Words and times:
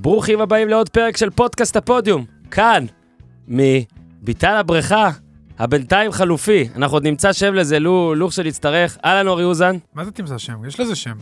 ברוכים 0.00 0.40
הבאים 0.40 0.68
לעוד 0.68 0.88
פרק 0.88 1.16
של 1.16 1.30
פודקאסט 1.30 1.76
הפודיום, 1.76 2.24
כאן, 2.50 2.84
מביתן 3.48 4.52
הבריכה, 4.52 5.10
הבינתיים 5.58 6.12
חלופי. 6.12 6.68
אנחנו 6.76 6.96
עוד 6.96 7.04
נמצא 7.06 7.32
שם 7.32 7.54
לזה, 7.54 7.78
לו, 7.78 8.14
לו 8.14 8.30
שנצטרך. 8.30 8.98
אהלן 9.04 9.28
אורי 9.28 9.44
אוזן. 9.44 9.76
מה 9.94 10.04
זה 10.04 10.10
תמצא 10.10 10.38
שם? 10.38 10.64
יש 10.66 10.80
לזה 10.80 10.96
שם. 10.96 11.14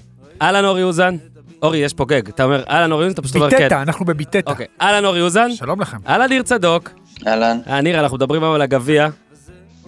אהלן 0.43 0.65
אורי 0.65 0.83
אוזן. 0.83 1.17
אורי, 1.63 1.79
יש 1.79 1.95
פה 1.95 2.05
גג. 2.05 2.29
אתה 2.29 2.45
אומר 2.45 2.65
אהלן 2.71 2.93
אורי 2.93 3.05
אוזן, 3.05 3.15
אתה 3.15 3.23
פשוט 3.23 3.37
אומר 3.37 3.51
כן. 3.51 3.59
ביטטה, 3.59 3.83
אנחנו 3.83 4.05
בביטטה. 4.05 4.51
אוקיי, 4.51 4.67
אהלן 4.81 5.05
אורי 5.05 5.21
אוזן. 5.21 5.51
שלום 5.55 5.81
לכם. 5.81 5.97
אהלן 6.09 6.29
ניר 6.29 6.43
צדוק. 6.43 6.91
אהלן. 7.27 7.59
אה, 7.69 7.81
ניר, 7.81 8.01
אנחנו 8.01 8.17
מדברים 8.17 8.43
היום 8.43 8.55
על 8.55 8.63
הגביע, 8.63 9.09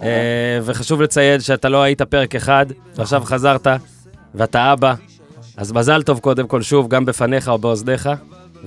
אה, 0.02 0.58
וחשוב 0.62 1.02
לציין 1.02 1.40
שאתה 1.40 1.68
לא 1.68 1.82
היית 1.82 2.02
פרק 2.02 2.34
אחד, 2.34 2.66
ועכשיו 2.96 3.22
חזרת, 3.24 3.66
ואתה 4.34 4.72
אבא. 4.72 4.94
אז 5.56 5.72
מזל 5.72 6.02
טוב 6.02 6.18
קודם 6.18 6.46
כל 6.46 6.62
שוב, 6.62 6.88
גם 6.88 7.04
בפניך 7.04 7.48
או 7.48 7.58
באוזניך. 7.58 8.08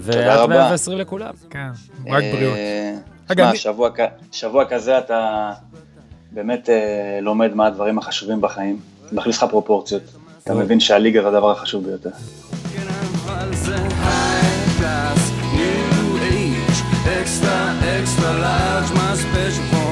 ועד 0.02 0.40
רבה. 0.40 0.56
120 0.56 0.98
לכולם. 0.98 1.34
כן, 1.50 1.68
רק 2.08 2.24
בריאות. 2.34 2.56
אה, 2.58 2.94
שמע, 3.34 3.52
שבוע 4.32 4.66
כזה 4.66 4.98
אתה 4.98 5.52
באמת 6.32 6.70
אה, 6.70 7.20
לומד 7.22 7.54
מה 7.54 7.68
הדברים 7.68 7.98
החשובים 7.98 8.42
בחיים. 8.42 8.80
מכניס 9.12 9.38
לך 9.38 9.50
פרופורציות. 9.50 10.04
אתה 10.44 10.54
מבין 10.54 10.80
שהליגה 10.80 11.22
זה 11.22 11.28
הדבר 11.28 11.52
החשוב 11.52 11.86
ביותר. 11.86 12.10
extra, 17.22 17.58
extra 17.98 18.32
large, 18.46 18.90
my 18.98 19.12
special 19.24 19.66
from 19.72 19.91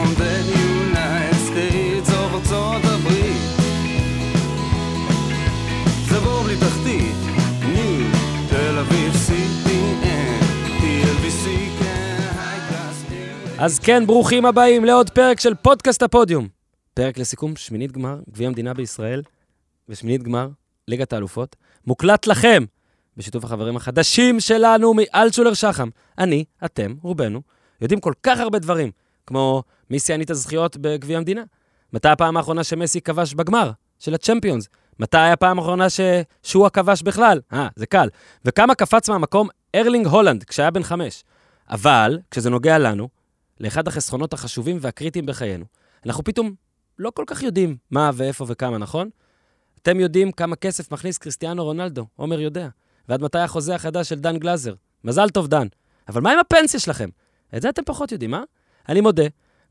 אז 13.61 13.79
כן, 13.79 14.07
ברוכים 14.07 14.45
הבאים 14.45 14.85
לעוד 14.85 15.09
פרק 15.09 15.39
של 15.39 15.55
פודקאסט 15.55 16.03
הפודיום. 16.03 16.47
פרק 16.93 17.17
לסיכום 17.17 17.55
שמינית 17.55 17.91
גמר, 17.91 18.19
גביע 18.31 18.47
המדינה 18.47 18.73
בישראל, 18.73 19.21
ושמינית 19.89 20.23
גמר, 20.23 20.49
ליגת 20.87 21.13
האלופות, 21.13 21.55
מוקלט 21.87 22.27
לכם, 22.27 22.63
בשיתוף 23.17 23.43
החברים 23.43 23.75
החדשים 23.75 24.39
שלנו 24.39 24.93
מאלצ'ולר 24.93 25.53
שחם. 25.53 25.89
אני, 26.17 26.43
אתם, 26.65 26.93
רובנו, 27.01 27.41
יודעים 27.81 27.99
כל 27.99 28.13
כך 28.23 28.39
הרבה 28.39 28.59
דברים, 28.59 28.91
כמו 29.27 29.63
מי 29.89 29.99
שיאנית 29.99 30.29
הזכיות 30.29 30.77
בגביע 30.77 31.17
המדינה, 31.17 31.43
מתי 31.93 32.09
הפעם 32.09 32.37
האחרונה 32.37 32.63
שמסי 32.63 33.01
כבש 33.01 33.33
בגמר 33.33 33.71
של 33.99 34.13
הצ'מפיונס, 34.13 34.67
מתי 34.99 35.17
הפעם 35.17 35.59
האחרונה 35.59 35.89
ש... 35.89 35.99
שהוא 36.43 36.65
הכבש 36.65 37.01
בכלל, 37.01 37.39
אה, 37.53 37.67
זה 37.75 37.85
קל, 37.85 38.09
וכמה 38.45 38.75
קפץ 38.75 39.09
מהמקום 39.09 39.47
ארלינג 39.75 40.07
הולנד 40.07 40.43
כשהיה 40.43 40.71
בן 40.71 40.83
חמש. 40.83 41.23
אבל, 41.69 42.19
כשזה 42.31 42.49
נוגע 42.49 42.77
לנו, 42.77 43.18
לאחד 43.59 43.87
החסכונות 43.87 44.33
החשובים 44.33 44.77
והקריטיים 44.81 45.25
בחיינו. 45.25 45.65
אנחנו 46.05 46.23
פתאום 46.23 46.53
לא 46.99 47.11
כל 47.15 47.23
כך 47.27 47.43
יודעים 47.43 47.77
מה 47.91 48.11
ואיפה 48.13 48.45
וכמה, 48.47 48.77
נכון? 48.77 49.09
אתם 49.81 49.99
יודעים 49.99 50.31
כמה 50.31 50.55
כסף 50.55 50.91
מכניס 50.91 51.17
קריסטיאנו 51.17 51.63
רונלדו, 51.63 52.05
עומר 52.15 52.39
יודע. 52.39 52.69
ועד 53.09 53.21
מתי 53.21 53.39
החוזה 53.39 53.75
החדש 53.75 54.09
של 54.09 54.19
דן 54.19 54.37
גלאזר. 54.37 54.73
מזל 55.03 55.29
טוב, 55.29 55.47
דן. 55.47 55.67
אבל 56.07 56.21
מה 56.21 56.31
עם 56.31 56.39
הפנסיה 56.39 56.79
שלכם? 56.79 57.09
את 57.55 57.61
זה 57.61 57.69
אתם 57.69 57.81
פחות 57.85 58.11
יודעים, 58.11 58.33
אה? 58.33 58.41
אני 58.89 59.01
מודה, 59.01 59.23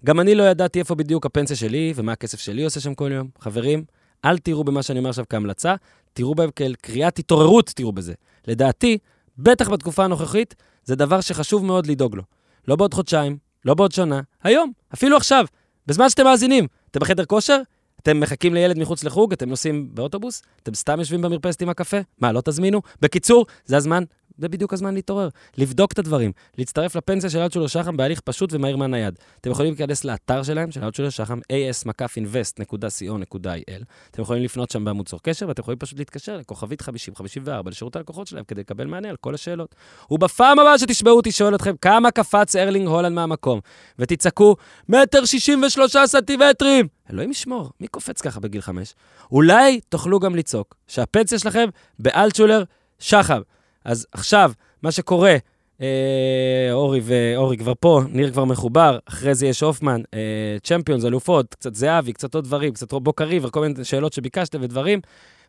גם 0.05 0.21
אני 0.21 0.35
לא 0.35 0.43
ידעתי 0.43 0.79
איפה 0.79 0.95
בדיוק 0.95 1.27
הפנסיה 1.27 1.57
שלי 1.57 1.93
ומה 1.97 2.13
הכסף 2.13 2.41
שלי 2.41 2.65
עושה 2.65 2.81
שם 2.81 2.95
כל 2.95 3.11
יום. 3.13 3.29
חברים, 3.39 3.85
אל 4.25 4.39
תראו 4.39 4.65
במה 4.65 4.83
שאני 4.83 4.99
אומר 4.99 5.11
עכשיו 5.11 5.25
כהמלצה, 5.29 5.75
תראו 6.13 6.35
בהם 6.35 6.51
כאל 6.51 6.75
קריאת 6.75 7.19
התעוררות, 7.19 7.73
תראו 7.75 7.93
בזה. 7.93 8.15
לדעתי, 8.47 8.99
בטח 9.39 9.69
בתקופה 9.69 10.05
הנוכחית, 10.05 10.55
זה 10.85 10.97
דבר 10.97 11.21
שחשוב 11.21 11.65
מאוד 11.65 11.87
לדאוג 11.87 12.17
לו. 12.17 12.23
לא 12.69 12.77
בעוד 12.77 12.95
חודשיים, 12.95 13.39
לא 13.65 13.75
בעוד 13.75 13.93
שנה, 13.93 14.21
היום, 14.43 14.73
אפילו 14.95 15.17
עכשיו, 15.17 15.45
בזמן 15.87 16.09
שאתם 16.09 16.25
מאזינים. 16.25 16.67
אתם 16.91 17.01
בחדר 17.01 17.25
כושר? 17.25 17.61
אתם 18.03 18.21
מחכים 18.21 18.55
לילד 18.55 18.79
מחוץ 18.79 19.05
לחוג? 19.05 19.33
אתם 19.33 19.49
נוסעים 19.49 19.89
באוטובוס? 19.95 20.43
אתם 20.63 20.75
סתם 20.75 20.99
יושבים 20.99 21.23
במרפסת 21.23 21.63
עם 21.63 21.69
הקפה? 21.69 21.97
מה, 22.21 22.33
לא 22.33 22.41
תזמינו? 22.41 22.83
בקיצור, 23.01 23.47
זה 23.65 23.77
הזמן, 23.77 24.05
זה 24.39 24.49
בדיוק 24.49 24.73
הזמן 24.73 24.95
להתעורר. 24.95 25.29
לבדוק 25.57 25.93
את 25.93 25.99
הדברים. 25.99 26.33
להצטרף 26.59 26.97
לפנסיה 26.97 27.31
של 27.31 27.39
אלטשולר 27.39 27.67
שחם 27.67 27.97
בהליך 27.97 28.21
פשוט 28.21 28.53
ומהיר 28.53 28.77
מהנייד. 28.77 29.19
אתם 29.41 29.51
יכולים 29.51 29.73
להיכנס 29.73 30.05
לאתר 30.05 30.43
שלהם, 30.43 30.71
של 30.71 30.85
אלטשולר 30.85 31.11
שחם, 31.11 31.39
as-invest.co.il. 31.39 33.85
אתם 34.11 34.23
יכולים 34.23 34.43
לפנות 34.43 34.71
שם 34.71 34.85
בעמוד 34.85 35.09
צור 35.09 35.21
קשר, 35.23 35.49
ואתם 35.49 35.63
יכולים 35.63 35.79
פשוט 35.79 35.99
להתקשר 35.99 36.37
לכוכבית 36.37 36.83
5054 36.83 37.71
לשירות 37.71 37.97
הלקוחות 37.97 38.27
שלהם 38.27 38.45
כדי 38.45 38.61
לקבל 38.61 38.87
מענה 38.87 39.09
על 39.09 39.17
כל 39.21 39.35
השאלות. 39.35 39.75
ובפעם 40.11 40.59
הבאה 40.59 40.79
שתשמעו 40.79 41.17
אותי 41.17 41.33
שואל 41.33 41.55
אתכם 41.55 41.75
כמה 41.81 42.11
קפץ 42.11 42.57
ארלינג 42.57 42.89
הולנד 42.89 43.15
מהמקום, 43.15 43.61
ותצעקו, 43.99 44.57
מטר 44.89 45.25
שישים 45.25 45.63
ושלושה 45.63 46.07
סנטימטרים! 46.07 46.89
אלוהים 47.11 47.31
ישמור, 47.31 47.71
מי 47.81 47.89
קופץ 47.89 48.21
ככה 48.21 48.41
בגיל 48.41 48.61
חמש? 48.61 48.95
אולי 49.33 49.81
תוכלו 49.89 50.21
גם 50.21 50.37
לצעוק 50.37 50.75
שהפנסיה 50.87 51.39
שלכם 51.39 51.69
באלטשולר 51.99 52.65
שחם. 52.99 53.41
אז 53.89 54.07
עכשיו, 54.13 54.53
מה 54.83 54.93
שקורה, 54.93 55.37
אה, 55.81 56.69
אורי 56.73 57.01
ואורי 57.03 57.57
כבר 57.57 57.73
פה, 57.81 58.01
ניר 58.09 58.31
כבר 58.31 58.45
מחובר, 58.45 58.99
אחרי 59.05 59.35
זה 59.35 59.47
יש 59.47 59.61
הופמן, 59.61 60.01
אה, 60.15 60.57
צ'מפיונס, 60.63 61.05
אלופות, 61.05 61.55
קצת 61.55 61.75
זהבי, 61.75 62.13
קצת 62.13 62.35
עוד 62.35 62.45
דברים, 62.45 62.73
קצת 62.73 62.95
בוקר 62.95 63.25
ריבר, 63.25 63.51
כל 63.51 63.61
מיני 63.61 63.85
שאלות 63.85 64.13
שביקשתם 64.13 64.59
ודברים. 64.63 65.01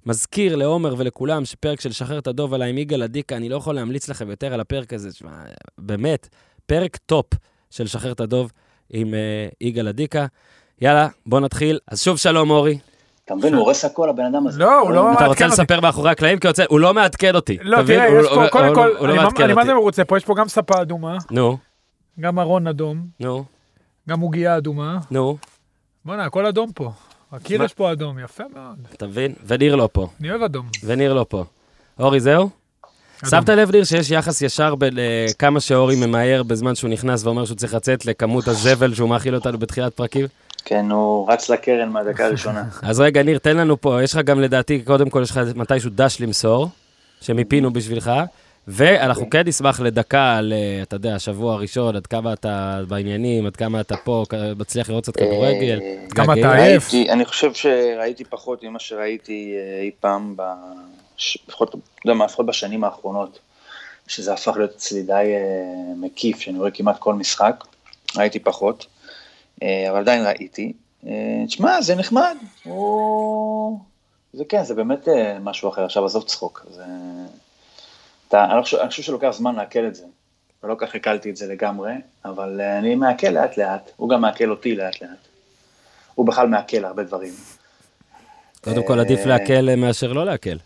מזכיר 0.06 0.56
לעומר 0.56 0.96
ולכולם 0.98 1.46
שפרק 1.46 1.82
של 1.82 1.92
שחרר 1.92 2.20
את 2.20 2.28
הדוב 2.28 2.54
עליי 2.54 2.70
עם 2.70 2.78
יגאל 2.78 3.04
עדיקה, 3.04 3.36
אני 3.36 3.50
לא 3.50 3.56
יכול 3.56 3.76
להמליץ 3.76 4.10
לכם 4.10 4.30
יותר 4.30 4.54
על 4.54 4.60
הפרק 4.60 4.94
הזה, 4.94 5.14
שמה, 5.14 5.44
באמת, 5.78 6.30
פרק 6.66 6.98
טופ 6.98 7.26
של 7.70 7.88
שחרר 7.88 8.12
את 8.12 8.20
הדוב 8.20 8.52
עם 8.90 9.14
אה, 9.14 9.48
יגאל 9.62 9.88
עדיקה. 9.88 10.26
יאללה, 10.82 11.08
בוא 11.26 11.40
נתחיל. 11.40 11.80
אז 11.88 12.02
שוב 12.02 12.18
שלום, 12.18 12.50
אורי. 12.50 12.80
אתה 13.30 13.38
מבין, 13.38 13.54
הוא 13.54 13.62
הורס 13.62 13.86
הכל, 13.86 14.10
הבן 14.10 14.26
אדם 14.26 14.48
הזה. 14.48 14.60
לא, 14.60 14.80
הוא 14.80 14.92
לא 14.92 15.00
אתה 15.02 15.10
מעדכן 15.12 15.26
רוצה 15.28 15.46
אותי. 15.46 15.54
לספר 15.54 15.80
מאחורי 15.80 16.10
הקלעים? 16.12 16.40
כי 16.40 16.48
הוא 16.48 16.52
רוצה- 16.52 16.64
לא 16.72 16.94
מעדכן 16.94 17.36
אותי. 17.36 17.58
לא, 17.62 17.78
אתה? 17.78 17.88
תראה, 17.88 18.08
יש 18.22 18.28
פה, 18.28 18.48
קודם 18.52 18.76
כל, 18.76 18.90
הוא 19.00 19.08
לא 19.08 19.14
אני 19.44 19.54
מה-. 19.54 19.66
זה 19.66 19.74
מרוצה 19.74 20.06
פה, 20.06 20.18
יש 20.18 20.26
פה 20.26 20.36
גם 20.36 20.48
ספה 20.48 20.82
אדומה, 20.82 21.18
נו, 21.32 21.58
גם 22.20 22.40
ארון 22.40 22.68
אדום, 22.68 23.06
נו, 23.20 23.46
גם 24.10 24.20
עוגייה 24.20 24.58
אדומה. 24.58 24.98
נו, 25.12 25.38
בואנה, 26.06 26.26
הכל 26.26 26.46
אדום 26.46 26.72
פה. 26.72 26.92
הקיר? 27.32 27.64
יש 27.64 27.74
פה 27.74 27.92
אדום, 27.92 28.20
יפה 28.20 28.44
מאוד. 28.56 28.76
אתה 28.94 29.08
מבין? 29.08 29.34
וניר 29.48 29.76
לא 29.76 29.90
פה. 29.92 30.08
אני 30.20 30.30
אוהב 30.32 30.42
אדום. 30.44 30.66
וניר 30.84 31.14
לא 31.14 31.26
פה. 31.30 31.44
אורי, 32.00 32.20
זהו? 32.20 32.50
שמת 33.30 33.50
לב, 33.50 33.72
ניר, 33.72 33.84
שיש 33.84 34.12
יחס 34.12 34.42
ישר 34.42 34.76
בין 34.76 35.00
אה, 35.00 35.26
כמה 35.40 35.60
שאורי 35.60 35.96
ממהר 36.06 36.44
בזמן 36.44 36.76
שהוא 36.76 36.90
נכנס 36.90 37.26
ואומר 37.26 37.46
שהוא 37.46 37.58
צריך 37.58 37.74
לצאת 37.74 38.06
לכמות 38.06 38.48
הזבל 38.48 38.94
שהוא 38.94 39.10
מאכיל 39.10 39.36
אותנו 39.36 39.58
בתחילת 39.58 39.94
פרקים? 39.94 40.26
כן, 40.62 40.92
הוא 40.92 41.32
רץ 41.32 41.50
לקרן 41.50 41.90
מהדקה 41.90 42.26
הראשונה. 42.26 42.64
אז 42.90 43.00
רגע, 43.00 43.24
ניר, 43.24 43.38
תן 43.38 43.58
לנו 43.58 43.82
פה, 43.82 44.04
יש 44.04 44.14
לך 44.14 44.22
גם 44.22 44.40
לדעתי, 44.40 44.82
קודם 44.82 45.10
כל 45.10 45.22
יש 45.24 45.32
לך 45.32 45.40
מתישהו 45.56 45.90
דש 45.94 46.22
למסור, 46.22 46.70
שמיפינו 47.22 47.74
בשבילך, 47.74 48.12
ואנחנו 48.68 49.30
כן 49.30 49.48
נשמח 49.48 49.80
לדקה 49.80 50.38
על, 50.38 50.54
אה, 50.54 50.80
אתה 50.84 50.96
יודע, 50.96 51.16
השבוע 51.16 51.54
הראשון, 51.54 51.96
עד 51.96 52.08
כמה 52.08 52.34
אתה 52.34 52.82
בעניינים, 52.88 53.46
עד 53.46 53.56
כמה 53.56 53.82
אתה 53.82 53.98
פה, 53.98 54.24
מצליח 54.58 54.90
לראות 54.90 55.04
קצת 55.04 55.16
כדורגל. 55.16 55.80
אה, 55.82 55.96
כמה. 56.10 56.34
אתה 56.34 56.54
עייף. 56.56 56.90
אני 57.10 57.26
חושב 57.26 57.54
שראיתי 57.54 58.24
פחות 58.24 58.64
ממה 58.64 58.80
שראיתי 58.80 59.56
אה, 59.58 59.82
אי 59.82 59.92
פעם. 60.00 60.36
לפחות, 61.48 61.76
לא 61.76 61.80
יודע 62.06 62.18
מה, 62.18 62.26
לפחות 62.26 62.46
בשנים 62.46 62.84
האחרונות, 62.84 63.40
שזה 64.08 64.34
הפך 64.34 64.54
להיות 64.58 64.72
אצלי 64.76 65.04
די 65.04 65.34
מקיף, 65.96 66.40
שאני 66.40 66.58
רואה 66.60 66.72
כמעט 66.72 67.00
כל 67.00 67.14
משחק, 67.14 67.64
ראיתי 68.18 68.40
פחות, 68.40 68.86
אבל 69.64 70.00
עדיין 70.00 70.26
ראיתי. 70.26 70.74
אה, 71.08 71.44
תשמע, 71.48 71.82
זה 71.82 71.96
נחמד, 71.96 72.38
הוא... 72.64 73.80
זה 74.34 74.44
כן, 74.50 74.64
זה 74.64 74.74
באמת 74.74 75.08
אה, 75.08 75.40
משהו 75.40 75.70
אחר, 75.70 75.86
עכשיו 75.86 76.06
עזוב 76.06 76.24
צחוק, 76.24 76.66
זה... 76.70 76.84
אתה, 78.28 78.46
אני, 78.46 78.58
לא 78.58 78.62
חושב, 78.62 78.78
אני 78.78 78.90
חושב 78.90 79.04
שלוקח 79.04 79.30
זמן 79.30 79.56
לעכל 79.56 79.88
את 79.88 79.96
זה, 79.96 80.06
ולא 80.64 80.76
כך 80.78 80.96
הקלתי 80.96 81.30
את 81.30 81.36
זה 81.36 81.48
לגמרי, 81.48 81.94
אבל 82.26 82.62
אה, 82.62 82.78
אני 82.78 82.96
מעכל 82.96 83.28
לאט 83.28 83.58
לאט, 83.58 83.92
הוא 83.96 84.10
גם 84.10 84.22
מעכל 84.22 84.50
אותי 84.50 84.76
לאט 84.76 85.02
לאט. 85.02 85.28
הוא 86.16 86.28
בכלל 86.28 86.48
מעכל 86.48 86.86
הרבה 86.86 87.04
דברים. 87.04 87.34
קודם 88.62 88.84
כל, 88.88 89.00
עדיף 89.00 89.20
אה, 89.20 89.26
להקל 89.26 89.70
אה, 89.70 89.76
מאשר 89.76 90.14
לא 90.14 90.26
להקל. 90.26 90.58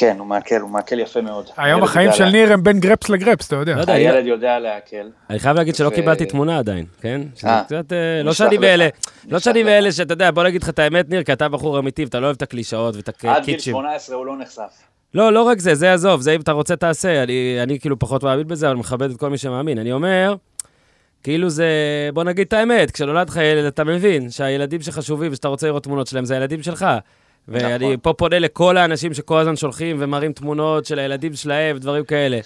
כן, 0.00 0.16
הוא 0.18 0.26
מעכל, 0.26 0.56
הוא 0.60 0.70
מעכל 0.70 0.98
יפה 0.98 1.20
מאוד. 1.20 1.46
היום 1.56 1.82
החיים 1.82 2.12
של 2.12 2.24
ניר 2.24 2.52
הם 2.52 2.62
בין 2.62 2.80
גרפס 2.80 3.08
לגרפס, 3.08 3.46
אתה 3.46 3.56
יודע. 3.56 3.74
לא 3.74 3.80
יודע, 3.80 3.92
הילד 3.92 4.26
יודע 4.26 4.58
לעכל. 4.58 4.96
אני 5.30 5.38
חייב 5.38 5.56
להגיד 5.56 5.74
שלא 5.74 5.90
קיבלתי 5.90 6.26
תמונה 6.26 6.58
עדיין, 6.58 6.84
כן? 7.00 7.20
אה, 7.44 7.62
קצת, 7.64 7.92
אה, 7.92 8.22
לא 8.22 8.32
שאני 8.32 8.56
לך, 8.56 8.60
מאלה, 8.60 8.88
לא 9.28 9.38
שאני 9.38 9.62
לך. 9.62 9.68
מאלה 9.68 9.92
שאתה 9.92 10.12
יודע, 10.12 10.30
בוא 10.30 10.44
נגיד 10.44 10.62
לך 10.62 10.68
את 10.68 10.78
האמת, 10.78 11.10
ניר, 11.10 11.22
כי 11.22 11.32
אתה 11.32 11.48
בחור 11.48 11.78
אמיתי 11.78 12.04
ואתה 12.04 12.20
לא 12.20 12.26
אוהב 12.26 12.36
את 12.36 12.42
הקלישאות 12.42 12.96
ואת 12.96 13.08
עד 13.08 13.14
גיל 13.20 13.30
הקיצ'ים. 13.30 13.72
18 13.72 14.16
הוא 14.16 14.26
לא 14.26 14.36
נחשף. 14.38 14.82
לא, 15.14 15.32
לא 15.32 15.42
רק 15.42 15.58
זה, 15.58 15.74
זה 15.74 15.92
עזוב, 15.92 16.20
זה 16.20 16.32
אם 16.32 16.40
אתה 16.40 16.52
רוצה 16.52 16.76
תעשה, 16.76 17.22
אני, 17.22 17.58
אני 17.62 17.80
כאילו 17.80 17.98
פחות 17.98 18.22
מאמין 18.22 18.46
בזה, 18.46 18.66
אבל 18.66 18.76
מכבד 18.76 19.10
את 19.10 19.16
כל 19.16 19.30
מי 19.30 19.38
שמאמין. 19.38 19.78
אני 19.78 19.92
אומר, 19.92 20.34
כאילו 21.22 21.50
זה, 21.50 21.68
בוא 22.14 22.24
נגיד 22.24 22.46
את 22.46 22.52
האמת, 22.52 22.90
כשנולד 22.90 23.28
לך 23.28 23.36
ילד, 23.36 23.64
אתה 23.64 23.84
מבין 23.84 24.30
שהילדים 24.30 24.80
שחשובים 24.80 25.32
ושאתה 25.32 25.48
רוצה 25.48 25.66
לראות 25.66 25.84
תמונות 25.84 26.06
שלהם, 26.06 26.24
זה 26.24 26.34
הילדים 26.34 26.62
שלך. 26.62 26.86
ואני 27.50 27.86
נכון. 27.86 27.96
פה 28.02 28.12
פונה 28.12 28.38
לכל 28.38 28.76
האנשים 28.76 29.14
שכל 29.14 29.38
הזמן 29.38 29.56
שולחים 29.56 29.96
ומראים 30.00 30.32
תמונות 30.32 30.86
של 30.86 30.98
הילדים 30.98 31.34
שלהם 31.34 31.76
ודברים 31.76 32.04
כאלה. 32.04 32.38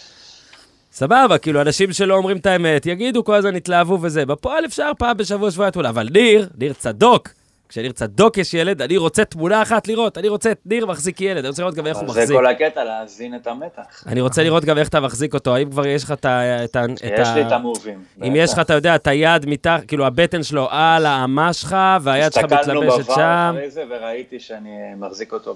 סבבה, 0.92 1.38
כאילו, 1.38 1.60
אנשים 1.60 1.92
שלא 1.92 2.14
אומרים 2.14 2.36
את 2.36 2.46
האמת, 2.46 2.86
יגידו 2.86 3.24
כל 3.24 3.34
הזמן 3.34 3.56
התלהבו 3.56 3.98
וזה. 4.02 4.26
בפועל 4.26 4.64
אפשר 4.64 4.90
פעם 4.98 5.16
בשבוע, 5.16 5.50
שבוע 5.50 5.70
תמונה. 5.70 5.88
אבל 5.88 6.08
ניר, 6.12 6.48
ניר 6.58 6.72
צדוק. 6.72 7.28
כשניר 7.74 7.92
צדוק 7.92 8.38
יש 8.38 8.54
ילד, 8.54 8.82
אני 8.82 8.96
רוצה 8.96 9.24
תמונה 9.24 9.62
אחת 9.62 9.88
לראות, 9.88 10.18
אני 10.18 10.28
רוצה 10.28 10.50
את 10.50 10.60
ניר 10.66 10.86
מחזיק 10.86 11.20
ילד, 11.20 11.38
אני 11.38 11.48
רוצה 11.48 11.62
לראות 11.62 11.74
גם 11.74 11.86
איך 11.86 11.96
הוא 11.96 12.04
אבל 12.04 12.14
זה 12.14 12.20
מחזיק. 12.20 12.36
כל 12.36 12.46
הקטע, 12.46 12.84
להזין 12.84 13.34
את 13.34 13.46
המתח. 13.46 14.04
אני 14.06 14.20
רוצה 14.20 14.42
לראות 14.42 14.64
גם 14.64 14.78
איך 14.78 14.88
אתה 14.88 15.00
מחזיק 15.00 15.34
אותו, 15.34 15.54
האם 15.54 15.70
כבר 15.70 15.86
יש 15.86 16.04
לך 16.04 16.12
את 16.12 16.24
ה... 16.24 16.64
את 16.64 16.76
ה- 16.76 16.84
את 16.84 17.18
יש 17.18 17.28
לי 17.34 17.46
את 17.46 17.52
המובים. 17.52 18.04
אם 18.22 18.32
יש 18.36 18.52
לך, 18.52 18.58
אתה 18.58 18.74
יודע, 18.74 18.94
את 18.94 19.06
היד 19.06 19.46
מתחת, 19.46 19.84
כאילו 19.84 20.06
הבטן 20.06 20.42
שלו 20.42 20.68
על 20.70 21.06
האמה 21.06 21.52
שלך, 21.52 21.76
והיד 22.02 22.32
שלך 22.32 22.52
הסתכלנו 22.52 22.80
מתלבשת 22.82 23.06
שם. 23.14 23.50
אחרי 23.54 23.70
זה, 23.70 23.84
וראיתי 23.90 24.40
שאני 24.40 24.70
מחזיק 24.96 25.32
אותו 25.32 25.54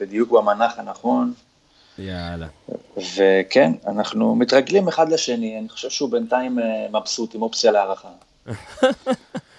בדיוק 0.00 0.30
במנח 0.32 0.78
הנכון. 0.78 1.32
יאללה. 1.98 2.46
וכן, 2.96 3.72
אנחנו 3.86 4.34
מתרגלים 4.34 4.88
אחד 4.88 5.08
לשני, 5.12 5.58
אני 5.58 5.68
חושב 5.68 5.90
שהוא 5.90 6.10
בינתיים 6.10 6.58
אה, 6.58 6.64
מבסוט 7.00 7.34
עם 7.34 7.42
אופציה 7.42 7.72
להערכה. 7.72 8.08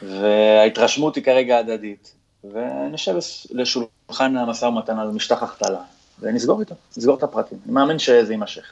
וההתרשמות 0.01 1.15
היא 1.15 1.23
כרגע 1.23 1.57
הדדית. 1.57 2.17
ונשב 2.43 3.15
לשולחן 3.51 4.37
המשא 4.37 4.65
ומתן 4.65 4.99
על 4.99 5.07
משטח 5.07 5.43
החתלה, 5.43 5.79
ונסגור 6.19 6.59
איתו, 6.59 6.75
נסגור 6.97 7.17
את 7.17 7.23
הפרטים. 7.23 7.57
אני 7.65 7.73
מאמין 7.73 7.99
שזה 7.99 8.33
יימשך. 8.33 8.71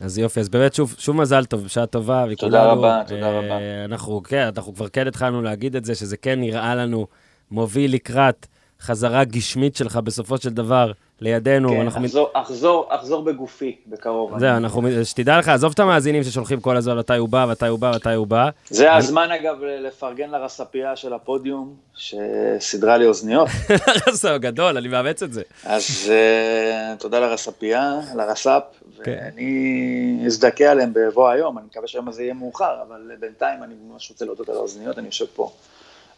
אז 0.00 0.18
יופי, 0.18 0.40
אז 0.40 0.48
באמת 0.48 0.74
שוב, 0.74 0.94
שוב 0.98 1.16
מזל 1.16 1.44
טוב, 1.44 1.64
בשעה 1.64 1.86
טובה, 1.86 2.24
וכולנו... 2.30 2.36
תודה 2.36 2.64
רבה, 2.64 3.02
תודה 3.06 3.26
אה, 3.26 3.38
רבה. 3.38 3.84
אנחנו, 3.84 4.22
כן, 4.22 4.50
אנחנו 4.56 4.74
כבר 4.74 4.88
כן 4.88 5.06
התחלנו 5.06 5.42
להגיד 5.42 5.76
את 5.76 5.84
זה, 5.84 5.94
שזה 5.94 6.16
כן 6.16 6.40
נראה 6.40 6.74
לנו 6.74 7.06
מוביל 7.50 7.94
לקראת 7.94 8.46
חזרה 8.80 9.24
גשמית 9.24 9.76
שלך 9.76 9.96
בסופו 9.96 10.38
של 10.38 10.50
דבר 10.50 10.92
לידינו. 11.20 11.68
כן, 11.68 11.80
אנחנו 11.80 12.00
מת- 12.00 12.06
אחזור, 12.06 12.28
אחזור, 12.32 12.86
אחזור 12.88 13.24
בגופי 13.24 13.76
בקרוב. 13.86 14.38
זהו, 14.38 14.48
אני- 14.48 14.56
אנחנו, 14.56 14.82
שתדע 15.04 15.38
לך, 15.38 15.48
עזוב 15.48 15.72
את 15.74 15.80
המאזינים 15.80 16.22
ששולחים 16.24 16.60
כל 16.60 16.76
הזמן 16.76 16.98
מתי 16.98 17.16
הוא 17.16 17.28
בא, 17.28 17.46
מתי 17.50 17.66
הוא 17.66 17.78
בא, 17.78 17.92
מתי 17.96 18.12
הוא 18.14 18.26
בא. 18.26 18.48
זה 18.70 18.94
הזמן 18.94 19.28
אגב 19.30 19.56
לפרגן 19.62 20.30
לרספייה 20.30 20.96
של 20.96 21.12
הפודיום, 21.12 21.74
שסידרה 21.96 22.96
לי 22.96 23.06
אוזניות. 23.06 23.48
זה 24.12 24.36
גדול, 24.40 24.76
אני 24.76 24.88
מאמץ 24.88 25.22
את 25.22 25.32
זה. 25.32 25.42
אז 25.64 25.84
אה, 26.10 26.94
תודה 26.98 27.20
לרספייה, 27.20 27.94
לרס"פ, 28.16 28.62
כן. 29.04 29.18
ואני 29.34 30.22
אזדכה 30.26 30.64
עליהם 30.64 30.90
בבוא 30.94 31.28
היום, 31.28 31.58
אני 31.58 31.66
מקווה 31.70 31.86
שהיום 31.88 32.08
הזה 32.08 32.22
יהיה 32.22 32.34
מאוחר, 32.34 32.74
אבל 32.88 33.00
בינתיים 33.20 33.62
אני 33.62 33.74
ממש 33.92 34.10
רוצה 34.10 34.24
להודות 34.24 34.48
על 34.48 34.54
האוזניות, 34.54 34.98
אני 34.98 35.06
יושב 35.06 35.24
פה 35.34 35.52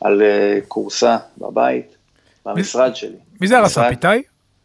על 0.00 0.22
אה, 0.22 0.58
כורסה 0.68 1.16
בבית, 1.38 1.96
במשרד 2.46 2.96
שלי. 2.96 3.16
מי 3.40 3.48
זה 3.48 3.58
הרס"פ, 3.58 3.78
איתי? 3.90 4.08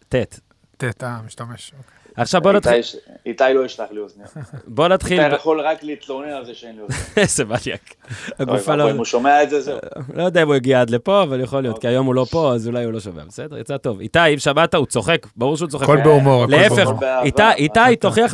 טט. 0.09 0.39
טט, 0.77 1.03
אה, 1.03 1.17
משתמש. 1.25 1.71
אוקיי. 1.77 1.93
עכשיו 2.21 2.41
בוא 2.41 2.51
נתחיל, 2.51 2.81
איתי- 3.25 3.43
לא 3.55 3.65
ישלח 3.65 3.87
לי 3.91 3.99
אוזניות. 3.99 4.29
בוא 4.67 4.87
נתחיל, 4.87 5.21
איתי 5.21 5.35
יכול 5.35 5.61
רק 5.61 5.83
להתלונן 5.83 6.29
על 6.29 6.45
זה 6.45 6.53
שאין 6.53 6.75
לי 6.75 6.81
אוזניות. 6.81 7.03
איזה 7.17 7.45
מניאק. 7.45 7.93
הגופה 8.39 8.75
לא... 8.75 8.91
אם 8.91 8.97
הוא 8.97 9.05
שומע 9.05 9.43
את 9.43 9.49
זה, 9.49 9.61
זהו. 9.61 9.77
לא 10.13 10.23
יודע 10.23 10.41
אם 10.41 10.47
הוא 10.47 10.55
הגיע 10.55 10.81
עד 10.81 10.89
לפה, 10.89 11.23
אבל 11.23 11.41
יכול 11.41 11.61
להיות, 11.61 11.81
כי 11.81 11.87
היום 11.87 12.05
הוא 12.05 12.15
לא 12.15 12.25
פה, 12.31 12.53
אז 12.53 12.67
אולי 12.67 12.83
הוא 12.83 12.93
לא 12.93 12.99
שומע. 12.99 13.23
בסדר, 13.25 13.57
יצא 13.57 13.77
טוב. 13.77 13.99
איתי, 13.99 14.19
אם 14.33 14.39
שמעת, 14.39 14.73
הוא 14.75 14.85
צוחק, 14.85 15.27
ברור 15.35 15.57
שהוא 15.57 15.69
צוחק. 15.69 15.83
הכל 15.83 15.97
בהומור, 16.03 16.43
הכל 16.43 16.51
להפך, 16.51 16.75
בהומור. 16.75 16.93
באהבה. 16.99 17.53
איתי, 17.53 17.95
תוכיח 17.99 18.33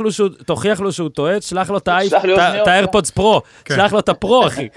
לו 0.79 0.91
שהוא- 0.91 1.09
טועה, 1.13 1.41
שלח 1.41 1.69
לו 1.69 1.77
את 1.77 1.87
האיירפודס 2.67 3.09
פרו, 3.11 3.41
כן. 3.65 3.75
שלח 3.75 3.93
לו 3.93 3.99
את 3.99 4.09
הפרו, 4.09 4.47
אחי. 4.47 4.67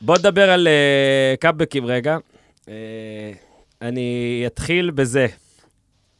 בוא 0.00 0.18
נדבר 0.18 0.50
על 0.50 0.68
אה, 0.68 1.34
קאמבקים 1.40 1.86
רגע. 1.86 2.16
אה, 2.68 2.74
אני 3.82 4.42
אתחיל 4.46 4.90
בזה. 4.90 5.26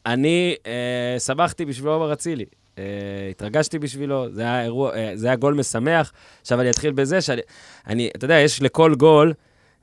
אני 0.06 0.55
אה, 0.67 1.20
שמחתי 1.20 1.64
בשבילו 1.64 1.93
עומר 1.93 2.12
אצילי. 2.12 2.44
אה, 2.79 2.85
התרגשתי 3.31 3.79
בשבילו, 3.79 4.26
זה 4.32 4.43
היה 4.43 4.62
אירוע, 4.62 4.94
אה, 4.94 5.12
זה 5.14 5.26
היה 5.26 5.37
גול 5.37 5.55
משמח. 5.55 6.12
עכשיו 6.41 6.61
אני 6.61 6.70
אתחיל 6.70 6.93
בזה 6.93 7.20
שאני, 7.20 7.41
אני, 7.87 8.11
אתה 8.17 8.25
יודע, 8.25 8.35
יש 8.35 8.62
לכל 8.62 8.94
גול, 8.94 9.32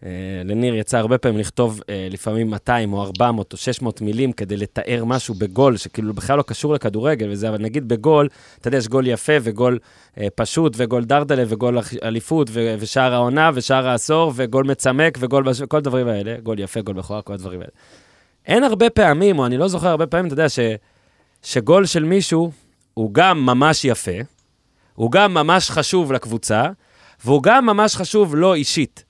אה, 0.06 0.10
לניר 0.46 0.76
יצא 0.76 0.98
הרבה 0.98 1.18
פעמים 1.18 1.40
לכתוב 1.40 1.82
אה, 1.90 2.08
לפעמים 2.12 2.50
200 2.50 2.94
או 2.94 3.04
400 3.04 3.54
או 3.54 3.58
600 3.58 4.02
מילים 4.02 4.32
כדי 4.32 4.58
לתאר 4.58 5.04
משהו 5.06 5.34
בגול, 5.34 5.78
שכאילו 5.78 6.14
בכלל 6.14 6.38
לא 6.38 6.44
קשור 6.44 6.74
לכדורגל 6.74 7.30
וזה, 7.32 7.50
אבל 7.50 7.58
נגיד 7.62 7.88
בגול, 7.88 8.28
אתה 8.60 8.68
יודע, 8.68 8.78
יש 8.78 8.88
גול 8.88 9.08
יפה 9.08 9.34
וגול 9.42 9.80
אה, 10.18 10.28
פשוט 10.36 10.74
וגול 10.78 11.06
דרדלה 11.06 11.44
וגול 11.48 11.78
אליפות 12.04 12.48
ו- 12.52 12.76
ושער 12.80 13.14
העונה 13.14 13.52
ושער 13.54 13.88
העשור 13.88 14.34
וגול 14.36 14.66
מצמק 14.66 15.18
וגול. 15.22 15.54
כל 15.68 15.78
הדברים 15.78 16.08
האלה, 16.08 16.36
גול 16.44 16.60
יפה, 16.60 16.82
גול 16.82 16.96
בכורה, 16.96 17.22
כל 17.22 17.34
הדברים 17.34 17.60
האלה. 17.60 17.72
אין 18.48 18.64
הרבה 18.64 18.90
פעמים, 18.90 19.40
או 19.40 19.46
אני 19.46 19.58
לא 19.58 19.68
זוכר 19.68 19.88
הרבה 19.88 20.08
פעמים, 20.08 20.26
אתה 20.26 20.34
יודע, 20.34 20.50
ש, 20.50 20.60
שגול 21.44 21.86
של 21.86 22.04
מישהו 22.04 22.52
הוא 22.94 23.14
גם 23.14 23.46
ממש 23.46 23.86
יפה, 23.86 24.12
הוא 24.96 25.12
גם 25.12 25.34
ממש 25.34 25.72
חשוב 25.72 26.12
לקבוצה, 26.12 26.64
והוא 27.26 27.44
גם 27.44 27.66
ממש 27.66 27.96
חשוב 27.96 28.36
לו 28.36 28.54
אישית. 28.54 29.04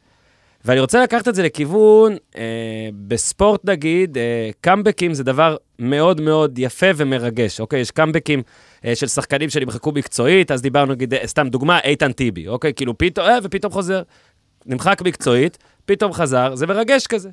ואני 0.66 0.80
רוצה 0.80 1.04
לקחת 1.04 1.28
את 1.28 1.36
זה 1.36 1.44
לכיוון, 1.44 2.16
אה, 2.38 2.90
בספורט 3.08 3.66
נגיד, 3.66 4.18
אה, 4.18 4.50
קאמבקים 4.62 5.14
זה 5.14 5.24
דבר 5.24 5.56
מאוד 5.80 6.22
מאוד 6.22 6.60
יפה 6.60 6.86
ומרגש, 6.96 7.60
אוקיי? 7.60 7.80
יש 7.80 7.92
קאמבקים 7.92 8.42
אה, 8.86 8.96
של 8.96 9.08
שחקנים 9.08 9.50
שנמחקו 9.50 9.92
מקצועית, 9.92 10.52
אז 10.52 10.62
דיברנו, 10.62 10.94
נגיד, 10.94 11.14
אה, 11.14 11.28
סתם 11.28 11.48
דוגמה, 11.50 11.80
איתן 11.80 12.12
טיבי, 12.12 12.48
אוקיי? 12.48 12.74
כאילו 12.74 12.98
פתאום, 12.98 13.28
אה, 13.28 13.38
ופתאום 13.44 13.74
חוזר. 13.74 14.02
נמחק 14.66 15.02
מקצועית, 15.02 15.58
פתאום 15.86 16.14
חזר, 16.14 16.56
זה 16.56 16.68
מרגש 16.68 17.08
כזה. 17.08 17.30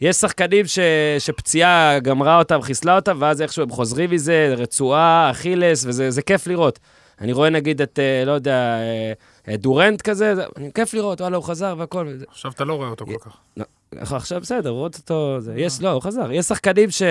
יש 0.00 0.16
שחקנים 0.16 0.66
ש, 0.66 0.78
שפציעה 1.18 1.98
גמרה 1.98 2.38
אותם, 2.38 2.62
חיסלה 2.62 2.96
אותם, 2.96 3.16
ואז 3.20 3.42
איכשהו 3.42 3.62
הם 3.62 3.70
חוזרים 3.70 4.10
מזה, 4.10 4.54
רצועה, 4.56 5.30
אכילס, 5.30 5.84
וזה 5.86 6.10
זה 6.10 6.22
כיף 6.22 6.46
לראות. 6.46 6.78
אני 7.20 7.32
רואה 7.32 7.50
נגיד 7.50 7.82
את, 7.82 7.98
אה, 7.98 8.24
לא 8.24 8.32
יודע, 8.32 8.54
אה, 8.78 9.12
אה, 9.52 9.56
דורנט 9.56 10.02
כזה, 10.02 10.34
זה, 10.34 10.44
אני- 10.56 10.70
כיף 10.74 10.94
לראות, 10.94 11.20
וואלה, 11.20 11.36
הוא 11.36 11.44
חזר 11.44 11.74
והכל. 11.78 12.08
עכשיו 12.28 12.50
אתה 12.52 12.64
לא 12.64 12.74
רואה 12.74 12.88
אותו 12.88 13.06
כל 13.06 13.12
כך. 13.20 13.36
לא, 13.56 13.64
עכשיו 13.96 14.40
בסדר, 14.40 14.70
רואות 14.70 14.96
אותו, 14.96 15.36
זה, 15.40 15.54
יש, 15.56 15.80
לא, 15.80 15.88
הוא 15.90 16.02
חזר. 16.02 16.32
יש 16.32 16.46
שחקנים 16.46 16.90
ש... 16.90 17.02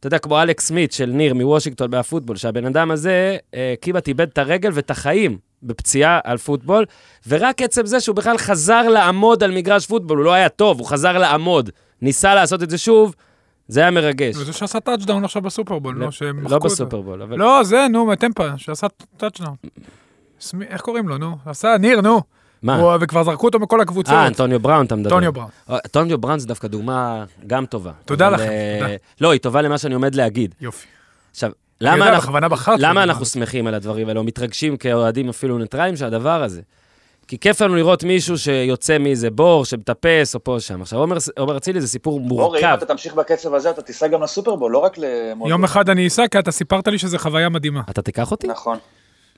אתה 0.00 0.06
יודע, 0.06 0.18
כמו 0.18 0.42
אלכס 0.42 0.66
סמית 0.66 0.92
של 0.92 1.06
ניר 1.06 1.34
מוושינגטון 1.34 1.90
מהפוטבול, 1.90 2.36
שהבן 2.36 2.64
אדם 2.66 2.90
הזה 2.90 3.36
אה, 3.54 3.74
כמעט 3.82 4.08
איבד 4.08 4.28
את 4.28 4.38
הרגל 4.38 4.70
ואת 4.74 4.90
החיים 4.90 5.38
בפציעה 5.62 6.20
על 6.24 6.38
פוטבול, 6.38 6.84
ורק 7.28 7.62
עצם 7.62 7.86
זה 7.86 8.00
שהוא 8.00 8.16
בכלל 8.16 8.38
חזר 8.38 8.88
לעמוד 8.88 9.42
על 9.42 9.50
מגרש 9.50 9.86
פוטבול, 9.86 10.18
הוא 10.18 10.24
לא 10.24 10.32
היה 10.32 10.48
טוב, 10.48 10.78
הוא 10.78 10.86
חזר 10.86 11.18
לעמוד, 11.18 11.70
ניסה 12.02 12.34
לעשות 12.34 12.62
את 12.62 12.70
זה 12.70 12.78
שוב, 12.78 13.14
זה 13.68 13.80
היה 13.80 13.90
מרגש. 13.90 14.36
וזה 14.36 14.52
שעשה 14.52 14.80
טאצ'דאון 14.80 15.24
עכשיו 15.24 15.42
בסופרבול, 15.42 15.94
לא- 15.94 16.04
לא? 16.06 16.10
שהם 16.10 16.36
לא 16.38 16.42
מחקו 16.44 16.54
אותו. 16.54 16.66
בסופרבול, 16.68 17.22
אבל... 17.22 17.38
לא, 17.38 17.60
זה, 17.64 17.86
נו, 17.90 18.06
מטמפה, 18.06 18.48
שעשה 18.56 18.86
טאצ'דאון. 19.16 19.54
איך 20.62 20.80
קוראים 20.80 21.08
לו, 21.08 21.18
נו? 21.18 21.36
עשה, 21.46 21.76
ניר, 21.80 22.00
נו. 22.00 22.20
מה? 22.62 22.76
הוא- 22.76 22.92
וכבר 23.00 23.24
זרקו 23.24 23.46
אותו 23.46 23.58
מכל 23.58 23.80
הקבוצות. 23.80 24.14
אה, 24.14 24.26
אנטוניו 24.26 24.60
בראון, 24.60 24.86
אתה 24.86 24.96
מדבר. 24.96 25.08
אנטוניו 25.10 25.32
בראון. 25.32 25.50
אה, 25.70 25.78
אנטוניו 25.84 26.18
בראון 26.18 26.38
זה 26.38 26.46
דווקא 26.48 26.68
דוגמה 26.68 27.24
גם 27.46 27.66
טובה. 27.66 27.92
תודה 28.04 28.30
לכם, 28.30 28.42
אה, 28.42 28.78
תודה. 28.80 28.94
לא, 29.20 29.30
היא 29.30 29.40
טובה 29.40 29.62
למה 29.62 29.78
שאני 29.78 29.94
עומד 29.94 30.14
להגיד. 30.14 30.54
יופי. 30.60 30.86
עכשיו, 31.30 31.50
למה 31.80 32.08
אנחנו... 32.08 32.38
למה. 32.78 33.24
שמחים 33.24 33.66
על 33.66 33.74
הדברים 33.74 34.08
האלה, 34.08 34.20
או 34.20 34.24
מתרגשים 34.24 34.76
כאוהדים 34.76 35.28
אפילו 35.28 35.58
ניטרלים 35.58 35.96
של 35.96 36.04
הדבר 36.04 36.42
הזה? 36.42 36.60
כי 37.28 37.38
כיף 37.38 37.60
לנו 37.60 37.74
לראות 37.74 38.04
מישהו 38.04 38.38
שיוצא 38.38 38.98
מאיזה 38.98 39.30
בור, 39.30 39.64
שמטפס, 39.64 40.34
או 40.34 40.44
פה 40.44 40.52
או 40.52 40.60
שם. 40.60 40.82
עכשיו, 40.82 40.98
עומר 40.98 41.16
עומר 41.38 41.56
אצילי 41.56 41.80
זה 41.80 41.88
סיפור 41.88 42.12
אורי, 42.12 42.24
אם 42.24 42.28
מורכב. 42.28 42.74
אתה 42.76 42.86
תמשיך 42.86 43.14
בקצב 43.14 43.54
הזה, 43.54 43.70
אתה 43.70 43.82
תיסע 43.82 44.08
גם 44.08 44.22
לסופרבול, 44.22 44.72
לא 44.72 44.78
רק 44.78 44.98
למוטו. 44.98 45.50
יום 45.50 45.64
אחד 45.64 45.90
אני 45.90 46.06
אסע, 46.06 46.28
כי 46.28 46.38
אתה 46.38 46.50
סיפרת 46.50 46.88
לי 46.88 46.98
שזו 46.98 47.18
חוויה 47.18 47.48
מדהימה. 47.48 47.80
אתה 47.90 48.02
תיקח 48.02 48.30
אותי? 48.30 48.46
נכון. 48.46 48.78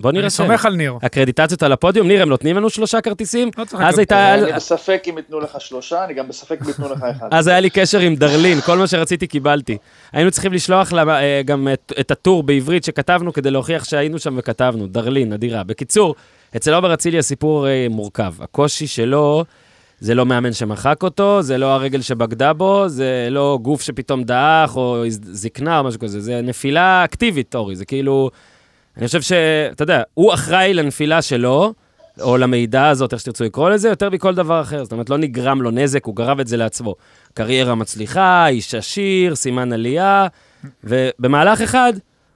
בוא 0.00 0.10
אני 0.10 0.18
נירשם. 0.18 0.36
סומך 0.36 0.66
על 0.66 0.74
ניר. 0.74 0.94
הקרדיטציות 1.02 1.62
על 1.62 1.72
הפודיום, 1.72 2.08
ניר, 2.08 2.22
הם 2.22 2.28
נותנים 2.28 2.56
לנו 2.56 2.70
שלושה 2.70 3.00
כרטיסים? 3.00 3.50
לא 3.58 3.64
צריך 3.64 3.82
אז. 3.86 3.98
הייתה... 3.98 4.34
אני 4.34 4.52
בספק 4.52 5.02
אם 5.10 5.18
ייתנו 5.18 5.40
לך 5.40 5.60
שלושה, 5.60 6.04
אני 6.04 6.14
גם 6.14 6.28
בספק 6.28 6.58
אם 6.62 6.68
ייתנו 6.68 6.92
לך 6.92 7.02
אחד. 7.16 7.28
אז 7.38 7.46
היה 7.46 7.60
לי 7.60 7.70
קשר 7.70 7.98
עם 7.98 8.14
דרלין, 8.14 8.60
כל 8.60 8.78
מה 8.78 8.86
שרציתי 8.86 9.26
קיבלתי. 9.26 9.78
היינו 10.12 10.30
צריכים 10.30 10.52
לשלוח 10.52 10.92
לה 10.92 11.20
אה, 11.20 11.42
גם 11.44 11.68
את, 11.72 11.92
את 12.00 12.10
הטור 12.10 12.42
בעברית 12.42 12.84
שכתבנו 12.84 13.32
כדי 13.32 13.50
להוכיח 13.50 13.84
שהיינו 13.84 14.18
שם 14.18 14.34
וכתבנו, 14.38 14.86
דרלין, 14.86 15.32
אדירה. 15.32 15.64
בקיצור, 15.64 16.14
אצל 16.56 16.74
עומר 16.74 16.94
אצילי 16.94 17.18
הסיפור 17.18 17.68
אה, 17.68 17.86
מורכב. 17.90 18.34
הקושי 18.40 18.86
שלו 18.86 19.44
זה 20.00 20.14
לא 20.14 20.26
מאמן 20.26 20.52
שמחק 20.52 21.02
אותו, 21.02 21.42
זה 21.42 21.58
לא 21.58 21.66
הרגל 21.66 22.00
שבגדה 22.00 22.52
בו, 22.52 22.88
זה 22.88 23.28
לא 23.30 23.58
גוף 23.62 23.82
שפתאום 23.82 24.24
דעך 24.24 24.76
או 24.76 25.04
זקנה 25.10 25.78
או 25.78 25.84
משהו 25.84 26.00
כזה, 26.00 26.20
זה 26.20 26.40
נפילה 26.42 27.04
אקטיבית, 27.04 27.54
אורי, 27.54 27.76
זה 27.76 27.84
כאילו... 27.84 28.30
אני 28.96 29.06
חושב 29.06 29.22
שאתה 29.22 29.82
יודע, 29.82 30.02
הוא 30.14 30.34
אחראי 30.34 30.74
לנפילה 30.74 31.22
שלו, 31.22 31.72
או 32.20 32.36
למידע 32.36 32.88
הזאת, 32.88 33.12
איך 33.12 33.20
שתרצו 33.20 33.44
לקרוא 33.44 33.70
לזה, 33.70 33.88
יותר 33.88 34.10
מכל 34.10 34.34
דבר 34.34 34.60
אחר. 34.60 34.84
זאת 34.84 34.92
אומרת, 34.92 35.10
לא 35.10 35.18
נגרם 35.18 35.62
לו 35.62 35.70
נזק, 35.70 36.04
הוא 36.04 36.16
גרב 36.16 36.40
את 36.40 36.46
זה 36.46 36.56
לעצמו. 36.56 36.94
קריירה 37.34 37.74
מצליחה, 37.74 38.48
איש 38.48 38.74
עשיר, 38.74 39.34
סימן 39.34 39.72
עלייה, 39.72 40.26
ובמהלך 40.84 41.60
אחד, 41.60 41.92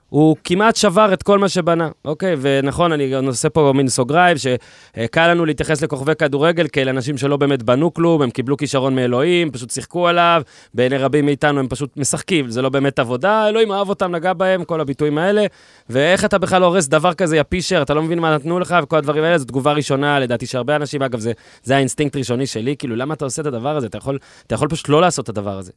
הוא 0.08 0.36
כמעט 0.44 0.76
שבר 0.76 1.12
את 1.12 1.22
כל 1.22 1.38
מה 1.38 1.48
שבנה, 1.48 1.88
אוקיי? 2.04 2.36
ונכון, 2.40 2.92
אני 2.92 3.14
עושה 3.14 3.48
פה 3.48 3.72
מין 3.74 3.88
סוגריים, 3.88 4.36
שקל 4.36 5.28
לנו 5.28 5.44
להתייחס 5.44 5.82
לכוכבי 5.82 6.14
כדורגל 6.14 6.68
כאל 6.68 6.88
אנשים 6.88 7.18
שלא 7.18 7.36
באמת 7.36 7.62
בנו 7.62 7.94
כלום, 7.94 8.22
הם 8.22 8.30
קיבלו 8.30 8.56
כישרון 8.56 8.94
מאלוהים, 8.94 9.50
פשוט 9.50 9.70
שיחקו 9.70 10.08
עליו, 10.08 10.42
בעיני 10.74 10.98
רבים 10.98 11.26
מאיתנו 11.26 11.60
הם 11.60 11.68
פשוט 11.68 11.96
משחקים, 11.96 12.50
זה 12.50 12.62
לא 12.62 12.68
באמת 12.68 12.98
עבודה, 12.98 13.48
אלוהים 13.48 13.72
אהב 13.72 13.88
אותם, 13.88 14.14
נגע 14.14 14.32
בהם, 14.32 14.64
כל 14.64 14.80
הביטויים 14.80 15.18
האלה. 15.18 15.46
ואיך 15.90 16.24
אתה 16.24 16.38
בכלל 16.38 16.62
הורס 16.62 16.88
דבר 16.88 17.14
כזה, 17.14 17.36
יא 17.36 17.42
פישר, 17.42 17.82
אתה 17.82 17.94
לא 17.94 18.02
מבין 18.02 18.18
מה 18.18 18.34
נתנו 18.34 18.58
לך, 18.58 18.76
וכל 18.82 18.96
הדברים 18.96 19.24
האלה, 19.24 19.38
זו 19.38 19.44
תגובה 19.44 19.72
ראשונה, 19.72 20.20
לדעתי 20.20 20.46
שהרבה 20.46 20.76
אנשים, 20.76 21.02
אגב, 21.02 21.20
זה, 21.20 21.32
זה 21.62 21.76
האינסטינקט 21.76 22.16
ראשוני 22.16 22.46
שלי, 22.46 22.76
כאילו, 22.76 22.96
למה 22.96 23.14
אתה 23.14 23.24
עושה 23.24 23.42
את 23.42 23.46
הדבר 23.46 23.76
הזה? 23.76 23.86
אתה 23.86 23.98
יכול, 23.98 24.18
אתה 24.46 24.54
יכול 24.54 24.68
פשוט 24.68 24.88
לא 24.88 25.00
לעשות 25.00 25.24
את 25.24 25.28
הדבר 25.28 25.58
הזה. 25.58 25.72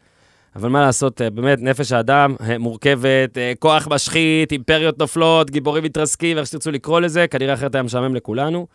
אבל 0.55 0.69
מה 0.69 0.81
לעשות, 0.81 1.21
אה, 1.21 1.29
באמת, 1.29 1.61
נפש 1.61 1.91
האדם 1.91 2.35
אה, 2.41 2.57
מורכבת, 2.57 3.37
אה, 3.37 3.53
כוח 3.59 3.87
משחית, 3.91 4.51
אימפריות 4.51 4.99
נופלות, 4.99 5.51
גיבורים 5.51 5.83
מתרסקים, 5.83 6.37
איך 6.37 6.47
שתרצו 6.47 6.71
לקרוא 6.71 6.99
לזה, 6.99 7.27
כנראה 7.27 7.53
אחרת 7.53 7.75
היה 7.75 7.83
משעמם 7.83 8.15
לכולנו. 8.15 8.67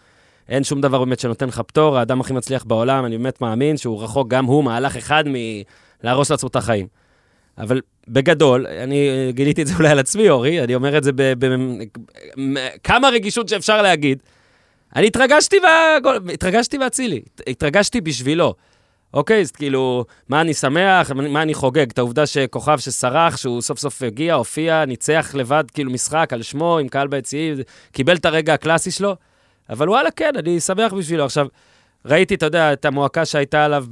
אין 0.48 0.64
שום 0.64 0.80
דבר 0.80 1.04
באמת 1.04 1.20
שנותן 1.20 1.48
לך 1.48 1.60
פטור, 1.60 1.98
האדם 1.98 2.20
הכי 2.20 2.32
מצליח 2.32 2.64
בעולם, 2.64 3.04
אני 3.04 3.18
באמת 3.18 3.40
מאמין 3.40 3.76
שהוא 3.76 4.02
רחוק 4.02 4.28
גם 4.28 4.44
הוא 4.44 4.64
מהלך 4.64 4.96
אחד 4.96 5.24
מלהרוס 6.02 6.30
לעצמו 6.30 6.48
את 6.48 6.56
החיים. 6.56 6.86
אבל 7.58 7.80
בגדול, 8.08 8.66
אני 8.66 9.30
גיליתי 9.30 9.62
את 9.62 9.66
זה 9.66 9.74
אולי 9.78 9.88
על 9.88 9.98
עצמי, 9.98 10.28
אורי, 10.28 10.64
אני 10.64 10.74
אומר 10.74 10.98
את 10.98 11.04
זה 11.04 11.10
בכמה 12.36 13.08
רגישות 13.08 13.48
שאפשר 13.48 13.82
להגיד. 13.82 14.22
אני 14.96 15.06
התרגשתי, 15.06 15.56
והגול, 15.62 16.20
התרגשתי 16.34 16.78
ואצילי, 16.78 17.22
התרגשתי 17.46 18.00
בשבילו. 18.00 18.54
אוקיי, 19.14 19.40
אז 19.40 19.50
כאילו, 19.50 20.04
מה 20.28 20.40
אני 20.40 20.54
שמח, 20.54 21.10
מה 21.10 21.42
אני 21.42 21.54
חוגג? 21.54 21.90
את 21.90 21.98
העובדה 21.98 22.26
שכוכב 22.26 22.78
שסרח, 22.78 23.36
שהוא 23.36 23.62
סוף 23.62 23.78
סוף 23.78 24.02
הגיע, 24.02 24.34
הופיע, 24.34 24.84
ניצח 24.84 25.30
לבד, 25.34 25.64
כאילו 25.74 25.90
משחק 25.90 26.32
על 26.32 26.42
שמו, 26.42 26.78
עם 26.78 26.88
קהל 26.88 27.08
ביציעים, 27.08 27.54
קיבל 27.92 28.16
את 28.16 28.24
הרגע 28.24 28.54
הקלאסי 28.54 28.90
שלו. 28.90 29.16
אבל 29.70 29.88
וואלה, 29.88 30.10
כן, 30.10 30.32
אני 30.38 30.60
שמח 30.60 30.92
בשבילו. 30.92 31.24
עכשיו, 31.24 31.46
ראיתי, 32.04 32.34
אתה 32.34 32.46
יודע, 32.46 32.72
את 32.72 32.84
המועקה 32.84 33.24
שהייתה 33.24 33.64
עליו 33.64 33.84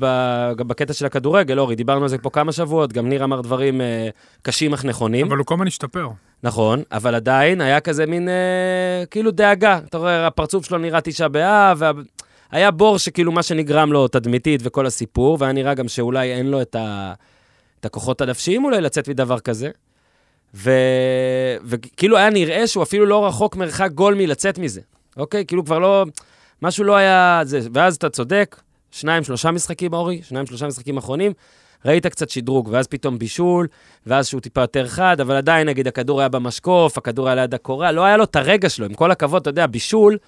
בקטע 0.56 0.92
של 0.92 1.06
הכדורגל, 1.06 1.58
אורי, 1.58 1.74
דיברנו 1.76 2.02
על 2.02 2.08
זה 2.08 2.18
פה 2.18 2.30
כמה 2.30 2.52
שבועות, 2.52 2.92
גם 2.92 3.08
ניר 3.08 3.24
אמר 3.24 3.40
דברים 3.40 3.80
אה, 3.80 4.08
קשים 4.42 4.74
אך 4.74 4.84
נכונים. 4.84 5.26
אבל 5.26 5.36
הוא 5.36 5.46
כל 5.46 5.54
הזמן 5.54 5.66
השתפר. 5.66 6.08
נכון, 6.42 6.82
אבל 6.92 7.14
עדיין 7.14 7.60
היה 7.60 7.80
כזה 7.80 8.06
מין, 8.06 8.28
אה, 8.28 9.06
כאילו 9.10 9.30
דאגה. 9.30 9.78
אתה 9.88 9.98
רואה, 9.98 10.26
הפרצוף 10.26 10.64
שלו 10.64 10.78
נראה 10.78 11.00
תשעה 11.00 11.28
באב. 11.28 11.82
היה 12.54 12.70
בור 12.70 12.98
שכאילו 12.98 13.32
מה 13.32 13.42
שנגרם 13.42 13.92
לו 13.92 14.08
תדמיתית 14.08 14.60
וכל 14.64 14.86
הסיפור, 14.86 15.36
והיה 15.40 15.52
נראה 15.52 15.74
גם 15.74 15.88
שאולי 15.88 16.32
אין 16.32 16.46
לו 16.46 16.62
את, 16.62 16.74
ה... 16.74 17.12
את 17.80 17.84
הכוחות 17.84 18.20
הנפשיים 18.20 18.64
אולי 18.64 18.80
לצאת 18.80 19.08
מדבר 19.08 19.40
כזה. 19.40 19.70
ו... 20.54 20.70
וכאילו 21.64 22.16
היה 22.16 22.30
נראה 22.30 22.66
שהוא 22.66 22.82
אפילו 22.82 23.06
לא 23.06 23.26
רחוק 23.26 23.56
מרחק 23.56 23.90
גול 23.94 24.14
מלצאת 24.14 24.58
מזה, 24.58 24.80
אוקיי? 25.16 25.44
כאילו 25.46 25.64
כבר 25.64 25.78
לא... 25.78 26.04
משהו 26.62 26.84
לא 26.84 26.96
היה... 26.96 27.40
זה... 27.44 27.60
ואז 27.72 27.96
אתה 27.96 28.10
צודק, 28.10 28.60
שניים, 28.90 29.24
שלושה 29.24 29.50
משחקים, 29.50 29.92
אורי, 29.92 30.20
שניים, 30.22 30.46
שלושה 30.46 30.66
משחקים 30.66 30.96
אחרונים, 30.96 31.32
ראית 31.84 32.06
קצת 32.06 32.30
שדרוג, 32.30 32.68
ואז 32.72 32.86
פתאום 32.86 33.18
בישול, 33.18 33.68
ואז 34.06 34.26
שהוא 34.26 34.40
טיפה 34.40 34.60
יותר 34.60 34.86
חד, 34.86 35.20
אבל 35.20 35.36
עדיין, 35.36 35.68
נגיד, 35.68 35.88
הכדור 35.88 36.20
היה 36.20 36.28
במשקוף, 36.28 36.98
הכדור 36.98 37.26
היה 37.26 37.34
ליד 37.34 37.54
הקורה, 37.54 37.92
לא 37.92 38.04
היה 38.04 38.16
לו 38.16 38.24
את 38.24 38.36
הרגע 38.36 38.68
שלו, 38.68 38.86
עם 38.86 38.94
כל 38.94 39.10
הכבוד, 39.10 39.40
אתה 39.40 39.50
יודע, 39.50 39.66
בישול 39.66 40.18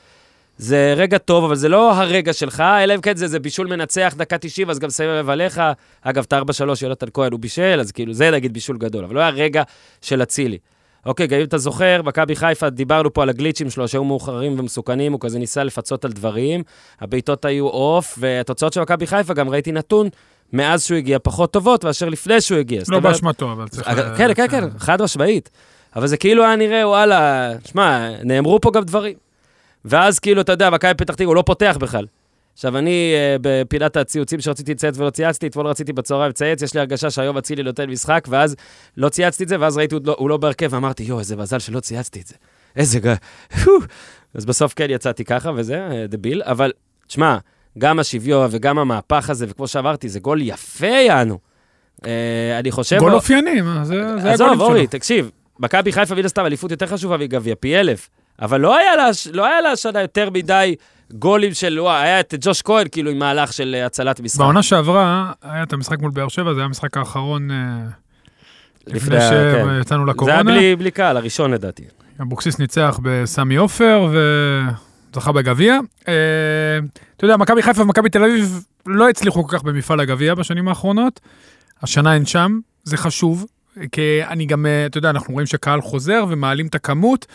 זה 0.58 0.94
רגע 0.96 1.18
טוב, 1.18 1.44
אבל 1.44 1.54
זה 1.54 1.68
לא 1.68 1.94
הרגע 1.94 2.32
שלך, 2.32 2.60
אלא 2.60 2.94
אם 2.94 3.00
כן 3.00 3.16
זה, 3.16 3.28
זה 3.28 3.40
בישול 3.40 3.66
מנצח 3.66 4.14
דקה 4.16 4.38
90, 4.38 4.70
אז 4.70 4.78
גם 4.78 4.88
לב 5.00 5.30
עליך. 5.30 5.62
אגב, 6.02 6.24
את 6.28 6.32
4-3 6.32 6.36
יונתן 6.82 7.06
כהן 7.14 7.32
הוא 7.32 7.40
בישל, 7.40 7.80
אז 7.80 7.92
כאילו, 7.92 8.14
זה 8.14 8.30
נגיד 8.30 8.52
בישול 8.52 8.78
גדול, 8.78 9.04
אבל 9.04 9.14
לא 9.14 9.20
היה 9.20 9.30
רגע 9.30 9.62
של 10.02 10.22
אצילי. 10.22 10.58
אוקיי, 11.06 11.26
גם 11.26 11.38
אם 11.38 11.44
אתה 11.44 11.58
זוכר, 11.58 12.02
מכבי 12.04 12.36
חיפה, 12.36 12.70
דיברנו 12.70 13.12
פה 13.12 13.22
על 13.22 13.28
הגליצ'ים 13.28 13.70
שלו, 13.70 13.88
שהיו 13.88 14.04
מאוחרים 14.04 14.60
ומסוכנים, 14.60 15.12
הוא 15.12 15.20
כזה 15.20 15.38
ניסה 15.38 15.64
לפצות 15.64 16.04
על 16.04 16.12
דברים, 16.12 16.62
הבעיטות 17.00 17.44
היו 17.44 17.68
עוף, 17.68 18.18
והתוצאות 18.20 18.72
של 18.72 18.80
מכבי 18.80 19.06
חיפה, 19.06 19.34
גם 19.34 19.48
ראיתי 19.48 19.72
נתון, 19.72 20.08
מאז 20.52 20.84
שהוא 20.84 20.96
הגיע, 20.96 21.18
פחות 21.22 21.52
טובות 21.52 21.84
מאשר 21.84 22.08
לפני 22.08 22.40
שהוא 22.40 22.58
הגיע. 22.58 22.82
לא 22.88 23.00
באשמתו, 23.00 23.52
אבל 23.52 23.68
צריך... 23.68 23.88
כן, 23.88 24.16
כן, 24.16 24.30
לציין. 24.30 24.48
כן, 24.48 24.78
חד 24.78 25.02
משמעית. 25.02 25.50
אבל 25.96 26.06
זה 26.06 26.16
כאילו 26.16 26.44
היה 26.44 26.56
נראה, 26.56 26.88
וואלה, 26.88 27.52
שמע, 27.64 28.08
נאמרו 28.24 28.60
פה 28.60 28.70
גם 28.70 28.84
דברים. 28.84 29.25
ואז 29.86 30.18
כאילו, 30.18 30.40
אתה 30.40 30.52
יודע, 30.52 30.70
מכבי 30.70 30.94
פתח 30.94 31.14
תקווה, 31.14 31.26
הוא 31.26 31.36
לא 31.36 31.42
פותח 31.42 31.76
בכלל. 31.80 32.06
עכשיו, 32.54 32.78
אני, 32.78 33.14
אה, 33.14 33.36
בפינת 33.40 33.96
הציוצים 33.96 34.40
שרציתי 34.40 34.72
לצייץ 34.72 34.98
ולא 34.98 35.10
צייצתי, 35.10 35.46
אתמול 35.46 35.66
רציתי 35.66 35.92
בצהריים 35.92 36.28
לצייץ, 36.28 36.62
יש 36.62 36.74
לי 36.74 36.80
הרגשה 36.80 37.10
שהיום 37.10 37.38
אצילי 37.38 37.62
נותן 37.62 37.90
משחק, 37.90 38.26
ואז 38.30 38.56
לא 38.96 39.08
צייצתי 39.08 39.44
את 39.44 39.48
זה, 39.48 39.56
ואז 39.60 39.76
ראיתי, 39.78 39.94
הוא 39.94 40.02
לא, 40.04 40.28
לא 40.28 40.36
בהרכב, 40.36 40.68
ואמרתי, 40.70 41.02
יואו, 41.02 41.18
איזה 41.18 41.36
מזל 41.36 41.58
שלא 41.58 41.80
צייצתי 41.80 42.20
את 42.20 42.26
זה. 42.26 42.34
איזה 42.76 43.00
גא... 43.00 43.14
פו." 43.64 43.70
אז 44.34 44.44
בסוף 44.44 44.74
כן 44.76 44.86
יצאתי 44.90 45.24
ככה, 45.24 45.50
וזה, 45.56 45.88
אה, 45.90 46.06
דביל, 46.08 46.42
אבל, 46.44 46.72
תשמע, 47.06 47.38
גם 47.78 47.98
השוויון 47.98 48.48
וגם 48.50 48.78
המהפך 48.78 49.30
הזה, 49.30 49.46
וכמו 49.48 49.68
שאמרתי, 49.68 50.08
זה 50.08 50.20
גול 50.20 50.42
יפה, 50.42 50.86
יענו. 50.86 51.38
אה, 52.06 52.58
אני 52.58 52.70
חושב... 52.70 52.98
גול 52.98 53.14
אופייני, 53.14 53.62
זה 53.62 53.84
זה 53.84 54.02
הגולים 54.02 54.26
עזוב, 54.26 54.54
שלו. 54.54 54.64
אורי, 54.64 54.86
תקשיב, 54.86 55.30
מכבי 55.58 55.92
חיפה 55.92 56.14
מן 56.14 56.24
הסתם 56.24 56.46
אליפות 56.46 56.70
יותר 56.70 56.86
חשובה 56.86 57.16
מגביע, 57.16 57.54
פי 57.60 57.76
אלף. 57.76 58.08
אבל 58.42 58.60
לא 58.60 58.76
היה 58.76 58.96
לה, 58.96 59.08
לא 59.32 59.46
היה 59.46 59.60
לה 59.60 59.70
השנה 59.70 60.00
יותר 60.00 60.30
מדי 60.30 60.74
גולים 61.12 61.54
של, 61.54 61.80
וואי, 61.80 62.02
היה 62.02 62.20
את 62.20 62.34
ג'וש 62.40 62.62
כהן, 62.62 62.86
כאילו, 62.92 63.10
עם 63.10 63.18
מהלך 63.18 63.52
של 63.52 63.74
אה, 63.78 63.86
הצלת 63.86 64.20
משחק. 64.20 64.38
בעונה 64.40 64.62
שעברה, 64.62 65.32
היה 65.42 65.62
את 65.62 65.72
המשחק 65.72 65.98
מול 65.98 66.10
באר 66.10 66.28
שבע, 66.28 66.54
זה 66.54 66.60
היה 66.60 66.64
המשחק 66.66 66.96
האחרון 66.96 67.50
אה, 67.50 67.56
לפני 68.86 69.16
ה- 69.16 69.20
כן. 69.30 69.64
שיצאנו 69.78 69.84
זה 70.04 70.10
היה 70.10 70.14
לקורונה. 70.14 70.42
בלי, 70.42 70.76
בלי 70.76 70.90
קהל, 70.90 71.16
הראשון 71.16 71.50
לדעתי. 71.50 71.82
אבוקסיס 72.22 72.58
ניצח 72.58 72.98
בסמי 73.02 73.56
עופר 73.56 74.08
וזכה 75.12 75.32
בגביע. 75.32 75.78
אה, 76.08 76.14
אתה 77.16 77.24
יודע, 77.24 77.36
מכבי 77.36 77.62
חיפה 77.62 77.82
ומכבי 77.82 78.08
תל 78.10 78.24
אביב 78.24 78.64
לא 78.86 79.08
הצליחו 79.08 79.44
כל 79.48 79.56
כך 79.58 79.62
במפעל 79.64 80.00
הגביע 80.00 80.34
בשנים 80.34 80.68
האחרונות. 80.68 81.20
השנה 81.82 82.14
אין 82.14 82.26
שם, 82.26 82.58
זה 82.84 82.96
חשוב, 82.96 83.46
כי 83.92 84.20
אני 84.28 84.46
גם, 84.46 84.66
אתה 84.86 84.98
יודע, 84.98 85.10
אנחנו 85.10 85.34
רואים 85.34 85.46
שקהל 85.46 85.80
חוזר 85.80 86.24
ומעלים 86.28 86.66
את 86.66 86.74
הכמות, 86.74 87.26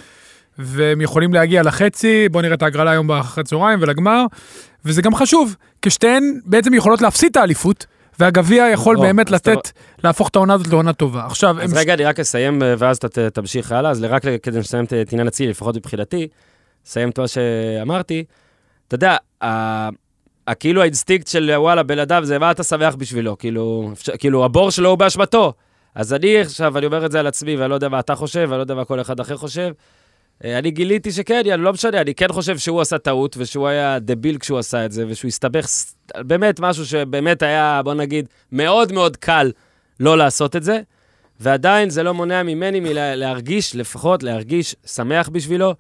והם 0.63 1.01
יכולים 1.01 1.34
להגיע 1.34 1.63
לחצי, 1.63 2.30
בואו 2.30 2.41
נראה 2.41 2.53
את 2.53 2.62
ההגרלה 2.63 2.91
היום 2.91 3.08
באחרי 3.08 3.44
צהריים 3.44 3.80
ולגמר, 3.82 4.25
וזה 4.86 5.01
גם 5.01 5.15
חשוב, 5.15 5.56
כי 5.82 5.89
שתיהן 5.89 6.39
בעצם 6.46 6.74
יכולות 6.74 7.01
להפסיד 7.01 7.30
את 7.32 7.38
האליפות. 7.38 7.86
והגביע 8.20 8.65
יכול 8.74 8.96
או, 8.98 9.01
באמת 9.01 9.27
אז 9.34 9.39
אתה- 9.39 9.51
לתת, 9.53 9.72
להפוך 10.03 10.27
את 10.30 10.36
העונה 10.36 10.53
הזאת 10.53 10.68
לעונה 10.68 10.94
טובה. 10.94 11.25
עכשיו, 11.25 11.62
אז 11.62 11.72
הם 11.74 11.77
רגע, 11.77 11.94
אני 11.94 12.03
רק 12.03 12.20
אסיים, 12.20 12.62
ואז 12.77 12.98
אתה 12.98 13.30
תמשיך 13.30 13.72
הלאה. 13.72 13.91
אז 13.91 14.03
רק 14.03 14.22
כדי 14.44 14.60
לסיים 14.60 14.86
את- 14.86 14.94
עניין 15.12 15.27
אצילי, 15.27 15.50
לפחות 15.50 15.75
מבחינתי, 15.75 16.27
אסיים 16.88 17.10
את 17.10 17.20
מה 17.20 17.27
שאמרתי. 17.27 18.24
אתה 18.88 18.96
יודע, 18.96 19.18
כאילו 20.60 20.82
האינסטינקט 20.82 21.27
של 21.27 21.51
וואלה, 21.56 21.84
בן 21.84 22.00
אדם, 22.00 22.24
זה 22.25 22.39
מה 22.39 22.51
אתה 22.51 22.63
שמח 22.63 22.96
בשבילו? 22.96 23.38
כאילו, 23.38 23.89
אפשר- 23.94 24.18
כאילו, 24.18 24.46
הבור 24.46 24.72
שלו 24.72 24.89
הוא 24.89 24.98
באשמתו. 24.98 25.53
אז 25.96 26.13
אני 26.13 26.39
עכשיו, 26.41 26.77
אני 26.77 26.86
אומר 26.86 27.06
את 27.06 27.12
זה 27.12 27.20
על 27.20 27.27
עצמי, 27.27 27.56
ואני 27.56 27.70
לא 27.70 27.75
יודע 27.75 27.89
מה 27.89 28.00
אתה 28.00 28.15
חושב, 28.15 28.39
ואני 28.50 28.58
לא 28.58 28.63
יודע 28.63 28.75
מה 28.75 28.86
כל 28.86 29.01
אחד 29.01 29.20
אחר 29.20 29.38
חושב. 29.38 29.72
אה, 30.46 30.58
אני 30.60 30.72
גיליתי 30.72 31.12
שכן, 31.12 31.42
יאללה, 31.46 31.64
לא 31.64 31.74
משנה, 31.74 32.02
אני 32.02 32.16
כן 32.16 32.28
חושב 32.32 32.58
שהוא 32.58 32.82
עשה 32.82 32.98
טעות, 32.98 33.36
ושהוא 33.40 33.68
היה 33.68 34.00
דביל 34.00 34.38
כשהוא 34.38 34.60
עשה 34.60 34.86
את 34.86 34.92
זה, 34.92 35.06
ושהוא 35.08 35.28
הסתבך, 35.30 35.68
באמת 36.18 36.60
משהו 36.60 36.86
שבאמת 36.86 37.42
היה, 37.42 37.82
בוא 37.84 37.94
נגיד, 37.94 38.26
מאוד 38.52 38.92
מאוד 38.92 39.18
קל 39.18 39.52
לא 40.00 40.18
לעשות 40.18 40.56
את 40.56 40.64
זה, 40.64 40.82
ועדיין 41.40 41.90
זה 41.90 42.04
לא 42.04 42.14
מונע 42.14 42.44
ממני 42.44 42.80
מלהרגיש, 42.80 43.76
לפחות 43.76 44.24
להרגיש 44.24 44.76
שמח 44.86 45.30
בשבילו, 45.30 45.74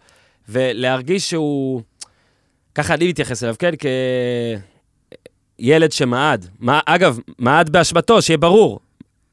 ולהרגיש 0.49 1.29
שהוא, 1.29 1.81
ככה 2.75 2.93
אני 2.93 3.09
מתייחס 3.09 3.43
אליו, 3.43 3.55
כן, 3.59 3.71
כילד 5.57 5.91
שמעד. 5.91 6.45
מה, 6.59 6.79
אגב, 6.85 7.19
מעד 7.39 7.69
באשמתו, 7.69 8.21
שיהיה 8.21 8.37
ברור. 8.37 8.79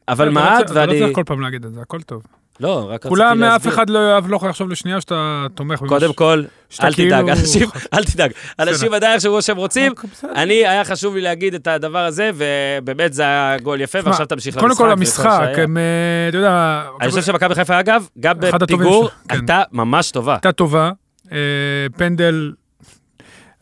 אבל 0.09 0.25
אתה 0.29 0.35
לא 0.35 0.41
מעד, 0.41 0.59
צריך- 0.59 0.71
אתה 0.71 0.87
לא 0.87 0.91
ואני... 0.93 1.01
צריך 1.01 1.15
כל 1.15 1.23
פעם 1.27 1.41
להגיד 1.41 1.65
את 1.65 1.75
זה, 1.75 1.81
הכל 1.81 2.03
טוב. 2.03 2.23
לא, 2.61 2.85
רק 2.85 2.91
רציתי 2.95 3.09
כולם, 3.09 3.43
אף 3.43 3.53
להסביר. 3.53 3.75
אחד 3.75 3.91
לא 3.91 4.19
לא 4.29 4.37
יכול 4.37 4.49
לחשוב 4.49 4.71
לשנייה 4.71 5.01
שאתה 5.01 5.47
תומך 5.55 5.81
במה 5.81 5.89
קודם 5.89 6.13
כל, 6.13 6.45
אל 6.83 6.93
תדאג, 6.93 6.95
כאילו- 6.95 7.29
אנשים, 7.29 7.69
אל 7.95 8.05
תדאג. 8.05 8.33
אנשים. 8.59 8.95
עדיין 8.95 9.17
יחשבו 9.17 9.43
שהם 9.43 9.57
רוצים. 9.57 9.93
אוקיי. 9.93 10.31
אני, 10.43 10.55
היה 10.55 10.85
חשוב 10.85 11.15
לי 11.15 11.21
להגיד 11.21 11.55
את 11.55 11.67
הדבר 11.67 12.05
הזה, 12.05 12.31
ובאמת 12.35 13.13
זה 13.13 13.23
היה 13.23 13.57
גול 13.63 13.81
יפה, 13.81 13.99
ועכשיו 14.05 14.27
תמשיך 14.27 14.57
למשחק. 14.57 14.69
קודם 14.69 14.77
כל 14.77 14.91
המשחק. 14.91 15.49
הם, 15.57 15.77
אה, 15.77 15.83
אתה 16.29 16.37
יודע, 16.37 16.83
אני 17.01 17.11
חושב 17.11 17.23
שמכבי 17.23 17.55
חיפה, 17.55 17.81
אגב, 17.81 18.07
גם 18.21 18.35
בפיגור, 18.41 19.09
כן. 19.09 19.35
הייתה 19.35 19.63
ממש 19.73 20.11
טובה. 20.11 20.33
הייתה 20.35 20.53
טובה, 20.53 20.91
אה, 21.33 21.37
פנדל, 21.97 22.53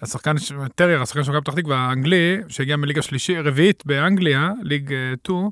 השחקן, 0.03 0.35
טרייר, 0.75 1.03
השחקן 1.03 1.25
של 1.25 1.31
מכבי 1.31 1.41
פתח 1.45 1.55
תקווה 1.55 1.76
האנגלי, 1.76 2.37
שהגיע 2.49 2.76
מליגה 2.76 3.03
שלישי, 3.03 3.41
רביעית 3.41 3.83
באנגליה, 3.87 4.50
League 4.62 4.95
2, 5.23 5.50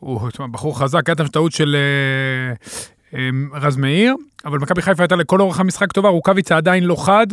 הוא 0.00 0.30
תשמע, 0.30 0.46
בחור 0.46 0.78
חזק, 0.78 1.08
הייתה 1.08 1.28
טעות 1.28 1.52
של 1.52 1.76
אה, 1.76 3.18
אה, 3.18 3.28
רז 3.60 3.76
מאיר, 3.76 4.14
אבל 4.44 4.58
מכבי 4.58 4.82
חיפה 4.82 5.02
הייתה 5.02 5.16
לכל 5.16 5.40
אורך 5.40 5.60
המשחק 5.60 5.92
טובה, 5.92 6.08
רוקאביצה 6.08 6.56
עדיין 6.56 6.84
לא 6.84 7.04
חד, 7.04 7.26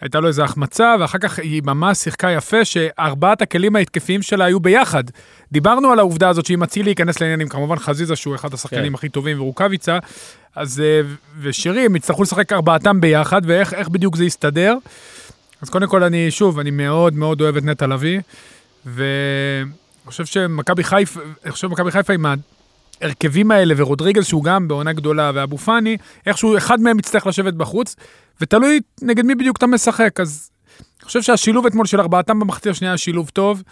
הייתה 0.00 0.20
לו 0.20 0.28
איזו 0.28 0.44
החמצה, 0.44 0.94
ואחר 1.00 1.18
כך 1.18 1.38
היא 1.38 1.62
ממש 1.64 1.98
שיחקה 1.98 2.30
יפה, 2.30 2.64
שארבעת 2.64 3.42
הכלים 3.42 3.76
ההתקפיים 3.76 4.22
שלה 4.22 4.44
היו 4.44 4.60
ביחד. 4.60 5.04
דיברנו 5.52 5.92
על 5.92 5.98
העובדה 5.98 6.28
הזאת 6.28 6.46
שאם 6.46 6.62
אצילי 6.62 6.90
ייכנס 6.90 7.20
לעניינים, 7.20 7.48
כמובן 7.48 7.78
חזיזה 7.78 8.16
שהוא 8.16 8.34
אחד 8.34 8.54
השחקנים 8.54 8.88
כן. 8.88 8.94
הכי 8.94 9.08
טובים 9.08 9.40
ורוקאביצה, 9.40 9.98
אז 10.56 10.80
אה, 10.80 11.00
ושירי, 11.40 11.84
הם 11.84 11.96
יצטרכו 11.96 12.22
לשחק 12.22 12.52
ארבעתם 12.52 13.00
ביחד, 13.00 13.42
ואיך 13.44 13.74
איך 13.74 13.88
בדיוק 13.88 14.16
זה 14.16 14.24
יסתדר. 14.24 14.76
אז 15.62 15.70
קודם 15.70 15.88
כל 15.88 16.02
אני, 16.02 16.30
שוב, 16.30 16.58
אני 16.58 16.70
מאוד 16.70 17.14
מאוד 17.14 17.40
אוהב 17.40 17.56
את 17.56 17.64
נטע 17.64 17.86
לביא, 17.86 18.20
ואני 20.04 20.10
חושב 20.10 20.24
שמכבי 20.24 20.84
חיפה, 20.84 21.20
אני 21.44 21.52
חושב 21.52 21.68
שמכבי 21.68 21.90
חיפה 21.90 22.12
עם 22.12 22.26
ההרכבים 23.00 23.50
האלה, 23.50 23.74
ורודריגז 23.76 24.26
שהוא 24.26 24.44
גם 24.44 24.68
בעונה 24.68 24.92
גדולה, 24.92 25.30
ואבו 25.34 25.58
פאני, 25.58 25.96
איכשהו 26.26 26.56
אחד 26.56 26.80
מהם 26.80 26.98
יצטרך 26.98 27.26
לשבת 27.26 27.54
בחוץ, 27.54 27.96
ותלוי 28.40 28.80
נגד 29.02 29.24
מי 29.24 29.34
בדיוק 29.34 29.56
אתה 29.56 29.66
משחק, 29.66 30.20
אז 30.20 30.50
אני 30.98 31.06
חושב 31.06 31.22
שהשילוב 31.22 31.66
אתמול 31.66 31.86
של 31.86 32.00
ארבעתם 32.00 32.40
במחצית 32.40 32.72
השנייה 32.72 32.92
היה 32.92 32.98
שילוב 32.98 33.28
טוב. 33.28 33.62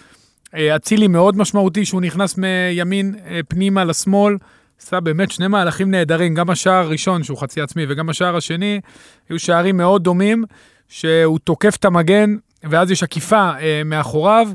אה, 0.54 0.76
אצילי 0.76 1.08
מאוד 1.08 1.36
משמעותי 1.36 1.84
שהוא 1.84 2.00
נכנס 2.00 2.38
מימין 2.38 3.14
אה, 3.26 3.40
פנימה 3.48 3.84
לשמאל, 3.84 4.36
עשה 4.82 5.00
באמת 5.00 5.30
שני 5.30 5.48
מהלכים 5.48 5.90
נהדרים, 5.90 6.34
גם 6.34 6.50
השער 6.50 6.84
הראשון 6.84 7.22
שהוא 7.22 7.38
חצי 7.38 7.60
עצמי 7.60 7.84
וגם 7.88 8.08
השער 8.08 8.36
השני, 8.36 8.80
היו 9.28 9.38
שערים 9.38 9.76
מאוד 9.76 10.04
דומים, 10.04 10.44
שהוא 10.88 11.38
תוקף 11.38 11.76
את 11.76 11.84
המגן, 11.84 12.36
ואז 12.64 12.90
יש 12.90 13.02
עקיפה 13.02 13.50
אה, 13.60 13.82
מאחוריו, 13.84 14.48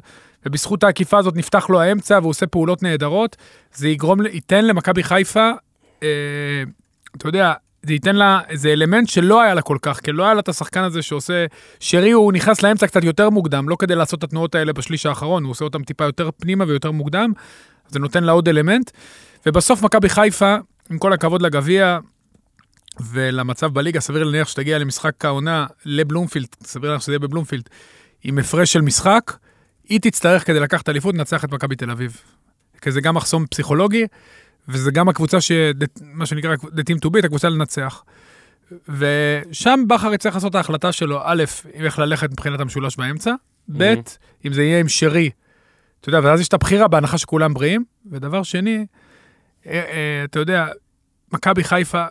ובזכות 0.46 0.84
העקיפה 0.84 1.18
הזאת 1.18 1.36
נפתח 1.36 1.70
לו 1.70 1.82
האמצע 1.82 2.20
והוא 2.22 2.30
עושה 2.30 2.48
פעולות 2.48 2.84
נהדרות. 2.84 3.36
זה 3.74 3.90
יגרום, 3.90 4.26
ייתן 4.26 4.66
למכבי 4.66 5.04
חיפה, 5.04 5.52
אה, 6.04 6.64
אתה 7.18 7.28
יודע, 7.28 7.54
זה 7.84 7.94
ייתן 7.94 8.16
לה 8.16 8.40
איזה 8.50 8.70
אלמנט 8.70 9.10
שלא 9.10 9.42
היה 9.42 9.54
לה 9.54 9.62
כל 9.62 9.78
כך, 9.82 10.00
כי 10.00 10.12
לא 10.12 10.24
היה 10.24 10.34
לה 10.34 10.40
את 10.40 10.50
השחקן 10.50 10.84
הזה 10.84 11.02
שעושה... 11.02 11.46
שרי 11.80 12.12
הוא 12.12 12.34
נכנס 12.34 12.64
לאמצע 12.64 12.88
קצת 12.88 13.04
יותר 13.04 13.30
מוקדם, 13.30 13.70
לא 13.70 13.76
כדי 13.80 13.96
לעשות 13.96 14.20
את 14.20 14.24
התנועות 14.24 14.56
האלה 14.56 14.74
בשליש 14.74 15.06
האחרון, 15.06 15.44
הוא 15.44 15.52
עושה 15.52 15.66
אותם 15.66 15.84
טיפה 15.84 16.04
יותר 16.04 16.30
פנימה 16.38 16.66
ויותר 16.68 16.92
מוקדם, 16.92 17.32
זה 17.90 18.00
נותן 18.00 18.24
לה 18.24 18.32
עוד 18.32 18.50
אלמנט. 18.50 18.92
ובסוף 19.46 19.82
מכבי 19.82 20.10
חיפה, 20.10 20.56
עם 20.90 20.98
כל 20.98 21.14
הכבוד 21.14 21.42
לגביע 21.42 22.00
ולמצב 23.12 23.68
בליגה, 23.74 24.00
סביר 24.00 24.24
להניח 24.24 24.48
שתגיע 24.48 24.78
למשחק 24.78 25.26
העונה 25.26 25.66
לבלומפילד, 25.86 26.48
סביר 26.64 26.90
להניח 26.90 27.02
שזה 27.02 27.12
יהיה 27.12 27.20
בבלומפילד, 27.20 27.70
עם 28.24 28.38
הפרש 28.38 28.74
של 28.74 28.82
משחק, 28.82 29.34
היא 29.90 30.00
תצטרך 30.00 30.48
כדי 30.48 30.60
לקחת 30.60 30.90
אליפות, 30.90 31.16
לנצח 31.16 31.44
את 31.44 31.52
מכבי 31.52 31.76
תל 31.76 31.92
אביב. 31.92 32.22
כי 32.82 32.92
זה 32.92 33.02
גם 33.02 33.16
מחסום 33.16 33.46
פסיכולוגי, 33.48 34.06
וזה 34.68 34.92
גם 34.92 35.10
הקבוצה 35.10 35.42
ש... 35.42 35.52
מה 36.02 36.26
שנקרא 36.26 36.56
The 36.56 36.82
Team 36.90 37.06
to 37.06 37.10
Beat, 37.10 37.26
הקבוצה 37.26 37.50
לנצח. 37.50 38.04
ושם 38.72 39.84
בכר 39.88 40.14
יצטרך 40.14 40.36
לעשות 40.36 40.50
את 40.50 40.56
ההחלטה 40.56 40.92
שלו, 40.92 41.20
א', 41.24 41.44
איך 41.74 42.00
ללכת 42.00 42.32
מבחינת 42.32 42.60
המשולש 42.60 42.98
באמצע, 42.98 43.34
ב', 43.78 43.94
אם 44.46 44.54
זה 44.54 44.64
יהיה 44.64 44.80
עם 44.80 44.90
שרי, 44.90 45.30
אתה 46.02 46.10
יודע, 46.10 46.20
ואז 46.24 46.40
יש 46.40 46.48
את 46.48 46.54
הבחירה 46.54 46.88
בהנחה 46.88 47.18
שכולם 47.18 47.54
בריאים, 47.54 47.84
ודבר 48.12 48.44
שני, 48.44 48.86
אה, 49.66 49.72
אה, 49.72 50.24
אתה 50.24 50.40
יודע, 50.40 50.68
מכבי 51.34 51.64
חיפה, 51.64 52.06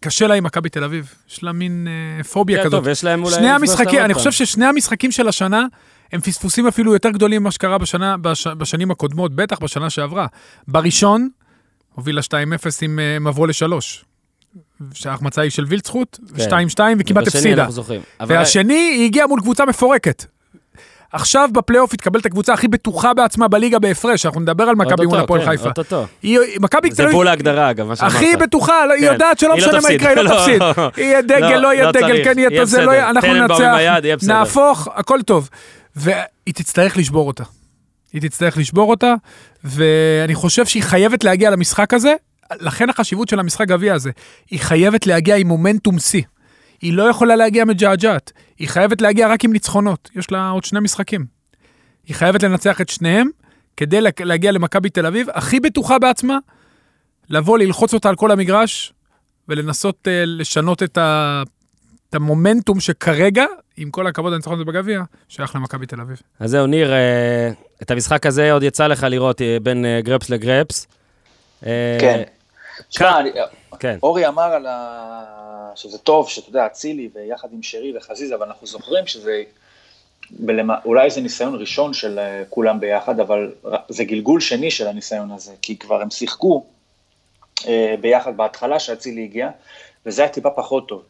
קשה 0.00 0.26
לה 0.26 0.34
עם 0.34 0.44
מכבי 0.44 0.68
תל 0.68 0.84
אביב, 0.84 1.14
יש 1.28 1.42
לה 1.42 1.52
מין 1.52 1.88
אה, 2.18 2.24
פוביה 2.24 2.58
כן, 2.58 2.64
כזאת. 2.64 2.78
טוב, 2.78 2.88
יש 2.88 3.04
להם 3.04 3.24
אולי... 3.24 3.34
שני 3.34 3.50
המשחקים, 3.50 4.00
אני 4.00 4.14
חושב 4.14 4.30
ששני 4.30 4.64
המשחקים 4.64 5.10
של 5.10 5.28
השנה 5.28 5.66
הם 6.12 6.20
פספוסים 6.20 6.66
אפילו 6.66 6.92
יותר 6.92 7.10
גדולים 7.10 7.40
ממה 7.42 7.50
שקרה 7.50 7.78
בשנה, 7.78 8.16
בש, 8.16 8.46
בשנים 8.46 8.90
הקודמות, 8.90 9.34
בטח 9.34 9.58
בשנה 9.58 9.90
שעברה. 9.90 10.26
בראשון, 10.68 11.28
הובילה 11.94 12.20
2-0 12.22 12.34
עם 12.82 12.98
אה, 12.98 13.18
מבוא 13.20 13.46
לשלוש. 13.48 14.04
שההחמצה 14.94 15.42
היא 15.42 15.50
של 15.50 15.64
וילצחוט, 15.68 16.18
כן. 16.36 16.42
2-2 16.42 16.80
וכמעט 16.98 17.26
הפסידה. 17.26 17.66
אבל- 18.20 18.34
והשני, 18.36 18.74
היא 18.74 19.04
הגיעה 19.04 19.26
מול 19.26 19.40
קבוצה 19.40 19.66
מפורקת. 19.66 20.24
עכשיו 21.12 21.48
בפלייאוף 21.52 21.92
התקבל 21.94 22.20
את 22.20 22.26
הקבוצה 22.26 22.52
הכי 22.52 22.68
בטוחה 22.68 23.14
בעצמה 23.14 23.48
בליגה 23.48 23.78
בהפרש, 23.78 24.26
אנחנו 24.26 24.40
נדבר 24.40 24.64
על 24.64 24.74
מכבי 24.76 25.06
מול 25.06 25.18
הפועל 25.18 25.40
כן, 25.40 25.46
חיפה. 25.46 25.68
אוטוטו. 25.68 26.04
מכבי 26.60 26.88
תל 26.90 26.94
זה 26.94 27.02
אביב 27.02 27.14
בול 27.14 27.28
ההגדרה, 27.28 27.70
אגב, 27.70 27.86
מה 27.88 27.96
שאמרת. 27.96 28.12
הכי 28.12 28.36
בטוחה, 28.36 28.86
לא- 28.86 28.92
היא 28.94 29.06
כן. 29.06 29.12
יודעת 29.12 29.38
שלא 29.38 29.48
לא 29.48 29.56
משנה 29.56 29.80
מה. 29.82 29.92
יקרה, 29.92 30.08
היא 30.08 30.16
לא 30.16 30.22
לא, 30.24 30.30
תפסיד. 30.38 30.62
יהיה 30.96 31.22
דגל, 31.22 31.56
לא, 31.56 31.74
יהיה 31.74 31.92
דגל. 31.92 32.24
כן 32.24 32.38
יהיה 32.38 32.62
את 32.62 32.68
זה, 32.68 33.10
אנחנו 33.10 33.34
ננצח. 33.34 33.74
נהפוך, 34.26 34.88
הכל 34.94 35.22
טוב. 35.22 35.48
והיא 35.96 36.54
תצטרך 36.54 36.96
לשבור 36.96 37.26
אותה. 37.26 37.44
היא 38.12 38.22
תצטרך 38.22 38.58
לשבור 38.58 38.90
אותה, 38.90 39.14
ואני 39.64 40.34
חושב 40.34 40.66
שהיא 40.66 40.82
חייבת 40.82 41.24
להגיע 41.24 41.50
למשחק 41.50 41.94
הזה, 41.94 42.14
לכן 42.60 42.90
החשיבות 42.90 43.28
של 43.28 43.38
המשחק 43.40 43.68
גביע 43.68 43.94
הזה. 43.94 44.10
היא 44.50 44.60
חייבת 44.60 45.06
להגיע 45.06 45.36
עם 45.36 45.46
מומנטום 45.48 45.98
שיא. 45.98 46.22
היא 46.82 46.92
לא 46.92 47.02
יכולה 47.02 47.36
להגיע 47.36 47.64
מג'עג'עת, 47.64 48.32
היא 48.58 48.68
חייבת 48.68 49.00
להגיע 49.00 49.28
רק 49.28 49.44
עם 49.44 49.52
ניצחונות. 49.52 50.10
יש 50.14 50.30
לה 50.30 50.48
עוד 50.48 50.64
שני 50.64 50.80
משחקים. 50.80 51.26
היא 52.06 52.16
חייבת 52.16 52.42
לנצח 52.42 52.80
את 52.80 52.88
שניהם, 52.88 53.28
כדי 53.76 54.00
לה- 54.00 54.10
להגיע 54.20 54.52
למכבי 54.52 54.90
תל 54.90 55.06
אביב, 55.06 55.26
הכי 55.34 55.60
בטוחה 55.60 55.98
בעצמה, 55.98 56.38
לבוא, 57.30 57.58
ללחוץ 57.58 57.94
אותה 57.94 58.08
על 58.08 58.16
כל 58.16 58.30
המגרש, 58.30 58.92
ולנסות 59.48 59.96
uh, 60.08 60.10
לשנות 60.26 60.82
את, 60.82 60.98
ה... 60.98 61.42
את 62.12 62.16
המומנטום 62.16 62.80
שכרגע, 62.80 63.44
עם 63.76 63.90
כל 63.90 64.06
הכבוד 64.06 64.32
לניצחון 64.32 64.54
הזה 64.54 64.64
בגביע, 64.64 65.02
שייך 65.28 65.56
למכבי 65.56 65.86
תל 65.86 66.00
אביב. 66.00 66.20
אז 66.40 66.50
זהו, 66.50 66.66
ניר, 66.66 66.92
אה, 66.92 67.50
את 67.82 67.90
המשחק 67.90 68.26
הזה 68.26 68.52
עוד 68.52 68.62
יצא 68.62 68.86
לך 68.86 69.06
לראות 69.10 69.42
אה, 69.42 69.56
בין 69.62 69.84
אה, 69.84 70.00
גרפס 70.00 70.30
לגרפס. 70.30 70.86
כן. 71.60 72.22
כן. 73.80 73.98
אורי 74.02 74.28
אמר 74.28 74.42
על 74.42 74.66
ה... 74.66 75.72
שזה 75.74 75.98
טוב, 75.98 76.28
שאתה 76.28 76.48
יודע, 76.48 76.66
אצילי 76.66 77.08
ויחד 77.14 77.48
עם 77.52 77.62
שרי 77.62 77.96
וחזיזה, 77.96 78.34
אבל 78.34 78.46
אנחנו 78.46 78.66
זוכרים 78.66 79.06
שזה, 79.06 79.42
בלמה... 80.30 80.76
אולי 80.84 81.10
זה 81.10 81.20
ניסיון 81.20 81.54
ראשון 81.54 81.94
של 81.94 82.18
כולם 82.48 82.80
ביחד, 82.80 83.20
אבל 83.20 83.52
זה 83.88 84.04
גלגול 84.04 84.40
שני 84.40 84.70
של 84.70 84.88
הניסיון 84.88 85.30
הזה, 85.30 85.52
כי 85.62 85.76
כבר 85.76 86.02
הם 86.02 86.10
שיחקו 86.10 86.64
אה, 87.66 87.94
ביחד 88.00 88.36
בהתחלה 88.36 88.78
שאצילי 88.78 89.24
הגיע, 89.24 89.48
וזה 90.06 90.22
היה 90.22 90.30
טיפה 90.30 90.50
פחות 90.50 90.88
טוב. 90.88 91.02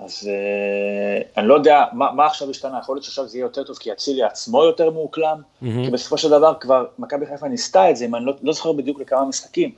אז 0.00 0.30
אה, 0.32 1.22
אני 1.36 1.48
לא 1.48 1.54
יודע 1.54 1.84
מה, 1.92 2.12
מה 2.12 2.26
עכשיו 2.26 2.50
השתנה, 2.50 2.78
יכול 2.82 2.96
להיות 2.96 3.04
שעכשיו 3.04 3.26
זה 3.26 3.38
יהיה 3.38 3.44
יותר 3.44 3.64
טוב, 3.64 3.76
כי 3.76 3.92
אצילי 3.92 4.22
עצמו 4.22 4.64
יותר 4.64 4.90
מאוקלם, 4.90 5.40
מהמם. 5.60 5.84
כי 5.84 5.90
בסופו 5.90 6.18
של 6.18 6.30
דבר 6.30 6.54
כבר 6.60 6.86
מכבי 6.98 7.26
חיפה 7.26 7.48
ניסתה 7.48 7.90
את 7.90 7.96
זה, 7.96 8.04
אם 8.04 8.14
אני 8.14 8.24
לא, 8.24 8.32
לא 8.42 8.52
זוכר 8.52 8.72
בדיוק 8.72 9.00
לכמה 9.00 9.24
משחקים, 9.24 9.72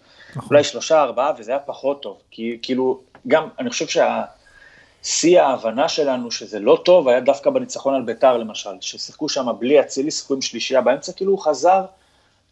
אולי 0.51 0.65
שלושה, 0.65 1.03
ארבעה, 1.03 1.33
וזה 1.39 1.51
היה 1.51 1.61
פחות 1.61 2.03
טוב. 2.03 2.17
כי 2.31 2.59
כאילו, 2.63 3.01
גם, 3.29 3.49
אני 3.59 3.71
חושב 3.71 3.87
שהשיא 3.87 5.41
ההבנה 5.41 5.89
שלנו 5.89 6.31
שזה 6.31 6.59
לא 6.59 6.83
טוב, 6.85 7.09
היה 7.09 7.21
דווקא 7.21 7.51
בניצחון 7.51 7.95
על 7.95 8.03
ביתר 8.03 8.37
למשל, 8.37 8.71
ששיחקו 8.81 9.29
שם 9.29 9.47
בלי 9.59 9.81
אצילי, 9.81 10.11
שיחקו 10.11 10.35
עם 10.35 10.43
שלישייה 10.43 10.81
באמצע, 10.81 11.13
כאילו 11.13 11.33
הוא 11.33 11.39
חזר 11.39 11.85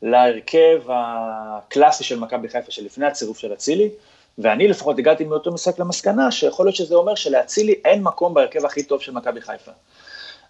להרכב 0.02 0.82
הקלאסי 0.88 2.04
של 2.04 2.18
מכבי 2.18 2.48
חיפה 2.48 2.70
שלפני 2.70 3.06
הצירוף 3.06 3.38
של 3.38 3.52
אצילי, 3.52 3.90
ואני 4.38 4.68
לפחות 4.68 4.98
הגעתי 4.98 5.24
מאותו 5.24 5.52
משחק 5.52 5.78
למסקנה 5.78 6.30
שיכול 6.30 6.66
להיות 6.66 6.76
שזה 6.76 6.94
אומר 6.94 7.14
שלאצילי 7.14 7.74
אין 7.84 8.02
מקום 8.02 8.34
בהרכב 8.34 8.64
הכי 8.64 8.82
טוב 8.82 9.00
של 9.00 9.12
מכבי 9.12 9.40
חיפה. 9.40 9.72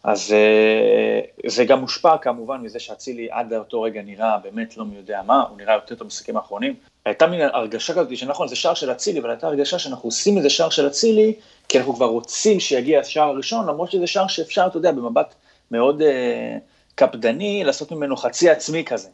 אז 0.05 0.33
אה, 0.33 1.21
זה 1.47 1.65
גם 1.65 1.81
מושפע 1.81 2.19
כמובן 2.19 2.61
מזה 2.61 2.79
שאצילי 2.79 3.29
עד 3.31 3.53
אותו 3.53 3.83
רגע 3.83 4.03
נראה 4.03 4.39
באמת 4.39 4.77
לא 4.77 4.85
מי 4.85 4.97
יודע 4.97 5.23
מה, 5.27 5.43
הוא 5.49 5.57
נראה 5.57 5.75
יותר 5.75 5.95
טוב 5.95 6.05
במשחקים 6.05 6.37
האחרונים. 6.37 6.75
הייתה 7.05 7.27
מין 7.27 7.41
הרגשה 7.41 7.93
כזאת 7.93 8.17
שנכון 8.17 8.49
זה 8.49 8.57
שער 8.57 8.75
של 8.75 8.93
אצילי, 8.93 9.21
אבל 9.21 9.31
הייתה 9.31 9.47
הרגשה 9.47 9.79
שאנחנו 9.79 10.09
עושים 10.09 10.39
איזה 10.39 10.51
שער 10.51 10.71
של 10.71 10.87
אצילי, 10.87 11.35
כי 11.69 11.79
אנחנו 11.79 11.95
כבר 11.95 12.07
רוצים 12.07 12.61
שיגיע 12.61 13.01
השער 13.01 13.29
הראשון, 13.29 13.67
למרות 13.67 13.91
שזה 13.91 14.07
שער 14.07 14.27
שאפשר, 14.27 14.67
אתה 14.67 14.77
יודע, 14.77 14.93
במבט 14.93 15.35
מאוד 15.71 16.03
אה, 16.03 16.57
קפדני, 16.95 17.65
לעשות 17.65 17.93
ממנו 17.93 18.17
חצי 18.17 18.51
עצמי 18.51 18.85
כזה. 18.85 19.09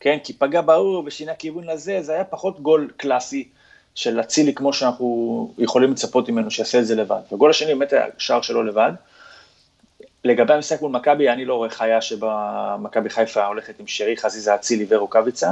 כן, 0.00 0.18
כי 0.24 0.32
פגע 0.32 0.60
בהוא 0.60 1.02
ושינה 1.06 1.34
כיוון 1.34 1.64
לזה, 1.64 2.02
זה 2.02 2.12
היה 2.12 2.24
פחות 2.24 2.60
גול 2.60 2.90
קלאסי 2.96 3.48
של 3.96 4.20
אצילי 4.20 4.54
כמו 4.54 4.72
שאנחנו 4.72 5.52
יכולים 5.58 5.92
לצפות 5.92 6.28
ממנו 6.28 6.50
שיעשה 6.50 6.78
את 6.78 6.86
זה 6.86 6.94
לבד. 6.94 7.20
והגול 7.30 7.50
השני 7.50 7.74
באמת 7.74 7.92
היה 7.92 8.06
שער 8.18 8.42
שלו 8.42 8.62
לבד. 8.62 8.92
לגבי 10.24 10.54
המשחק 10.54 10.80
מול 10.80 10.90
מכבי, 10.90 11.30
אני 11.30 11.44
לא 11.44 11.54
רואה 11.54 11.70
חיה 11.70 12.00
שבה 12.00 12.76
מכבי 12.78 13.10
חיפה 13.10 13.46
הולכת 13.46 13.80
עם 13.80 13.86
שרי, 13.86 14.16
חזיזה, 14.16 14.54
אצילי 14.54 14.86
ורוקאביצה. 14.88 15.50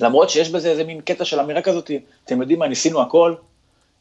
למרות 0.00 0.30
שיש 0.30 0.50
בזה 0.50 0.70
איזה 0.70 0.84
מין 0.84 1.00
קטע 1.00 1.24
של 1.24 1.40
אמירה 1.40 1.62
כזאת, 1.62 1.90
אתם 2.24 2.40
יודעים 2.40 2.58
מה, 2.58 2.68
ניסינו 2.68 3.02
הכל, 3.02 3.34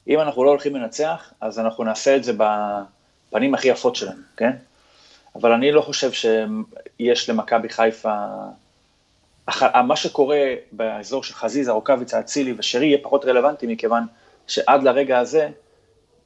אם 0.07 0.19
אנחנו 0.19 0.43
לא 0.43 0.49
הולכים 0.49 0.75
לנצח, 0.75 1.33
אז 1.41 1.59
אנחנו 1.59 1.83
נעשה 1.83 2.15
את 2.15 2.23
זה 2.23 2.33
בפנים 2.33 3.53
הכי 3.53 3.67
יפות 3.67 3.95
שלנו, 3.95 4.21
כן? 4.37 4.51
אבל 5.35 5.51
אני 5.51 5.71
לא 5.71 5.81
חושב 5.81 6.11
שיש 6.11 7.29
למכבי 7.29 7.69
חיפה, 7.69 8.15
מה 9.87 9.95
שקורה 9.95 10.53
באזור 10.71 11.23
של 11.23 11.33
חזיזה, 11.33 11.71
רוקאביצה, 11.71 12.19
אצילי 12.19 12.53
ושרי 12.57 12.85
יהיה 12.85 12.97
פחות 13.03 13.25
רלוונטי, 13.25 13.67
מכיוון 13.67 14.03
שעד 14.47 14.83
לרגע 14.83 15.19
הזה, 15.19 15.49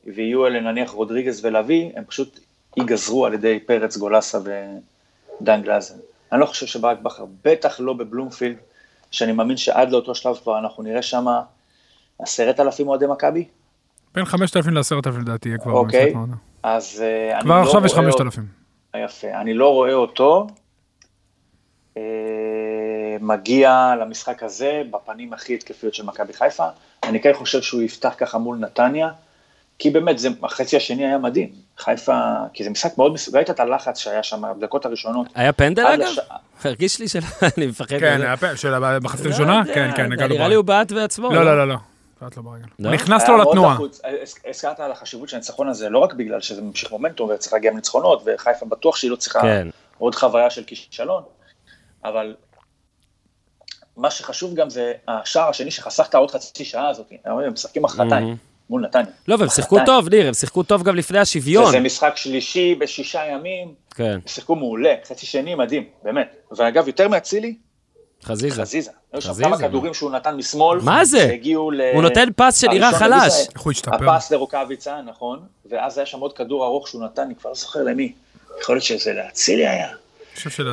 ויהיו 0.05 0.47
אלה 0.47 0.59
נניח 0.59 0.91
רודריגז 0.91 1.45
ולוי, 1.45 1.91
הם 1.95 2.03
פשוט 2.03 2.39
ייגזרו 2.77 3.25
על 3.25 3.33
ידי 3.33 3.59
פרץ, 3.59 3.97
גולסה 3.97 4.39
ודן 5.41 5.61
גלאזר. 5.61 5.95
אני 6.31 6.39
לא 6.39 6.45
חושב 6.45 6.65
שברק 6.65 6.99
בכר, 6.99 7.25
בטח 7.45 7.79
לא 7.79 7.93
בבלומפילד, 7.93 8.57
שאני 9.11 9.31
מאמין 9.31 9.57
שעד 9.57 9.91
לאותו 9.91 10.15
שלב 10.15 10.35
כבר 10.35 10.59
אנחנו 10.59 10.83
נראה 10.83 11.01
שם 11.01 11.25
עשרת 12.19 12.59
אלפים 12.59 12.87
אוהדי 12.87 13.05
מכבי, 13.07 13.45
בין 14.15 14.25
5,000 14.25 14.73
ל-10,000 14.73 15.19
לדעתי 15.21 15.49
יהיה 15.49 15.57
כבר 15.57 15.71
אוקיי. 15.71 16.13
אז 16.63 17.03
אה, 17.05 17.41
כבר 17.41 17.57
לא 17.57 17.63
עכשיו 17.63 17.85
יש 17.85 17.93
רואה 17.93 18.03
5,000. 18.03 18.45
יפה. 18.95 19.27
אני 19.41 19.53
לא 19.53 19.73
רואה 19.73 19.93
אותו 19.93 20.47
אה, 21.97 22.01
מגיע 23.23 23.93
למשחק 24.01 24.43
הזה 24.43 24.81
בפנים 24.91 25.33
הכי 25.33 25.53
התקפיות 25.53 25.93
של 25.93 26.03
מכבי 26.05 26.33
חיפה. 26.33 26.65
אני 27.03 27.21
כן 27.21 27.33
חושב 27.33 27.61
שהוא 27.61 27.81
יפתח 27.81 28.13
ככה 28.17 28.37
מול 28.37 28.57
נתניה, 28.57 29.09
כי 29.79 29.89
באמת, 29.89 30.19
זה, 30.19 30.29
החצי 30.43 30.77
השני 30.77 31.05
היה 31.05 31.17
מדהים. 31.17 31.49
חיפה, 31.77 32.19
כי 32.53 32.63
זה 32.63 32.69
משחק 32.69 32.97
מאוד 32.97 33.13
מסוג, 33.13 33.35
ראית 33.35 33.49
את 33.49 33.59
הלחץ 33.59 33.97
שהיה 33.97 34.23
שם 34.23 34.43
בדקות 34.57 34.85
הראשונות. 34.85 35.27
היה 35.35 35.53
פנדל 35.53 35.85
אגב? 35.87 35.99
לשעה- 36.07 36.37
הרגיש 36.63 36.99
לי 36.99 37.07
שלא, 37.07 37.21
אני 37.57 37.67
מפחד. 37.67 37.87
כן. 37.99 38.21
היה 38.21 38.37
פ- 38.37 38.55
של 38.55 38.73
המחצית 38.73 39.25
לא 39.25 39.29
הראשונה? 39.29 39.61
כן, 39.73 39.91
כן, 39.95 40.11
נגע 40.11 40.27
לו 40.27 40.35
נראה 40.35 40.47
לי 40.47 40.55
הוא 40.55 40.65
ברגל. 40.65 40.79
בעט 40.79 40.91
בעצמו. 40.91 41.31
לא, 41.33 41.45
לא, 41.45 41.57
לא, 41.57 41.67
לא. 41.67 41.75
בעט 42.21 42.37
לו 42.37 42.43
ברגל. 42.43 42.65
לא? 42.79 42.87
הוא 42.87 42.95
נכנס 42.95 43.27
לו 43.29 43.37
לתנועה. 43.37 43.77
הז- 44.03 44.35
הזכרת 44.49 44.79
על 44.79 44.91
החשיבות 44.91 45.29
של 45.29 45.35
הניצחון 45.35 45.69
הזה, 45.69 45.89
לא 45.89 45.99
רק 45.99 46.13
בגלל 46.13 46.41
שזה 46.41 46.61
ממשיך 46.61 46.91
מומנטום 46.91 47.29
וצריך 47.29 47.53
להגיע 47.53 47.71
מניצחונות, 47.71 48.23
וחיפה 48.25 48.65
בטוח 48.65 48.95
שהיא 48.95 49.11
לא 49.11 49.15
צריכה 49.15 49.41
כן. 49.41 49.67
עוד 49.97 50.15
חוויה 50.15 50.49
של 50.49 50.63
כישלון, 50.63 51.23
אבל 52.05 52.35
מה 53.97 54.11
שחשוב 54.11 54.53
גם 54.53 54.69
זה 54.69 54.93
השער 55.07 55.49
השני 55.49 55.71
שחסכת 55.71 56.15
עוד 56.15 56.31
חצי 56.31 56.65
שעה 56.65 56.89
הזאת, 56.89 57.11
הם 57.25 57.53
משחקים 57.53 57.83
מחרתיים. 57.83 58.37
מול 58.69 58.81
נתניה. 58.81 59.05
לא, 59.27 59.35
והם 59.39 59.49
שיחקו. 59.49 59.77
טוב, 59.85 60.09
ניר, 60.09 60.27
הם 60.27 60.33
שיחקו 60.33 60.63
טוב 60.63 60.83
גם 60.83 60.95
לפני 60.95 61.19
השוויון. 61.19 61.65
וזה 61.65 61.79
משחק 61.79 62.13
שלישי 62.15 62.75
בשישה 62.75 63.25
ימים, 63.25 63.73
כן, 63.95 64.03
הם 64.03 64.19
שיחקו 64.25 64.55
מעולה, 64.55 64.93
חצי 65.07 65.25
שני 65.25 65.55
מדהים, 65.55 65.83
באמת. 66.03 66.35
ואגב, 66.57 66.87
יותר 66.87 67.07
מאצילי, 67.07 67.55
חזיזה. 68.23 68.61
חזיזה. 68.61 68.91
היו 69.13 69.21
שם 69.21 69.29
חזיזה, 69.29 69.43
כמה 69.43 69.57
מה? 69.57 69.67
כדורים 69.67 69.93
שהוא 69.93 70.11
נתן 70.11 70.35
משמאל, 70.35 70.79
מה 70.79 71.05
זה? 71.05 71.19
שהגיעו 71.19 71.71
ל... 71.71 71.81
הוא 71.93 72.01
נותן 72.01 72.27
פס 72.35 72.61
שנראה 72.61 72.91
חלש. 72.99 73.33
איך 73.53 73.61
הוא 73.61 73.71
השתפר? 73.71 74.13
הפס 74.13 74.31
לרוקאביצה, 74.31 75.01
נכון, 75.01 75.39
ואז 75.69 75.97
היה 75.97 76.05
שם 76.05 76.19
עוד 76.19 76.33
כדור 76.33 76.65
ארוך 76.65 76.87
שהוא 76.87 77.03
נתן, 77.03 77.21
אני 77.21 77.35
כבר 77.35 77.49
לא 77.49 77.55
זוכר 77.55 77.83
למי. 77.83 78.13
יכול 78.61 78.75
להיות 78.75 78.83
שזה 78.83 79.13
לאצילי 79.13 79.67
היה. 79.67 79.89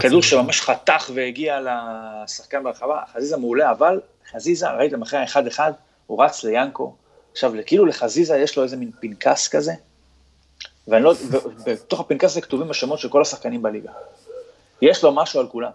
כדור 0.00 0.22
שממש 0.22 0.60
חתך 0.60 1.10
והגיע 1.14 1.60
לשחקן 1.60 2.62
ברחבה, 2.62 3.02
חזיזה 3.12 3.36
מעולה, 3.36 3.70
אבל 3.70 4.00
חזיזה, 4.32 4.70
ראיתם 4.70 5.02
אחרי 5.02 5.18
האחד 5.18 5.46
אחד, 5.46 5.72
הוא 6.06 6.24
רץ 6.24 6.44
ליאנקו. 6.44 6.94
עכשיו, 7.32 7.52
כאילו 7.66 7.86
לחזיזה 7.86 8.36
יש 8.36 8.56
לו 8.56 8.62
איזה 8.62 8.76
מין 8.76 8.90
פנקס 9.00 9.48
כזה, 9.48 9.72
ואני 10.88 11.04
לא, 11.04 11.14
ובתוך 11.30 12.00
הפנקס 12.00 12.24
הזה 12.24 12.40
כתובים 12.40 12.70
השמות 12.70 12.98
של 12.98 13.08
כל 13.08 13.22
השחקנים 13.22 13.62
בליגה. 13.62 13.90
יש 14.82 15.04
לו 15.04 15.12
משהו 15.12 15.40
על 15.40 15.48
כולם. 15.48 15.70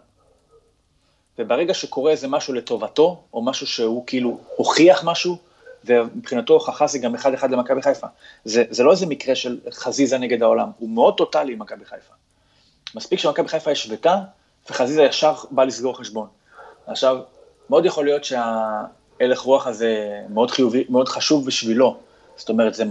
וברגע 1.40 1.74
שקורה 1.74 2.12
איזה 2.12 2.28
משהו 2.28 2.54
לטובתו, 2.54 3.24
או 3.34 3.46
משהו 3.46 3.68
שהוא 3.68 4.04
כאילו 4.08 4.40
הוכיח 4.56 5.04
משהו, 5.04 5.38
ומבחינתו 5.86 6.54
הוכחה 6.54 6.88
זה 6.88 7.00
גם 7.00 7.16
אחד 7.16 7.34
אחד 7.34 7.52
למכבי 7.52 7.82
חיפה. 7.82 8.08
זה, 8.46 8.64
זה 8.70 8.84
לא 8.84 8.92
איזה 8.92 9.06
מקרה 9.06 9.36
של 9.36 9.60
חזיזה 9.72 10.18
נגד 10.18 10.44
העולם, 10.44 10.70
הוא 10.80 10.90
מאוד 10.90 11.18
טוטאלי 11.18 11.54
עם 11.54 11.60
מכבי 11.60 11.86
חיפה. 11.86 12.14
מספיק 12.96 13.20
שמכבי 13.20 13.48
חיפה 13.48 13.72
השוותה, 13.72 14.18
וחזיזה 14.70 15.04
ישר 15.04 15.34
בא 15.52 15.64
לסגור 15.64 15.98
חשבון. 15.98 16.28
עכשיו, 16.88 17.18
מאוד 17.70 17.86
יכול 17.86 18.06
להיות 18.06 18.24
שההלך 18.24 19.40
רוח 19.40 19.68
הזה 19.68 20.22
מאוד 20.30 20.52
חיובי, 20.52 20.86
מאוד 20.90 21.10
חשוב 21.10 21.46
בשבילו. 21.46 21.98
זאת 22.38 22.50
אומרת, 22.50 22.74
זה, 22.74 22.84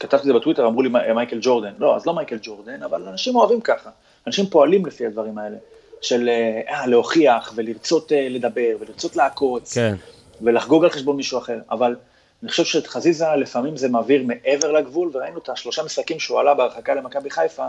כתבתי 0.00 0.16
את 0.16 0.22
זה 0.24 0.32
בטוויטר, 0.32 0.66
אמרו 0.66 0.82
לי 0.82 0.88
"מי- 0.88 1.12
מייקל 1.14 1.38
ג'ורדן. 1.42 1.72
לא, 1.78 1.96
אז 1.96 2.06
לא 2.06 2.14
מייקל 2.14 2.38
ג'ורדן, 2.42 2.82
אבל 2.82 3.08
אנשים 3.08 3.36
אוהבים 3.36 3.60
ככה. 3.60 3.90
אנשים 4.26 4.46
פועלים 4.46 4.86
לפי 4.86 5.06
הדברים 5.06 5.38
האלה. 5.38 5.56
של 6.02 6.28
אה, 6.68 6.86
להוכיח 6.86 7.52
ולרצות 7.56 8.12
אה, 8.12 8.28
לדבר 8.30 8.76
ולרצות 8.80 9.16
לעקוץ. 9.16 9.74
כן. 9.74 9.94
ולחגוג 10.42 10.84
על 10.84 10.90
חשבון 10.90 11.16
מישהו 11.16 11.38
אחר, 11.38 11.58
אבל 11.70 11.96
אני 12.42 12.50
חושב 12.50 12.64
שאת 12.64 12.86
חזיזה 12.86 13.26
לפעמים 13.36 13.76
זה 13.76 13.88
מעביר 13.88 14.22
מעבר 14.26 14.72
לגבול, 14.72 15.10
וראינו 15.14 15.38
את 15.38 15.48
השלושה 15.48 15.82
משחקים 15.82 16.20
שהוא 16.20 16.40
עלה 16.40 16.54
בהרחקה 16.54 16.94
למכבי 16.94 17.30
חיפה, 17.30 17.66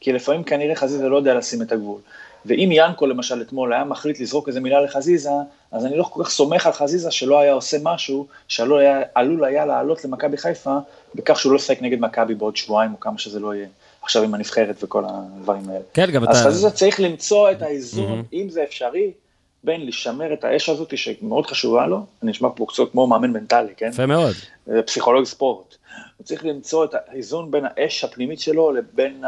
כי 0.00 0.12
לפעמים 0.12 0.44
כנראה 0.44 0.74
חזיזה 0.74 1.08
לא 1.08 1.16
יודע 1.16 1.34
לשים 1.34 1.62
את 1.62 1.72
הגבול. 1.72 2.00
ואם 2.46 2.68
ינקו 2.72 3.06
למשל 3.06 3.42
אתמול 3.42 3.72
היה 3.72 3.84
מחליט 3.84 4.20
לזרוק 4.20 4.48
איזה 4.48 4.60
מילה 4.60 4.80
לחזיזה, 4.80 5.30
אז 5.72 5.86
אני 5.86 5.96
לא 5.96 6.02
כל 6.02 6.24
כך 6.24 6.30
סומך 6.30 6.66
על 6.66 6.72
חזיזה 6.72 7.10
שלא 7.10 7.40
היה 7.40 7.52
עושה 7.52 7.76
משהו 7.82 8.26
שעלול 8.48 8.80
היה, 8.80 9.00
היה 9.42 9.66
לעלות 9.66 10.04
למכבי 10.04 10.36
חיפה, 10.36 10.76
בכך 11.14 11.40
שהוא 11.40 11.52
לא 11.52 11.56
ישחק 11.56 11.82
נגד 11.82 12.00
מכבי 12.00 12.34
בעוד 12.34 12.56
שבועיים 12.56 12.92
או 12.92 13.00
כמה 13.00 13.18
שזה 13.18 13.40
לא 13.40 13.54
יהיה. 13.54 13.66
עכשיו 14.02 14.22
עם 14.22 14.34
הנבחרת 14.34 14.84
וכל 14.84 15.04
הדברים 15.08 15.68
האלה. 15.68 15.80
כן, 15.94 16.10
גם 16.10 16.28
אז 16.28 16.36
אתה... 16.36 16.48
חזיזה 16.48 16.70
צריך 16.70 17.00
למצוא 17.00 17.50
את 17.50 17.62
האיזון, 17.62 18.08
מהמם. 18.08 18.22
אם 18.32 18.46
זה 18.50 18.64
אפשרי, 18.64 19.10
בין 19.64 19.86
לשמר 19.86 20.32
את 20.32 20.44
האש 20.44 20.68
הזאת 20.68 20.98
שמאוד 20.98 21.46
חשובה 21.46 21.86
לו, 21.86 21.96
אני 22.22 22.30
נשמע 22.30 22.48
פה 22.54 22.66
קצת 22.68 22.82
כמו 22.92 23.06
מאמן 23.06 23.30
מנטלי, 23.30 23.72
כן? 23.76 23.90
יפה 23.92 24.06
מאוד. 24.06 24.34
פסיכולוג 24.86 25.24
ספורט. 25.24 25.76
הוא 26.16 26.24
צריך 26.24 26.44
למצוא 26.44 26.84
את 26.84 26.94
האיזון 26.94 27.50
בין 27.50 27.64
האש 27.76 28.04
הפנימית 28.04 28.40
שלו 28.40 28.72
לבין 28.72 29.24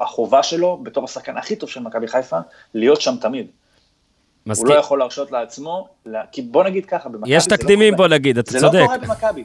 החובה 0.00 0.42
שלו, 0.42 0.76
בתור 0.82 1.04
השחקן 1.04 1.36
הכי 1.36 1.56
טוב 1.56 1.70
של 1.70 1.80
מכבי 1.80 2.08
חיפה, 2.08 2.38
להיות 2.74 3.00
שם 3.00 3.14
תמיד. 3.20 3.46
הוא 3.46 4.50
מסכים. 4.50 4.66
לא 4.66 4.74
יכול 4.74 4.98
להרשות 4.98 5.30
לעצמו, 5.32 5.88
לה- 6.06 6.26
כי 6.32 6.42
בוא 6.42 6.64
נגיד 6.64 6.86
ככה, 6.86 7.08
במכבי 7.08 7.36
יש 7.36 7.44
זה 7.44 7.50
לא 7.50 7.56
תקדימים, 7.56 7.94
קורה. 7.96 8.08
בוא 8.08 8.14
נגיד, 8.16 8.38
אתה 8.38 8.50
זה 8.52 8.58
צודק. 8.60 8.78
לא 8.80 8.84
קורה 8.84 8.98
במכבי. 8.98 9.44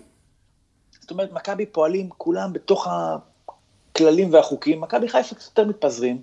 זאת 1.02 1.12
אומרת, 1.12 1.32
מכבי 1.34 1.66
פועלים 1.66 2.10
כולם 2.18 2.54
בתוך 2.54 2.88
הכללים 3.96 4.34
והחוקים, 4.34 4.82
מכבי 4.82 5.10
חיפה 5.10 5.36
קצת 5.36 5.48
יותר 5.48 5.70
מתפזרים, 5.70 6.22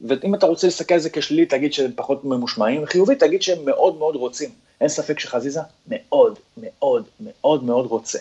ואם 0.00 0.34
אתה 0.34 0.46
רוצה 0.46 0.66
להסתכל 0.66 0.94
על 0.94 1.00
זה 1.00 1.10
כשלילי, 1.10 1.46
תגיד 1.46 1.72
שהם 1.72 1.90
פחות 1.96 2.24
ממושמעים, 2.24 2.86
חיובי, 2.86 3.16
תגיד 3.16 3.42
שהם 3.42 3.64
מאוד 3.64 3.98
מאוד 3.98 4.16
רוצים. 4.16 4.50
אין 4.80 4.88
ספק 4.88 5.18
שחזיזה 5.18 5.60
מאוד, 5.88 6.38
מאוד, 6.56 7.04
מאוד 7.20 7.64
מאוד 7.64 7.86
רוצה. 7.86 8.18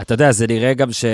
אתה 0.00 0.14
יודע, 0.14 0.32
זה 0.32 0.46
נראה 0.46 0.74
גם 0.74 0.92
ש... 0.92 1.04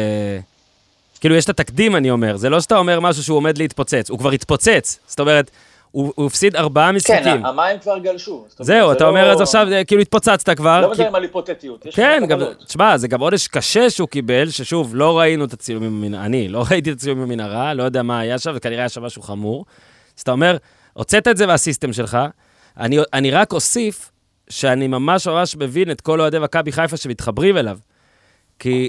כאילו, 1.20 1.34
יש 1.34 1.44
את 1.44 1.48
התקדים, 1.50 1.96
אני 1.96 2.10
אומר. 2.10 2.36
זה 2.36 2.50
לא 2.50 2.60
שאתה 2.60 2.76
אומר 2.78 3.00
משהו 3.00 3.22
שהוא 3.22 3.36
עומד 3.36 3.58
להתפוצץ, 3.58 4.10
הוא 4.10 4.18
כבר 4.18 4.30
התפוצץ. 4.30 4.98
זאת 5.06 5.20
אומרת, 5.20 5.50
הוא 5.90 6.12
הוא 6.16 6.26
הפסיד 6.26 6.56
ארבעה 6.56 6.92
משחקים. 6.92 7.22
כן, 7.24 7.46
המים 7.46 7.78
כבר 7.78 7.98
גלשו. 7.98 8.32
אומרת, 8.32 8.50
זהו, 8.58 8.88
זה 8.88 8.96
אתה 8.96 9.04
לא- 9.04 9.08
אומר, 9.08 9.30
אז 9.32 9.40
עכשיו, 9.40 9.68
אה, 9.72 9.84
כאילו, 9.84 10.00
התפוצצת 10.02 10.50
כבר. 10.56 10.80
לא 10.80 10.86
כי- 10.86 10.92
מדברים 10.92 11.14
על 11.14 11.22
היפותטיות, 11.22 11.86
כן, 11.90 12.22
גם. 12.28 12.40
תשמע, 12.66 12.96
זה 12.98 13.08
גם 13.08 13.20
עונש 13.20 13.48
קשה 13.48 13.90
שהוא 13.90 14.08
קיבל, 14.08 14.50
ששוב, 14.50 14.94
לא 14.94 15.18
ראינו 15.18 15.44
את 15.44 15.52
הצילומים 15.52 16.14
אני 16.14 16.48
לא 16.48 16.64
ראיתי 16.70 16.90
את 16.90 16.96
הצילומים 16.96 17.24
במנהרה, 17.24 17.74
לא 17.74 17.82
יודע 17.82 18.02
מה 18.02 18.18
היה 18.20 18.38
שם, 18.38 18.52
וכנראה 18.54 18.78
היה 18.80 18.88
שם 18.88 19.02
משהו 19.02 19.22
חמור. 19.22 19.64
אז 20.16 20.22
אתה 20.22 20.30
אומר, 20.32 20.56
הוצאת 20.92 21.28
את 21.28 21.36
זה 21.36 21.46
מהסיסטם 21.46 21.92
שלך, 21.92 22.18
אני, 22.80 22.98
אני 23.12 23.30
רק 23.30 23.52
אוסיף 23.52 24.10
שאני 24.48 24.88
ממש 24.88 25.26
ממש 25.26 25.56
מבין 25.56 25.90
את 25.90 26.00
כל 26.00 26.20
אוהדי 26.20 26.38
מכבי 26.38 26.72
חיפה 26.72 26.96
שמתחברים 26.96 27.56
אליו. 27.56 27.78
כי 28.62 28.88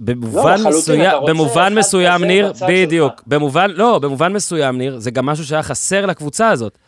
במובן 0.00 0.60
לא, 0.60 0.70
מסוים, 0.70 1.20
במובן 1.26 1.74
מסוים, 1.74 2.24
ניר, 2.24 2.52
בדיוק, 2.68 3.12
שלך. 3.12 3.22
במובן, 3.26 3.70
לא, 3.70 3.98
במובן 3.98 4.32
מסוים, 4.32 4.78
ניר, 4.78 4.98
זה 4.98 5.10
גם 5.10 5.26
משהו 5.26 5.44
שהיה 5.44 5.62
חסר 5.62 6.06
לקבוצה 6.06 6.50
הזאת. 6.50 6.78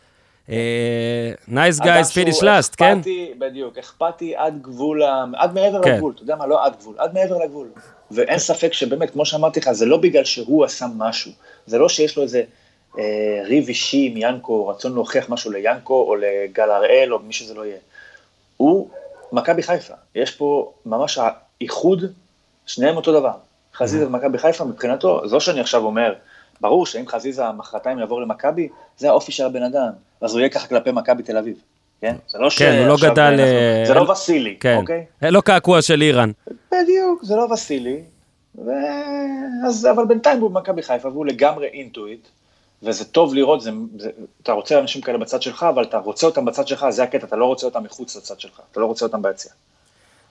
Nice 1.47 1.79
guys 1.79 2.09
שהוא 2.09 2.13
finish 2.13 2.43
last, 2.43 2.75
כן? 2.77 2.99
בדיוק, 3.37 3.77
אכפתי 3.77 4.35
עד 4.35 4.61
גבול, 4.61 5.03
עד 5.37 5.53
מעבר 5.53 5.83
כן. 5.83 5.93
לגבול, 5.95 6.13
אתה 6.15 6.23
יודע 6.23 6.35
מה, 6.35 6.47
לא 6.47 6.65
עד 6.65 6.75
גבול, 6.79 6.95
עד 6.97 7.13
מעבר 7.13 7.37
לגבול. 7.37 7.67
ואין 8.11 8.39
ספק 8.39 8.73
שבאמת, 8.73 9.09
כמו 9.09 9.25
שאמרתי 9.25 9.59
לך, 9.59 9.71
זה 9.71 9.85
לא 9.85 9.97
בגלל 9.97 10.23
שהוא 10.23 10.65
עשה 10.65 10.85
משהו, 10.97 11.31
זה 11.65 11.77
לא 11.77 11.89
שיש 11.89 12.17
לו 12.17 12.23
איזה 12.23 12.43
אה, 12.97 13.41
ריב 13.45 13.67
אישי 13.67 14.11
עם 14.11 14.17
ינקו, 14.17 14.67
רצון 14.67 14.93
להוכיח 14.93 15.29
משהו 15.29 15.51
ליאנקו 15.51 16.05
או 16.07 16.15
לגל 16.15 16.71
הראל 16.71 17.13
או 17.13 17.19
מי 17.19 17.33
שזה 17.33 17.53
לא 17.53 17.65
יהיה. 17.65 17.77
הוא 18.57 18.89
מכבי 19.31 19.63
חיפה, 19.63 19.93
יש 20.15 20.31
פה 20.31 20.71
ממש 20.85 21.19
האיחוד, 21.61 22.03
שניהם 22.65 22.95
אותו 22.95 23.19
דבר. 23.19 23.31
חזיזה 23.73 24.07
ומכבי 24.07 24.37
חיפה 24.37 24.65
מבחינתו, 24.65 25.27
זה 25.27 25.35
לא 25.35 25.39
שאני 25.39 25.59
עכשיו 25.59 25.83
אומר, 25.83 26.13
ברור 26.61 26.85
שאם 26.85 27.07
חזיזה 27.07 27.43
מחרתיים 27.57 27.99
יעבור 27.99 28.21
למכבי, 28.21 28.69
זה 28.97 29.09
האופי 29.09 29.31
של 29.31 29.45
הבן 29.45 29.63
אדם, 29.63 29.89
אז 30.21 30.33
הוא 30.33 30.39
יהיה 30.39 30.49
ככה 30.49 30.67
כלפי 30.67 30.91
מכבי 30.91 31.23
תל 31.23 31.37
אביב, 31.37 31.57
כן? 32.01 32.15
זה 32.27 32.37
לא 32.37 32.49
כן, 32.57 32.77
הוא 32.79 32.87
לא 32.87 32.95
גדל, 33.01 33.35
אה, 33.39 33.83
זה 33.87 33.93
לא 33.93 34.01
וסילי, 34.01 34.57
כן. 34.59 34.77
אוקיי? 34.77 35.05
לא 35.21 35.41
קעקוע 35.41 35.81
של 35.81 36.01
איראן. 36.01 36.31
בדיוק, 36.71 37.23
זה 37.23 37.35
לא 37.35 37.47
וסילי. 37.53 38.01
אז, 39.67 39.87
אבל 39.91 40.05
בינתיים 40.05 40.39
הוא 40.39 40.51
במכבי 40.51 40.81
חיפה 40.81 41.07
והוא 41.07 41.25
לגמרי 41.25 41.67
אינטואיט, 41.67 42.27
וזה 42.83 43.05
טוב 43.05 43.33
לראות, 43.33 43.61
זה, 43.61 43.71
זה, 43.97 44.09
אתה 44.43 44.51
רוצה 44.51 44.79
אנשים 44.79 45.01
כאלה 45.01 45.17
בצד 45.17 45.41
שלך, 45.41 45.65
אבל 45.69 45.83
אתה 45.83 45.97
רוצה 45.97 46.27
אותם 46.27 46.45
בצד 46.45 46.67
שלך, 46.67 46.85
זה 46.89 47.03
הקטע, 47.03 47.27
אתה 47.27 47.35
לא 47.35 47.45
רוצה 47.45 47.65
אותם 47.65 47.83
מחוץ 47.83 48.15
לצד 48.15 48.39
שלך, 48.39 48.61
אתה 48.71 48.79
לא 48.79 48.85
רוצה 48.85 49.05
אותם 49.05 49.21
ביציע. 49.21 49.51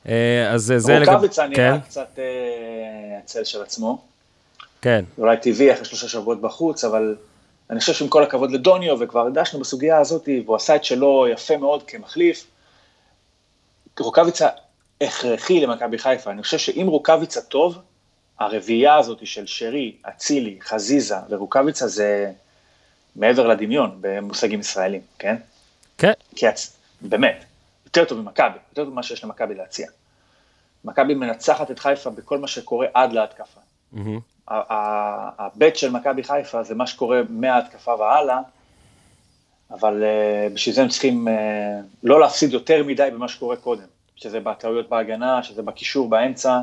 אה, 0.09 0.51
אז 0.51 0.75
זה 0.77 0.93
לגבי... 0.93 1.05
רוקאביצה 1.05 1.47
נראה 1.47 1.73
כן, 1.73 1.81
קצת 1.81 2.19
אה, 2.19 3.19
הצל 3.19 3.45
של 3.45 3.63
עצמו, 3.63 4.03
כן. 4.83 5.05
אולי 5.19 5.37
טבעי 5.37 5.73
אחרי 5.73 5.85
שלושה 5.85 6.09
שבועות 6.09 6.41
בחוץ, 6.41 6.85
אבל 6.85 7.17
אני 7.71 7.81
חושב 7.81 7.93
שעם 7.93 8.09
כל 8.09 8.23
הכבוד 8.23 8.51
לדוניו, 8.51 8.97
וכבר 9.01 9.27
הגשנו 9.27 9.61
בסוגיה 9.61 9.99
הזאת, 9.99 10.29
והוא 10.45 10.57
עשה 10.57 10.77
את 10.77 10.85
שלו 10.85 11.27
יפה 11.33 11.57
מאוד 11.57 11.83
כמחליף, 11.83 12.47
רוקאביצה 14.01 14.49
הכרחי 15.01 15.61
למכבי 15.61 15.99
חיפה, 15.99 16.31
אני 16.31 16.43
חושב 16.43 16.59
שאם 16.59 16.87
רוקאביצה 16.87 17.41
טוב, 17.41 17.79
הרביעייה 18.39 18.97
הזאת 18.97 19.27
של 19.27 19.47
שרי, 19.47 19.97
אצילי, 20.09 20.59
חזיזה 20.63 21.17
ורוקאביצה 21.29 21.89
זה 21.89 22.33
מעבר 23.17 23.47
לדמיון 23.47 23.99
במושגים 24.01 24.61
ישראלים, 24.61 25.01
כן? 25.19 25.37
כן. 25.99 26.13
כי 26.37 26.47
הצ... 26.47 26.77
באמת, 27.01 27.45
יותר 27.89 28.05
טוב 28.05 28.21
ממכבי, 28.21 28.59
יותר 28.69 28.85
טוב 28.85 28.93
ממה 28.93 29.03
שיש 29.03 29.25
למכבי 29.25 29.55
להציע. 29.55 29.89
מכבי 30.85 31.15
מנצחת 31.15 31.71
את 31.71 31.79
חיפה 31.79 32.11
בכל 32.11 32.39
מה 32.39 32.49
שקורה 32.49 32.87
עד 32.95 33.13
להתקפה. 33.13 33.61
הבט 34.49 35.77
של 35.77 35.91
מכבי 35.91 36.23
חיפה 36.23 36.63
זה 36.63 36.75
מה 36.75 36.87
שקורה 36.87 37.21
מההתקפה 37.29 37.95
והלאה, 37.95 38.39
אבל 39.71 40.03
uh, 40.03 40.55
בשביל 40.55 40.75
זה 40.75 40.83
הם 40.83 40.89
צריכים 40.89 41.29
uh, 41.29 41.31
לא 42.03 42.21
להפסיד 42.21 42.53
יותר 42.53 42.85
מדי 42.85 43.09
במה 43.13 43.29
שקורה 43.29 43.57
קודם, 43.57 43.87
שזה 44.17 44.41
בטעויות 44.41 44.89
בהגנה, 44.89 45.43
שזה 45.43 45.63
בקישור 45.63 46.09
באמצע, 46.09 46.61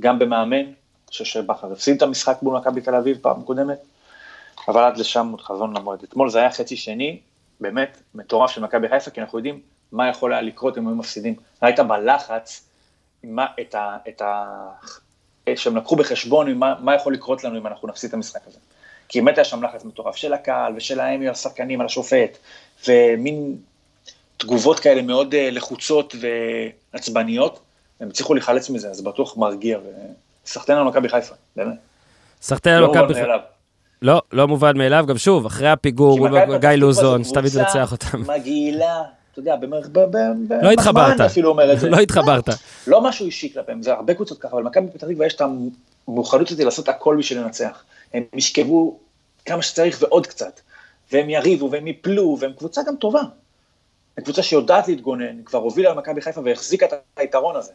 גם 0.00 0.18
במאמן, 0.18 0.56
אני 0.56 0.74
חושב 1.08 1.24
שבכר 1.24 1.72
הפסיד 1.72 1.96
את 1.96 2.02
המשחק 2.02 2.38
מול 2.42 2.58
מכבי 2.58 2.80
תל 2.80 2.94
אביב 2.94 3.18
פעם 3.22 3.42
קודמת, 3.42 3.78
אבל 4.68 4.82
עד 4.84 4.96
לשם 4.96 5.28
עוד 5.30 5.40
חזון 5.40 5.76
למועד. 5.76 6.02
אתמול 6.02 6.30
זה 6.30 6.38
היה 6.38 6.50
חצי 6.50 6.76
שני, 6.76 7.20
באמת 7.60 7.98
מטורף 8.14 8.50
של 8.50 8.62
מכבי 8.62 8.88
חיפה, 8.88 9.10
כי 9.10 9.20
אנחנו 9.20 9.38
יודעים 9.38 9.60
מה 9.94 10.08
יכול 10.08 10.32
היה 10.32 10.42
לקרות 10.42 10.78
אם 10.78 10.88
היו 10.88 10.96
מפסידים. 10.96 11.34
ראית 11.62 11.80
בלחץ 11.80 12.68
מה, 13.24 13.46
את 13.60 13.74
ה... 13.74 13.96
את 14.08 14.22
ה 14.22 14.44
שהם 15.56 15.76
לקחו 15.76 15.96
בחשבון 15.96 16.52
מה, 16.52 16.74
מה 16.80 16.94
יכול 16.94 17.14
לקרות 17.14 17.44
לנו 17.44 17.58
אם 17.58 17.66
אנחנו 17.66 17.88
נפסיד 17.88 18.08
את 18.08 18.14
המשחק 18.14 18.40
הזה. 18.46 18.58
כי 19.08 19.20
באמת 19.20 19.38
היה 19.38 19.44
שם 19.44 19.64
לחץ 19.64 19.84
מטורף 19.84 20.16
של 20.16 20.32
הקהל 20.32 20.72
ושלהם 20.76 21.22
עם 21.22 21.30
השחקנים 21.30 21.80
על 21.80 21.86
השופט, 21.86 22.38
ומין 22.88 23.56
תגובות 24.36 24.80
כאלה 24.80 25.02
מאוד 25.02 25.34
אה, 25.34 25.50
לחוצות 25.50 26.14
ועצבניות, 26.94 27.60
הם 28.00 28.08
הצליחו 28.08 28.34
להיחלץ 28.34 28.70
מזה, 28.70 28.90
אז 28.90 29.00
בטוח 29.00 29.36
מרגיע, 29.36 29.78
וסחטיין 30.44 30.78
על 30.78 30.84
מכבי 30.84 31.08
חיפה, 31.08 31.34
באמת. 31.56 31.74
סחטיין 32.42 32.78
לא 32.78 32.84
על 32.84 32.90
מכבי 32.90 33.02
מובן 33.02 33.14
חיפה. 33.14 33.32
לא, 34.02 34.22
לא 34.32 34.48
מובן 34.48 34.78
מאליו, 34.78 35.04
גם 35.08 35.18
שוב, 35.18 35.46
אחרי 35.46 35.68
הפיגור, 35.68 36.28
מכבי 36.28 36.58
גיא 36.58 36.70
לוזון, 36.70 37.22
זו 37.22 37.28
שתמיד 37.28 37.54
לנצח 37.54 37.92
אותם. 37.92 38.32
מגעילה, 38.32 39.02
אתה 39.34 39.40
יודע, 39.40 39.56
במערכ- 39.56 39.88
ב- 39.92 39.98
ב- 39.98 40.48
ב- 40.48 40.62
לא 40.62 40.70
התחברת. 40.70 41.20
אפילו 41.20 41.50
אומר 41.50 41.72
את 41.72 41.80
זה. 41.80 41.90
לא 41.90 41.96
התחברת. 41.96 42.48
לא 42.86 43.00
משהו 43.00 43.26
אישי 43.26 43.52
כלפיהם, 43.52 43.82
זה 43.82 43.92
הרבה 43.92 44.14
קבוצות 44.14 44.38
ככה, 44.38 44.56
אבל 44.56 44.62
מכבי 44.62 44.86
פתח 44.92 45.06
תקווה 45.06 45.26
יש 45.26 45.34
את 45.34 45.42
המאוחדות 46.08 46.50
הזאת 46.50 46.64
לעשות 46.64 46.88
הכל 46.88 47.16
בשביל 47.18 47.40
לנצח. 47.40 47.84
הם 48.14 48.22
ישכבו 48.34 48.98
כמה 49.44 49.62
שצריך 49.62 49.98
ועוד 50.02 50.26
קצת, 50.26 50.60
והם 51.12 51.30
יריבו 51.30 51.70
והם 51.70 51.86
יפלו, 51.86 52.36
והם 52.40 52.52
קבוצה 52.52 52.80
גם 52.86 52.96
טובה. 52.96 53.22
הם 54.18 54.24
קבוצה 54.24 54.42
שיודעת 54.42 54.88
להתגונן, 54.88 55.42
כבר 55.44 55.58
הובילה 55.58 55.90
למכבי 55.90 56.20
חיפה 56.20 56.40
והחזיקה 56.44 56.86
את 56.86 56.92
היתרון 57.16 57.56
הזה. 57.56 57.72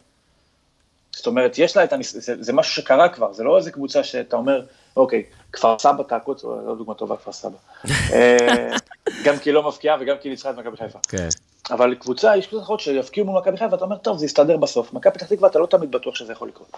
זאת 1.12 1.28
אומרת, 1.28 1.58
יש 1.58 1.78
לה 1.78 1.84
את 1.84 1.94
הניס... 1.94 2.16
זה, 2.18 2.36
זה 2.40 2.54
משהו 2.54 2.74
שקרה 2.74 3.10
כבר, 3.10 3.34
זה 3.34 3.44
לא 3.44 3.58
איזה 3.58 3.72
קבוצה 3.72 4.04
שאתה 4.04 4.36
אומר, 4.36 4.66
אוקיי, 4.96 5.24
כפר 5.52 5.80
סבא 5.80 6.04
תעקוץ, 6.04 6.44
לא 6.44 6.76
דוגמה 6.78 6.94
טובה, 6.94 7.18
כפר 7.18 7.32
סבא. 7.32 7.58
אה, 8.14 8.76
גם 9.24 9.38
כי 9.38 9.50
היא 9.50 9.54
לא 9.54 9.68
מבקיעה 9.68 9.98
וגם 10.00 10.16
כי 10.22 10.28
היא 10.28 10.32
ניצחה 10.32 10.50
את 10.50 10.56
מכבי 10.56 10.78
חיפה. 10.78 11.00
כן. 11.08 11.28
אבל 11.72 11.96
קבוצה, 12.00 12.38
יש 12.38 12.48
קבוצות 12.48 12.64
אחרות 12.64 12.80
שיפקיעו 12.80 13.26
מול 13.26 13.40
מכבי 13.42 13.58
חיפה, 13.58 13.72
ואתה 13.72 13.86
אומר, 13.86 13.98
טוב, 13.98 14.18
זה 14.18 14.26
יסתדר 14.26 14.58
בסוף. 14.58 14.94
מכבי 14.94 15.14
פתח 15.14 15.26
תקווה, 15.26 15.50
אתה 15.50 15.60
לא 15.60 15.66
תמיד 15.66 15.92
בטוח 15.92 16.16
שזה 16.16 16.32
יכול 16.34 16.48
לקרות. 16.48 16.72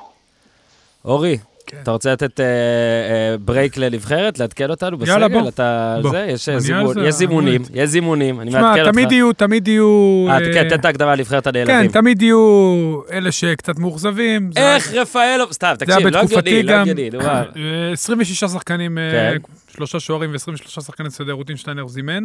אורי, 1.06 1.38
כן. 1.68 1.78
אתה 1.84 1.92
רוצה 1.92 2.12
לתת 2.14 2.40
אה, 2.40 2.46
אה, 2.46 3.38
ברייק 3.38 3.78
לנבחרת, 3.78 4.40
לעדכן 4.40 4.70
אותנו 4.70 4.98
בסגל? 4.98 5.12
יאללה, 5.12 5.30
בוא. 5.30 5.50
אתה 5.50 5.98
בוא. 6.02 6.12
זה, 6.12 6.26
יש 6.30 6.50
זימון- 6.50 6.94
זה, 6.94 7.08
יש 7.08 7.16
זימונים, 7.16 7.62
יש 7.74 7.90
זימונים, 7.90 8.42
אני 8.42 8.50
תשמע, 8.50 8.62
מעדכן 8.62 8.82
אותך. 8.82 8.92
תמיד 8.92 9.12
יהיו, 9.12 9.34
תמיד 9.34 9.68
יהיו... 9.68 10.26
אה, 10.30 10.34
אה, 10.34 10.54
כן, 10.54 10.70
תן 10.70 10.80
את 10.80 10.86
ההקדמה 10.86 11.16
לנבחרת 11.16 11.48
כן, 11.48 11.50
הנעלבים. 11.60 11.92
תמיד 11.92 12.22
יהיו 12.22 13.00
אלה 13.12 13.32
שקצת 13.32 13.80
מאוכזבים. 13.80 14.50
איך 14.56 14.94
רפאלוב, 14.94 15.52
סתם, 15.52 15.74
תקשיב, 15.80 16.08
לא 16.08 16.20
הגיוני, 16.20 16.64
לא. 16.64 16.74
הגיוני, 16.74 17.10
נו, 17.10 17.20
מה. 17.20 17.44
אה, 17.56 17.92
26 17.94 18.44
שחקנים, 18.44 18.98
אה, 18.98 19.12
כן. 19.12 19.38
שלושה 19.76 20.00
שוערים 20.00 20.32
ו-23 20.32 20.82
שחקני 20.82 21.10
סדר 21.12 21.32
רוטינשטיינר 21.32 21.88
זימן. 21.88 22.24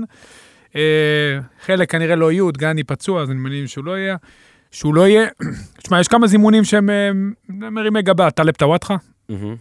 אה, 0.76 1.40
חלק 1.64 1.90
כנראה 1.90 2.16
לא 2.16 2.32
יהיו, 2.32 2.50
דגני 2.50 2.84
פצוע, 2.84 3.22
אז 3.22 3.30
אני 3.30 3.38
מניח 3.38 3.66
שהוא 3.66 3.84
לא 3.84 3.98
יהיה. 3.98 4.16
שהוא 4.70 4.94
לא 4.94 5.08
יהיה. 5.08 5.28
תשמע, 5.82 6.00
יש 6.00 6.08
כמה 6.08 6.26
זימונים 6.26 6.64
שהם 6.64 6.90
אה, 6.90 7.10
מרימי 7.48 8.02
גבה. 8.02 8.30
טלב 8.30 8.54
טוואטחה. 8.54 8.96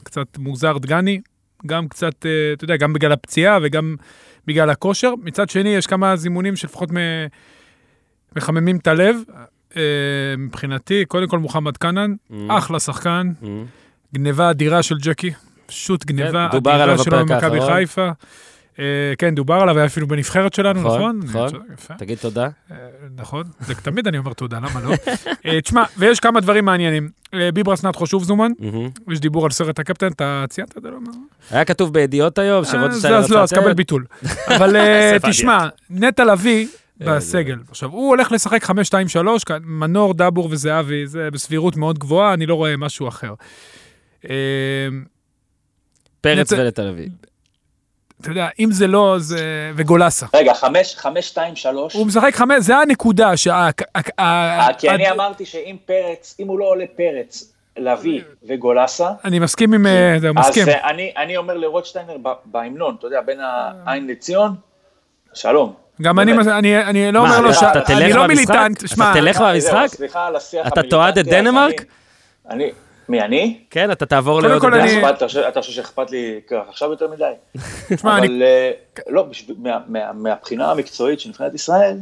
קצת 0.04 0.38
מוזר 0.38 0.78
דגני, 0.78 1.22
גם 1.66 1.88
קצת, 1.88 2.26
אה, 2.26 2.54
אתה 2.54 2.64
יודע, 2.64 2.78
גם 2.78 2.94
בגלל 2.94 3.12
הפציעה 3.12 3.60
וגם 3.62 3.96
בגלל 4.48 4.70
הכושר. 4.70 5.14
מצד 5.24 5.50
שני, 5.50 5.70
יש 5.70 5.88
כמה 5.88 6.16
זימונים 6.16 6.56
שלפחות 6.56 6.90
מחממים 8.36 8.78
את 8.78 8.88
הלב. 8.88 9.18
מבחינתי, 10.38 11.06
קודם 11.06 11.28
כל 11.28 11.40
מוחמד 11.40 11.74
מהמם. 11.84 12.52
אחלה 12.52 12.80
שחקן. 12.80 13.32
גניבה 14.14 14.50
אדירה 14.50 14.84
של 14.84 14.96
ג'קי, 14.98 15.32
פשוט 15.66 16.06
גניבה 16.06 16.48
כן, 16.52 16.58
דובר 16.58 16.84
אדירה 16.84 16.98
שלו 16.98 17.26
במכבי. 17.26 17.62
חיפה. 17.62 18.12
אה, 18.80 19.14
כן, 19.18 19.36
דובר 19.36 19.54
עליו, 19.54 19.78
היה 19.78 19.86
אפילו 19.86 20.08
בנבחרת 20.08 20.54
שלנו, 20.54 20.80
נכון, 20.80 21.20
נכון? 21.24 21.46
נכון. 21.74 21.98
תגיד 21.98 22.18
תודה. 22.18 22.50
אה, 22.72 22.78
נכון, 23.16 23.44
תמיד 23.84 24.08
אני 24.08 24.18
אומר 24.18 24.34
תודה, 24.34 24.58
למה 24.58 24.82
לא? 24.82 24.94
אה, 25.46 25.62
תשמע, 25.62 25.84
ויש 25.98 26.20
כמה 26.20 26.40
דברים 26.40 26.66
מעניינים. 26.66 27.10
ביברס 27.54 27.84
נתחו 27.84 28.08
שוב 28.08 28.24
זומן. 28.24 28.52
יש 29.12 29.20
דיבור 29.20 29.46
על 29.46 29.52
סרט 29.52 29.80
הקפטן, 29.80 30.08
אתה 30.08 30.46
ציינת 30.50 30.78
את 30.78 30.84
זה? 30.84 30.90
לא? 30.90 30.98
היה 31.52 31.66
כתוב 31.66 31.94
בידיעות 31.94 32.38
היום, 32.38 32.64
זה 32.64 33.18
אז 33.18 33.32
לא, 33.32 33.44
אז 33.44 33.54
קבל 33.54 33.74
ביטול. 33.74 34.06
אבל. 34.56 34.76
תשמע, 35.22 35.68
נטע 35.90 36.26
לביא 36.26 36.68
בסגל. 36.98 37.58
עכשיו, 37.70 37.90
הוא 37.90 38.10
הולך 38.10 38.32
לשחק 38.32 38.64
5-2-3, 38.64 38.74
כאן, 39.46 39.60
מנור, 39.64 40.14
דבור 40.14 40.48
וזהבי, 40.52 41.08
זה 41.08 41.32
בסבירות 41.32 41.78
מאוד 41.78 42.00
גבוהה, 42.00 42.34
אני 42.34 42.46
לא 42.46 42.56
רואה 42.56 42.78
משהו 42.78 43.08
אחר. 43.08 43.34
פרץ 46.22 46.52
ולתל 46.52 46.88
אביב. 46.88 47.10
אתה 48.22 48.32
יודע, 48.32 48.48
אם 48.60 48.72
זה 48.72 48.88
לא, 48.88 49.16
זה... 49.20 49.72
וגולסה. 49.76 50.26
רגע, 50.34 50.54
חמש, 50.54 50.96
חמש, 50.96 51.28
שתיים, 51.28 51.56
שלוש. 51.56 51.94
הוא 51.94 52.08
משחק 52.08 52.36
חמש, 52.36 52.64
זה 52.64 52.78
הנקודה 52.78 53.38
שה... 53.38 53.70
אה, 54.20 54.68
כי 54.78 54.90
אני 54.90 55.12
אמרתי 55.12 55.46
שאם 55.46 55.76
פרץ, 55.86 56.36
אם 56.40 56.48
הוא 56.48 56.60
לא 56.60 56.66
עולה 56.66 56.86
פרץ, 56.96 57.54
לביא 57.78 58.22
וגולסה, 58.48 59.10
אני 59.26 59.40
מסכים 59.40 59.74
עם... 59.74 59.88
אה, 59.88 60.16
זה, 60.20 60.30
אז 60.30 60.34
מסכים. 60.36 60.70
אה, 60.70 60.90
אני, 60.90 61.12
אני 61.18 61.38
אומר 61.38 61.58
לרוטשטיינר 61.58 62.18
ב- 62.22 62.34
בהמנון, 62.46 62.96
אתה 63.00 63.08
יודע, 63.08 63.22
בין 63.22 63.40
העין 63.86 64.08
לציון, 64.08 64.56
שלום. 65.34 65.74
גם 66.02 66.20
אני. 66.20 66.32
אני, 66.32 66.84
אני 66.84 67.12
לא 67.12 67.20
אומר 67.20 67.42
לו 67.42 67.54
ש... 67.54 67.64
אתה 67.64 67.82
תלך 67.82 68.02
אני 68.02 68.14
לא? 68.14 68.28
מיליטנט, 68.28 68.78
אתה 68.78 68.88
שמע, 68.88 69.14
תלך 69.14 69.42
אה, 69.42 69.54
במשחק? 69.54 69.86
סליחה 69.88 70.26
על 70.26 70.36
השיח 70.36 70.68
אתה 70.68 70.84
תועד 70.84 71.18
את 71.18 71.28
המיליטנטי, 71.28 71.38
אז 71.38 71.44
דנמרק? 71.44 71.86
אני, 72.50 72.72
מי, 73.10 73.22
אני? 73.22 73.60
כן, 73.70 73.92
אתה 73.92 74.06
תעבור 74.06 74.40
קודם 74.40 74.50
לעוד 74.50 74.62
כל, 74.62 74.74
עדה. 74.74 74.84
אני- 74.84 75.10
אתה 75.10 75.28
חושב- 75.62 75.72
שאכפת 75.74 76.12
לי 76.12 76.40
ככה 76.48 76.70
עכשיו 76.70 76.90
יותר 76.92 77.08
מדי? 77.08 77.24
תשמע, 77.96 78.18
אני... 78.18 78.28
אבל 78.28 78.44
אה, 78.44 78.72
לא, 79.10 79.24
בשביל- 79.24 79.58
מה- 79.60 79.80
מה- 79.88 80.14
מהבחינה 80.14 80.72
המקצועית 80.72 81.20
של 81.20 81.30
נבחרת 81.30 81.54
ישראל, 81.54 81.98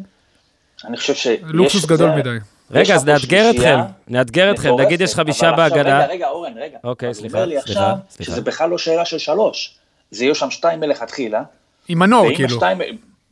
אני 0.85 0.97
חושב 0.97 1.13
שיש... 1.13 1.39
לוקסוס 1.43 1.85
גדול 1.85 2.09
זה- 2.09 2.15
מדי. 2.15 2.29
רגע, 2.71 2.95
אז 2.95 3.05
נאתגר 3.05 3.49
אתכם, 3.49 3.79
נאתגר 4.07 4.51
אתכם, 4.51 4.75
נגיד 4.79 5.01
יש 5.01 5.15
חמישה 5.15 5.51
בהגנה. 5.51 5.97
רגע, 5.99 6.05
רגע, 6.13 6.27
אורן, 6.29 6.53
רגע. 6.57 6.77
אוקיי, 6.83 7.13
סליחה, 7.13 7.37
אומר 7.37 7.47
לי 7.49 7.61
סליחה, 7.61 7.79
עכשיו 7.81 7.95
סליחה. 8.09 8.31
שזה 8.31 8.41
בכלל 8.41 8.69
לא 8.69 8.77
שאלה 8.77 9.05
של 9.05 9.17
שלוש. 9.17 9.75
זה 10.11 10.23
יהיו 10.25 10.35
שם 10.35 10.49
שתיים 10.51 10.79
מלכתחילה. 10.79 11.43
עם 11.87 11.99
מנור, 11.99 12.27
כאילו. 12.35 12.59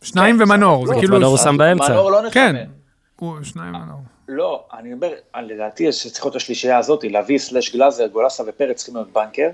שניים 0.04 0.38
כן, 0.38 0.44
ומנור, 0.44 0.88
זה 0.88 0.94
לא, 0.94 1.00
כאילו... 1.00 1.18
מנור 1.18 1.30
הוא 1.30 1.38
שם 1.38 1.58
באמצע. 1.58 1.90
מנור 1.90 2.12
לא 2.12 2.20
נחמד. 2.20 2.32
כן. 2.34 2.56
הוא 3.16 3.36
שניים 3.44 3.76
ומנור. 3.76 4.00
לא, 4.34 4.64
אני 4.80 4.94
אומר, 4.94 5.14
לדעתי 5.42 5.92
שצריך 5.92 6.26
להיות 6.26 6.36
השלישייה 6.36 6.78
הזאת, 6.78 7.04
לביא 7.04 7.38
סלאש 7.38 7.76
גלאזר, 7.76 8.08
גולסה 8.08 8.44
ופרץ 8.48 8.78
צריכים 8.78 8.96
להיות 8.96 9.14
בנקר. 9.14 9.50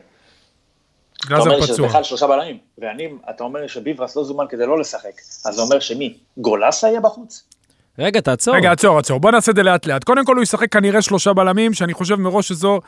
אתה 1.28 1.34
אומר 1.38 1.44
גלאזר 1.46 1.56
לי 1.56 1.62
שזה 1.62 1.74
פצוע. 1.74 1.88
בכלל 1.88 2.04
שלושה 2.04 2.28
בלמים, 2.28 2.58
ואני, 2.78 3.08
אתה 3.30 3.44
אומר 3.44 3.68
שביברס 3.68 4.16
לא 4.16 4.24
זומן 4.24 4.46
כדי 4.50 4.66
לא 4.66 4.80
לשחק, 4.80 5.12
אז 5.46 5.56
זה 5.56 5.62
אומר 5.62 5.80
שמי? 5.80 6.18
גולסה 6.38 6.88
יהיה 6.88 7.00
בחוץ? 7.02 7.44
רגע, 8.00 8.22
תעצור. 8.22 8.56
רגע, 8.56 8.72
עצור, 8.72 8.98
עצור. 9.00 9.20
בוא 9.20 9.32
נעשה 9.32 9.52
את 9.52 9.56
זה 9.56 9.64
לאט 9.64 9.86
לאט. 9.86 10.04
קודם 10.04 10.26
כל 10.26 10.36
הוא 10.36 10.44
ישחק 10.44 10.72
כנראה 10.72 11.02
שלושה 11.02 11.34
בלמים, 11.34 11.74
שאני 11.74 11.94
חושב 11.94 12.16
מראש 12.16 12.48
שזו 12.48 12.80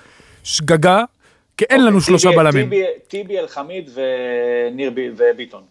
שגגה, 0.44 1.04
כי 1.58 1.66
אין 1.70 1.86
לנו 1.86 1.98
אוקיי, 1.98 2.06
שלושה 2.08 2.30
בלמים. 2.32 2.70
טיבי- 2.70 2.86
טיבי 3.08 3.40
אלחמיד 3.40 3.90
וניר 3.94 4.90
בי- 4.92 5.10
וביטון. 5.18 5.64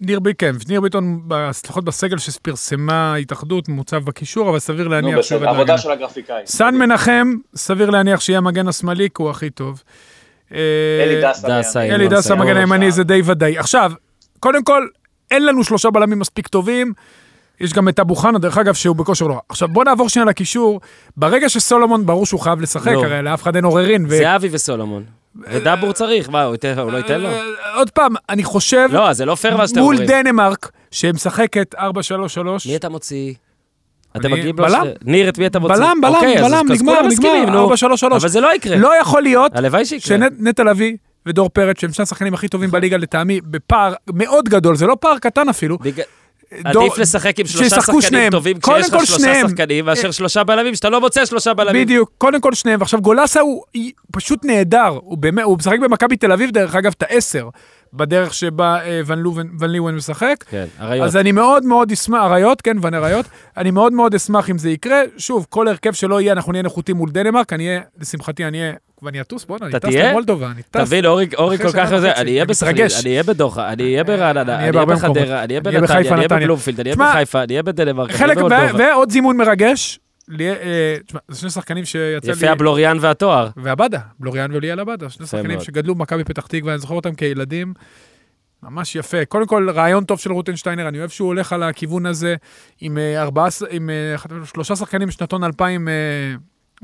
ניר 0.00 0.20
ביטון, 0.20 0.52
כן, 0.52 0.56
ניר 0.68 0.80
ביטון, 0.80 1.20
לפחות 1.64 1.84
בסגל 1.84 2.18
שפרסמה 2.18 3.12
ההתאחדות, 3.14 3.68
מוצב 3.68 4.04
בקישור, 4.04 4.50
אבל 4.50 4.58
סביר 4.58 4.84
נו 4.84 4.90
להניח 4.90 5.10
שהוא 5.22 5.38
בסדר, 5.38 5.48
יורד 5.48 5.56
עבודה. 5.56 5.78
של 5.78 5.90
הגרפיקאי. 5.90 6.42
סן 6.46 6.74
מנחם, 6.74 7.34
סביר 7.54 7.90
להניח 7.90 8.20
שיהיה 8.20 8.38
המגן 8.38 8.68
השמאלי, 8.68 9.08
כי 9.14 9.22
הוא 9.22 9.30
הכי 9.30 9.50
טוב. 9.50 9.82
אה, 10.54 10.58
אלי 11.02 12.08
דסה. 12.08 12.18
בסדר. 12.18 12.34
המגן 12.34 12.56
הימני. 12.56 12.90
זה 12.90 13.04
די 13.04 13.22
ודאי. 13.24 13.58
עכשיו, 13.58 13.92
קודם 14.40 14.64
כל, 14.64 14.86
אין 15.30 15.46
לנו 15.46 15.64
שלושה 15.64 15.90
בלמים 15.90 16.18
מספיק 16.18 16.48
טובים. 16.48 16.92
יש 17.60 17.72
גם 17.72 17.88
את 17.88 18.00
אבו 18.00 18.14
חנה, 18.14 18.38
דרך 18.38 18.58
אגב, 18.58 18.74
שהוא 18.74 18.96
בכושר 18.96 19.26
לא 19.26 19.34
רע. 19.34 19.40
עכשיו, 19.48 19.68
בוא 19.68 19.84
נעבור 19.84 20.08
שנייה 20.08 20.26
לקישור. 20.26 20.80
ברגע 21.16 21.48
שסולומון, 21.48 22.06
ברור 22.06 22.26
שהוא 22.26 22.40
חייב 22.40 22.60
לשחק, 22.60 22.92
לא. 22.92 23.04
הרי 23.04 23.22
לאף 23.22 23.42
אחד 23.42 23.56
אין 23.56 23.64
עוררין. 23.64 24.06
ו- 24.08 24.18
זהבי 24.18 24.48
וסולומון. 24.52 25.19
ודבור 25.36 25.92
צריך, 25.92 26.30
מה, 26.30 26.42
הוא 26.42 26.56
לא 26.92 26.96
ייתן 26.98 27.20
לו? 27.20 27.28
עוד 27.76 27.90
פעם, 27.90 28.14
אני 28.28 28.44
חושב, 28.44 28.88
לא, 28.92 29.12
זה 29.12 29.24
לא 29.24 29.34
פייר 29.34 29.56
מה 29.56 29.68
שאתם 29.68 29.80
מול 29.80 29.96
אומרים. 29.96 30.08
דנמרק, 30.24 30.70
שמשחקת 30.90 31.74
4-3-3, 31.74 31.78
מי 32.66 32.76
אתה 32.76 32.88
מוציא? 32.88 33.34
אתם 34.16 34.30
מגיעים 34.32 34.58
לו... 34.58 34.64
בלם. 34.64 34.86
ניר, 35.04 35.28
את 35.28 35.38
מי 35.38 35.46
אתה 35.46 35.58
מוציא? 35.58 35.76
בלם, 35.76 35.98
בלם, 36.02 36.14
אוקיי, 36.14 36.36
בלם, 36.42 36.66
נגמר, 36.68 37.02
נגמר, 37.02 37.44
נו. 37.50 37.74
4-3-3. 37.74 37.74
אבל 38.16 38.28
זה 38.28 38.40
לא 38.40 38.54
יקרה. 38.54 38.76
לא 38.76 39.00
יכול 39.00 39.22
להיות 39.22 39.56
הלוואי 39.56 39.84
שיקרה. 39.84 40.00
שנטע 40.18 40.64
לביא 40.64 40.96
ודור 41.26 41.48
פרץ, 41.48 41.80
שהם 41.80 41.92
שני 41.92 42.02
השחקנים 42.02 42.34
הכי 42.34 42.48
טובים 42.48 42.70
בליגה 42.70 42.96
לטעמי, 42.96 43.40
בפער 43.40 43.94
מאוד 44.12 44.48
גדול, 44.48 44.76
זה 44.76 44.86
לא 44.86 44.96
פער 45.00 45.18
קטן 45.18 45.48
אפילו, 45.48 45.78
בגלל- 45.78 46.04
דור- 46.72 46.82
עדיף 46.84 46.98
לשחק 46.98 47.38
עם 47.40 47.46
שלושה 47.46 47.68
שחקנים 47.76 48.00
שניהם. 48.00 48.30
טובים 48.30 48.60
כשיש 48.60 48.88
לך 48.88 49.06
שלושה 49.06 49.18
שניהם. 49.18 49.48
שחקנים, 49.48 49.84
מאשר 49.84 50.10
שלושה 50.10 50.44
בלמים, 50.44 50.74
שאתה 50.74 50.88
לא 50.90 51.00
מוצא 51.00 51.24
שלושה 51.26 51.54
בלמים. 51.54 51.82
בדיוק, 51.84 52.10
קודם 52.18 52.40
כל 52.40 52.54
שניהם. 52.54 52.80
ועכשיו 52.80 53.00
גולסה 53.00 53.40
הוא 53.40 53.62
פשוט 54.12 54.44
נהדר, 54.44 54.86
הוא 55.02 55.18
באמת, 55.18 55.44
הוא 55.44 55.58
משחק 55.58 55.78
במכבי 55.78 56.16
תל 56.16 56.32
אביב, 56.32 56.50
דרך 56.50 56.74
אגב, 56.74 56.92
את 56.96 57.02
העשר, 57.02 57.48
בדרך 57.94 58.34
שבה 58.34 58.78
אה, 58.84 59.00
ון 59.06 59.18
לובן- 59.18 59.46
ון 59.60 59.70
ליוון 59.70 59.94
משחק. 59.96 60.44
כן, 60.50 60.64
אריות. 60.80 61.06
אז 61.06 61.16
אני 61.16 61.32
מאוד 61.32 61.64
מאוד 61.64 61.92
אשמח, 61.92 62.22
אריות, 62.22 62.62
כן, 62.62 62.76
ון 62.82 62.94
אריות, 62.94 63.26
אני 63.56 63.70
מאוד 63.70 63.92
מאוד 63.92 64.14
אשמח 64.14 64.50
אם 64.50 64.58
זה 64.58 64.70
יקרה. 64.70 65.00
שוב, 65.18 65.46
כל 65.48 65.68
הרכב 65.68 65.92
שלא 65.92 66.20
יהיה, 66.20 66.32
אנחנו 66.32 66.52
נהיה 66.52 66.62
נחותים 66.62 66.96
מול 66.96 67.10
דנמרק, 67.10 67.52
אני 67.52 67.68
אהיה, 67.68 67.80
לשמחתי, 68.00 68.44
אני 68.44 68.60
אהיה, 68.60 68.72
ואני 69.02 69.20
אטוס, 69.20 69.44
בוא'נה, 69.44 69.66
אני 69.66 69.80
טס? 69.80 69.88
למולדובה, 69.94 70.46
אני 70.46 70.62
טס. 70.70 70.80
תבין, 70.86 71.04
אורי 71.04 71.26
כל 71.58 71.72
כך 71.72 71.92
אני 71.92 72.30
אהיה 72.30 72.44
בסכנין. 72.44 72.86
אני 73.02 73.10
אהיה 73.10 73.22
בדוחה, 73.22 73.72
אני 73.72 73.82
אהיה 73.82 74.04
ברעננה, 74.04 74.42
אני 74.56 74.76
אהיה. 74.78 74.84
בחדרה, 74.86 75.44
אני 75.44 75.52
אהיה 75.52 75.60
בנתניה, 75.60 76.00
אני 76.12 76.16
אהיה. 76.16 76.28
בבלומפילד, 76.28 76.80
אני 76.80 76.90
אהיה 76.92 77.10
בחיפה, 77.12 77.42
אני 77.42 77.52
אהיה 77.52 77.62
בדנמרק, 77.62 78.10
אני 78.10 78.18
חלק, 78.18 78.36
אהיה 78.36 78.46
ו- 78.46 78.48
במולדובה. 78.50 78.84
ועוד 78.92 79.10
זימון 79.10 79.36
מרגש, 79.36 79.98
אה, 79.98 80.09
תשמע, 81.06 81.20
זה 81.28 81.40
שני 81.40 81.50
שחקנים 81.50 81.84
שיצא 81.84 82.26
לי... 82.26 82.32
יפה 82.32 82.50
הבלוריאן 82.50 82.96
והתואר. 83.00 83.48
ועבדה, 83.56 83.98
בלוריאן 84.18 84.54
וליאל 84.54 84.80
עבדה, 84.80 85.10
שני 85.10 85.26
שחקנים. 85.26 85.60
שגדלו 85.60 85.94
במכבי 85.94 86.24
פתח 86.24 86.46
תקווה, 86.46 86.72
אני 86.72 86.80
זוכר 86.80 86.94
אותם 86.94 87.14
כילדים. 87.14 87.74
ממש 88.62 88.96
יפה. 88.96 89.24
קודם 89.24 89.46
כל, 89.46 89.70
רעיון 89.70 90.04
טוב 90.04 90.18
של 90.18 90.32
רוטנשטיינר, 90.32 90.88
אני 90.88 90.98
אוהב 90.98 91.10
שהוא 91.10 91.26
הולך 91.26 91.52
על 91.52 91.62
הכיוון 91.62 92.06
הזה 92.06 92.34
עם, 92.80 92.98
אה, 92.98 93.22
ארבעה, 93.22 93.50
ש- 93.50 93.62
עם 93.70 93.90
אה, 93.90 94.44
שלושה 94.44 94.76
שחקנים 94.76 95.10
שנתון 95.10 95.44
2000 95.44 95.88
אה, 95.88 95.94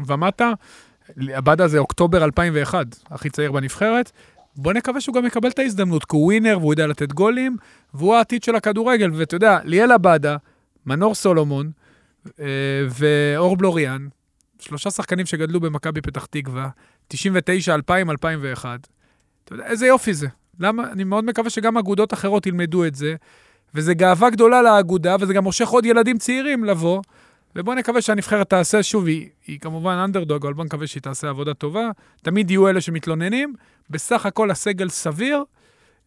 ומטה. 0.07 0.53
עבדה 1.33 1.69
זה 1.69 1.79
אוקטובר 1.79 2.25
2001, 2.25 2.87
הכי 3.11 3.31
צעיר 3.31 3.53
בנבחרת. 3.53 4.13
בוא 4.57 4.73
נקווה 4.73 5.01
שהוא 5.01 5.15
גם 5.15 5.27
יקבל 5.27 5.49
את 5.49 5.59
ההזדמנות, 5.59 6.05
כי 6.05 6.17
הוא 6.17 6.25
ווינר 6.25 6.59
והוא 6.61 6.73
יודע 6.73 6.87
לתת 6.87 7.13
גולים, 7.13 7.57
והוא 7.95 8.15
העתיד 8.15 8.43
של 8.43 8.57
הכדורגל. 8.57 9.11
ואתה 9.15 9.37
יודע, 9.37 9.59
ליאל 9.65 9.93
עבדה, 9.93 10.37
מנור 10.87 11.15
סולומון 11.15 11.67
אה, 11.67 11.86
ואור 12.89 13.57
בלוריאן, 13.57 14.07
שלושה 14.59 14.91
שחקנים 14.91 15.27
שגדלו 15.27 15.61
במכבי 15.61 16.01
פתח 16.01 16.27
תקווה, 16.27 16.69
99, 17.09 17.75
2000, 17.75 18.11
2001. 18.11 18.89
אתה 19.45 19.55
יודע, 19.55 19.67
איזה 19.67 19.87
יופי 19.87 20.15
זה. 20.15 20.29
למה? 20.61 20.93
אני 20.93 21.05
מאוד 21.05 21.25
מקווה 21.25 21.51
שגם 21.51 21.77
אגודות 21.77 22.13
אחרות 22.13 22.47
ילמדו 22.47 22.85
את 22.85 22.95
זה, 22.95 23.15
וזה 23.75 23.95
גאווה 23.95 24.31
גדולה 24.31 24.63
לאגודה, 24.63 25.17
וזה 25.21 25.35
גם 25.35 25.45
מושך 25.45 25.69
עוד 25.69 25.87
ילדים 25.87 26.19
צעירים 26.19 26.65
לבוא, 26.65 27.03
ובואו 27.57 27.77
נקווה 27.77 28.03
שהנבחרת 28.03 28.51
תעשה, 28.51 28.83
שוב, 28.83 29.07
היא, 29.07 29.29
היא 29.47 29.61
כמובן 29.61 29.95
אנדרדוג, 29.95 30.47
אבל 30.47 30.55
בואו 30.55 30.67
נקווה 30.67 30.87
שהיא 30.87 31.03
תעשה 31.03 31.29
עבודה 31.29 31.55
טובה. 31.55 31.91
תמיד 32.23 32.51
יהיו 32.51 32.69
אלה 32.69 32.81
שמתלוננים, 32.81 33.55
בסך 33.91 34.27
הכל 34.27 34.51
הסגל 34.51 34.89
סביר. 34.89 35.45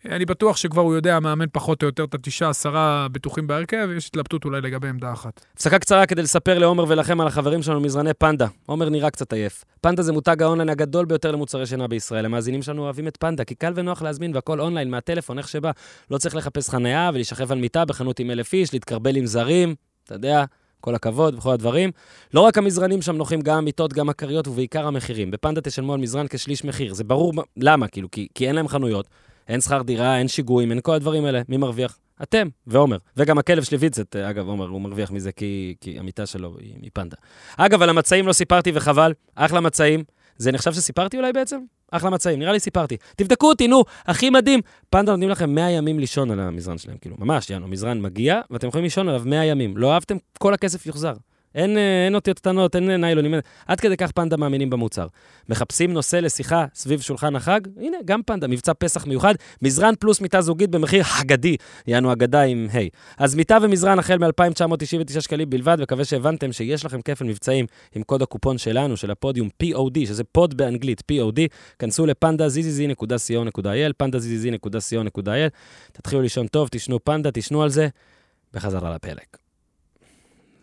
אני 0.05 0.25
בטוח 0.25 0.57
שכבר 0.57 0.81
הוא 0.81 0.95
יודע, 0.95 1.15
המאמן 1.15 1.45
פחות 1.51 1.81
או 1.83 1.88
יותר 1.88 2.03
את 2.03 2.13
התשעה, 2.13 2.49
עשרה 2.49 3.07
בטוחים 3.12 3.47
בהרכב, 3.47 3.88
ויש 3.89 4.07
התלבטות 4.07 4.45
אולי 4.45 4.62
לגבי 4.62 4.88
עמדה 4.88 5.13
אחת. 5.13 5.45
הפסקה 5.53 5.79
קצרה 5.79 6.05
כדי 6.05 6.21
לספר 6.21 6.59
לעומר 6.59 6.85
ולכם 6.88 7.21
על 7.21 7.27
החברים 7.27 7.62
שלנו 7.62 7.79
מזרני 7.81 8.13
פנדה. 8.13 8.47
עומר 8.65 8.89
נראה 8.89 9.09
קצת 9.09 9.33
עייף. 9.33 9.63
פנדה 9.81 10.03
זה 10.03 10.12
מותג 10.13 10.43
האונליין 10.43 10.69
הגדול 10.69 11.05
ביותר 11.05 11.31
למוצרי 11.31 11.65
שינה 11.65 11.88
בישראל. 11.88 12.25
המאזינים 12.25 12.62
שלנו 12.62 12.81
אוהבים 12.83 13.07
את 13.07 13.17
פנדה, 13.17 13.43
כי 13.43 13.55
קל 13.55 13.73
ונוח 13.75 14.01
להזמין 14.01 14.35
והכל 14.35 14.59
אונליין, 14.62 14.89
מהטלפון, 14.89 15.38
איך 15.38 15.47
שבא. 15.47 15.71
לא 16.12 16.17
צריך 16.17 16.35
לחפש 16.35 16.69
חנייה 16.69 17.09
ולהישכב 17.13 17.51
על 17.51 17.57
מיטה 17.57 17.85
בחנות 17.85 18.19
עם 18.19 18.31
אלף 18.31 18.53
איש, 18.53 18.73
להתכרבל 18.73 19.15
עם 19.15 19.25
זרים, 19.25 19.75
אתה 20.03 20.15
יודע, 20.15 20.45
כל 20.81 20.95
הכבוד 20.95 21.35
וכל 21.35 21.51
הדברים. 21.51 21.91
לא 22.33 22.41
רק 22.41 22.57
המזרנים 22.57 23.01
שם 23.01 23.15
נוחים, 23.15 23.41
גם 23.41 23.57
המיטות, 23.57 23.93
גם 23.93 24.09
הכריות 24.09 24.47
ובעיקר 24.47 24.88
המחירים. 24.88 25.31
בפנדה 25.31 25.62
תשלמו 25.62 25.93
על 25.93 25.99
מזרן 25.99 26.25
כשליש 26.29 26.63
מחיר. 26.65 26.93
זה 26.93 27.03
ברור 27.03 27.33
מה- 27.33 27.41
למה, 27.57 27.88
כאילו, 27.88 28.12
כי, 28.12 28.27
כי 28.35 28.47
אין 28.47 28.55
להם 28.55 28.67
חנויות, 28.67 29.07
אין 29.49 29.62
שכר 29.62 29.81
דירה, 29.81 30.17
אין 30.17 30.27
שיגועים, 30.27 30.71
אין 30.71 30.79
כל 30.83 30.93
הדברים 30.93 31.25
האלה. 31.25 31.41
מי 31.49 31.57
מרוויח? 31.57 31.99
אתם 32.23 32.47
ועומר. 32.67 32.97
וגם 33.17 33.38
הכלב 33.38 33.63
שלי 33.63 33.77
ויצט, 33.77 34.15
אגב, 34.15 34.47
עומר, 34.47 34.67
הוא 34.67 34.81
מרוויח 34.81 35.12
מזה 35.12 35.31
כי, 35.31 35.75
כי 35.81 35.99
המיטה 35.99 36.25
שלו 36.25 36.57
היא 36.59 36.73
מפנדה. 36.81 37.15
אגב, 37.57 37.81
על 37.81 37.89
המצעים 37.89 38.27
לא 38.27 38.33
סיפרתי 38.33 38.71
וחבל, 38.73 39.13
אחלה 39.35 39.59
מצעים. 39.59 40.03
זה 40.38 40.51
נחשב 40.51 40.73
שסיפרתי 40.73 41.17
אולי 41.17 41.33
בעצם? 41.33 41.59
אחלה 41.91 42.09
מצעים, 42.09 42.39
נראה 42.39 42.51
לי 42.51 42.59
סיפרתי. 42.59 42.97
תבדקו 43.15 43.49
אותי, 43.49 43.67
נו, 43.67 43.83
הכי 44.05 44.29
מדהים. 44.29 44.59
פנדה 44.89 45.12
נותנים 45.12 45.29
לכם 45.29 45.55
100 45.55 45.71
ימים 45.71 45.99
לישון 45.99 46.31
על 46.31 46.39
המזרן 46.39 46.77
שלהם, 46.77 46.97
כאילו, 46.97 47.15
ממש, 47.19 47.49
יאנו, 47.49 47.67
מזרן 47.67 48.01
מגיע, 48.01 48.41
ואתם 48.49 48.67
יכולים 48.67 48.83
לישון 48.83 49.09
עליו 49.09 49.21
100 49.25 49.45
ימים. 49.45 49.77
לא 49.77 49.93
אהבתם, 49.93 50.17
כל 50.39 50.53
הכסף 50.53 50.85
יוחזר. 50.85 51.13
אין, 51.55 51.77
אה, 51.77 52.05
אין 52.05 52.15
אותיות 52.15 52.39
קטנות, 52.39 52.75
אין 52.75 52.91
אה, 52.91 52.97
ניילונים, 52.97 53.33
אין... 53.33 53.41
עד 53.67 53.79
כדי 53.79 53.97
כך 53.97 54.12
פנדה 54.12 54.38
מאמינים 54.38 54.69
במוצר. 54.69 55.07
מחפשים 55.49 55.93
נושא 55.93 56.15
לשיחה 56.15 56.65
סביב 56.73 57.01
שולחן 57.01 57.35
החג? 57.35 57.59
הנה, 57.77 57.97
גם 58.05 58.23
פנדה, 58.23 58.47
מבצע 58.47 58.73
פסח 58.73 59.07
מיוחד, 59.07 59.33
מזרן 59.62 59.93
פלוס 59.99 60.21
מיטה 60.21 60.41
זוגית 60.41 60.69
במחיר 60.69 61.03
אגדי, 61.21 61.57
יענו 61.88 62.12
אגדה 62.12 62.41
עם 62.41 62.67
ה'. 62.73 62.79
אז 63.17 63.35
מיטה 63.35 63.57
ומזרן 63.62 63.99
החל 63.99 64.17
מ-2,999 64.17 65.21
שקלים 65.21 65.49
בלבד, 65.49 65.81
מקווה 65.81 66.05
שהבנתם 66.05 66.51
שיש 66.51 66.85
לכם 66.85 67.01
כפל 67.01 67.25
מבצעים 67.25 67.65
עם 67.95 68.03
קוד 68.03 68.21
הקופון 68.21 68.57
שלנו, 68.57 68.97
של 68.97 69.12
הפודיום 69.12 69.49
POD, 69.63 70.05
שזה 70.05 70.23
פוד 70.23 70.57
באנגלית, 70.57 71.01
POD, 71.12 71.39
כנסו 71.79 72.05
לפנדה.zzz.co.il, 72.05 73.93
פנדה.zzz.co.il, 73.97 75.49
תתחילו 75.91 76.21
לישון 76.21 76.47
טוב, 76.47 76.67
תשנו 76.71 77.03
פנדה, 77.03 77.31
תשנו 77.31 77.63
על 77.63 77.69
זה, 77.69 77.88
בחזרה 78.53 78.95
לפרק. 78.95 79.48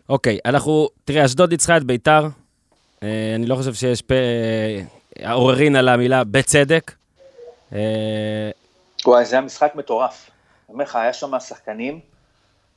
אוקיי, 0.09 0.39
אנחנו, 0.45 0.89
תראה, 1.05 1.25
אשדוד 1.25 1.51
ניצחה 1.51 1.77
את 1.77 1.83
ביתר. 1.83 2.27
אה, 3.03 3.33
אני 3.35 3.45
לא 3.45 3.55
חושב 3.55 3.73
שיש 3.73 4.01
פה 4.01 4.15
אה, 5.19 5.31
עוררין 5.31 5.75
על 5.75 5.89
המילה 5.89 6.23
בצדק. 6.23 6.91
אה, 7.73 7.79
וואי, 9.05 9.25
זה 9.25 9.35
היה 9.35 9.41
משחק 9.41 9.71
מטורף. 9.75 10.29
אני 10.69 10.73
אומר 10.73 10.83
לך, 10.83 10.95
היה 10.95 11.13
שם 11.13 11.39
שחקנים 11.39 11.99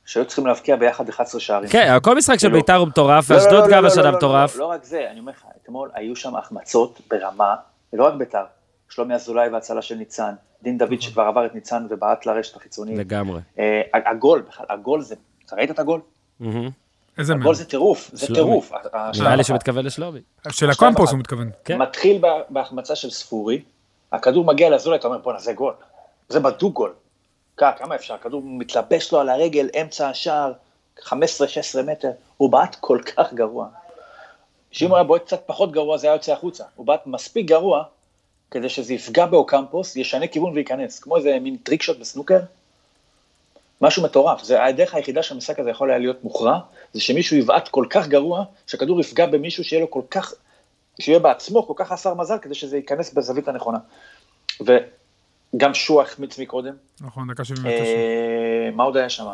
שהיו 0.05 0.25
צריכים 0.25 0.47
להבקיע 0.47 0.75
ביחד 0.75 1.09
11 1.09 1.41
שערים. 1.41 1.69
כן, 1.69 1.97
כל 2.03 2.15
משחק 2.15 2.35
של 2.35 2.47
כאילו- 2.47 2.59
ביתר 2.59 2.75
הוא 2.75 2.87
מטורף, 2.87 3.29
לא, 3.29 3.37
לא, 3.37 3.41
ואשדוד 3.41 3.69
לא, 3.69 3.77
גם 3.77 3.85
השנה 3.85 4.11
מטורף. 4.11 4.55
לא, 4.55 4.65
רק 4.65 4.83
זה, 4.83 5.07
אני 5.11 5.19
אומר 5.19 5.31
לך, 5.31 5.45
אתמול 5.63 5.89
היו 5.93 6.15
שם 6.15 6.35
החמצות 6.35 7.01
ברמה, 7.09 7.55
ולא 7.93 8.05
רק 8.05 8.13
ביתר, 8.13 8.43
שלומי 8.89 9.15
אזולאי 9.15 9.47
והצלה 9.47 9.81
של 9.81 9.95
ניצן, 9.95 10.33
דין 10.63 10.77
דוד 10.77 11.01
שכבר 11.01 11.23
עבר 11.23 11.45
את 11.45 11.55
ניצן 11.55 11.87
ובעט 11.89 12.25
לרשת 12.25 12.55
החיצונית. 12.55 12.97
לגמרי. 12.97 13.41
הגול, 13.93 14.41
בכלל, 14.41 14.65
הגול 14.69 15.01
זה, 15.01 15.15
אתה 15.45 15.55
ראית 15.55 15.71
את 15.71 15.79
הגול? 15.79 16.01
איזה 17.17 17.33
הגול 17.33 17.43
מאמן. 17.43 17.55
זה 17.55 17.65
טירוף, 17.65 18.09
זה. 18.13 18.27
טירוף. 18.35 18.71
נראה 19.19 19.35
לי 19.35 19.43
שהוא 19.43 19.55
מתכוון 19.55 19.85
לשלומי. 19.85 20.19
של 20.51 20.69
הקומפוס. 20.69 21.11
הוא 21.11 21.19
מתכוון. 21.19 21.49
כן. 21.65 21.77
מתחיל 21.77 22.17
בה- 22.17 22.41
בהחמצה 22.49 22.95
של 22.95 23.09
ספורי, 23.09 23.61
הכדור 24.11 24.45
מגיע 24.45 24.69
לאזולאי, 24.69 24.99
אתה 24.99 25.07
אומר, 25.07 25.17
בואנה, 25.17 25.39
זה 25.39 25.53
גול. 25.53 25.73
זה 26.29 26.39
בדוק 26.39 26.73
גול. 26.73 26.93
כמה 27.57 27.95
אפשר? 27.95 28.13
הכדור 28.13 28.41
מתלבש 28.45 29.11
לו 29.11 29.19
על 29.19 29.29
הרגל, 29.29 29.69
אמצע 29.81 30.09
השער, 30.09 30.51
15-16 30.99 31.11
מטר. 31.85 32.11
הוא 32.37 32.49
בעט 32.51 32.75
כל 32.79 32.99
כך 33.05 33.33
גרוע. 33.33 33.67
שאם 34.71 34.87
הוא 34.89 34.95
היה 34.97 35.03
בועט 35.03 35.21
קצת 35.25 35.41
פחות 35.45 35.71
גרוע, 35.71 35.97
זה 35.97 36.07
היה 36.07 36.13
יוצא 36.15 36.33
החוצה. 36.33 36.63
הוא 36.75 36.85
בעט 36.85 37.07
מספיק 37.07 37.45
גרוע, 37.47 37.83
כדי 38.51 38.69
שזה 38.69 38.93
יפגע 38.93 39.25
באוקמפוס, 39.25 39.95
ישנה 39.95 40.27
כיוון 40.27 40.53
וייכנס. 40.53 40.99
כמו 40.99 41.17
איזה 41.17 41.37
מין 41.41 41.57
trick 41.63 41.81
shot 41.81 41.99
בסנוקר. 41.99 42.39
משהו 43.81 44.03
מטורף. 44.03 44.43
זה 44.43 44.63
הדרך 44.65 44.95
היחידה 44.95 45.23
שהמשחק 45.23 45.59
הזה 45.59 45.69
יכול 45.69 45.89
היה 45.89 45.99
להיות 45.99 46.23
מוכרע, 46.23 46.59
זה 46.93 47.01
שמישהו 47.01 47.37
יבעט 47.37 47.67
כל 47.67 47.85
כך 47.89 48.07
גרוע, 48.07 48.43
שהכדור 48.67 48.99
יפגע 48.99 49.25
במישהו 49.25 49.63
שיהיה 49.63 49.81
לו 49.81 49.91
כל 49.91 50.01
כך 50.11 50.33
שיהיה 50.99 51.19
בעצמו 51.19 51.67
כל 51.67 51.73
כך 51.75 51.87
חסר 51.87 52.13
מזל 52.13 52.37
כדי 52.41 52.55
שזה 52.55 52.77
ייכנס 52.77 53.13
בזווית 53.13 53.47
הנכונה. 53.47 53.77
וגם 54.61 55.73
שועה 55.73 56.05
החמיץ 56.05 56.39
מקודם, 56.39 56.73
נכון, 57.01 57.31
דקה 57.31 57.45
79. 57.45 57.83
אה, 57.83 58.71
מה 58.75 58.83
עוד 58.83 58.97
היה 58.97 59.09
שם? 59.09 59.25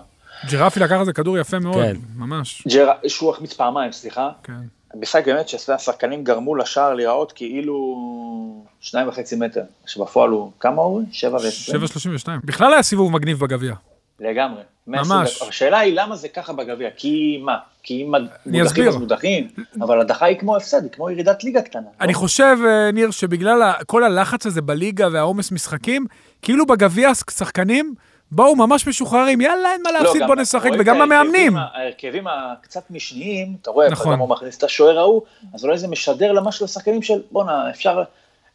ג'ירפי 0.45 0.79
לקח 0.79 0.99
איזה 0.99 1.13
כדור 1.13 1.37
יפה 1.37 1.59
מאוד, 1.59 1.75
כן. 1.75 1.95
ממש. 2.15 2.63
ג'ר... 2.67 2.91
שועה 3.07 3.35
החמיץ 3.35 3.53
פעמיים, 3.53 3.91
סליחה. 3.91 4.29
כן. 4.43 4.53
משחק 4.95 5.25
באמת 5.25 5.49
שהשחקנים 5.49 6.23
גרמו 6.23 6.55
לשער 6.55 6.93
להיראות 6.93 7.31
כאילו 7.31 8.65
שניים 8.79 9.07
וחצי 9.07 9.35
מטר, 9.35 9.63
שבפועל 9.85 10.29
הוא 10.29 10.51
כמה 10.59 10.81
הוא? 10.81 11.03
שבע 11.11 11.37
ועשרים? 11.43 11.81
7.32. 11.83 12.27
בכלל 12.43 12.73
היה 12.73 12.83
סיבוב 12.83 13.11
מגניב 13.11 13.39
בגביע. 13.39 13.73
לגמרי. 14.19 14.61
ממש. 14.87 15.07
120 15.07 15.35
דקות. 15.35 15.49
השאלה 15.49 15.79
היא 15.79 15.93
למה 15.95 16.15
זה 16.15 16.27
ככה 16.27 16.53
בגביע, 16.53 16.89
כי 16.97 17.41
מה? 17.43 17.57
כי 17.83 18.01
אם 18.03 18.13
מודחים. 18.45 18.87
אז 18.87 18.95
מודחים, 18.95 19.47
אבל 19.81 20.01
הדחה 20.01 20.25
היא 20.25 20.37
כמו 20.39 20.55
הפסד, 20.55 20.83
היא 20.83 20.91
כמו 20.91 21.09
ירידת 21.09 21.43
ליגה 21.43 21.61
קטנה. 21.61 21.87
אני 22.01 22.13
לא? 22.13 22.17
חושב, 22.17 22.57
אה, 22.65 22.91
ניר, 22.91 23.11
שבגלל 23.11 23.71
כל 23.85 24.03
הלחץ 24.03 24.45
הזה 24.45 24.61
בליגה 24.61 25.07
והעומס 25.11 25.51
משחקים, 25.51 26.05
כאילו 26.41 26.65
בגביע 26.65 27.09
השחקנים 27.09 27.93
באו 28.31 28.55
ממש 28.55 28.87
משוחררים, 28.87 29.41
יאללה, 29.41 29.71
אין 29.71 29.81
מה 29.83 29.91
לא, 29.91 29.99
להפסיד, 29.99 30.21
גם 30.21 30.27
בוא 30.27 30.35
נשחק, 30.35 30.69
וגם 30.79 31.01
המאמנים. 31.01 31.57
ההרכבים 31.57 32.27
הקצת 32.27 32.91
משניים, 32.91 33.55
אתה 33.61 33.71
רואה, 33.71 33.89
נכון. 33.89 34.13
גם 34.13 34.19
הוא 34.19 34.29
מכניס 34.29 34.57
את 34.57 34.63
השוער 34.63 34.99
ההוא, 34.99 35.21
אז 35.53 35.65
אולי 35.65 35.77
זה 35.77 35.87
משדר 35.87 36.31
למשהו 36.31 36.65
לשחקנים 36.65 37.01
של, 37.01 37.21
בואנה, 37.31 37.69
אפשר, 37.69 38.03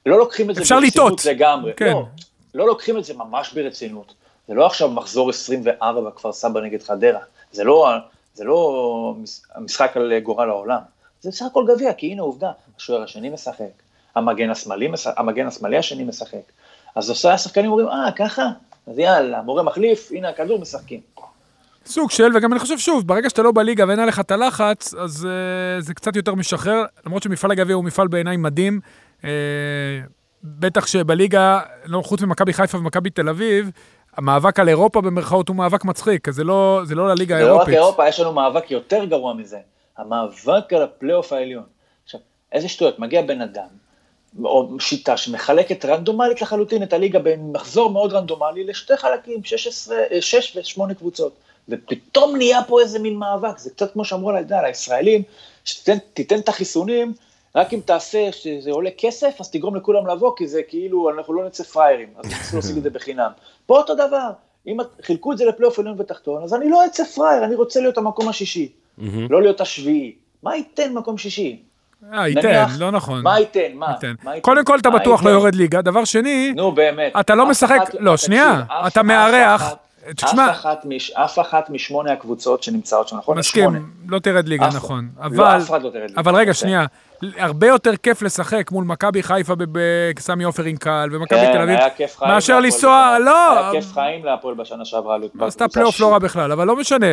לא 0.07 0.19
לוקחים 0.19 0.51
את 0.51 0.55
זה 0.55 0.61
ברצינות 0.61 0.85
לטעות. 0.85 1.25
לגמרי. 1.25 1.73
כן. 1.77 1.93
לא, 1.93 2.07
לא 2.55 2.67
לוקחים 2.67 2.99
את 2.99 3.05
זה 3.05 3.15
ממש 3.15 3.53
ברצינות. 3.53 4.15
זה 4.49 4.55
לא 4.55 4.67
עכשיו 4.67 4.91
מחזור 4.91 5.31
24 5.31 6.01
בכפר 6.01 6.33
סבא 6.33 6.61
נגד 6.61 6.83
חדרה. 6.83 7.21
זה 7.53 7.65
לא, 7.65 7.89
זה 8.35 8.45
לא 8.45 9.15
מש- 9.19 9.41
המשחק 9.55 9.97
על 9.97 10.19
גורל 10.19 10.49
העולם. 10.49 10.81
זה 11.21 11.31
בסך 11.31 11.45
הכל 11.51 11.65
גביע, 11.75 11.93
כי 11.93 12.07
הנה 12.07 12.23
עובדה, 12.23 12.51
השוער 12.77 13.03
השני 13.03 13.31
משחק, 13.31 13.65
המגן 14.15 14.51
השמאלי, 14.51 14.89
המגן 15.17 15.47
השמאלי 15.47 15.77
השני 15.77 16.05
משחק. 16.05 16.53
אז 16.97 17.11
עושה 17.11 17.33
השחקנים 17.35 17.71
אומרים, 17.71 17.89
אה, 17.89 18.13
ככה? 18.17 18.43
אז 18.87 18.99
יאללה, 18.99 19.43
מורה 19.43 19.63
מחליף, 19.63 20.09
הנה 20.13 20.29
הכדור, 20.29 20.59
משחקים. 20.61 21.01
סוג 21.87 22.11
של, 22.11 22.37
וגם 22.37 22.53
אני 22.53 22.61
חושב, 22.61 22.79
שוב, 22.79 23.07
ברגע 23.07 23.31
שאתה 23.31 23.43
לא 23.43 23.53
בליגה 23.53 23.85
ואין 23.89 23.99
עליך 23.99 24.21
את 24.21 24.31
הלחץ, 24.31 24.95
אז 24.95 25.29
uh, 25.29 25.83
זה 25.83 25.95
קצת 25.95 26.17
יותר 26.17 26.35
משחרר, 26.35 26.85
למרות 27.07 27.23
שמפעל 27.23 27.51
הגביע 27.51 27.77
הוא 27.77 27.85
מפעל 27.85 28.09
בעיניי 28.09 28.37
מדהים. 28.37 28.81
Uh, 29.21 29.25
בטח 30.45 30.87
שבליגה, 30.87 31.61
לא, 31.85 32.03
חוץ 32.05 32.23
ממכבי 32.23 32.53
חיפה 32.53 32.79
ומכבי 32.79 33.11
תל 33.11 33.29
אביב, 33.29 33.71
המאבק 34.17 34.61
על 34.61 34.69
אירופה 34.69 35.01
במרכאות 35.01 35.49
הוא 35.49 35.57
מאבק 35.57 35.85
מצחיק, 35.85 36.31
זה 36.31 36.45
לא, 36.45 36.81
זה 36.85 36.95
לא 36.95 37.09
לליגה 37.09 37.37
זה 37.39 37.43
לא 37.43 37.47
רק 37.47 37.51
האירופית. 37.51 37.75
אירופה, 37.75 38.09
יש 38.09 38.21
לנו 38.21 38.33
מאבק 38.33 38.71
יותר 38.71 39.05
גרוע 39.05 39.35
מזה. 39.35 39.59
המאבק 39.99 40.73
על 40.73 40.83
הפלייאוף 40.83 41.33
העליון. 41.33 41.65
עכשיו, 42.05 42.21
איזה 42.53 42.69
שטויות, 42.69 42.99
מגיע 42.99 43.23
בן 43.23 43.41
אדם, 43.41 43.67
או 44.45 44.81
שיטה 44.81 45.17
שמחלקת 45.17 45.85
רנדומלית 45.85 46.43
לחלוטין 46.43 46.83
את 46.83 46.93
הליגה 46.93 47.19
במחזור 47.23 47.91
מאוד 47.91 48.13
רנדומלי 48.13 48.65
לשתי 48.65 48.97
חלקים, 48.97 49.45
16, 49.45 49.97
6 50.21 50.57
ו-8 50.79 50.95
קבוצות. 50.95 51.33
ופתאום 51.69 52.37
נהיה 52.37 52.61
פה 52.69 52.81
איזה 52.81 52.99
מין 52.99 53.17
מאבק, 53.17 53.59
זה 53.59 53.71
קצת 53.71 53.93
כמו 53.93 54.05
שאמרו 54.05 54.31
על 54.31 54.45
הישראלים, 54.51 55.23
שתיתן 55.65 55.99
תיתן 56.15 56.39
את 56.39 56.49
החיסונים, 56.49 57.13
רק 57.57 57.75
אם 57.75 57.81
תעשה 57.85 58.33
שזה 58.33 58.71
עולה 58.71 58.91
כסף, 58.99 59.37
אז 59.41 59.51
תגרום 59.51 59.77
לכולם 59.77 60.07
לבוא, 60.07 60.33
כי 60.37 60.47
זה 60.47 60.61
כאילו, 60.69 61.11
אנחנו 61.11 61.35
לא 61.35 61.47
נצא 61.47 61.65
פראיירים, 61.65 62.09
אז 62.19 62.25
צריך 62.43 62.55
להשיג 62.55 62.77
את 62.77 62.83
זה 62.83 62.91
בחינם. 62.91 63.31
פה 63.67 63.79
אותו 63.79 63.95
דבר, 63.95 64.31
אם 64.67 64.81
את- 64.81 64.87
חילקו 65.03 65.33
את 65.33 65.39
זה 65.39 65.45
לפלייאוף 65.45 65.79
עליון 65.79 66.01
ותחתון, 66.01 66.43
אז 66.43 66.55
אני 66.55 66.69
לא 66.71 66.87
אצא 66.87 67.05
פראייר, 67.05 67.45
אני 67.45 67.55
רוצה 67.55 67.81
להיות 67.81 67.99
המקום 67.99 68.29
השישי, 68.29 68.69
לא 69.31 69.43
להיות 69.43 69.61
השביעי. 69.61 70.13
מה 70.43 70.57
ייתן 70.57 70.93
מקום 70.95 71.19
שישי? 71.19 71.63
אה, 72.15 72.29
ייתן, 72.29 72.67
לא 72.79 72.91
נכון. 72.91 73.23
מה 73.23 73.39
ייתן? 73.41 73.73
מה? 73.75 73.87
ייתן. 73.95 74.15
קודם 74.41 74.65
כל, 74.65 74.79
אתה 74.79 74.91
בטוח 74.91 75.25
לא? 75.25 75.31
יורד 75.31 75.55
ליגה. 75.55 75.83
דבר 75.83 76.05
שני, 76.05 76.53
נו 76.57 76.73
באמת. 76.73 77.13
אתה 77.21 77.35
לא 77.35 77.47
משחק- 77.47 77.95
לא, 78.01 78.17
שנייה, 78.17 78.63
אתה 78.87 79.03
מארח, 79.03 79.73
תשמע- 80.17 80.51
אף 80.51 80.57
אחת 80.57 80.85
מש- 80.85 81.11
אף 81.11 81.39
אחת 81.39 81.71
משמונה 81.71 82.13
הקבוצות 82.13 82.63
שנמצאות 82.63 83.09
שם, 83.09 83.17
נכון? 83.17 83.39
מסכים. 83.39 83.87
לא 84.09 84.19
תרד 84.19 84.49
ליגה, 84.49 84.67
נכון. 84.67 85.09
לא, 85.21 85.25
אבל, 85.27 85.57
אף 85.57 85.71
אחד 85.71 85.83
לא 85.83 85.91
תרד 85.91 86.01
ליגה. 86.03 86.21
אבל 86.21 86.35
רגע, 86.35 86.47
כן. 86.53 86.59
שנייה. 86.59 86.85
הרבה 87.37 87.67
יותר 87.67 87.97
כיף 87.97 88.23
לשחק 88.23 88.71
מול 88.71 88.85
מכבי 88.85 89.23
חיפה 89.23 89.55
בסמי 90.17 90.45
עופר 90.45 90.63
עם 90.65 90.77
קהל, 90.77 91.17
ומכבי 91.17 91.39
כן, 91.41 91.53
תל 91.53 91.59
אביב, 91.63 91.79
מאשר 92.23 92.61
לנסוע, 92.61 93.17
לא, 93.25 93.59
היה 93.59 93.71
כיף 93.73 93.93
חיים 93.93 94.25
להפועל 94.25 94.55
בשנה 94.55 94.85
שעברה. 94.85 95.17
עשתה 95.41 95.69
פלייאוף 95.69 96.01
לא. 96.01 96.13
רע 96.13 96.19
בכלל, 96.19 96.53
אבל 96.53 96.67
לא 96.67 96.77
משנה. 96.77 97.07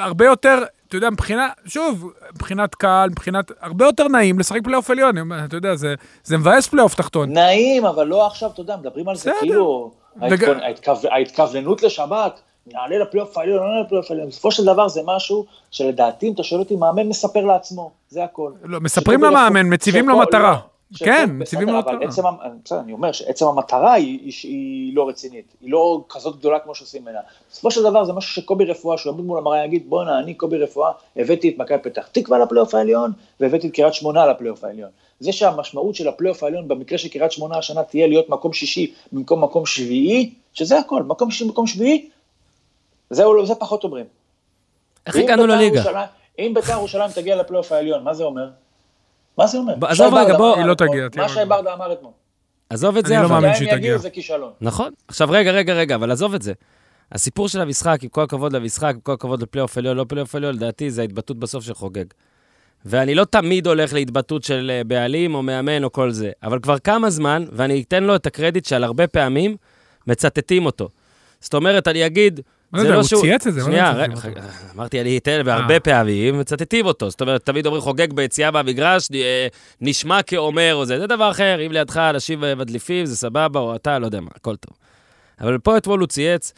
הרבה 0.00 0.24
יותר, 0.24 0.58
אתה 0.88 0.96
יודע, 0.96 1.10
מבחינה, 1.10 1.48
שוב, 1.66 2.12
מבחינת 2.34 2.74
קהל, 2.74 3.10
מבחינת, 3.10 3.50
הרבה 3.60 3.84
יותר 3.84 4.08
נעים 4.08 4.38
לשחק 4.38 4.60
פלייאוף 4.64 4.90
עליון. 4.90 5.14
אתה 5.44 5.56
יודע, 5.56 5.74
זה- 5.74 5.94
זה 6.24 6.36
מבאס 6.38 6.66
פלייאוף 6.68 6.94
תחתון. 6.94 7.32
נעים, 7.32 7.86
אבל 7.86 8.06
לא 8.06 8.26
עכשיו, 8.26 8.50
אתה 8.50 8.60
יודע, 8.60 8.76
מדברים 8.76 9.08
על 9.08 9.16
זה. 9.16 9.30
כאילו, 9.40 9.90
ההתכווננות 11.10 11.82
לשבת, 11.82 12.40
נעלה 12.72 12.98
לפלייאוף 12.98 13.38
העליון, 13.38 13.58
לא 13.58 13.68
נעלה 13.68 13.80
לפלייאוף 13.80 14.10
העליון, 14.10 14.28
בסופו 14.28 14.50
של 14.50 14.64
דבר 14.64 14.88
זה 14.88 15.00
משהו 15.04 15.44
שלדעתי, 15.70 16.28
אם 16.28 16.32
אתה 16.32 16.42
שואל 16.42 16.60
אותי, 16.60 16.76
מאמן 16.76 17.08
מספר 17.08 17.44
לעצמו, 17.44 17.90
זה 18.08 18.24
הכל. 18.24 18.52
לא, 18.62 18.80
מספרים 18.80 19.24
למאמן, 19.24 19.74
מציבים 19.74 20.08
לו 20.08 20.18
מטרה. 20.18 20.58
כן, 20.98 21.30
מציבים 21.32 21.68
לו 21.68 21.78
מטרה. 21.78 22.06
בסדר, 22.06 22.28
אני 22.80 22.92
אומר 22.92 23.12
שעצם 23.12 23.46
המטרה 23.46 23.92
היא 23.92 24.96
לא 24.96 25.08
רצינית, 25.08 25.54
היא 25.60 25.72
לא 25.72 26.04
כזאת 26.08 26.36
גדולה 26.36 26.58
כמו 26.58 26.74
שעושים 26.74 27.02
ממנה. 27.02 27.18
בסופו 27.50 27.70
של 27.70 27.82
דבר 27.82 28.04
זה 28.04 28.12
משהו 28.12 28.32
שקובי 28.32 28.64
רפואה, 28.64 28.98
שהוא 28.98 29.10
יעמוד 29.10 29.26
מול 29.26 29.38
המראה 29.38 29.64
יגיד, 29.64 29.90
בואנה, 29.90 30.18
אני 30.18 30.34
קובי 30.34 30.58
רפואה, 30.58 30.90
הבאתי 31.16 31.48
את 31.48 31.58
מכבי 31.58 31.78
פתח 31.82 32.08
תקווה 32.12 32.38
לפלייאוף 32.38 32.74
העליון, 32.74 33.12
והבאתי 33.40 33.68
את 33.68 33.72
קריית 33.72 33.94
שמונה 33.94 34.26
לפלייאוף 34.26 34.64
העליון. 34.64 34.90
זה 35.20 35.32
שהמשמעות 35.32 35.94
של 35.94 36.08
הפלייאוף 36.08 36.42
העליון 36.42 36.68
במקרה 36.68 36.98
של 36.98 37.08
קריית 37.08 37.32
שמונה 37.32 37.58
השנה 37.58 37.82
תהיה 37.82 38.06
להיות 38.06 38.28
מקום 38.28 38.52
שישי 38.52 38.92
במקום 39.12 39.44
מקום 39.44 39.66
שביעי, 39.66 40.30
שזה 40.52 40.78
הכל, 40.78 41.02
מקום 41.02 41.30
שישי 41.30 41.44
במקום 41.44 41.66
שביעי, 41.66 42.08
זה, 43.10 43.22
זה 43.44 43.54
פחות 43.54 43.84
אומרים. 43.84 44.06
איך 45.06 45.16
אם 45.16 45.22
הגענו 45.22 45.42
בית"ר 45.42 45.54
לליגה? 45.54 46.04
אם 46.38 46.52
בית"ר 46.54 46.72
ירושלים 46.72 47.10
תגיע 47.14 47.36
לפלייאוף 47.36 47.72
העליון, 47.72 48.04
מה 48.04 48.14
זה 48.14 48.24
אומר? 48.24 48.48
מה 49.38 49.46
זה 49.46 49.58
אומר? 49.58 49.74
עזוב 49.82 50.14
רגע, 50.14 50.36
בוא- 50.36 50.56
היא 50.56 50.64
לא 50.64 50.74
תגיע, 50.74 51.08
מה 51.16 51.28
שי. 51.28 51.38
ברדה 51.48 51.72
אמר 51.74 51.92
אתמול. 51.92 52.12
עזוב 52.70 52.96
את 52.96 53.06
זה, 53.06 53.14
אני 53.14 53.22
לא. 53.22 53.28
מאמין 53.28 53.54
שהיא 53.54 53.70
תגיע. 53.72 53.98
זה 53.98 54.10
כישלון. 54.10 54.52
נכון. 54.60 54.92
עכשיו, 55.08 55.28
רגע, 55.30 55.50
רגע, 55.50 55.74
רגע, 55.74 55.94
אבל 55.94 56.10
עזוב 56.10 56.34
את 56.34 56.42
זה. 56.42 56.52
הסיפור 57.12 57.48
של 57.48 57.60
המשחק, 57.60 57.98
עם 58.02 58.08
כל 58.08 58.22
הכבוד 58.22 58.52
למשחק, 58.52 58.92
עם 58.94 59.00
כל 59.00 59.12
הכבוד 59.12 59.42
לפלייאוף 59.42 59.78
עליון, 59.78 59.96
לא 59.96 60.04
פלייאוף 60.08 60.34
עליון, 60.34 60.54
לדעתי 60.54 60.90
זה 60.90 61.00
ההתבטאות 61.00 61.38
בסוף 61.38 61.64
של 61.64 61.74
חוגג. 61.74 62.04
ואני 62.84 63.14
לא 63.14 63.24
תמיד 63.24 63.66
הולך 63.66 63.92
להתבטאות 63.92 64.44
של 64.44 64.70
אה, 64.74 64.84
בעלים 64.84 65.34
או 65.34 65.42
מאמן 65.42 65.84
או 65.84 65.92
כל 65.92 66.10
זה, 66.10 66.30
אבל 66.42 66.58
כבר 66.60 66.78
כמה 66.78 67.10
זמן, 67.10 67.44
ואני 67.52 67.82
אתן 67.88 68.04
לו 68.04 68.16
את 68.16 68.26
הקרדיט 68.26 68.64
שעל 68.64 68.84
הרבה 68.84 69.06
פעמים 69.06 69.56
מצטטים 70.06 70.66
אותו. 70.66 70.88
זאת 71.40 71.54
אומרת, 71.54 71.88
אני 71.88 72.06
אגיד, 72.06 72.40
לא 72.72 72.80
זה 72.80 72.86
יודע, 72.86 72.94
לא 72.94 73.00
הוא 73.00 73.08
שהוא... 73.08 73.20
צייץ 73.22 73.46
את 73.46 73.54
זה, 73.54 73.60
מה 73.60 73.66
שנייה, 73.66 73.92
רגע, 73.92 74.14
אמרתי, 74.74 75.16
אתן, 75.18 75.40
והרבה 75.44 75.74
אה. 75.74 75.80
פעמים 75.80 76.38
מצטטים 76.38 76.86
אותו. 76.86 77.10
זאת 77.10 77.20
אומרת, 77.20 77.46
תמיד 77.46 77.66
אומרים 77.66 77.82
חוגג 77.82 78.12
ביציאה 78.12 78.50
מהמגרש, 78.50 79.08
אה, 79.14 79.46
נשמע 79.80 80.22
כאומר 80.22 80.74
או 80.74 80.84
זה. 80.84 80.98
זה 80.98 81.06
דבר 81.06 81.30
אחר, 81.30 81.66
אם 81.66 81.72
לידך 81.72 81.96
אנשים 81.96 82.44
אה, 82.44 82.54
מדליפים, 82.54 83.06
זה 83.06 83.16
סבבה, 83.16 83.60
או 83.60 83.76
אתה, 83.76 83.98
לא 83.98 84.06
יודע 84.06 84.20
מה, 84.20 84.30
הכל 84.36 84.56
טוב. 84.56 84.76
אבל 85.40 85.58
פה 85.58 85.76
אתמול 85.76 86.00
הוא 86.00 86.06
צייץ, 86.06 86.52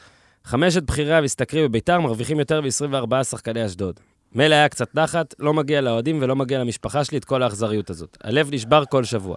חמשת 0.45 0.83
בכירי 0.83 1.15
המשתכרים 1.15 1.65
בביתר 1.65 2.01
מרוויחים 2.01 2.39
יותר 2.39 2.61
מ-24 2.61 3.25
שחקני 3.25 3.67
אשדוד. 3.67 4.01
מילא 4.35 4.55
היה 4.55 4.69
קצת 4.69 4.95
נחת, 4.95 5.35
לא 5.39 5.55
מגיע 5.55 5.81
לאוהדים 5.81 6.19
ולא 6.23 6.37
מגיע 6.37 6.59
למשפחה 6.61 7.05
שלי 7.05 7.19
את 7.19 7.25
כל 7.25 7.43
האכזריות 7.43 7.91
הזאת. 7.91 8.17
הלב 8.25 8.55
נשבר 8.55 8.85
כל 8.91 9.05
שבוע. 9.05 9.37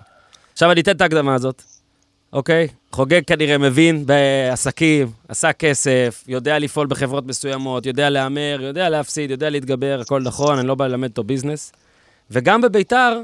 עכשיו 0.54 0.72
אני 0.72 0.82
אתן 0.82 0.92
את 0.92 1.02
ההקדמה 1.02 1.36
הזאת, 1.36 1.64
אוקיי? 2.34 2.68
חוגג 2.92 3.22
כנראה 3.28 3.58
מבין 3.58 4.06
בעסקים, 4.06 5.08
עשה 5.28 5.54
כסף, 5.54 6.24
יודע 6.28 6.60
לפעול 6.60 6.88
בחברות 6.88 7.26
מסוימות, 7.26 7.86
יודע 7.86 8.10
להמר, 8.10 8.58
יודע 8.62 8.90
להפסיד, 8.90 9.32
יודע 9.32 9.50
להתגבר, 9.50 10.00
הכל 10.02 10.22
נכון, 10.22 10.60
אני 10.60 10.68
לא 10.68 10.76
בא 10.76 10.88
ללמד 10.88 11.10
אותו 11.10 11.24
ביזנס. 11.24 11.72
וגם 12.32 12.62
בביתר, 12.62 13.22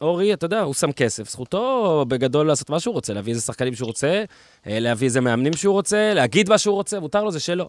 אורי, 0.00 0.32
אתה 0.32 0.46
יודע, 0.46 0.60
הוא 0.60 0.74
שם 0.74 0.92
כסף, 0.92 1.30
זכותו 1.30 2.04
בגדול 2.08 2.46
לעשות 2.46 2.70
מה 2.70 2.80
שהוא 2.80 2.94
רוצה, 2.94 3.12
להביא 3.12 3.32
איזה 3.32 3.42
שחקנים 3.42 3.74
שהוא 3.74 3.86
רוצה, 3.86 4.24
אה, 4.66 4.80
להביא 4.80 5.06
איזה 5.06 5.20
מאמנים 5.20 5.52
שהוא 5.52 5.72
רוצה, 5.72 6.14
להגיד 6.14 6.48
מה 6.48 6.58
שהוא 6.58 6.74
רוצה, 6.74 7.00
מותר 7.00 7.24
לו, 7.24 7.30
זה 7.30 7.40
שלו. 7.40 7.68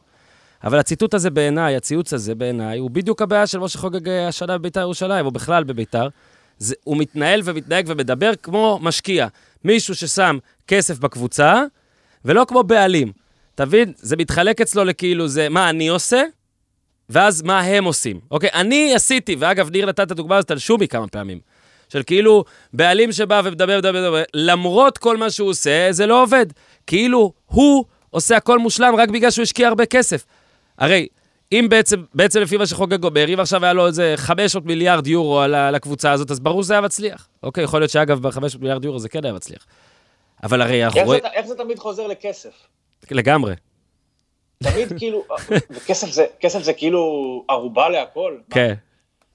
אבל 0.64 0.80
הציטוט 0.80 1.14
הזה 1.14 1.30
בעיניי, 1.30 1.76
הציוץ 1.76 2.14
הזה 2.14 2.36
בעיניי, 2.36 2.80
הוא 2.80 2.90
בדיוק 2.92 3.22
הבעיה 3.22 3.48
של 3.48 3.60
מה 3.60 3.70
שחוגג 3.70 4.10
אה, 4.10 4.28
השנה 4.28 4.58
בביתר 4.58 4.80
ירושלים, 4.80 5.26
או 5.26 5.32
בכלל 5.32 5.64
בביתר. 5.64 6.08
זה, 6.60 6.76
הוא 6.84 6.98
מתנהל 6.98 7.42
ומתנהג 7.44 7.86
ומדבר 7.88 8.32
כמו 8.44 8.80
משקיע. 8.82 9.28
מישהו 9.64 9.96
ששם 9.96 10.38
כסף 10.68 11.00
בקבוצה, 11.00 11.64
ולא 12.26 12.46
כמו 12.48 12.64
בעלים. 12.64 13.12
אתה 13.56 13.66
מבין? 13.66 13.94
זה 13.96 14.16
מתחלק 14.16 14.62
אצלו 14.62 14.84
לכאילו 14.84 15.28
זה 15.28 15.50
מה 15.50 15.70
אני 15.70 15.88
עושה, 15.88 16.24
ואז 17.10 17.42
מה 17.42 17.60
הם 17.60 17.84
עושים. 17.84 18.20
אוקיי, 18.32 18.50
אני 18.54 18.96
עשיתי, 18.96 19.36
ואגב, 19.40 19.70
ניר 19.70 19.86
נתן 19.86 20.04
את 20.04 20.12
הדוגמה 20.12 20.38
הזאת 20.38 20.52
על 20.52 20.58
שובי 20.58 20.88
כמה 20.88 21.08
פעמים. 21.08 21.40
של 21.90 22.04
כאילו, 22.04 22.44
בעלים 22.74 23.12
שבא 23.12 23.42
ומדבר, 23.44 23.78
מדבר, 23.78 24.02
מדבר, 24.02 24.24
למרות 24.34 24.98
כל 24.98 25.18
מה 25.18 25.30
שהוא 25.30 25.50
עושה, 25.50 25.88
זה 25.92 26.06
לא 26.06 26.24
עובד. 26.24 26.46
כאילו, 26.88 27.34
הוא 27.46 27.86
עושה 28.10 28.38
הכל 28.38 28.60
מושלם 28.60 28.96
רק 28.96 29.10
בגלל 29.10 29.32
שהוא 29.32 29.44
השקיע 29.44 29.68
הרבה 29.68 29.86
כסף. 29.86 30.26
הרי, 30.78 31.08
אם 31.52 31.66
בעצם, 31.70 32.04
בעצם 32.14 32.40
לפי 32.42 32.58
מה 32.58 32.66
שחוגג 32.66 33.04
אומר, 33.04 33.34
אם 33.34 33.40
עכשיו 33.40 33.64
היה 33.64 33.74
לו 33.74 33.88
איזה 33.88 34.14
500 34.18 34.66
מיליארד 34.66 35.08
יורו 35.08 35.40
על, 35.40 35.76
הקבוצה 35.76 36.12
הזאת, 36.12 36.32
אז 36.32 36.40
ברור 36.40 36.64
שזה 36.64 36.74
היה 36.74 36.82
מצליח. 36.82 37.28
אוקיי, 37.44 37.64
יכול 37.64 37.82
להיות 37.82 37.92
שאגב, 37.92 38.28
ב-500 38.28 38.40
מיליארד 38.60 38.86
יורו 38.86 39.00
זה 39.00 39.10
כן 39.10 39.26
היה 39.26 39.34
מצליח. 39.34 39.66
אבל 40.44 40.62
הרי 40.62 40.86
אנחנו 40.86 41.02
רואים... 41.02 41.24
איך 41.34 41.48
זה 41.48 41.56
תמיד 41.56 41.80
חוזר 41.80 42.08
לכסף? 42.08 42.54
לגמרי. 43.12 43.54
תמיד 44.64 44.88
כאילו, 44.98 45.24
וכסף 45.76 46.10
זה- 46.10 46.26
כסף 46.40 46.62
זה 46.64 46.74
כאילו 46.74 47.04
ערובה 47.50 47.90
להכל. 47.90 48.38
כן. 48.50 48.74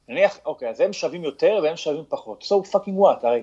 נניח, 0.08 0.38
אוקיי, 0.46 0.68
אז 0.68 0.80
הם 0.80 0.92
שווים 0.92 1.24
יותר 1.24 1.60
והם 1.62 1.76
שווים 1.76 2.04
פחות. 2.08 2.44
So 2.48 2.68
fucking 2.74 2.98
what, 3.00 3.26
הרי, 3.26 3.42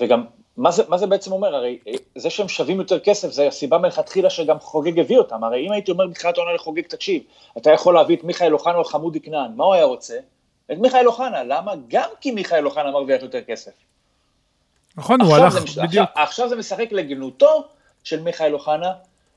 וגם, 0.00 0.24
מה 0.56 0.70
זה, 0.70 0.82
מה 0.88 0.98
זה 0.98 1.06
בעצם 1.06 1.32
אומר? 1.32 1.54
הרי 1.54 1.78
אה, 1.88 1.92
זה 2.16 2.30
שהם 2.30 2.48
שווים 2.48 2.78
יותר 2.78 2.98
כסף, 2.98 3.30
זה 3.30 3.46
הסיבה 3.48 3.78
מלכתחילה 3.78 4.30
שגם 4.30 4.60
חוגג 4.60 4.98
הביא 5.00 5.18
אותם. 5.18 5.44
הרי 5.44 5.66
אם 5.66 5.72
הייתי 5.72 5.90
אומר 5.90 6.06
בתחילת 6.06 6.38
העונה 6.38 6.52
לחוגג, 6.54 6.82
תקשיב, 6.86 7.22
אתה 7.56 7.70
יכול 7.70 7.94
להביא 7.94 8.16
את 8.16 8.24
מיכאל 8.24 8.52
אוחנה 8.52 8.76
או 8.76 8.84
חמודי 8.84 9.20
כנען, 9.20 9.52
מה 9.56 9.64
הוא 9.64 9.74
היה 9.74 9.84
רוצה? 9.84 10.18
את 10.72 10.78
מיכאל 10.78 11.06
אוחנה, 11.06 11.44
למה? 11.44 11.72
גם 11.88 12.08
כי 12.20 12.30
מיכאל 12.30 12.66
אוחנה 12.66 12.90
מרוויח 12.90 13.22
יותר 13.22 13.40
כסף. 13.42 13.72
נכון, 14.96 15.20
הוא 15.20 15.36
הלך 15.36 15.52
זה 15.52 15.60
מש- 15.60 15.78
בדיוק. 15.78 16.08
עכשיו, 16.08 16.22
עכשיו 16.22 16.48
זה 16.48 16.56
משחק 16.56 16.92
לגנותו 16.92 17.64
של 18.04 18.22
מיכאל 18.22 18.54
אוחנה, 18.54 18.92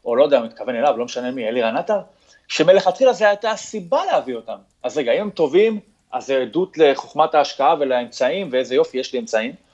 או 0.05 0.15
לא 0.15 0.23
יודע, 0.23 0.39
מתכוון 0.39 0.75
אליו, 0.75 0.97
לא 0.97 1.05
משנה 1.05 1.31
מי, 1.31 1.47
אלירן 1.47 1.77
עטר, 1.77 1.99
שמלכתחילה 2.47 3.13
זו 3.13 3.25
הייתה 3.25 3.51
הסיבה 3.51 4.05
להביא 4.05 4.35
אותם. 4.35 4.57
אז 4.83 4.97
רגע, 4.97 5.11
אם 5.11 5.21
הם 5.21 5.29
טובים, 5.29 5.79
אז 6.11 6.25
זה 6.25 6.37
עדות 6.37 6.77
לחוכמת 6.77 7.35
ההשקעה 7.35 7.75
ולאמצעים, 7.79 8.49
ואיזה 8.51 8.75
יופי, 8.75 8.97
יש 8.97 9.13
לי 9.13 9.19
אמצעים. 9.19 9.64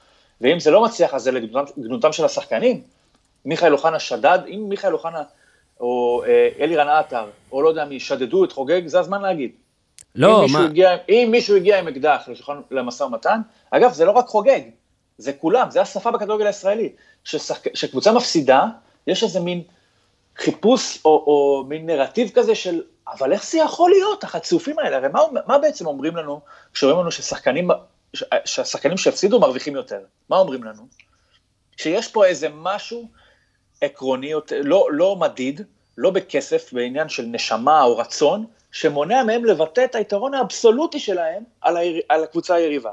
ואם 0.41 0.59
זה 0.59 0.71
לא 0.71 0.83
מצליח, 0.83 1.13
אז 1.13 1.23
זה 1.23 1.31
לגנותם 1.31 2.11
של 2.11 2.25
השחקנים. 2.25 2.81
מיכאל 3.45 3.73
אוחנה 3.73 3.99
שדד, 3.99 4.39
אם 4.47 4.65
מיכאל 4.69 4.93
אוחנה 4.93 5.23
או 5.79 6.23
אה, 6.27 6.49
אלירן 6.59 6.87
עטר, 6.87 7.25
או 7.51 7.61
לא 7.61 7.69
יודע 7.69 7.85
מי, 7.85 7.99
שדדו 7.99 8.43
את 8.43 8.51
חוגג, 8.51 8.87
זה 8.87 8.99
הזמן 8.99 9.21
להגיד. 9.21 9.51
לא, 10.15 10.37
אם 10.37 10.41
מישהו 10.41 10.59
מה... 10.59 10.65
הגיע, 10.65 10.95
אם 11.09 11.27
מישהו 11.31 11.55
הגיע 11.55 11.79
עם 11.79 11.87
אקדח 11.87 12.23
לשולחן 12.27 12.61
למשא 12.71 13.03
ומתן, 13.03 13.41
אגב, 13.71 13.93
זה 13.93 14.05
לא 14.05 14.11
רק 14.11 14.27
חוגג, 14.27 14.61
זה 15.17 15.33
כולם, 15.33 15.71
זה 15.71 15.81
השפה 15.81 16.11
בכדורגל 16.11 16.47
הישראלי. 16.47 16.89
ששחק... 17.23 17.75
שקבוצה 17.75 18.11
מפסידה, 18.11 18.65
יש 19.07 19.23
איזה 19.23 19.39
מין 19.39 19.61
חיפוש 20.37 20.99
או, 21.05 21.09
או 21.09 21.63
מין 21.67 21.85
נרטיב 21.85 22.31
כזה 22.33 22.55
של, 22.55 22.81
אבל 23.07 23.33
איך 23.33 23.45
זה 23.45 23.57
יכול 23.57 23.91
להיות, 23.91 24.23
החצופים 24.23 24.79
האלה? 24.79 24.97
הרי 24.97 25.07
מה, 25.07 25.21
מה 25.47 25.57
בעצם 25.57 25.85
אומרים 25.85 26.15
לנו 26.15 26.39
כשאומרים 26.73 26.99
לנו 26.99 27.11
ששחקנים, 27.11 27.69
שהשחקנים 28.45 28.97
שהפסידו 28.97 29.39
מרוויחים 29.39 29.75
יותר? 29.75 29.99
מה 30.29 30.37
אומרים 30.37 30.63
לנו? 30.63 30.87
שיש 31.77 32.07
פה 32.07 32.25
איזה 32.25 32.47
משהו 32.53 33.09
עקרוני, 33.81 34.33
לא, 34.63 34.87
לא 34.91 35.15
מדיד, 35.15 35.61
לא 35.97 36.09
בכסף, 36.09 36.73
בעניין 36.73 37.09
של 37.09 37.23
נשמה 37.23 37.83
או 37.83 37.97
רצון, 37.97 38.45
שמונע 38.71 39.23
מהם 39.23 39.45
לבטא 39.45 39.85
את 39.85 39.95
היתרון 39.95 40.33
האבסולוטי 40.33 40.99
שלהם 40.99 41.43
על, 41.61 41.77
היר... 41.77 42.01
על 42.09 42.23
הקבוצה 42.23 42.55
היריבה. 42.55 42.91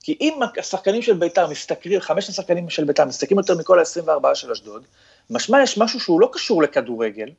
כי 0.00 0.18
אם 0.20 0.40
השחקנים 0.58 1.02
של 1.02 1.12
בית"ר 1.12 1.46
משתכרים, 1.46 2.00
חמשת 2.00 2.28
השחקנים 2.28 2.70
של 2.70 2.84
בית"ר 2.84 3.04
משתכרים 3.04 3.38
יותר 3.38 3.54
מכל 3.54 3.78
ה-24 3.78 4.34
של 4.34 4.52
אשדוד, 4.52 4.84
משמע 5.30 5.62
יש 5.62 5.78
משהו 5.78 6.00
שהוא 6.00 6.20
לא 6.20 6.30
קשור 6.32 6.62
לכדורגל, 6.62 7.30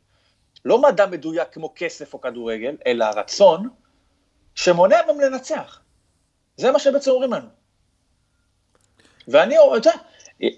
לא 0.66 0.82
מדע 0.82 1.06
מדויק 1.06 1.48
כמו 1.52 1.74
כסף 1.76 2.14
או 2.14 2.22
כדורגל, 2.22 2.76
אלא 2.88 3.06
רצון, 3.06 3.70
שמונע 4.56 4.98
מהם 5.08 5.20
לנצח. 5.20 5.80
זה 6.58 6.72
מה 6.72 6.80
שבעצם 6.80 7.12
אומרים 7.12 7.34
לנו. 7.34 7.48
ואני, 9.28 9.56
אתה 9.78 9.90
יודע, 9.90 9.92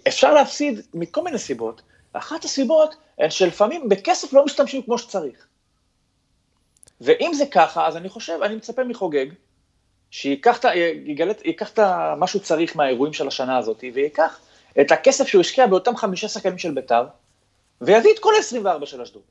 אפשר 0.08 0.34
להפסיד 0.34 0.82
מכל 0.94 1.24
מיני 1.24 1.38
סיבות. 1.38 1.82
אחת 2.14 2.44
הסיבות 2.44 2.96
הן 3.20 3.30
שלפעמים 3.30 3.90
בכסף 3.90 4.34
לא 4.34 4.46
משתמשים 4.46 4.82
כמו 4.82 4.98
שצריך. 4.98 5.48
ואם 7.02 7.32
זה 7.34 7.46
ככה, 7.46 7.88
אז 7.88 7.98
אני 7.98 8.10
חושב, 8.10 8.40
אני 8.44 8.56
מצפה 8.56 8.84
מחוגג, 8.84 9.26
שייקח 10.12 10.60
את 11.62 11.80
מה 12.18 12.28
שהוא 12.28 12.42
צריך 12.42 12.76
מהאירועים 12.76 13.14
של 13.14 13.28
השנה 13.28 13.58
הזאת, 13.58 13.84
וייקח 13.94 14.40
את 14.82 14.92
הכסף 14.92 15.28
שהוא 15.28 15.42
השקיע 15.42 15.68
באותם 15.68 15.96
חמישה 15.96 16.28
שחקנים 16.28 16.58
של 16.58 16.72
בית"ר, 16.72 17.06
ויביא 17.82 18.12
את 18.14 18.20
כל 18.20 18.34
ה-24 18.36 18.86
של 18.86 19.02
אשדוד. 19.02 19.22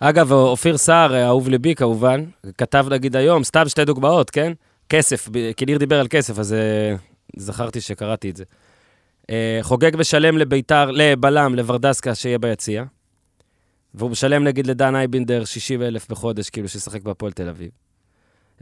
אגב, 0.00 0.32
אופיר 0.32 0.78
סער, 0.78 1.26
אהוב 1.26 1.48
ליבי 1.48 1.74
כמובן, 1.74 2.24
כתב 2.58 2.86
נגיד 2.90 3.16
היום, 3.16 3.44
סתם 3.44 3.68
שתי 3.68 3.84
דוגמאות, 3.84 4.30
כן? 4.30 4.52
כסף, 4.90 5.28
כי 5.56 5.66
ניר 5.66 5.78
דיבר 5.78 6.00
על 6.00 6.06
כסף, 6.08 6.38
אז 6.38 6.52
אה, 6.52 6.94
זכרתי 7.36 7.80
שקראתי 7.80 8.30
את 8.30 8.36
זה. 8.36 8.44
אה, 9.30 9.58
חוגג 9.62 9.96
משלם 9.96 10.38
לביתר, 10.38 10.90
לבלם, 10.90 11.54
לוורדסקה, 11.54 12.14
שיהיה 12.14 12.38
ביציע. 12.38 12.84
והוא 13.94 14.10
משלם 14.10 14.44
נגיד 14.44 14.66
לדן 14.66 14.96
אייבינדר 14.96 15.44
60 15.44 15.82
אלף 15.82 16.08
בחודש, 16.08 16.50
כאילו 16.50 16.68
שישחק 16.68 17.02
בהפועל 17.02 17.32
תל 17.32 17.48
אביב. 17.48 17.70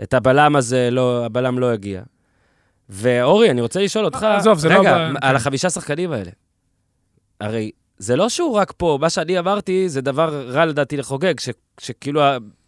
את 0.02 0.14
הבלם 0.14 0.56
הזה, 0.56 0.88
לא, 0.90 1.24
הבלם 1.24 1.58
לא 1.58 1.70
הגיע. 1.70 2.02
ואורי, 2.88 3.50
אני 3.50 3.60
רוצה 3.60 3.80
לשאול 3.80 4.04
אותך, 4.04 4.22
עזוב, 4.22 4.58
זה 4.58 4.68
לא 4.68 4.80
רגע, 4.80 5.12
ב- 5.12 5.16
על. 5.20 5.36
החמישה 5.36 5.70
שחקנים 5.70 6.12
האלה. 6.12 6.30
הרי 7.40 7.70
זה 7.98 8.16
לא 8.16 8.28
שהוא 8.28 8.56
רק 8.56 8.72
פה, 8.76 8.98
מה 9.00 9.10
שאני 9.10 9.38
אמרתי 9.38 9.88
זה 9.88 10.00
דבר 10.00 10.50
רע 10.50 10.66
לדעתי 10.66 10.96
לחוגג, 10.96 11.40
ש, 11.40 11.48
שכאילו 11.80 12.22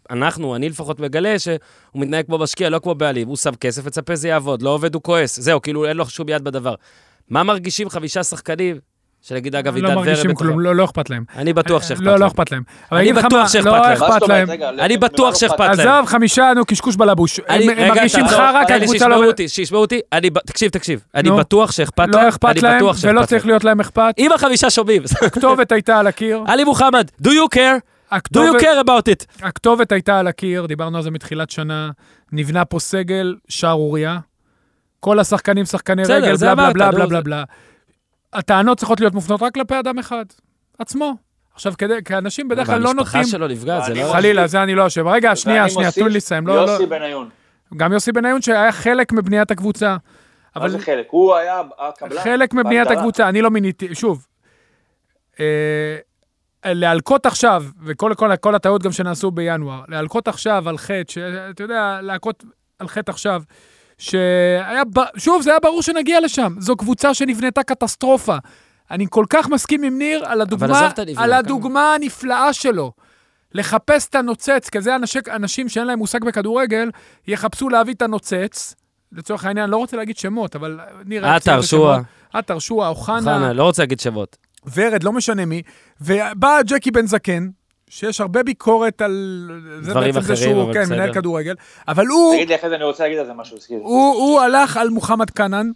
אנחנו, 0.09 0.55
אני 0.55 0.69
לפחות 0.69 0.99
מגלה 0.99 1.39
שהוא 1.39 1.57
מתנהג 1.95 2.25
כמו 2.25 2.37
משקיע, 2.37 2.69
לא 2.69 2.79
כמו 2.79 2.95
בעלים. 2.95 3.27
הוא 3.27 3.37
שם 3.37 3.55
כסף, 3.55 3.85
מצפה 3.85 4.15
זה 4.15 4.27
יעבוד, 4.27 4.61
לא 4.61 4.69
עובד, 4.69 4.95
הוא 4.95 5.01
כועס. 5.03 5.39
זהו, 5.39 5.61
כאילו 5.61 5.85
אין 5.85 5.97
לו 5.97 6.05
שום 6.09 6.29
יד 6.29 6.43
בדבר. 6.43 6.75
מה 7.29 7.43
מרגישים 7.43 7.89
חמישה 7.89 8.23
שחקנים, 8.23 8.79
שנגיד, 9.21 9.55
אגב, 9.55 9.75
עידן 9.75 9.87
לא 9.87 9.93
ורד... 9.93 10.05
מרגישים 10.07 10.29
בתוכם? 10.29 10.45
כלום, 10.45 10.59
לא 10.59 10.75
לא 10.75 10.85
אכפת 10.85 11.09
להם. 11.09 11.23
אני 11.35 11.53
בטוח 11.53 11.83
שאכפת 11.83 12.05
לא, 12.05 12.11
לא 12.11 12.19
להם. 12.19 12.27
אכפת 12.27 12.51
להם. 12.51 12.63
אני 12.91 13.13
בטוח 13.13 13.47
שאכפת 13.47 13.63
לא 13.69 14.27
להם. 14.27 14.49
אומרת? 14.49 14.59
להם. 14.59 14.79
אני 14.79 14.97
בטוח 14.97 15.29
לא 15.29 15.35
שאכפת 15.35 15.61
אכפת? 15.61 15.77
להם. 15.77 15.87
עזוב, 15.87 16.05
חמישה, 16.05 16.53
נו, 16.55 16.65
קשקוש 16.65 16.95
בלבוש. 16.95 17.39
אני, 17.49 17.71
הם 17.71 17.87
מרגישים 17.87 18.27
חרא, 18.27 18.65
כי 18.67 18.73
הקבוצה 18.73 19.07
לא... 19.07 19.31
שישמעו 19.47 19.81
אותי. 19.81 19.99
תקשיב, 20.45 20.71
תקשיב. 20.71 21.03
אני. 21.15 21.31
בטוח 21.31 21.71
שאכפת 21.71 22.07
להם. 22.07 22.23
לא 22.23 22.29
אכפת 22.29 22.61
להם, 22.61 22.85
ולא 23.03 23.13
להם. 23.13 23.25
צריך 23.25 23.45
להיות 23.45 23.63
להם 23.63 23.79
אכפת. 23.79 24.13
אם 24.17 24.31
החמישה 24.31 24.69
שומעים, 24.69 25.03
הכתובת 25.21 25.71
הייתה 25.71 25.99
על 25.99 26.07
הקיר. 26.07 26.43
עלי 26.47 26.63
מוחמד, 26.63 27.07
do 27.23 27.29
you 27.29 27.55
care? 27.55 27.79
Do 28.11 28.15
you 28.15 28.17
הכתובת- 28.17 28.61
care 28.61 28.83
about 28.85 29.07
it? 29.13 29.45
הכתובת 29.45 29.91
הייתה 29.91 30.19
על 30.19 30.27
הקיר, 30.27 30.65
דיברנו 30.65 30.97
על 30.97 31.03
זה 31.03 31.11
מתחילת 31.11 31.49
שנה, 31.49 31.91
נבנה 32.31 32.65
פה 32.65 32.79
סגל 32.79 33.35
שערורייה. 33.49 34.19
כל 34.99 35.19
השחקנים 35.19 35.65
שחקני 35.65 36.01
בסדר, 36.01 36.15
רגל, 36.15 36.35
זה 36.35 36.45
בלה 36.45 36.55
בלה 36.55 36.73
בלה 36.73 36.85
נו, 36.91 36.97
בלה 36.97 37.05
בלה 37.07 37.21
בלה. 37.21 37.43
הטענות 38.33 38.77
צריכות 38.77 38.99
להיות 38.99 39.13
מופנות 39.13 39.41
רק 39.41 39.53
כלפי 39.53 39.79
אדם 39.79 39.99
אחד, 39.99 40.25
עצמו. 40.79 41.15
עכשיו, 41.53 41.73
כדי, 41.77 41.93
כי 42.05 42.15
אנשים 42.17 42.47
בדרך 42.47 42.67
כלל 42.67 42.81
לא 42.81 42.89
המשפחה 42.89 43.17
נוטים... 43.17 43.31
שלו 43.31 43.47
נפגעת, 43.47 43.83
זה 43.85 43.91
אני 43.91 43.99
לא... 44.01 44.11
חלילה, 44.13 44.47
זה 44.47 44.63
אני 44.63 44.75
לא 44.75 44.87
אשם. 44.87 45.07
רגע, 45.07 45.35
שנייה, 45.35 45.69
שנייה, 45.69 45.91
תנו 45.91 46.07
לי 46.07 46.13
לסיים. 46.13 46.47
לא, 46.47 46.65
לא, 46.65 46.71
יוסי 46.71 46.85
בניון. 46.85 47.29
גם 47.77 47.93
יוסי 47.93 48.11
בניון 48.11 48.41
שהיה 48.41 48.71
חלק 48.71 49.11
מבניית 49.11 49.51
הקבוצה. 49.51 49.89
מה 49.89 49.97
אבל 50.55 50.69
זה 50.69 50.79
חלק? 50.79 51.07
הוא 51.09 51.35
היה 51.35 51.61
הקבלן. 51.79 52.21
חלק 52.23 52.53
מבניית. 52.53 52.91
הקבוצה, 52.91 53.29
אני 53.29 53.41
לא 53.41 53.51
מיניתי, 53.51 53.95
שוב, 53.95 54.27
אה, 55.39 55.45
להלקות 56.65 57.25
עכשיו, 57.25 57.63
וכל 57.85 58.13
כל, 58.17 58.35
כל 58.41 58.55
הטעויות 58.55 58.83
גם 58.83 58.91
שנעשו 58.91 59.31
בינואר, 59.31 59.81
להלקות 59.87 60.27
עכשיו 60.27 60.69
על 60.69 60.77
חטא, 60.77 61.11
שאתה 61.11 61.63
יודע, 61.63 61.99
להלקות 62.01 62.43
על 62.79 62.87
חטא 62.87 63.11
עכשיו, 63.11 63.43
שהיה, 63.97 64.81
שוב, 65.17 65.41
זה 65.41 65.49
היה 65.49 65.59
ברור 65.59 65.81
שנגיע 65.81 66.19
לשם, 66.21 66.53
זו 66.59 66.75
קבוצה 66.75 67.13
שנבנתה 67.13 67.63
קטסטרופה. 67.63 68.35
אני 68.91 69.05
כל 69.09 69.25
כך 69.29 69.49
מסכים 69.49 69.83
עם 69.83 69.97
ניר 69.97 70.25
על 70.25 70.41
הדוגמה, 70.41 70.79
על 71.17 71.29
כמה- 71.29 71.37
הדוגמה 71.37 71.93
הנפלאה 71.95 72.53
שלו. 72.53 72.91
לחפש 73.53 74.07
את 74.09 74.15
הנוצץ, 74.15 74.69
כי 74.69 74.81
זה 74.81 74.95
אנשי, 74.95 75.19
אנשים 75.35 75.69
שאין 75.69 75.87
להם 75.87 75.99
מושג 75.99 76.23
בכדורגל, 76.23 76.89
יחפשו 77.27 77.69
להביא 77.69 77.93
את 77.93 78.01
הנוצץ. 78.01 78.75
לצורך 79.11 79.45
העניין, 79.45 79.69
לא 79.69 79.77
רוצה 79.77 79.97
להגיד 79.97 80.17
שמות, 80.17 80.55
אבל 80.55 80.79
ניר... 81.05 81.27
עטר, 81.27 81.61
שועה. 81.61 81.99
עטר, 82.33 82.59
שועה, 82.59 82.89
אוחנה, 82.89 83.21
חנה, 83.21 83.53
לא 83.53 83.63
רוצה 83.63 83.81
להגיד 83.81 83.99
שמות. 83.99 84.37
ורד, 84.75 85.03
לא 85.03 85.11
משנה 85.13 85.45
מי, 85.45 85.61
ובא 86.01 86.59
ג'קי 86.65 86.91
בן 86.91 87.07
זקן, 87.07 87.47
שיש 87.89 88.21
הרבה 88.21 88.43
ביקורת 88.43 89.01
על... 89.01 89.49
זה 89.81 89.91
דברים 89.91 90.13
בעצם 90.13 90.27
זה 90.27 90.33
אחרים, 90.33 90.49
שהוא, 90.51 90.63
אבל 90.63 90.73
כן, 90.73 90.81
בסדר. 90.81 90.95
מנהל 90.95 91.13
כדורגל, 91.13 91.55
אבל 91.87 92.07
הוא, 92.07 92.35
תגיד 92.35 92.49
לי, 92.49 92.55
אחרי 92.55 92.69
זה 92.69 92.75
אני 92.75 92.83
רוצה 92.83 93.03
להגיד 93.03 93.19
על 93.19 93.25
זה 93.25 93.33
משהו. 93.33 93.57
הוא, 93.69 94.13
הוא 94.15 94.41
הלך 94.41 94.77
על 94.77 94.89
מוחמד 94.89 95.29
כנען, 95.29 95.71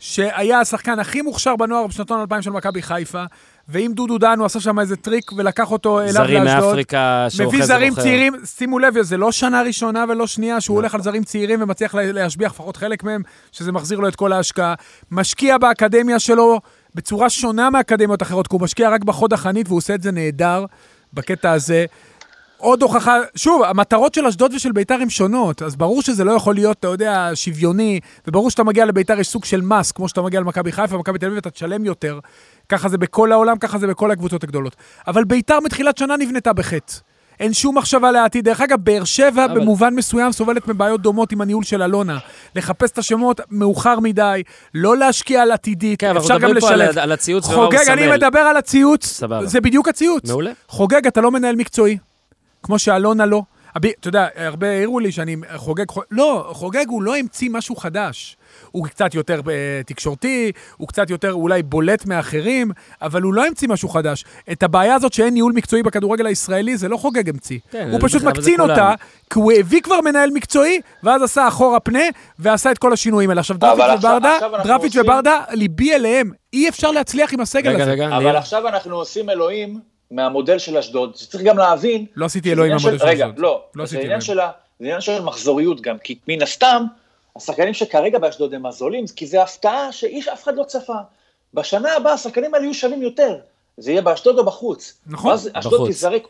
שהיה 0.00 0.60
השחקן 0.60 0.98
הכי 0.98 1.22
מוכשר 1.22 1.56
בנוער 1.56 1.86
בשנתון 1.86 2.20
2000 2.20 2.42
של 2.42 2.50
מכבי 2.50 2.82
חיפה, 2.82 3.24
ועם 3.68 3.92
דודו 3.92 4.18
דן 4.18 4.38
הוא 4.38 4.46
עשה 4.46 4.60
שם 4.60 4.78
איזה 4.78 4.96
טריק 4.96 5.32
ולקח 5.32 5.70
אותו 5.72 6.00
אליו 6.00 6.12
זרים 6.12 6.44
לאשדוד. 6.44 6.64
מאפריקה 6.64 7.26
שהוא 7.28 7.46
מביא 7.46 7.58
אחרי 7.58 7.66
זה 7.66 7.74
זרים. 7.74 7.94
צעירים, 7.94 8.34
שימו 8.44 8.78
לב, 8.78 9.02
זה 9.02 9.16
לא 9.16 9.32
שנה 9.32 9.62
ראשונה 9.62 10.04
ולא 10.08 10.26
שנייה 10.26 10.60
שהוא 10.60 10.74
נכון. 10.74 10.82
הולך 10.84 10.94
על 10.94 11.02
זרים 11.02 11.24
צעירים 11.24 11.62
ומצליח 11.62 11.94
לה- 11.94 12.12
להשביח 12.12 12.52
לפחות 12.52 12.76
חלק 12.76 13.04
מהם, 13.04 13.22
שזה 13.52 13.72
מחזיר 13.72 13.98
לו 13.98 14.08
את 14.08 14.16
כל 14.16 14.32
ההשקעה. 14.32 14.74
משקיע 15.10 15.58
באקדמיה 15.58 16.18
שלו 16.18 16.60
בצורה 16.94 17.30
שונה 17.30 17.70
מאקדמיות 17.70 18.22
אחרות, 18.22 18.46
כי 18.46 18.56
הוא 18.56 18.62
משקיע 18.62 18.90
רק 18.90 19.04
בחוד 19.04 19.32
החנית 19.32 19.68
והוא 19.68 19.78
עושה 19.78 19.94
את 19.94 20.02
זה 20.02 20.12
נהדר 20.12 20.64
בקטע 21.12 21.50
הזה. 21.50 21.84
עוד 22.56 22.82
הוכחה, 22.82 23.18
שוב, 23.36 23.62
המטרות 23.62 24.14
של 24.14 24.26
אשדוד 24.26 24.54
ושל 24.54 24.72
ביתר 24.72 24.94
הן 24.94 25.08
שונות, 25.08 25.62
אז 25.62 25.76
ברור 25.76 26.02
שזה 26.02 26.24
לא 26.24 26.32
יכול 26.32 26.54
להיות, 26.54 26.78
אתה 26.78 26.88
יודע, 26.88 27.30
שוויוני, 27.34 28.00
וברור 28.26 28.50
שאתה 28.50 28.64
מגיע 28.64 28.84
לביתר 28.84 29.20
יש 29.20 29.28
סוג 29.28 29.44
של 29.44 29.60
מס, 29.60 29.92
כמו 29.92 30.08
שאתה 30.08 30.22
מגיע 30.22 30.40
למכבי 30.40 30.72
חיפה, 30.72 30.98
מכבי 30.98 31.18
תל 31.18 31.26
אביב, 31.26 31.38
אתה 31.38 31.50
תשלם 31.50 31.84
יותר. 31.84 32.18
ככה 32.68 32.88
זה 32.88 32.98
בכל 32.98 33.32
העולם, 33.32 33.58
ככה 33.58 33.78
זה 33.78 33.86
בכל 33.86 34.10
הקבוצות 34.10 34.44
הגדולות. 34.44 34.76
אבל 35.06 35.24
ביתר 35.24 35.60
מתחילת 35.60 35.98
שנה 35.98 36.16
נבנתה 36.16 36.52
בחטא. 36.52 36.94
אין 37.40 37.52
שום 37.52 37.78
מחשבה 37.78 38.10
לעתיד. 38.10 38.44
דרך 38.44 38.60
אגב, 38.60 38.78
באר 38.80 39.04
שבע 39.04 39.44
אבל- 39.44 39.60
במובן 39.60 39.94
מסוים 39.94 40.32
סובלת 40.32 40.68
מבעיות 40.68 41.00
דומות 41.02 41.32
עם 41.32 41.40
הניהול 41.40 41.64
של 41.64 41.82
אלונה. 41.82 42.18
לחפש 42.56 42.90
את 42.90 42.98
השמות 42.98 43.40
מאוחר 43.50 44.00
מדי, 44.00 44.42
לא 44.74 44.96
להשקיע 44.96 45.42
על 45.42 45.50
עתידית, 45.50 46.00
כן, 46.00 46.06
אבל 46.06 46.16
אנחנו 46.18 46.28
אפשר 46.36 46.38
גם 46.38 46.50
מדברים 46.50 46.60
פה 46.60 46.82
לשלב. 46.84 46.98
על- 46.98 47.02
על 47.04 47.12
הציוץ 47.12 47.44
חוגג, 47.46 47.88
אני. 47.92 48.08
מדבר 48.12 48.38
על 48.38 48.56
הציוץ, 48.56 49.06
סבבה. 49.06 49.46
זה 49.46 49.60
בדיוק 49.60 49.88
הציוץ. 49.88 50.28
מעולה. 50.30 50.50
חוגג, 50.68 51.06
אתה 51.06 51.20
לא 51.20 51.30
מנהל 51.30 51.56
מקצועי, 51.56 51.98
כמו 52.62 52.78
שאלונה 52.78 53.26
לא. 53.26 53.42
הב- 53.74 53.86
אתה 54.00 54.08
יודע, 54.08 54.26
הרבה 54.36 54.68
העירו 54.70 55.00
לי 55.00 55.12
שאני 55.12 55.36
חוגג, 55.56 55.84
לא, 56.10 56.50
חוגג 56.52 56.84
הוא 56.88 57.02
לא 57.02 57.16
המציא 57.16 57.50
משהו 57.52 57.76
חדש. 57.76 58.36
הוא 58.70 58.86
קצת 58.86 59.14
יותר 59.14 59.40
אה, 59.50 59.52
תקשורתי, 59.86 60.52
הוא 60.76 60.88
קצת 60.88 61.10
יותר 61.10 61.32
אולי 61.32 61.62
בולט 61.62 62.06
מאחרים, 62.06 62.70
אבל 63.02 63.22
הוא 63.22 63.34
לא 63.34 63.46
המציא 63.46 63.68
משהו 63.68 63.88
חדש. 63.88 64.24
את 64.52 64.62
הבעיה 64.62 64.94
הזאת 64.94 65.12
שאין 65.12 65.34
ניהול 65.34 65.52
מקצועי 65.52 65.82
בכדורגל 65.82 66.26
הישראלי, 66.26 66.76
זה 66.76 66.88
לא 66.88 66.96
חוגג 66.96 67.28
המציא. 67.28 67.58
כן, 67.70 67.88
הוא 67.92 68.00
פשוט 68.02 68.22
מקצין. 68.22 68.60
אותה, 68.60 68.94
כי 69.30 69.38
הוא 69.38 69.52
הביא 69.52 69.80
כבר 69.80 70.00
מנהל 70.00 70.30
מקצועי, 70.30 70.80
ואז 71.02 71.22
עשה 71.22 71.48
אחורה 71.48 71.80
פנה, 71.80 72.02
ועשה 72.38 72.70
את 72.70 72.78
כל 72.78 72.92
השינויים 72.92 73.30
האלה. 73.30 73.40
עכשיו, 73.40 73.56
דרפיץ' 73.56 73.80
עכשיו- 73.84 74.10
וברדה, 74.10 74.38
דרפיץ' 74.64 74.86
עושים- 74.96 75.02
וברדה, 75.02 75.40
ליבי 75.50 75.92
אליהם. 75.94 76.30
אי 76.52 76.68
אפשר 76.68 76.90
להצליח 76.90 77.32
עם 77.34 77.40
הסגל 77.40 77.70
רגע, 77.70 77.82
הזה. 77.82 77.92
רגע, 77.92 78.06
אבל 78.16 78.24
ניר. 78.24 78.36
עכשיו 78.38 78.68
אנחנו 78.68 78.96
עושים 78.96 79.30
אלוהים 79.30 79.80
מהמודל 80.12 80.58
של 80.58 80.78
אשדוד, 80.78 81.16
שצריך 81.16 81.44
גם 81.44 81.58
להבין... 81.58 82.06
לא 82.16 82.26
עשיתי 82.26 82.52
אלוהים 82.52 82.72
מהמודל 82.72 82.98
של 82.98 83.04
רגע, 83.04 83.26
אשדוד. 83.26 83.38
לא, 83.38 83.62
לא 83.74 83.84
זה 83.84 83.88
עשיתי 83.88 83.96
עניין 83.98 84.10
אלוהים. 84.10 84.20
של 84.20 84.40
ה- 84.40 84.50
זה 84.80 84.84
עניין 84.86 85.00
של 85.00 85.22
מחזוריות 85.22 85.80
גם, 85.80 85.98
כי 85.98 86.18
מן 86.28 86.42
הסתם, 86.42 86.84
השחקנים 87.36 87.74
שכרגע 87.74 88.18
באשדוד 88.18 88.54
הם 88.54 88.66
הזולים, 88.66 89.04
כי 89.16 89.26
זה 89.26 89.42
הפתעה 89.42 89.92
שאיש 89.92 90.28
אף 90.28 90.42
אחד 90.44 90.56
לא 90.56 90.64
צפה. 90.64 90.96
בשנה 91.54 91.96
הבאה 91.96 92.12
השחקנים 92.12 92.54
האלה 92.54 92.64
יהיו 92.64 92.74
שווים 92.74 93.02
יותר. 93.02 93.38
זה 93.76 93.90
יהיה 93.90 94.02
באשדוד 94.02 94.38
או 94.38 94.44
בחוץ. 94.44 94.98
נכון, 95.06 95.30
ואז 95.30 95.50
אשדוד 95.52 95.74
בחוץ. 95.74 95.88
תיזרק, 95.88 96.22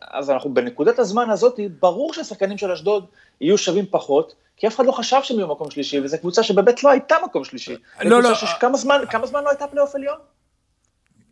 אז 0.00 0.30
אנחנו 0.30 0.54
בנקודת 0.54 0.98
הזמן 0.98 1.30
הזאת, 1.30 1.60
ברור 1.80 2.14
שהשחקנים 2.14 2.58
של 2.58 2.72
אשדוד 2.72 3.04
יהיו 3.40 3.58
שווים 3.58 3.84
פחות, 3.90 4.34
כי 4.56 4.66
אף 4.66 4.76
אחד 4.76 4.86
לא 4.86 4.92
חשב 4.92 5.16
שהם 5.22 5.38
יהיו 5.38 5.48
מקום 5.48 5.70
שלישי, 5.70 6.00
וזו 6.00 6.18
קבוצה 6.18 6.42
שבאמת 6.42 6.84
לא 6.84 6.90
הייתה 6.90 7.16
מקום 7.24 7.44
שלישי. 7.44 7.74
זו 8.02 8.08
לא, 8.08 8.22
לא, 8.22 8.30
זמן, 8.74 9.00
כמה 9.10 9.26
זמן 9.26 9.44
לא 9.44 9.48
הייתה 9.48 9.66
פלייאוף 9.66 9.94
עליון? 9.94 10.16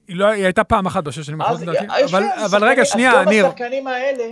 היא 0.09 0.17
לא, 0.17 0.27
היא 0.27 0.45
הייתה 0.45 0.65
פעם 0.65 0.87
אחת 0.87 1.05
בשש 1.05 1.27
שנים 1.27 1.43
אז 1.43 1.51
האחרונות, 1.63 1.77
לדעתי. 1.83 2.05
אבל- 2.05 2.25
אבל 2.45 2.65
רגע, 2.69 2.85
שנייה, 2.85 3.13
אז 3.13 3.25
גם 3.27 3.29
ניר, 3.29 3.47
השחקנים 3.47 3.87
האלה, 3.87 4.25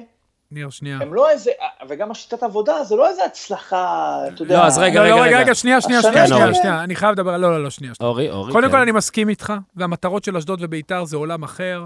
ניר, 0.51 0.71
שנייה. 0.71 0.99
הם 1.03 1.15
לא 1.15 1.31
איזה, 1.31 1.51
וגם 1.89 2.11
השיטת 2.11 2.43
עבודה, 2.43 2.85
זה 2.85 2.97
לא 2.97 3.09
איזה 3.09 3.25
הצלחה, 3.25 4.17
אתה 4.35 4.43
יודע. 4.43 4.57
לא, 4.59 4.65
אז 4.65 4.79
רגע, 4.79 5.01
לא, 5.03 5.09
לא, 5.09 5.15
רגע, 5.15 5.23
רגע, 5.23 5.27
רגע. 5.37 5.39
רגע, 5.41 5.55
שנייה, 5.55 5.81
שנייה, 5.81 6.03
שנייה, 6.03 6.27
שנייה, 6.27 6.45
אורי. 6.45 6.55
שנייה, 6.55 6.85
אני 6.85 6.97
חייב 6.97 7.13
לדבר, 7.13 7.37
לא, 7.37 7.51
לא, 7.51 7.63
לא, 7.65 7.71
שנייה. 7.71 7.95
שנייה. 7.95 8.09
אורי, 8.11 8.31
אורי. 8.31 8.53
קודם 8.53 8.67
כן. 8.67 8.73
כל, 8.73 8.81
אני 8.81 8.93
מסכים 8.93 9.29
איתך, 9.29 9.53
והמטרות 9.77 10.25
של 10.25 10.37
אשדוד 10.37 10.59
וביתר 10.63 11.05
זה 11.05 11.17
עולם 11.17 11.43
אחר, 11.43 11.85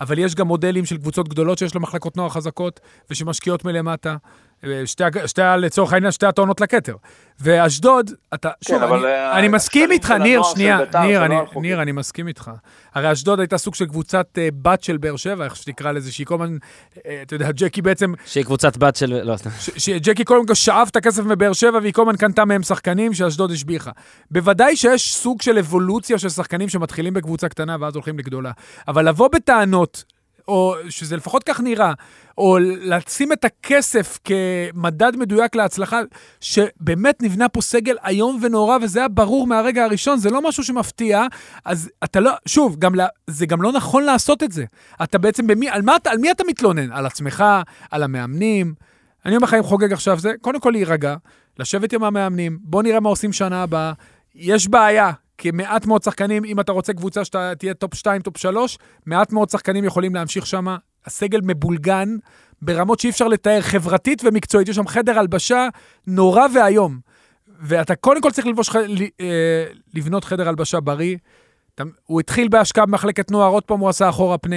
אבל 0.00 0.18
יש 0.18 0.34
גם 0.34 0.46
מודלים 0.46 0.84
של 0.84 0.96
קבוצות 0.96 1.28
גדולות 1.28 1.58
שיש 1.58 1.74
לו 1.74 1.80
מחלקות 1.80 2.16
נוער 2.16 2.28
חזקות, 2.28 2.80
ושמשקיעות 3.10 3.64
מלמטה. 3.64 4.16
אה, 4.64 4.86
שתי, 4.86 5.04
שתי, 5.26 5.42
לצורך 5.58 5.92
העניין, 5.92 6.12
שתי 6.12 6.26
הטעונות 6.26 6.60
לכתר. 6.60 6.96
ואשדוד, 7.40 8.10
אתה, 8.34 8.50
שוב, 8.68 8.82
אבל, 8.82 8.98
אני, 8.98 9.06
אה, 9.06 9.38
אני 9.38 9.48
מסכים 9.48 9.90
השחקנים 9.90 9.90
איתך, 9.90 10.10
ניר, 10.10 10.42
שנייה, 10.42 10.78
בית"ר 10.78 11.00
ניר, 11.02 11.24
אני, 11.24 11.34
לא. 11.34 11.62
ניר, 11.62 11.82
אני 11.82 11.92
מסכים 11.92 12.28
איתך. 12.28 12.50
הרי 12.94 13.12
אשדוד 13.12 13.40
הייתה 13.40 13.58
סוג 13.58 13.74
של 13.74 13.86
קבוצת 13.86 14.26
אה, 14.38 14.48
בת 14.62 14.82
של 14.82 14.96
באר 14.96 15.16
שבע, 15.16 15.44
איך 15.44 15.56
שתקרא 15.56 15.92
לזה, 15.92 16.12
שהיא 16.12 16.26
כל 16.26 16.34
הזמן, 16.34 16.56
אה, 17.06 17.22
אתה 17.22 17.34
יודע, 17.34 17.52
ג'קי 17.52 17.82
בעצם 17.82 18.12
שהיא 18.26 18.44
קבוצת 18.44 18.76
בת 18.76 18.96
של... 18.96 19.20
לא, 19.22 19.36
סתם. 19.36 19.50
ש- 19.60 19.70
שג'קי 19.76 20.24
כל 20.24 20.38
הזמן 20.40 20.54
שאב 20.54 20.88
את 20.90 20.96
הכסף 20.96 21.22
מבאר 21.24 21.52
שבע 21.52 21.78
והיא 21.82 21.92
כל 21.92 22.02
הזמן 22.02 22.16
קנתה 22.16 22.44
מהם 22.44 22.62
שחקנים 22.62 23.14
שאשדוד 23.14 23.50
השביחה. 23.50 23.90
בוודאי 24.30 24.76
שיש 24.76 25.14
סוג 25.14 25.42
של 25.42 25.58
אבולוציה 25.58 26.18
של 26.18 26.28
שחקנים 26.28 26.68
שמתחילים 26.68 27.14
בקבוצה 27.14 27.48
קטנה 27.48 27.76
ואז 27.80 27.94
הולכים 27.94 28.18
לגדולה. 28.18 28.50
אבל 28.88 29.08
לבוא 29.08 29.28
בטענות, 29.28 30.04
או 30.48 30.74
שזה 30.88 31.16
לפחות 31.16 31.42
כך 31.44 31.60
נראה, 31.60 31.92
או 32.38 32.58
לשים 32.60 33.32
את 33.32 33.44
הכסף 33.44 34.18
כמדד 34.24 35.16
מדויק 35.16 35.54
להצלחה, 35.54 36.00
שבאמת 36.40 37.22
נבנה 37.22 37.48
פה 37.48 37.60
סגל 37.60 37.96
איום 38.06 38.38
ונורא, 38.42 38.78
וזה 38.82 38.98
היה 38.98 39.08
ברור 39.08 39.46
מהרגע 39.46 39.84
הראשון, 39.84 40.18
זה 40.18 40.30
לא 40.30 40.48
משהו 40.48 40.64
שמפתיע, 40.64 41.22
אז 41.64 41.90
אתה 42.04 42.20
לא, 42.20 42.32
שוב, 42.46 42.76
גם, 42.78 42.94
לה- 42.94 43.06
זה 43.26 43.46
גם 43.46 43.62
לא 43.62 43.72
נכון 43.72 44.02
לעשות 44.04 44.42
את 44.42 44.52
זה. 44.52 44.64
אתה 45.02 45.18
בעצם, 45.18 45.46
במי, 45.46 45.68
על, 45.68 45.82
מה, 45.82 45.96
על 46.06 46.18
מי 46.18 46.30
אתה 46.30 46.44
מתלונן? 46.48 46.92
על 46.92 47.06
עצמך, 47.06 47.44
על 47.90 48.02
המאמנים? 48.02 48.74
אני 49.26 49.36
אומר 49.36 49.44
לך, 49.46 49.54
אם 49.54 49.62
חוגג 49.62 49.92
עכשיו 49.92 50.18
זה, 50.18 50.32
קודם 50.40 50.60
כל 50.60 50.70
להירגע, 50.70 51.16
לשבת 51.58 51.92
עם 51.92 52.04
המאמנים, 52.04 52.58
בוא 52.62 52.82
נראה 52.82 53.00
מה 53.00 53.08
עושים 53.08 53.32
שנה 53.32 53.62
הבאה. 53.62 53.92
יש 54.34 54.68
בעיה, 54.68 55.10
כי 55.38 55.50
מעט 55.50 55.86
מאוד 55.86 56.02
שחקנים, 56.02 56.44
אם 56.44 56.60
אתה 56.60 56.72
רוצה 56.72 56.92
קבוצה 56.92 57.24
שאתה 57.24 57.52
תהיה 57.58 57.74
טופ 57.74 57.94
2, 57.94 58.22
טופ 58.22 58.36
3, 58.36 58.78
מעט 59.06 59.32
מאוד 59.32 59.50
שחקנים 59.50 59.84
יכולים 59.84 60.14
להמשיך 60.14 60.46
שם. 60.46 60.66
הסגל 61.06 61.40
מבולגן 61.44 62.16
ברמות 62.62 63.00
שאי 63.00 63.10
אפשר 63.10 63.28
לתאר, 63.28 63.60
חברתית 63.60 64.22
ומקצועית. 64.24 64.68
יש 64.68 64.76
שם 64.76 64.86
חדר 64.86 65.18
הלבשה 65.18 65.68
נורא 66.06 66.42
ואיום. 66.54 66.98
ואתה 67.60 67.94
קודם 67.94 68.20
כל 68.20 68.30
צריך 68.30 68.46
ללבוש, 68.46 68.76
אה, 69.20 69.64
לבנות 69.94 70.24
חדר 70.24 70.48
הלבשה 70.48 70.80
בריא. 70.80 71.16
הוא 72.06 72.20
התחיל 72.20 72.48
בהשקעה 72.48 72.86
במחלקת 72.86 73.30
נוער, 73.30 73.50
עוד 73.50 73.62
פעם 73.62 73.80
הוא 73.80 73.88
עשה 73.88 74.08
אחורה 74.08 74.38
פנה. 74.38 74.56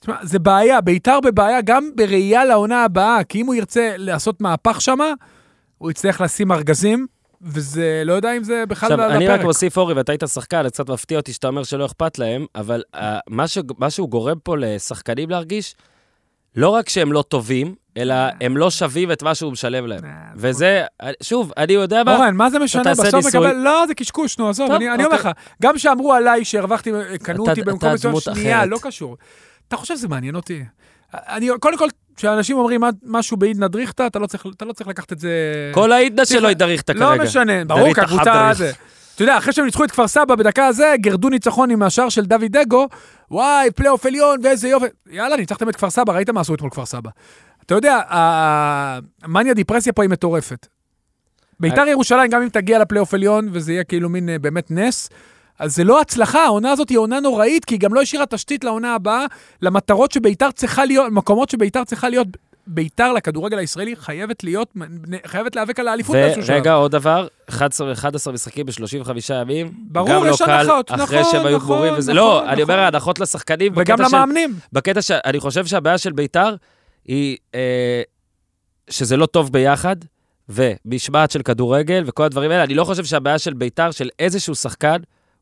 תשמע, 0.00 0.16
זה 0.22 0.38
בעיה, 0.38 0.80
בית"ר 0.80 1.20
בבעיה 1.20 1.60
גם 1.60 1.90
בראייה 1.96 2.44
לעונה 2.44 2.84
הבאה, 2.84 3.24
כי 3.24 3.40
אם 3.40 3.46
הוא 3.46 3.54
ירצה 3.54 3.94
לעשות 3.96 4.40
מהפך 4.40 4.80
שמה, 4.80 5.12
הוא 5.78 5.90
יצטרך 5.90 6.20
לשים 6.20 6.52
ארגזים, 6.52 7.06
וזה, 7.42 8.02
לא 8.04 8.12
יודע 8.12 8.36
אם 8.36 8.44
זה 8.44 8.64
בכלל 8.68 8.92
עכשיו, 8.92 9.04
על 9.04 9.12
אני 9.12 9.26
רק 9.26 9.34
הפרק. 9.34 9.46
מוסיף, 9.46 9.76
אורי, 9.78 9.94
ואתה 9.94 10.12
היית 10.12 10.22
שחקן, 10.26 10.62
זה 10.62 10.70
קצת 10.70 10.90
מפתיע 10.90 11.18
אותי 11.18 11.32
שאתה 11.32 11.48
אומר 11.48 11.64
שלא 11.64 11.86
אכפת 11.86 12.18
להם, 12.18 12.46
אבל 12.54 12.82
uh, 12.96 12.98
מה, 13.28 13.48
ש... 13.48 13.58
מה 13.78 13.90
שהוא 13.90 14.08
גורם 14.08 14.38
פה 14.42 14.56
לשחקנים 14.56 15.30
להרגיש, 15.30 15.74
לא 16.56 16.68
רק 16.68 16.88
שהם 16.88 17.12
לא 17.12 17.22
טובים, 17.22 17.74
אלא 17.96 18.14
הם 18.40 18.56
לא 18.56 18.70
שווים 18.70 19.12
את 19.12 19.22
מה 19.22 19.34
שהוא 19.34 19.52
משלם 19.52 19.86
להם. 19.86 20.04
אה, 20.04 20.10
וזה, 20.36 20.84
שוב, 21.22 21.52
אני 21.56 21.72
יודע 21.72 22.04
מה... 22.04 22.16
אורן, 22.16 22.36
מה 22.36 22.50
זה 22.50 22.58
משנה? 22.58 22.92
בסוף. 22.92 23.26
מקבל... 23.26 23.52
לא, 23.52 23.84
זה 23.86 23.94
קשקוש, 23.94 24.38
נו, 24.38 24.48
עזוב, 24.48 24.70
אני 24.70 24.88
אומר 24.88 25.08
לך, 25.08 25.26
אוקיי. 25.26 25.32
גם 25.62 25.78
שאמרו 25.78 26.12
עליי 26.12 26.44
שהרווחתי, 26.44 26.90
קנו 27.22 27.48
אותי 27.48 27.62
במקום 27.62 27.92
מסוים, 27.92 28.20
שנייה. 28.20 28.66
לא 28.66 28.78
קשור. 28.82 29.16
אתה 29.68 29.76
חושב 29.76 29.96
שזה 29.96 30.08
מעניין 30.08 30.34
אותי? 30.34 30.64
אני, 31.14 31.48
קודם 31.60 31.78
כל, 31.78 31.88
כשאנשים 32.18 32.56
אומרים 32.56 32.80
משהו 33.02 33.36
בעידנא 33.36 33.66
דריכטא, 33.66 34.06
אתה 34.06 34.18
לא 34.18 34.26
אתה 34.56 34.64
לא 34.64 34.72
צריך 34.72 34.88
לקחת 34.88 35.12
את 35.12 35.18
זה... 35.18 35.30
כל 35.74 35.92
העידנא 35.92 36.24
צריך- 36.24 36.40
שלו 36.40 36.48
היא 36.48 36.56
דריכטה 36.56 36.92
לא 36.92 37.06
כרגע. 37.06 37.22
משנה, 37.24 37.64
ברור, 37.64 37.94
כקבוצה. 37.94 38.48
הזה. 38.48 38.72
אתה 39.14 39.22
יודע, 39.22 39.38
אחרי 39.38 39.52
שהם 39.52 39.64
ניצחו 39.64 39.84
את 39.84 39.90
כפר 39.90 40.08
סבא 40.08 40.34
בדקה 40.34 40.66
הזה, 40.66 40.94
גרדו 41.00 41.28
ניצחון 41.28 41.70
עם 41.70 41.82
השער 41.82 42.08
של 42.08 42.24
דוד 42.24 42.44
דגו, 42.56 42.88
וואי, 43.30 43.70
פלייאוף 43.70 44.06
עליון, 44.06 44.38
ואיזה 44.42 44.68
יופי. 44.68 44.86
יאללה, 45.10 45.36
ניצחתם 45.36 45.68
את 45.68 45.76
כפר 45.76 45.90
סבא, 45.90 46.12
ראית 46.12 46.30
מה 46.30 46.40
עשו 46.40 46.54
אתמול 46.54 46.70
כפר 46.70 46.86
סבא. 46.86 47.10
אתה 47.66 47.74
יודע, 47.74 48.00
המאניה 49.22 49.54
דיפרסיה 49.54 49.92
פה 49.92 50.02
היא 50.02 50.10
מטורפת. 50.10 50.66
ביתר 51.60 51.88
ירושלים, 51.88 52.30
גם 52.30 52.42
אם 52.42 52.48
תגיע 52.48 52.78
לפלייאוף 52.78 53.14
עליון, 53.14 53.48
וזה 53.52 53.72
יהיה 53.72 53.84
כאילו 53.84 54.08
מין 54.08 54.28
אה, 54.28 54.38
באמת 54.38 54.70
נס, 54.70 55.08
אז 55.58 55.74
זה 55.76 55.84
לא 55.84 56.00
הצלחה, 56.00 56.44
העונה 56.44 56.70
הזאת 56.70 56.88
היא 56.88 56.98
עונה 56.98 57.20
נוראית, 57.20 57.64
כי 57.64 57.74
היא 57.74 57.80
גם 57.80 57.94
לא 57.94 58.00
השאירה 58.02 58.26
תשתית 58.26 58.64
לעונה 58.64 58.94
הבאה, 58.94 59.24
למטרות 59.62 60.12
שביתר 60.12 60.50
צריכה 60.50 60.84
להיות, 60.84 61.12
מקומות 61.12 61.50
שביתר 61.50 61.84
צריכה 61.84 62.08
להיות. 62.08 62.28
ביתר 62.70 63.12
לכדורגל 63.12 63.58
הישראלי 63.58 63.96
חייבת 63.96 64.44
להיות, 64.44 64.74
חייבת 65.26 65.56
להיאבק 65.56 65.80
על 65.80 65.88
האליפות 65.88 66.16
באיזשהו 66.16 66.42
שלב. 66.42 66.56
ורגע, 66.56 66.72
עוד 66.72 66.90
דבר, 66.92 67.26
11, 67.48 67.92
11 67.92 68.32
משחקים 68.32 68.66
ב-35 68.66 69.10
ימים. 69.34 69.72
ברור, 69.90 70.24
לא 70.24 70.30
יש 70.30 70.42
קל, 70.42 70.50
הנחות, 70.50 70.90
אחרי 70.92 71.20
נכון, 71.20 71.32
שהם 71.32 71.46
היו 71.46 71.56
נכון, 71.56 71.68
גמורים 71.76 71.94
וזה. 71.96 72.12
נכון, 72.12 72.26
לא, 72.28 72.36
נכון. 72.38 72.48
אני 72.48 72.62
אומר, 72.62 72.78
הנחות 72.80 73.18
לשחקנים. 73.18 73.72
וגם 73.76 73.96
בקטע 73.96 74.08
של- 74.08 74.16
למאמנים. 74.16 74.54
בקטע 74.72 75.02
שאני 75.02 75.40
חושב 75.40 75.66
שהבעיה 75.66 75.98
של 75.98 76.12
ביתר 76.12 76.54
היא 77.04 77.36
אה, 77.54 78.02
שזה 78.90 79.16
לא 79.16 79.26
טוב 79.26 79.52
ביחד, 79.52 79.96
ומשמעת 80.48 81.30
של 81.30 81.42
כדורגל 81.42 82.02
וכל 82.06 82.22
הדברים 82.24 82.50
האלה. 82.50 82.64
אני 82.64 82.74
לא 82.74 82.84
חושב 82.84 83.04
שהבעיה 83.04 83.38
של 83.38 83.54
ביתר, 83.54 83.90
של 83.90 84.08
איזשהו 84.18 84.54
שחקן, 84.54 84.96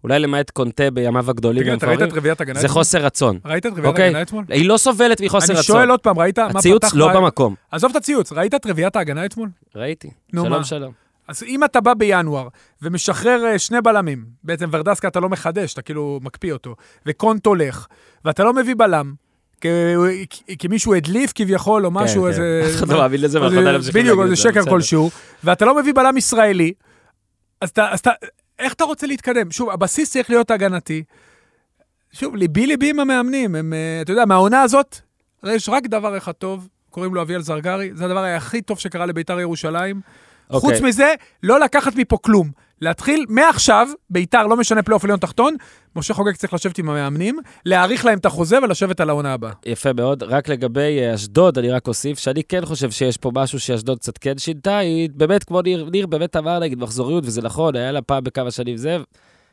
אולי 0.05 0.19
למעט 0.19 0.51
קונטה 0.51 0.91
בימיו 0.91 1.31
הגדולים 1.31 1.63
תגיד, 1.63 1.73
אתה 1.75 1.87
ראית 1.87 2.03
את 2.03 2.13
רביעיית 2.13 2.41
הגנה 2.41 2.61
זה 2.61 2.67
אתמול? 2.67 2.73
חוסר 2.83 2.99
רצון. 3.05 3.39
ראית 3.45 3.67
את 3.67 3.73
רביעיית 3.73 3.87
אוקיי? 3.89 4.05
ההגנה 4.05 4.23
אתמול? 4.23 4.45
היא 4.49 4.69
לא 4.69 4.77
סובלת 4.77 5.21
מחוסר 5.21 5.47
אני 5.53 5.61
רצון. 5.61 5.77
שואל 5.77 5.91
עוד 5.91 6.01
פעם, 6.01 6.19
ראית 6.19 6.39
מה 6.39 6.49
פתח... 6.49 6.59
הציוץ 6.59 6.95
לא 6.95 7.15
במקום. 7.15 7.55
עזוב 7.71 7.91
את 7.91 7.97
הציוץ, 7.97 8.33
ראית 8.33 8.55
את 8.55 8.67
רביעיית 8.67 8.97
ההגנה 8.97 9.25
אתמול? 9.27 9.49
ראיתי. 9.77 10.11
שלום? 10.33 10.65
שלום. 10.65 10.93
אז 11.29 11.43
אם 11.43 11.65
אתה 11.65 11.81
בא 11.81 11.95
בינואר 11.95 12.49
ומשחרר 12.83 13.45
אה, 13.47 13.59
שני 13.59 13.81
בלמים, 13.81 14.25
בעצם 14.45 14.69
ורדסקה 14.73 15.09
אתה 15.09 15.21
לא 15.21 15.29
מחדש, 15.29 15.73
אתה 15.73 15.83
כאילו 15.83 16.21
מקפיא 16.23 16.53
אותו, 16.53 16.75
וקונט 17.07 17.47
הולך, 17.47 17.87
ואתה 18.25 18.45
לא 18.45 18.53
מביא 18.53 18.75
בלם, 18.79 19.15
כ- 19.61 19.67
כ- 20.31 20.43
כי 20.59 20.69
מישהו 20.69 20.95
הדליף 20.95 21.33
כביכול, 21.35 21.87
או 21.87 21.91
משהו, 21.91 22.23
כן, 22.23 22.29
איזה... 22.29 22.61
כן. 22.65 22.69
אף 22.71 22.77
אחד 22.79 22.89
לא 22.89 22.99
מאמין 22.99 23.21
לזה, 23.21 23.39
זה- 23.49 23.73
ממשיכים 23.73 24.03
בדיוק, 24.03 24.19
או 24.19 24.23
להגיד 24.25 24.37
זה 24.43 24.49
את 24.49 24.55
זה, 24.55 24.61
שקר. 24.61 24.71
כלשהו, 24.71 25.11
ואתה 25.45 25.65
לא 25.65 25.77
מביא 25.81 25.93
בלם 25.95 26.17
ישראלי, 26.17 26.73
אתה, 27.65 27.91
אז 27.93 27.99
אתה, 28.01 28.11
איך 28.59 28.73
אתה 28.73 28.85
רוצה 28.85 29.07
להתקדם? 29.07 29.51
שוב, 29.51 29.71
הבסיס 29.71 30.11
צריך 30.13 30.31
להיות 30.31 30.51
הגנתי. 30.51 31.03
שוב, 32.13 32.37
ליבי 32.37 32.67
ליבי 32.67 32.91
עם 32.91 33.01
המאמנים, 33.01 33.55
הם, 33.55 33.73
אה, 33.73 34.01
אתה 34.03 34.13
יודע, 34.13 34.25
מהעונה 34.25 34.63
הזאת, 34.63 34.97
יש 35.45 35.69
רק 35.69 35.87
דבר 35.87 36.17
אחד 36.17 36.33
טוב, 36.33 36.69
קוראים 36.91 37.15
לו 37.15 37.23
אביאל 37.23 37.43
זרגרי, 37.43 37.91
זה 37.95 38.05
הדבר 38.05 38.25
הכי 38.25 38.63
טוב 38.63 38.79
שקרה 38.79 39.07
לביתר 39.07 39.41
ירושלים. 39.41 40.01
אוקיי. 40.51 40.71
חוץ 40.71 40.81
מזה, 40.81 41.15
לא 41.43 41.61
לקחת 41.61 41.97
מפה 41.97 42.17
כלום. 42.23 42.51
להתחיל 42.81 43.25
מעכשיו, 43.29 43.89
ביתר, 44.11 44.47
לא 44.47 44.57
משנה 44.57 44.83
פלייאוף 44.83 45.05
עליון 45.05 45.19
תחתון, 45.19 45.57
משה 45.97 46.15
חוגג 46.15 46.33
צריך 46.33 46.55
לשבת 46.55 46.79
עם 46.79 46.91
המאמנים, 46.91 47.39
להאריך 47.67 48.05
להם 48.05 48.19
את 48.19 48.27
החוזה 48.27 48.59
ולשבת 48.63 49.01
על 49.01 49.11
העונה 49.11 49.33
הבאה. 49.33 49.53
יפה 49.67 49.93
מאוד. 49.93 50.23
רק 50.23 50.49
לגבי 50.49 50.99
אה, 51.01 51.15
אשדוד, 51.15 51.59
אני 51.59 51.71
רק 51.71 51.89
אוסיף 51.89 52.19
שאני 52.19 52.43
כן 52.43 52.65
חושב 52.65 52.91
שיש 52.91 53.17
פה 53.17 53.31
משהו 53.35 53.61
שאשדוד 53.61 53.99
קצת 53.99 54.19
כן 54.19 54.39
שינתה. 54.39 54.79
היא 54.79 55.11
באמת, 55.15 55.45
כמו 55.45 55.63
ניר, 55.63 55.89
ניר 55.93 56.07
באמת 56.07 56.37
אמר 56.37 56.59
נגיד 56.59 56.79
מחזוריות, 56.79 57.25
וזה 57.27 57.43
נכון, 57.43 57.77
היה 57.77 57.93
לה 57.93 58.03
פעם 58.03 58.25
בכמה 58.25 58.51
שנים 58.51 58.77
זה. 58.77 58.97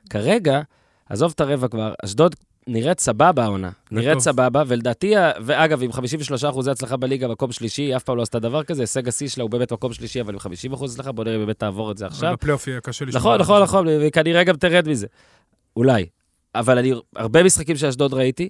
כרגע, 0.10 0.62
עזוב 1.10 1.32
את 1.36 1.42
הרבע 1.42 1.68
כבר, 1.68 1.94
אשדוד 2.06 2.36
נראית 2.68 3.00
סבבה 3.00 3.44
העונה. 3.44 3.70
נראית. 3.92 4.20
סבבה, 4.20 4.64
ולדעתי, 4.68 5.14
ואגב, 5.42 5.84
עם 5.84 5.92
53 5.92 6.44
אחוזי 6.44 6.72
הצלחה 6.72 6.98
בליגה, 6.98 7.28
מקום 7.28 7.52
שלישי, 7.52 7.82
היא 7.82 7.96
אף 7.96 8.04
פעם 8.04 8.18
לא 8.18 8.22
עשתה 8.22 8.40
דבר 8.40 8.64
כזה, 8.64 8.84
הישג 8.84 9.08
השיא 9.08 9.28
שלה 9.28 9.44
הוא 9.44 9.52
באמת 9.52 9.74
מקום 9.74 9.94
שלישי, 9.94 10.22
אבל 10.22 10.34
עם 10.34 10.40
50 10.40 10.74
אחוז 10.74 10.94
הצלחה, 10.94 11.12
בוא 11.12 11.24
נראה 11.24 11.36
אם 11.36 11.42
באמת 11.46 11.60
תעבור 11.60 11.92
את 11.92 11.98
זה 11.98 12.06
עכשיו. 12.06 12.34
בפלייאוף 12.34 12.68
יהיה 12.68 12.82
קשה 12.82 13.06
לשמוע. 13.06 13.20
נכון, 13.20 13.40
נכון, 13.40 13.62
נכון, 13.62 13.88
וכנראה 14.02 14.44
גם 14.44 14.56
תרד 14.56 14.88
מזה. 14.90 15.08
אולי. 15.78 16.06
אבל 16.56 16.78
אני, 16.78 16.94
הרבה 17.16 17.44
משחקים 17.44 17.76
של 17.76 17.88
אשדוד 17.88 18.14
ראיתי, 18.14 18.50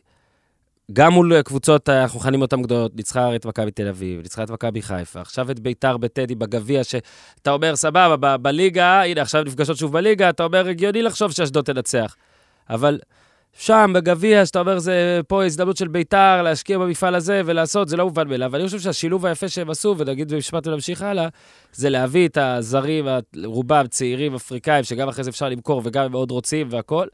גם 0.93 1.13
מול 1.13 1.41
קבוצות, 1.41 1.89
אנחנו 1.89 2.19
מכנים 2.19 2.41
אותן 2.41 2.61
גדולות, 2.61 2.95
ניצחה 2.95 3.35
את 3.35 3.45
מכבי 3.45 3.71
תל 3.71 3.87
אביב, 3.87 4.21
ניצחה 4.21 4.43
את 4.43 4.49
מכבי 4.49 4.81
חיפה, 4.81 5.21
עכשיו 5.21 5.51
את 5.51 5.59
ביתר 5.59 5.97
בטדי 5.97 6.35
בגביע, 6.35 6.83
שאתה 6.83 7.51
אומר, 7.51 7.75
סבבה, 7.75 8.37
בליגה, 8.37 9.01
הנה, 9.03 9.21
עכשיו 9.21 9.43
נפגשות 9.43 9.77
שוב 9.77 9.93
בליגה, 9.93 10.29
אתה 10.29 10.43
אומר, 10.43 10.67
הגיוני 10.67 11.01
לחשוב 11.01 11.31
שאשדוד 11.31 11.65
תנצח. 11.65 12.15
אבל 12.69 12.99
שם, 13.57 13.91
בגביע, 13.95 14.45
שאתה 14.45 14.59
אומר, 14.59 14.79
זה 14.79 15.21
פה 15.27 15.45
הזדמנות 15.45 15.77
של 15.77 15.87
ביתר 15.87 16.41
להשקיע 16.41 16.77
במפעל 16.77 17.15
הזה 17.15 17.41
ולעשות, 17.45 17.87
זה 17.87 17.97
לא 17.97 18.03
מובן 18.03 18.27
מאליו. 18.27 18.49
ואני 18.51 18.65
חושב 18.65 18.79
שהשילוב 18.79 19.25
היפה 19.25 19.49
שהם 19.49 19.69
עשו, 19.69 19.95
ונגיד 19.97 20.33
במשפט 20.33 20.67
ונמשיך 20.67 21.01
הלאה, 21.01 21.27
זה 21.73 21.89
להביא 21.89 22.27
את 22.27 22.37
הזרים, 22.37 23.05
רובם 23.45 23.87
צעירים, 23.87 24.35
אפריקאים, 24.35 24.83
שגם 24.83 25.07
אחרי 25.07 25.23
זה 25.23 25.29
אפשר 25.29 25.49
למכור 25.49 25.81
וגם 25.83 26.05
הם 26.05 26.11
מאוד 26.11 26.31
רוצים 26.31 26.67
והכול. 26.69 27.07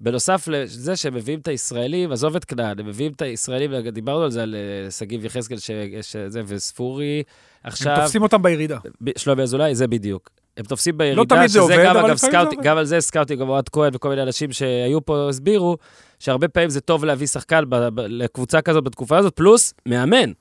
בנוסף 0.00 0.48
לזה 0.48 0.96
שהם 0.96 1.14
מביאים 1.14 1.38
את 1.40 1.48
הישראלים, 1.48 2.12
עזוב 2.12 2.36
את 2.36 2.44
כנען, 2.44 2.78
הם 2.80 2.86
מביאים 2.86 3.12
את 3.12 3.22
הישראלים, 3.22 3.88
דיברנו 3.88 4.24
על 4.24 4.30
זה, 4.30 4.42
על 4.42 4.54
אה, 4.54 4.90
שגיב 4.90 5.24
יחזקאל, 5.24 5.58
שיש 5.58 6.16
אה, 6.16 6.30
זה, 6.30 6.42
וספורי, 6.46 7.22
עכשיו, 7.64 7.92
הם 7.92 8.00
תופסים 8.00 8.22
אותם 8.22 8.42
בירידה. 8.42 8.78
שלומי 9.16 9.42
אזולאי, 9.42 9.74
זה 9.74 9.86
בדיוק. 9.86 10.41
הם 10.56 10.64
תופסים 10.64 10.98
בירידה, 10.98 11.20
לא 11.20 11.24
תמיד 11.24 11.42
זה 11.42 11.48
שזה 11.48 11.60
עובד, 11.60 11.84
גם, 11.84 11.96
אגב, 11.96 12.16
עובד. 12.44 12.62
גם 12.62 12.76
על 12.76 12.84
זה 12.84 13.00
סקאוטינג, 13.00 13.40
גם 13.40 13.48
אוהד 13.48 13.68
כהן 13.68 13.90
וכל 13.94 14.08
מיני 14.08 14.22
אנשים 14.22 14.52
שהיו 14.52 15.04
פה 15.04 15.28
הסבירו, 15.28 15.76
שהרבה 16.18 16.48
פעמים 16.48 16.70
זה 16.70 16.80
טוב 16.80 17.04
להביא 17.04 17.26
שחקן 17.26 17.64
ב- 17.68 17.76
ב- 17.88 18.00
לקבוצה 18.00 18.60
כזאת 18.62 18.84
בתקופה 18.84 19.18
הזאת, 19.18 19.36
פלוס 19.36 19.74
מאמן. 19.86 20.32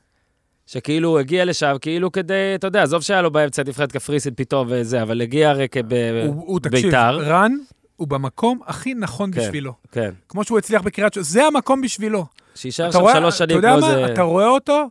שכאילו 0.66 1.20
הגיע 1.20 1.46
לשם, 1.46 1.76
כאילו 1.82 2.12
כדי, 2.12 2.34
אתה 2.56 2.68
יודע, 2.68 2.84
עזוב 2.84 3.02
שהיה 3.02 3.22
לו 3.22 3.32
באמצע 3.32 3.64
נבחרת 3.68 3.92
קפריסין 3.92 4.34
פתאום 4.36 4.68
וזה, 4.70 5.02
אבל 5.02 5.22
הגיע 5.22 5.50
הרי 5.50 5.68
כב- 5.72 5.94
הוא, 6.28 6.44
הוא 6.48 6.60
תקשיב, 6.60 6.86
בית"ר. 6.86 7.18
רן 7.22 7.52
הוא 7.96 8.08
במקום 8.08 8.60
הכי 8.66 8.94
נכון 8.94 9.32
כן. 9.32 9.42
בשבילו. 9.42 9.74
כן. 9.92 10.12
כמו 10.30 10.44
שהוא 10.44 10.58
הצליח 10.58 10.82
בקריית 10.82 11.14
שמונה, 11.14 11.24
זה 11.30 11.46
המקום 11.46 11.82
בשבילו. 11.82 12.26
שיישאר 12.56 12.86
אתה 12.90 12.94
שם 12.94 13.00
רואה, 13.00 13.14
שלוש 13.14 13.36
אתה 13.36 13.38
שנים 13.38 13.56
יודע 13.58 13.70
כמו 13.72 13.80
מה, 13.82 13.92
זה... 13.92 14.14
אתה 14.14 14.22
רואה 14.22 14.48
אותו, 14.48 14.90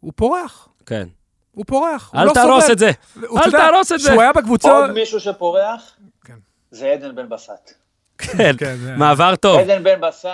הוא 0.00 0.12
פורח. 0.16 0.68
כן. 0.86 1.08
הוא 1.52 1.64
פורח. 1.66 2.10
הוא 2.12 2.20
אל 2.20 2.26
לא 2.26 2.32
תהרוס 2.32 2.62
סובל. 2.62 2.72
את 2.72 2.78
זה. 2.78 2.90
הוא- 3.28 3.40
אל 3.40 3.50
תהרוס 3.50 3.92
את 3.92 4.00
זה. 4.00 4.08
כשהוא 4.08 4.22
היה 4.22 4.32
בקבוצה... 4.32 4.72
עוד 4.72 4.90
מישהו 4.90 5.20
שפורח, 5.20 5.96
כן. 6.24 6.34
זה 6.70 6.86
עדן 6.86 7.14
בן 7.14 7.28
בסט. 7.28 7.72
כן. 8.18 8.56
כן, 8.58 8.76
מעבר 8.96 9.36
טוב. 9.36 9.60
עדן 9.60 9.84
בן 9.84 10.00
בסט, 10.00 10.26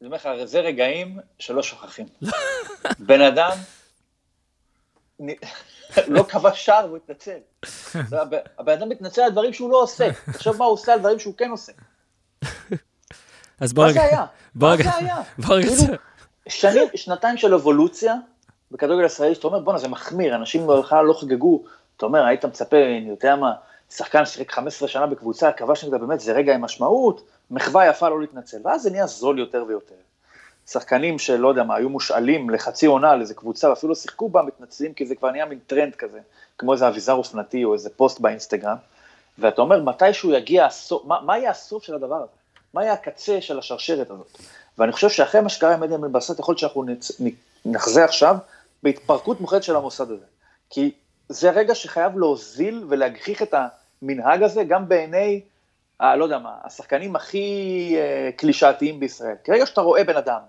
אני 0.00 0.06
אומר 0.06 0.16
לך, 0.16 0.28
זה 0.44 0.60
רגעים 0.60 1.18
שלא 1.38 1.62
שוכחים. 1.62 2.06
בן 3.08 3.20
אדם 3.20 3.50
לא 6.08 6.22
כבש 6.28 6.64
שער 6.66 6.86
והוא 6.86 6.96
התנצל. 6.96 7.36
זה 8.08 8.20
הבן- 8.22 8.38
אדם 8.56 8.88
מתנצל 8.88 9.22
על 9.22 9.30
דברים 9.30 9.52
שהוא 9.52 9.70
לא 9.70 9.82
עושה. 9.82 10.08
תחשוב 10.32 10.56
מה 10.56 10.64
הוא 10.64 10.72
עושה 10.72 10.92
על 10.92 10.98
דברים 10.98 11.18
שהוא 11.18 11.34
כן 11.36 11.50
עושה. 11.50 11.72
אז 13.60 13.72
בוא 13.72 13.84
מה 13.84 13.90
רגע. 13.90 14.00
זה 14.00 14.06
היה? 14.06 14.24
בוא 14.54 14.68
מה 14.68 14.74
רגע. 14.74 14.82
זה 14.84 14.96
היה? 14.96 15.16
בוא 15.38 15.54
רגע. 15.56 15.68
כאילו, 16.60 16.86
שנתיים 16.94 17.36
של 17.36 17.54
אבולוציה 17.54 18.14
בכדורגל 18.70 19.02
הישראלי, 19.02 19.34
שאתה 19.34 19.46
אומר, 19.46 19.58
בואנה, 19.58 19.78
זה 19.78 19.88
מחמיר, 19.88 20.34
אנשים 20.34 20.66
בכלל 20.66 21.04
לא 21.04 21.12
חגגו. 21.12 21.62
אתה 21.96 22.06
אומר, 22.06 22.24
היית 22.24 22.44
מצפה, 22.44 22.76
אני 22.76 23.08
יודע 23.08 23.36
מה, 23.36 23.52
שחקן 23.90 24.24
שיחק 24.24 24.52
15 24.52 24.88
שנה 24.88 25.06
בקבוצה, 25.06 25.52
כבש 25.52 25.84
נגדה 25.84 25.98
באמת, 25.98 26.20
זה 26.20 26.32
רגע 26.32 26.54
עם 26.54 26.60
משמעות, 26.60 27.26
מחווה 27.50 27.86
יפה 27.86 28.08
לא 28.08 28.20
להתנצל. 28.20 28.58
ואז 28.64 28.82
זה 28.82 28.90
נהיה 28.90 29.06
זול 29.06 29.38
יותר 29.38 29.64
ויותר. 29.68 29.94
שחקנים 30.68 31.18
שלא 31.18 31.48
יודע 31.48 31.62
מה, 31.62 31.76
היו 31.76 31.88
מושאלים 31.88 32.50
לחצי 32.50 32.86
עונה 32.86 33.10
על 33.10 33.20
איזה 33.20 33.34
קבוצה, 33.34 33.70
ואפילו 33.70 33.90
לא 33.90 33.94
שיחקו 33.94 34.28
בה, 34.28 34.42
מתנצלים, 34.42 34.94
כי 34.94 35.06
זה 35.06 35.14
כבר 35.14 35.30
נהיה 35.30 35.46
מין 35.46 35.58
טרנד 35.66 35.94
כזה, 35.94 36.20
כמו 36.58 36.72
איזה 36.72 36.88
אביזר 36.88 37.12
אופנתי 37.12 37.64
או 37.64 37.74
איזה 37.74 37.90
פוסט 37.90 38.20
באינסטגרם. 38.20 38.76
ואתה 39.38 39.62
אומר, 39.62 39.82
מתישהו 39.82 40.32
יגיע 40.32 40.66
הסוף, 40.66 41.04
מה, 41.04 41.20
מה 41.20 41.38
יהיה 41.38 41.50
הסוף 41.50 41.82
של 41.84 41.94
הדבר 41.94 42.16
הזה? 42.16 42.32
מה 42.74 42.82
יהיה 42.82 42.92
הקצה 42.92 43.40
של 43.40 43.58
השרשרת 43.58 44.10
הזאת? 44.10 44.38
ואני 44.78 44.92
חושב 44.92 45.08
שאחרי 45.08 45.40
מה 45.40 45.48
שקרה 45.48 45.74
עם 45.74 45.82
עדן 45.82 46.00
בן 46.00 46.07
בסט 46.07 46.18
יכול 46.38 46.52
להיות 46.52 46.58
שאנחנו 46.58 46.84
נצ... 46.84 47.20
נחזה 47.64 48.04
עכשיו 48.04 48.36
בהתפרקות 48.82 49.40
מוחלטת 49.40 49.62
של 49.62 49.76
המוסד 49.76 50.10
הזה. 50.10 50.26
כי 50.70 50.90
זה 51.28 51.50
רגע 51.50 51.74
שחייב 51.74 52.18
להוזיל 52.18 52.84
ולהגחיך 52.88 53.42
את 53.42 53.54
המנהג 54.02 54.42
הזה, 54.42 54.64
גם 54.64 54.88
בעיני, 54.88 55.40
ה, 56.00 56.16
לא 56.16 56.24
יודע 56.24 56.38
מה, 56.38 56.54
השחקנים 56.64 57.16
הכי 57.16 57.94
אה, 57.96 58.30
קלישאתיים 58.36 59.00
בישראל. 59.00 59.36
כי 59.44 59.52
רגע 59.52 59.66
שאתה 59.66 59.80
רואה 59.80 60.04
בן 60.04 60.16
אדם, 60.16 60.40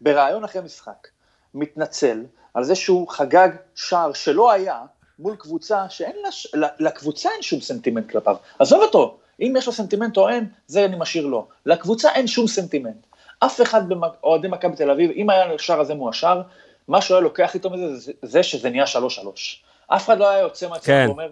בריאיון 0.00 0.44
אחרי 0.44 0.62
משחק, 0.62 1.08
מתנצל 1.54 2.24
על 2.54 2.64
זה 2.64 2.74
שהוא 2.74 3.08
חגג 3.08 3.48
שער 3.74 4.12
שלא 4.12 4.52
היה, 4.52 4.80
מול 5.18 5.36
קבוצה 5.36 5.88
שאין 5.88 6.16
לה, 6.22 6.32
ש- 6.32 6.54
ל- 6.54 6.86
לקבוצה 6.86 7.28
אין 7.34 7.42
שום 7.42 7.60
סנטימנט 7.60 8.10
כלפיו. 8.10 8.36
עזוב 8.58 8.82
אותו, 8.82 9.18
אם 9.40 9.54
יש 9.58 9.66
לו 9.66 9.72
סנטימנט 9.72 10.16
או 10.16 10.28
אין, 10.28 10.46
זה 10.66 10.84
אני 10.84 10.96
משאיר 10.98 11.26
לו. 11.26 11.48
לקבוצה 11.66 12.12
אין 12.12 12.26
שום 12.26 12.46
סנטימנט. 12.48 13.06
אף 13.38 13.60
אחד 13.60 13.88
באוהדי 13.88 14.48
מכבי 14.48 14.76
תל 14.76 14.90
אביב, 14.90 15.10
אם 15.10 15.30
היה 15.30 15.54
השער 15.54 15.80
הזה 15.80 15.94
מואשר, 15.94 16.42
מה 16.88 17.00
שהוא 17.00 17.14
היה 17.14 17.22
לוקח 17.22 17.54
איתו 17.54 17.70
מזה, 17.70 17.96
זה, 17.96 18.12
זה 18.22 18.42
שזה 18.42 18.70
נהיה 18.70 18.86
שלוש 18.86 19.14
שלוש. 19.14 19.62
אף 19.86 20.04
אחד 20.04 20.18
לא 20.18 20.28
היה 20.28 20.40
יוצא 20.40 20.68
מהצד 20.68 20.86
כן. 20.86 21.04
ואומר, 21.08 21.30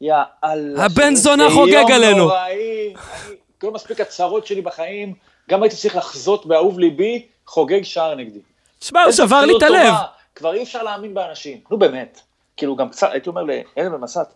יא 0.00 0.14
אללה, 0.44 0.84
הבן 0.84 1.14
זונה 1.14 1.50
חוגג 1.50 1.90
עלינו." 1.94 2.16
נוראי, 2.18 2.94
אני, 3.26 3.34
לא 3.62 3.72
מספיק 3.72 4.00
הצרות 4.00 4.46
שלי 4.46 4.60
בחיים, 4.60 5.14
גם 5.50 5.62
הייתי 5.62 5.76
צריך 5.76 5.96
לחזות 5.96 6.46
באהוב 6.46 6.78
ליבי, 6.78 7.26
חוגג 7.46 7.82
שער 7.82 8.14
נגדי. 8.14 8.40
שמע, 8.80 9.02
הוא 9.02 9.12
שבר 9.12 9.40
לי 9.40 9.52
את 9.58 9.62
הלב. 9.62 9.94
כבר 10.34 10.54
אי 10.54 10.62
אפשר 10.62 10.82
להאמין 10.82 11.14
באנשים, 11.14 11.60
נו 11.70 11.78
באמת. 11.78 12.20
כאילו 12.56 12.76
גם 12.76 12.88
קצת, 12.88 13.08
הייתי 13.12 13.28
אומר 13.28 13.44
בן 13.76 13.96
מסת, 14.00 14.26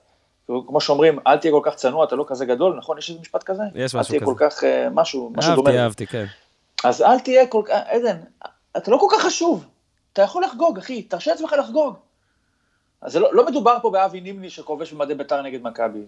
כאילו, 0.47 0.67
כמו 0.67 0.81
שאומרים, 0.81 1.19
אל 1.27 1.37
תהיה 1.37 1.53
כל 1.53 1.61
כך 1.63 1.75
צנוע, 1.75 2.05
אתה 2.05 2.17
לא 2.17 2.25
כזה 2.29 2.45
גדול, 2.45 2.77
נכון? 2.79 2.99
יש 2.99 3.11
איזה 3.11 3.21
משפט 3.21 3.43
כזה? 3.43 3.63
יש 3.75 3.95
אל 3.95 4.01
משהו 4.01 4.11
תהיה 4.11 4.21
כזה. 4.21 4.33
כל 4.35 4.51
כך, 4.51 4.65
אה, 4.65 4.89
משהו, 4.93 5.33
משהו 5.37 5.55
דומה. 5.55 5.71
אהבתי. 5.71 5.83
אהבתי, 5.83 6.07
כן. 6.07 6.25
אז 6.85 7.03
אל 7.03 7.19
תהיה 7.19 7.47
כל 7.47 7.63
כך, 7.67 7.75
עדן, 7.87 8.17
אתה 8.77 8.91
לא 8.91 8.97
כל 8.97 9.07
כך 9.11 9.23
חשוב. 9.23 9.65
אתה 10.15 10.23
יכול 10.23 10.45
לחגוג, 10.45 10.79
אחי, 10.79 11.03
תרשה 11.03 11.31
לעצמך 11.31 11.55
לחגוג. 11.59 11.95
אז 13.03 13.13
זה 13.13 13.21
לא, 13.21 13.35
לא 13.35 13.47
מדובר 13.47 13.79
פה 13.83 13.91
באבי 13.91 14.21
נימני 14.21 14.51
שכובש 14.51 14.93
במדי 14.93 15.15
בית"ר 15.15 15.43
נגד 15.43 15.63
מכבי. 15.63 16.03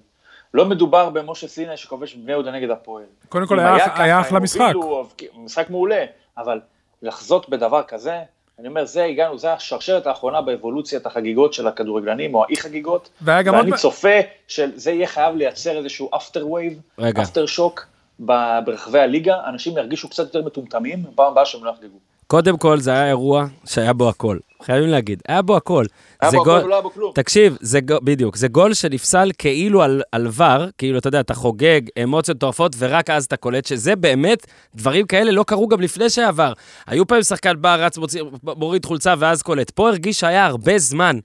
לא 0.55 0.65
מדובר 0.65 1.11
במשה 1.11 1.49
סיני 1.49 1.77
שכובש 1.77 2.15
בבני 2.15 2.33
יהודה 2.33 2.51
נגד 2.51 2.71
הפועל. 2.71 3.05
קודם 3.29 3.47
כל 3.47 3.61
אם 3.61 3.67
היה- 3.67 3.89
ככה, 3.89 4.03
היה 4.03 4.21
אחלה 4.21 4.41
משחק. 4.41 4.61
הובילו, 4.75 5.07
משחק 5.35 5.71
מעולה, 5.71 6.05
אבל 6.39 6.61
לחזות 7.03 7.49
בדבר 7.49 7.83
כזה, 7.83 8.23
אני 8.59 8.69
אומר, 8.69 8.85
זה 8.85 9.05
הגענו, 9.05 9.39
זה 9.39 9.53
השרשרת 9.53 10.07
האחרונה 10.07 10.43
באבולוציית 10.43 11.07
החגיגות 11.07 11.53
של 11.53 11.67
הכדורגלנים, 11.67 12.35
או 12.35 12.45
האי 12.45 12.57
חגיגות, 12.57 13.09
גם 13.25 13.55
עוד... 13.55 13.65
ואני 13.67 13.77
צופה 13.77 14.09
שזה 14.49 14.91
יהיה 14.91 15.07
חייב 15.07 15.37
לייצר 15.37 15.79
איזשהו 15.79 16.11
after 16.17 16.51
wave, 16.53 16.81
רגע. 16.99 17.23
aftershock 17.23 17.87
ברחבי 18.19 18.99
הליגה, 19.01 19.37
אנשים 19.47 19.79
ירגישו 19.79 20.09
קצת 20.09 20.25
יותר 20.25 20.43
מטומטמים, 20.43 21.03
בפעם 21.03 21.33
הבאה 21.33 21.45
שהם 21.47 21.65
לא 21.65 21.71
יחגגו. 21.71 21.99
קודם 22.27 22.57
כל, 22.59 22.81
זה 22.81 22.91
היה 22.91 23.09
אירוע 23.09 23.47
שהיה 23.67 23.93
בו 23.93 24.09
הכל. 24.09 24.39
חייבים 24.63 24.91
להגיד, 24.91 25.23
היה 25.29 25.43
בו 25.43 25.57
הכל. 25.57 25.85
היה 26.21 26.31
בו 26.31 26.45
גול- 26.45 26.57
הכל 26.59 26.67
ולא 26.67 26.75
היה 26.75 26.83
בו 26.83 26.91
כלום. 26.91 27.13
תקשיב, 27.15 27.57
זה 27.61 27.81
גול, 27.81 27.99
בדיוק, 28.03 28.37
זה 28.37 28.49
גול 28.49 28.75
שנפסל 28.75 29.31
כאילו 29.39 29.83
על, 29.83 30.03
על 30.13 30.27
ור, 30.37 30.67
כאילו, 30.79 30.99
אתה 30.99 31.09
יודע, 31.09 31.21
אתה 31.21 31.35
חוגג, 31.35 31.81
אמוציות 32.03 32.37
מטורפות, 32.37 32.75
ורק 32.79 33.11
אז 33.11 33.25
אתה 33.25 33.37
קולט 33.37 33.67
שזה 33.67 33.97
באמת, 33.97 34.47
דברים 34.75 35.07
כאלה 35.07 35.31
לא 35.31 35.43
קרו 35.43 35.69
גם 35.69 35.81
לפני 35.81 36.11
שהיה 36.11 36.31
ור. 36.37 36.53
היו 36.87 37.07
פעמים 37.07 37.23
שחקן 37.23 37.53
בא, 37.61 37.75
רץ, 37.75 37.99
מוציא, 37.99 38.23
מוריד 38.43 38.85
חולצה 38.85 39.15
ואז 39.19 39.43
קולט. 39.43 39.71
פה 39.71 39.89
הרגיש 39.89 40.21
שהיה 40.21 40.47
הרבה 40.47 40.79
זמן 40.79 41.19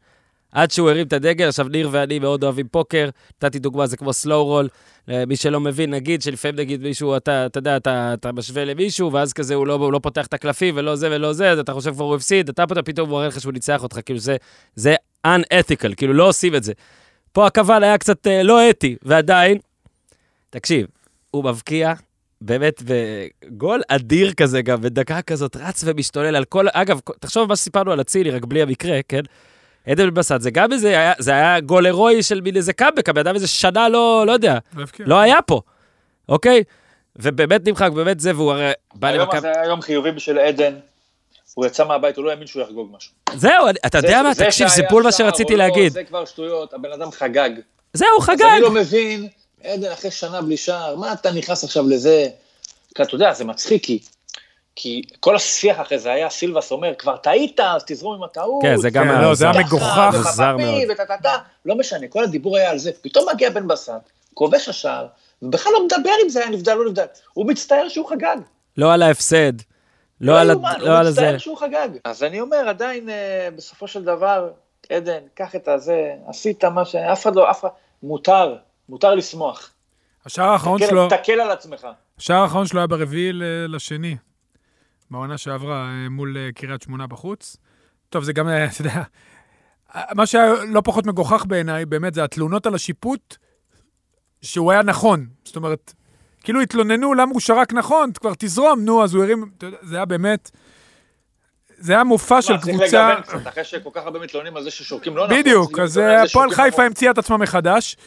עד 0.52 0.72
שהוא 0.72 0.90
הרים 0.90 1.08
את 1.08 1.14
הדגל. 1.14 1.48
עכשיו, 1.48 1.68
ניר 1.68 1.90
ואני 1.92 2.20
מאוד 2.20 2.44
אוהבים 2.44 2.68
פוקר, 2.68 3.10
נתתי 3.36 3.60
דוגמה, 3.60 3.88
זה 3.88 3.98
כמו 3.98 4.14
סלואו 4.14 4.46
רול. 4.46 4.68
מי 5.28 5.36
שלא 5.36 5.60
מבין, 5.60 5.90
נגיד 5.94 6.22
שלפעמים 6.22 6.56
נגיד 6.56 6.82
מישהו, 6.82 7.18
אתה, 7.18 7.46
אתה 7.46 7.58
יודע, 7.58 7.78
אתה, 7.78 8.14
אתה 8.14 8.32
משווה 8.32 8.66
למישהו, 8.66 9.14
ואז 9.14 9.34
כזה 9.34 9.56
הוא 9.56 9.68
לא, 9.68 9.74
הוא 9.74 9.94
לא 9.94 10.00
פותח 10.00 10.26
את 10.26 10.34
הקלפים 10.34 10.76
ולא 10.78 10.96
זה 10.96 11.08
ולא 11.12 11.34
זה, 11.34 11.52
אז 11.52 11.60
אתה 11.60 11.74
חושב 11.74 11.94
כבר 11.94 12.06
הוא 12.06 12.16
הפסיד, 12.16 12.50
אתה 12.50 12.68
פתאום 12.68 12.84
פתאום 12.84 13.10
הוא 13.10 13.18
מראה 13.18 13.28
לך 13.28 13.42
שהוא 13.42 13.54
ניצח 13.54 13.84
אותך, 13.84 14.00
כאילו 14.06 14.20
זה, 14.20 14.38
זה 14.76 14.96
unethical, 15.28 15.96
כאילו 15.98 16.14
לא 16.14 16.28
עושים 16.28 16.56
את 16.56 16.64
זה. 16.64 16.74
פה 17.32 17.48
הקבל 17.48 17.84
היה 17.84 17.98
קצת 17.98 18.28
אה, 18.28 18.44
לא 18.44 18.70
אתי, 18.70 18.96
ועדיין, 19.04 19.58
תקשיב, 20.50 20.88
הוא 21.32 21.44
מבקיע, 21.44 21.94
באמת, 22.42 22.84
בגול 22.86 23.82
אדיר 23.88 24.34
כזה 24.34 24.62
גם, 24.62 24.82
בדקה 24.82 25.22
כזאת, 25.22 25.56
רץ 25.56 25.84
ומשתולל 25.86 26.36
על 26.36 26.46
כל, 26.46 26.66
אגב, 26.74 27.00
תחשוב 27.20 27.50
מה 27.50 27.56
שסיפרנו 27.56 27.92
על 27.92 28.02
אצילי, 28.02 28.32
רק 28.32 28.46
בלי 28.46 28.62
המקרה, 28.62 29.00
כן? 29.08 29.22
עדן 29.88 30.04
בן 30.06 30.14
בסט, 30.14 30.42
זה 30.42 30.52
גם 30.52 30.74
איזה, 30.74 31.12
זה 31.20 31.32
היה 31.32 31.60
גול 31.60 31.86
הירואי 31.86 32.24
של 32.24 32.42
מין 32.42 32.56
איזה 32.56 32.74
קאמבק, 32.74 33.10
הבן 33.10 33.22
אדם 33.22 33.36
איזה 33.36 33.48
שנה 33.48 33.90
לא, 33.90 34.24
לא 34.28 34.32
יודע, 34.32 34.58
לא 35.00 35.20
היה 35.20 35.42
פה, 35.42 35.62
אוקיי? 36.30 36.64
ובאמת 37.16 37.68
נמחק, 37.68 37.90
באמת 37.92 38.20
זה, 38.20 38.36
והוא 38.36 38.52
הרי 38.52 38.72
בא 38.94 39.08
היום 39.08 39.20
למכבי... 39.22 39.38
הזה 39.38 39.52
היה 39.52 39.66
יום 39.66 39.82
חיובי 39.82 40.12
בשביל 40.12 40.40
עדן, 40.40 40.74
הוא 41.54 41.66
יצא 41.66 41.86
מהבית, 41.86 42.18
הוא 42.18 42.26
לא 42.26 42.30
האמין 42.30 42.48
שהוא 42.48 42.64
יחגוג 42.64 42.90
משהו. 42.96 43.12
זהו, 43.34 43.70
אתה 43.86 43.98
יודע 43.98 44.24
מה? 44.24 44.34
זה 44.34 44.46
תקשיב, 44.46 44.68
זה 44.68 44.84
בול 44.90 45.04
מה 45.04 45.12
שרציתי 45.12 45.54
לא, 45.54 45.60
להגיד. 45.60 45.92
זה 45.92 46.04
כבר 46.04 46.26
שטויות, 46.26 46.74
הבן 46.74 46.92
אדם 46.92 47.12
חגג. 47.12 47.50
זהו, 47.94 48.08
אז 48.20 48.26
חגג. 48.26 48.42
אני 48.42 48.62
לא 48.62 48.72
מבין, 48.72 49.28
עדן 49.64 49.92
אחרי 49.92 50.12
שנה 50.12 50.42
בלי 50.42 50.58
שער, 50.58 50.96
מה 50.96 51.14
אתה 51.14 51.32
נכנס 51.32 51.64
עכשיו 51.64 51.90
לזה? 51.90 52.28
כי 52.96 53.04
אתה 53.04 53.16
יודע, 53.16 53.34
זה 53.34 53.46
מצחיק, 53.46 53.84
כי, 53.84 54.00
כי 54.76 55.02
כל 55.20 55.36
השיח 55.36 55.82
אחרי 55.82 56.00
זה 56.00 56.12
היה, 56.12 56.30
סילבס 56.30 56.72
אומר, 56.72 56.94
כבר 56.98 57.18
טעית, 57.18 57.60
אז 57.60 57.84
תזרום 57.88 58.16
עם 58.16 58.24
הטעות. 58.24 58.62
כן, 58.64 58.78
זה 58.78 58.90
גם 58.90 59.04
כן, 59.04 59.10
היה 59.10 59.22
לא, 59.22 59.36
זה 59.36 59.50
היה. 59.50 59.60
מגוחך. 59.60 60.14
מוזר 60.18 60.58
מאוד. 60.58 60.84
וטטטה, 60.90 61.38
לא 61.66 61.76
משנה, 61.76 62.08
כל 62.08 62.24
הדיבור 62.24 62.58
היה 62.58 62.72
על 62.72 62.78
זה. 62.78 62.92
פתאום 63.02 63.26
מגיע 63.34 63.50
בן 63.50 63.68
בסט, 63.68 63.92
כובש 64.34 64.70
השער, 64.70 65.08
ובכלל 65.42 65.74
לא 65.74 65.86
מדבר 65.86 66.12
אם 66.24 66.30
זה 66.30 66.40
היה 66.40 66.50
נבדל 66.50 66.72
או 66.72 66.84
לא 66.84 66.90
נבדל. 66.90 67.06
הוא 67.34 67.46
מצטער 67.48 67.90
שהוא 67.90 68.10
חגג. 68.10 68.38
לא 68.78 68.94
על 68.94 69.02
ההפסד. 69.02 69.54
לא 70.22 70.40
על 70.42 70.48
לא 70.80 70.98
על 71.00 71.06
הוא 71.06 71.12
זה. 71.12 71.22
מצטער 71.22 71.38
שהוא 71.38 71.58
חגג. 71.58 71.90
אז 72.04 72.24
אני 72.24 72.42
אומר, 72.42 72.70
עדיין, 72.70 73.10
אה, 73.10 73.48
בסופו 73.56 73.88
של 73.88 74.04
דבר, 74.04 74.50
עדן, 74.90 75.20
קח 75.34 75.56
את 75.56 75.68
הזה, 75.68 76.14
עשית 76.28 76.64
מה 76.66 76.86
ש... 76.86 76.96
אף 76.96 77.24
אחד 77.24 77.36
לא, 77.36 77.52
אף 77.52 77.60
אחד... 77.60 77.70
מותר, 78.04 78.56
מותר 78.90 79.16
לשמוח. 79.16 79.72
השער 80.26 80.50
האחרון 80.50 80.80
שלו, 80.88 81.10
תקל 81.10 81.40
על 81.40 81.52
עצמך. 81.52 81.88
השער 82.20 82.42
האחרון 82.42 82.68
שלו 82.68 82.80
היה 82.80 82.88
ברביעי 82.88 83.34
ל- 83.34 83.76
לשני, 83.76 84.16
בעונה 85.12 85.38
שעברה 85.38 85.90
אה, 85.90 86.10
מול 86.10 86.38
אה, 86.38 86.50
קריית 86.56 86.82
שמונה 86.82 87.08
בחוץ. 87.08 87.58
טוב, 88.10 88.24
זה 88.24 88.34
גם, 88.34 88.48
אה, 88.48 88.66
אתה 88.66 88.82
יודע, 88.82 89.04
מה 90.16 90.26
שהיה 90.26 90.54
לא 90.66 90.82
פחות 90.86 91.06
מגוחך 91.06 91.46
בעיניי, 91.48 91.86
באמת, 91.86 92.14
זה 92.14 92.24
התלונות 92.24 92.66
על 92.66 92.76
השיפוט, 92.76 93.38
שהוא 94.42 94.72
היה 94.72 94.84
נכון. 94.84 95.28
זאת 95.46 95.56
אומרת, 95.56 95.94
כאילו 96.44 96.62
התלוננו 96.62 97.14
למה 97.14 97.32
הוא 97.32 97.40
שרק 97.40 97.74
נכון, 97.74 98.12
כבר 98.12 98.32
תזרום, 98.38 98.86
נו, 98.86 99.04
אז 99.04 99.14
הוא 99.14 99.24
הרים, 99.24 99.52
זה 99.82 99.96
היה 99.96 100.06
באמת, 100.06 100.52
זה 101.78 101.94
היה 101.94 102.04
מופע 102.04 102.42
של 102.42 102.54
מה, 102.54 102.60
צריך 102.60 102.76
קבוצה... 102.76 103.10
לגוון 103.10 103.22
קצת, 103.22 103.48
אחרי 103.48 103.64
שכל 103.64 103.90
כך 103.94 104.02
הרבה 104.04 104.20
מתלוננים 104.20 104.58
על 104.58 104.64
זה 104.64 104.72
ששורקים 104.72 105.18
לא 105.18 105.26
נכון. 105.26 105.40
בדיוק, 105.40 105.80
אז 105.80 105.98
הפועל 105.98 106.50
חיפה 106.50 106.70
נכון. 106.70 106.86
המציאה 106.86 107.12
את 107.12 107.18
עצמה 107.18 107.38
מחדש. 107.38 107.98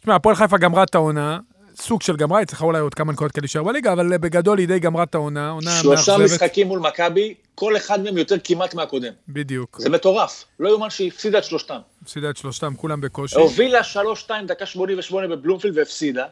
תשמע, 0.00 0.14
הפועל 0.14 0.34
חיפה 0.36 0.58
גמרה 0.58 0.82
את 0.82 0.94
העונה. 0.94 1.38
סוג 1.80 2.02
של 2.02 2.16
גמרה, 2.16 2.38
היא 2.38 2.46
צריכה 2.46 2.64
אולי 2.64 2.78
עוד 2.78 2.94
כמה 2.94 3.12
נקודות 3.12 3.32
כדי 3.32 3.40
להישאר 3.40 3.62
בליגה, 3.62 3.92
אבל 3.92 4.18
בגדול 4.18 4.58
היא 4.58 4.68
די 4.68 4.78
גמרה 4.78 5.02
את 5.02 5.14
העונה, 5.14 5.50
עונה 5.50 5.70
שלושה 5.70 6.12
מאכזבת. 6.18 6.34
משחקים 6.34 6.66
מול 6.66 6.78
מכבי, 6.78 7.34
כל 7.54 7.76
אחד 7.76 8.02
מהם 8.02 8.18
יותר 8.18 8.36
כמעט 8.44 8.74
מהקודם. 8.74 9.12
בדיוק. 9.28 9.76
זה 9.80 9.90
מטורף. 9.90 10.44
לא 10.60 10.68
יאומן 10.68 10.90
שהיא 10.90 11.08
הפסידה 11.08 11.38
את 11.38 11.44
שלושתם. 11.44 11.78
הפסידה 12.02 12.30
את 12.30 12.36
שלושתם, 12.36 12.74
כולם 12.76 13.00
בקושי. 13.00 13.36
הובילה 13.36 13.80
3-2 14.26 14.30
דקה 14.46 14.66
88 14.66 15.28
בבלומפילד 15.28 15.78
והפסידה. 15.78 16.26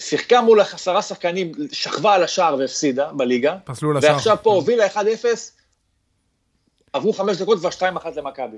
שיחקה 0.00 0.40
מול 0.40 0.60
עשרה 0.60 1.02
שחקנים, 1.02 1.52
שכבה 1.72 2.14
על 2.14 2.22
השער 2.22 2.56
והפסידה 2.58 3.12
בליגה. 3.12 3.56
פסלו 3.64 3.92
לשער. 3.92 4.12
ועכשיו 4.12 4.36
פה 4.42 4.50
הובילה 4.50 4.86
1-0, 4.86 4.96
עברו 6.92 7.12
חמש 7.12 7.36
דקות 7.36 7.58
כבר 7.58 7.68
2-1 7.68 7.82
למכבי. 8.16 8.56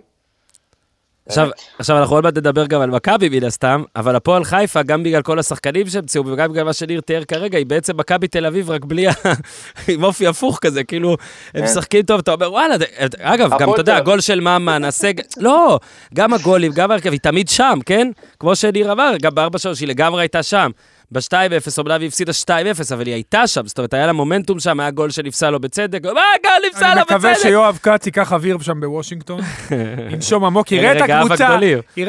עכשיו. 1.28 1.48
עכשיו 1.78 1.98
אנחנו 1.98 2.14
עוד 2.16 2.24
מעט 2.24 2.38
נדבר 2.38 2.66
גם 2.66 2.80
על 2.80 2.90
מכבי 2.90 3.28
מן 3.28 3.44
הסתם, 3.44 3.82
אבל 3.96 4.16
הפועל 4.16 4.44
חיפה, 4.44 4.82
גם 4.82 5.02
בגלל 5.02 5.22
כל 5.22 5.38
השחקנים 5.38 5.86
שהמציאו, 5.86 6.26
וגם 6.26 6.52
בגלל 6.52 6.64
מה 6.64 6.72
שניר 6.72 7.00
תיאר 7.00 7.24
כרגע, 7.24 7.58
היא 7.58 7.66
בעצם 7.66 7.96
מכבי 7.96 8.28
תל 8.28 8.46
אביב, 8.46 8.70
רק 8.70 8.84
בלי 8.84 9.08
ה... 9.08 9.12
עם 9.88 10.04
אופי 10.04 10.26
הפוך 10.26 10.58
כזה, 10.60 10.84
כאילו, 10.84 11.10
הם 11.10 11.16
כן. 11.60 11.64
משחקים 11.64 12.02
טוב, 12.02 12.18
אתה 12.18 12.32
אומר, 12.32 12.52
וואלה, 12.52 12.74
אגב, 13.20 13.50
גם, 13.58 13.72
אתה 13.72 13.80
יודע, 13.80 13.96
הגול 13.96 14.20
של 14.20 14.40
ממן, 14.40 14.84
הסג... 14.84 15.14
לא, 15.36 15.78
גם 16.14 16.32
הגולים, 16.32 16.72
גם 16.72 16.90
ההרכב, 16.90 17.10
היא 17.10 17.20
תמיד 17.20 17.48
שם, 17.48 17.78
כן? 17.86 18.10
כמו 18.40 18.56
שניר 18.56 18.92
אמר, 18.92 19.12
גם 19.22 19.34
בארבע 19.34 19.58
שלוש, 19.58 19.80
היא 19.80 19.88
לגמרי 19.88 20.22
הייתה 20.22 20.42
שם. 20.42 20.70
ב-2-0, 21.12 21.78
אומנם 21.78 22.00
היא 22.00 22.08
הפסידה 22.08 22.32
2-0, 22.46 22.50
אבל 22.94 23.06
היא 23.06 23.14
הייתה 23.14 23.46
שם, 23.46 23.66
זאת 23.66 23.78
אומרת, 23.78 23.94
היה 23.94 24.06
לה 24.06 24.12
מומנטום 24.12 24.60
שם, 24.60 24.80
היה 24.80 24.90
גול 24.90 25.10
שנפסל 25.10 25.50
לו 25.50 25.60
בצדק, 25.60 26.04
מה 26.04 26.10
גול 26.44 26.68
נפסל 26.68 26.84
אני 26.84 26.94
לו 26.94 27.00
מקווה 27.00 27.30
בצדק? 27.32 27.42
שיואב 27.42 27.78
כץ 27.82 28.06
ייקח 28.06 28.32
אוויר 28.32 28.58
שם 28.58 28.80
בוושינגטון, 28.80 29.40
ינשום 30.12 30.44
עמוק, 30.44 30.72
יראה 30.72 30.92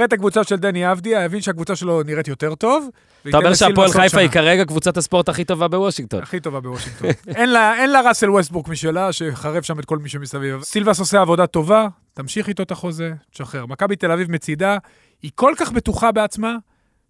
את 0.06 0.14
הקבוצה, 0.14 0.44
של 0.44 0.56
דני 0.56 0.92
אבדיה, 0.92 1.24
יבין 1.24 1.42
שהקבוצה 1.42 1.76
שלו 1.76 2.04
נראית 2.04 2.28
יותר 2.28 2.56
טוב. 2.56 2.90
אתה 3.30 3.38
אומר 3.38 3.54
שהפועל 3.54 3.92
חיפה. 3.92 4.20
היא 4.20 4.30
כרגע 4.30 4.66
קבוצת 4.66 4.98
הספורט 4.98 5.30
הכי 5.30 5.44
טובה 5.46 5.68
בוושינגטון. 5.68 6.24
הכי 6.24 6.40
טובה 6.40 6.60
בוושינגטון. 6.60 7.10
אין 7.36 7.92
לה 7.92 8.02
ראסל 8.06 8.30
ווסטבורק 8.30 8.68
משלה, 8.68 9.14
שחרב 9.14 9.64
שם 9.64 9.80
את 9.80 9.86
כל 9.86 9.98
מי 9.98 10.10
שמסביב. 10.10 10.62
סילבס 10.64 11.00
עושה 11.00 11.22
עבודה 11.22 11.48
טובה, 11.48 11.88
תמשיך 12.14 12.48
איתו 12.48 12.64
את 12.64 12.72
החוזה, 12.72 13.12
תשחרר. 13.32 13.66
מכבי 13.66 13.96
תל 13.96 14.12
אביב 14.12 14.32
מצידה, 14.32 14.78
היא 15.22 15.32
כל 15.36 15.54
כך 15.58 15.72
בטוחה 15.72 16.12
בעצמה, 16.12 16.56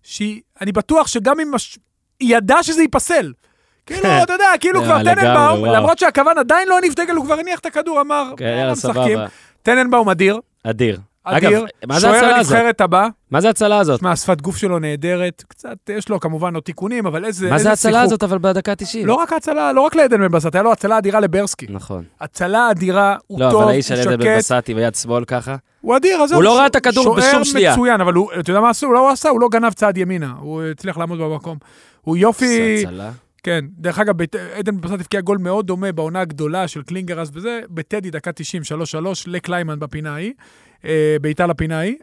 שהיא, 0.06 0.42
אני 0.62 0.72
בטוח 0.72 1.08
שגם 1.08 1.40
אם... 1.40 1.52
מש... 1.52 1.80
היא 2.20 2.38
ידעה 2.38 2.64
שזה 2.64 2.82
ייפסל. 2.82 3.34
כאילו, 3.86 4.10
אתה 4.24 4.34
יודע, 4.34 4.50
כאילו 4.60 4.80
אה, 4.82 4.86
כבר 4.86 5.04
טננבאום. 5.04 5.66
למרות 5.66 6.00
שהכוון 6.00 6.38
עדיין 6.38 6.68
לא 6.68 6.78
הניף 6.78 6.94
דגל, 6.96 7.16
הוא 7.16 7.26
כבר 7.26 7.40
הניח 7.40 7.60
את 7.60 7.66
הכדור, 7.66 8.02
אמר, 8.02 8.34
כן, 8.38 8.46
"יאללה, 8.46 8.58
יאללה, 8.60 8.72
משחקים." 8.72 9.18
סבבה. 9.18 9.26
טננבאום 9.64 10.10
אדיר, 10.10 10.40
אדיר. 10.64 11.00
אדיר, 11.26 11.60
אגב, 11.60 11.68
מה 11.88 12.00
זה 12.00 12.02
שוער 12.02 12.14
ההצלה 12.14 12.38
הזאת? 12.38 12.54
הנבחרת 12.54 12.82
הבא, 12.82 13.08
מה 13.32 13.42
זה 13.42 13.48
ההצלה 13.48 13.80
הזאת? 13.80 14.00
תשמע, 14.00 14.12
השפת 14.12 14.42
גוף 14.42 14.58
שלו 14.58 14.80
נהדרת, 14.80 15.44
קצת, 15.48 15.90
יש 15.90 16.10
לו 16.10 16.20
כמובן 16.20 16.56
עוד 16.56 16.64
תיקונים, 16.64 17.06
אבל 17.06 17.26
איזה 17.26 17.50
מה 17.50 17.60
זה 17.60 17.70
ההצלה. 17.70 18.02
הזאת 18.02 18.24
אבל 18.24 18.38
בדקה 18.38 18.72
ה-90? 18.72 19.06
לא 19.06 19.14
רק 19.14 19.34
ההצלה, 19.34 19.74
לא 19.74 19.82
רק 19.82 19.96
לעדן 19.96 20.18
בן 20.18 20.28
בסט, 20.28 20.56
היה 20.56 20.64
לו 20.64 20.72
הצלה 20.72 20.98
אדירה 20.98 21.20
לברסקי. 21.20 21.66
נכון. 21.70 22.04
הצלה 22.22 22.72
אדירה, 22.72 23.16
הוא 23.28 23.40
לא, 23.40 23.46
טוב, 23.46 23.56
אבל 23.56 23.64
הוא 23.64 23.72
האיש 23.72 23.88
של 23.88 23.96
עדן 23.96 24.18
בן 24.18 24.26
שקט, 24.26 24.38
בסטי 24.38 24.74
ביד 24.74 24.96
שמאל 24.96 25.26
ככה. 25.26 25.56
הוא 25.82 25.98
אדיר, 25.98 26.22
עזוב. 26.22 26.36
הוא 26.36 26.44
לא 26.44 26.58
ראה 26.58 26.66
את 26.66 26.76
הכדור 26.76 27.16
בשום 27.16 27.44
שנייה. 27.44 27.74
שוער 27.74 27.84
מצוין, 27.86 28.02
אבל 28.02 28.14
הוא, 28.14 28.32
אתה 28.40 28.50
יודע 28.50 28.62
מה 28.62 28.70
עשו? 28.70 28.92
לא 28.92 29.00
הוא 29.00 29.10
עשה, 29.10 29.30
הוא 29.30 29.42
לא 29.42 29.48
גנב 29.52 29.74
צעד 29.74 29.98
ימינה, 29.98 30.34
הוא 30.40 30.64
הצליח 30.64 30.98
לעמוד 30.98 31.20
במקום. 31.20 31.58
הוא 32.02 32.18
יופי. 32.18 32.86
כן. 33.44 33.66
דרך 33.78 34.00
אגב, 34.00 34.16
עדן 34.58 34.82
בסט 34.82 34.94
הבקיע 34.94 35.22
גול 35.22 35.38
מאוד 35.38 35.68
דומה 35.68 35.92
בעונה 35.92 36.22
הגדולה 36.22 36.68
של 36.68 36.82
קלינגר 36.82 37.22
אז 37.22 37.32
וזה, 37.34 37.60
בטדי 37.70 38.12
דקה 38.12 38.32
90, 38.32 38.64
3-3, 38.64 38.96
לקליימן 39.28 39.80
בפינה 39.80 40.14
ההיא, 40.14 40.34
בעיטה 41.22 41.48
לפינה 41.48 41.80
ההיא. 41.80 41.96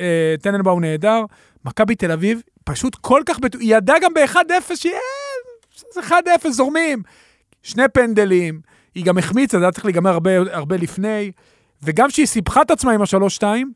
אה, 0.00 0.34
טננבאום 0.42 0.80
נהדר, 0.80 1.24
מכבי 1.64 1.94
תל 1.94 2.12
אביב, 2.12 2.42
פשוט 2.64 2.94
כל 2.94 3.22
כך, 3.26 3.38
בטוח, 3.38 3.60
היא 3.60 3.76
ידעה 3.76 3.98
גם 3.98 4.14
ב-1-0 4.14 4.76
שיהיה, 4.76 4.98
זה 5.94 6.00
1-0 6.00 6.50
זורמים. 6.50 7.02
שני 7.62 7.88
פנדלים, 7.88 8.60
היא 8.94 9.04
גם 9.04 9.18
החמיצה, 9.18 9.58
זה 9.58 9.64
היה 9.64 9.72
צריך 9.72 9.84
להיגמר 9.84 10.10
הרבה, 10.10 10.30
הרבה 10.50 10.76
לפני, 10.76 11.32
וגם 11.82 12.08
כשהיא 12.08 12.26
סיבכה 12.26 12.62
את 12.62 12.70
עצמה 12.70 12.92
עם 12.92 13.02
השלוש-שתיים, 13.02 13.72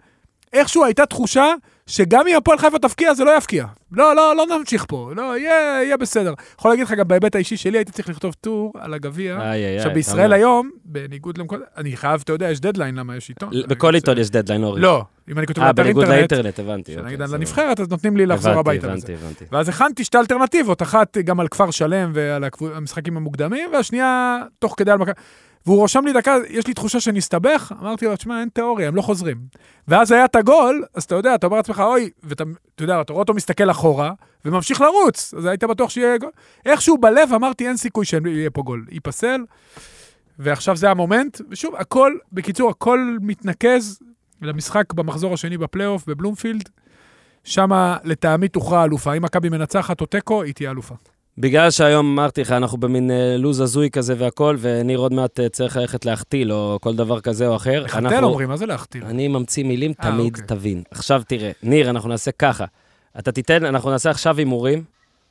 איכשהו 0.52 0.84
הייתה 0.84 1.06
תחושה 1.06 1.54
שגם 1.88 2.26
אם 2.28 2.36
הפועל 2.36 2.58
חיפה 2.58 2.78
תפקיע, 2.78 3.14
זה 3.14 3.24
לא 3.24 3.36
יפקיע. 3.36 3.66
לא, 3.92 4.16
לא, 4.16 4.36
לא 4.36 4.58
נמשיך 4.58 4.84
פה, 4.88 5.10
לא, 5.16 5.38
יהיה, 5.38 5.82
יהיה 5.84 5.96
בסדר. 5.96 6.34
יכול 6.58 6.70
להגיד 6.70 6.84
לך, 6.84 6.92
גם 6.92 7.08
בהיבט 7.08 7.34
האישי 7.34 7.56
שלי, 7.56 7.78
הייתי 7.78 7.92
צריך 7.92 8.08
לכתוב 8.08 8.34
טור 8.40 8.72
על 8.78 8.94
הגביע. 8.94 9.38
עכשיו, 9.76 9.94
בישראל. 9.94 10.32
היום, 10.32 10.70
בניגוד 10.84 11.38
למקומות, 11.38 11.64
אני 11.76 11.96
חייב, 11.96 12.20
אתה 12.24 12.32
יודע, 12.32 12.50
יש 12.50 12.60
דדליין, 12.60 12.94
למה 12.94 13.16
יש 13.16 13.28
עיתון. 13.28 13.50
בכל 13.68 13.94
עיתון 13.94 14.18
יש 14.18 14.30
דדליין, 14.30 14.64
אורי. 14.64 14.80
לא, 14.80 15.04
אם 15.30 15.38
אני 15.38 15.46
כותב 15.46 15.60
אה, 15.62 15.72
באתר 15.72 15.82
בניגוד 15.82 16.04
אינטרנט, 16.04 16.32
לאינטרנט, 16.32 16.58
הבנתי. 16.58 16.92
שנגיד 16.92 17.04
אוקיי, 17.04 17.22
על 17.22 17.26
סבבה. 17.26 17.36
הנבחרת, 17.36 17.80
אז 17.80 17.88
נותנים 17.88 18.16
לי 18.16 18.26
לחזור 18.26 18.52
הביתה. 18.52 18.86
הבנתי, 18.86 19.12
הבנתי. 19.12 19.44
ואז 19.52 19.68
הכנתי 19.68 20.04
שתי 20.04 20.18
אלטרנטיבות, 20.18 20.82
אחת 20.82 21.18
גם 21.18 21.40
על 21.40 21.48
כפר 21.48 21.70
שלם 21.70 22.10
ועל 22.14 22.44
המשחקים 22.74 23.16
המוקדמים, 23.16 23.70
והשנייה 23.72 24.38
תוך 24.58 24.74
כדי 24.76 24.90
על 24.90 24.98
מכבי. 24.98 25.12
והוא 25.68 25.78
רושם 25.78 26.04
לי 26.04 26.12
דקה, 26.12 26.36
יש 26.48 26.66
לי 26.66 26.74
תחושה 26.74 27.00
שנסתבך, 27.00 27.72
אמרתי 27.80 28.06
לו, 28.06 28.16
תשמע, 28.16 28.40
אין 28.40 28.48
תיאוריה, 28.48 28.88
הם 28.88 28.94
לא 28.94 29.02
חוזרים. 29.02 29.36
ואז 29.88 30.12
היה 30.12 30.24
את 30.24 30.36
הגול, 30.36 30.84
אז 30.94 31.04
אתה 31.04 31.14
יודע, 31.14 31.34
אתה 31.34 31.46
אומר 31.46 31.56
לעצמך, 31.56 31.82
אוי, 31.86 32.10
ואתה 32.22 32.44
אתה 32.74 32.84
יודע, 32.84 33.00
אתה 33.00 33.12
רואה 33.12 33.20
אותו 33.20 33.34
מסתכל 33.34 33.70
אחורה, 33.70 34.12
וממשיך 34.44 34.80
לרוץ, 34.80 35.34
אז 35.34 35.44
היית 35.44 35.64
בטוח 35.64 35.90
שיהיה 35.90 36.18
גול. 36.18 36.30
איכשהו 36.66 36.98
בלב 36.98 37.32
אמרתי, 37.34 37.68
אין 37.68 37.76
סיכוי 37.76 38.04
שיהיה 38.04 38.50
פה 38.50 38.62
גול. 38.62 38.86
ייפסל, 38.90 39.40
ועכשיו 40.38 40.76
זה 40.76 40.90
ה 40.90 40.96
moment, 40.96 41.40
ושוב, 41.50 41.74
הכל, 41.76 42.14
בקיצור, 42.32 42.70
הכל 42.70 43.16
מתנקז 43.20 43.98
למשחק 44.42 44.92
במחזור 44.92 45.34
השני 45.34 45.58
בפלייאוף 45.58 46.06
בבלומפילד. 46.06 46.68
שמה 47.44 47.96
לטעמי 48.04 48.48
תוכרע 48.48 48.84
אלופה. 48.84 49.14
אם 49.14 49.22
מכבי 49.22 49.48
מנצחת 49.48 50.00
או 50.00 50.06
תיקו, 50.06 50.42
היא 50.42 50.54
תהיה 50.54 50.70
אלופה. 50.70 50.94
בגלל 51.40 51.70
שהיום 51.70 52.06
אמרתי 52.18 52.40
לך, 52.40 52.52
אנחנו 52.52 52.78
במין 52.78 53.10
אה, 53.10 53.36
לוז 53.36 53.60
הזוי 53.60 53.90
כזה 53.90 54.14
והכל, 54.18 54.56
וניר 54.60 54.98
עוד 54.98 55.12
מעט 55.12 55.40
אה, 55.40 55.48
צריך 55.48 55.76
ללכת 55.76 56.04
להחתיל, 56.04 56.52
או 56.52 56.78
כל 56.80 56.96
דבר 56.96 57.20
כזה 57.20 57.46
או 57.48 57.56
אחר. 57.56 57.82
לחתל 57.84 57.98
אנחנו- 58.06 58.26
אומרים, 58.26 58.48
מה 58.48 58.56
זה 58.56 58.66
להחתיל? 58.66 59.04
אני 59.04 59.28
ממציא 59.28 59.64
מילים, 59.64 59.92
אה, 60.04 60.10
תמיד 60.10 60.32
אוקיי. 60.34 60.46
תבין. 60.46 60.82
עכשיו 60.90 61.22
תראה, 61.28 61.50
ניר, 61.62 61.90
אנחנו 61.90 62.08
נעשה 62.08 62.30
ככה. 62.32 62.64
אתה 63.18 63.32
תיתן, 63.32 63.64
אנחנו 63.64 63.90
נעשה 63.90 64.10
עכשיו 64.10 64.38
הימורים, 64.38 64.84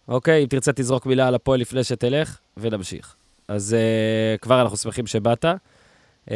אוקיי? 0.08 0.42
אם 0.44 0.48
תרצה 0.48 0.72
תזרוק 0.74 1.06
מילה 1.06 1.28
על 1.28 1.36
הפועל 1.36 1.60
לפני 1.60 1.84
שתלך, 1.84 2.38
ונמשיך. 2.58 3.16
אז 3.48 3.76
uh, 3.76 4.40
כבר 4.42 4.62
אנחנו 4.62 4.78
שמחים 4.78 5.08
שבאת. 5.08 5.46
Uh, 6.28 6.30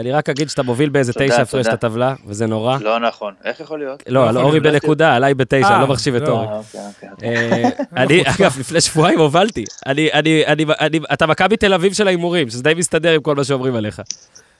אני 0.00 0.12
רק 0.12 0.28
אגיד 0.28 0.48
שאתה 0.48 0.62
מוביל 0.62 0.88
באיזה 0.88 1.12
תשע 1.12 1.42
הפרש. 1.42 1.66
את 1.66 1.72
הטבלה, 1.72 2.14
וזה 2.26 2.46
נורא. 2.46 2.78
לא 2.80 3.00
נכון. 3.00 3.34
איך 3.44 3.60
יכול 3.60 3.78
להיות? 3.78 4.02
לא, 4.08 4.22
על 4.22 4.28
יכול 4.28 4.42
אורי 4.42 4.60
להיות. 4.60 4.74
בנקודה, 4.74 5.16
עליי 5.16 5.34
בתשע, 5.34 5.68
אה, 5.68 5.74
אני 5.74 5.80
לא 5.80 5.88
מחשיב 5.88 6.14
את 6.14 6.22
לא. 6.22 6.28
אורי. 6.28 6.46
אה, 6.46 6.58
אוקיי, 6.58 6.80
אוקיי, 6.88 7.08
אוקיי. 7.10 7.64
אה, 7.64 7.68
אני, 7.96 8.22
אגב, 8.38 8.56
לפני 8.60 8.80
שבועיים 8.80 9.18
הובלתי. 9.18 9.64
אני, 9.86 10.12
אני, 10.12 10.46
אני, 10.46 10.64
אני, 10.80 11.00
אתה 11.12 11.26
מכבי 11.26 11.56
תל 11.56 11.74
אביב 11.74 11.92
של 11.92 12.06
ההימורים, 12.06 12.50
שזה 12.50 12.62
די 12.62 12.74
מסתדר 12.76 13.12
עם 13.12 13.20
כל 13.20 13.34
מה 13.34 13.44
שאומרים 13.44 13.74
עליך. 13.74 14.02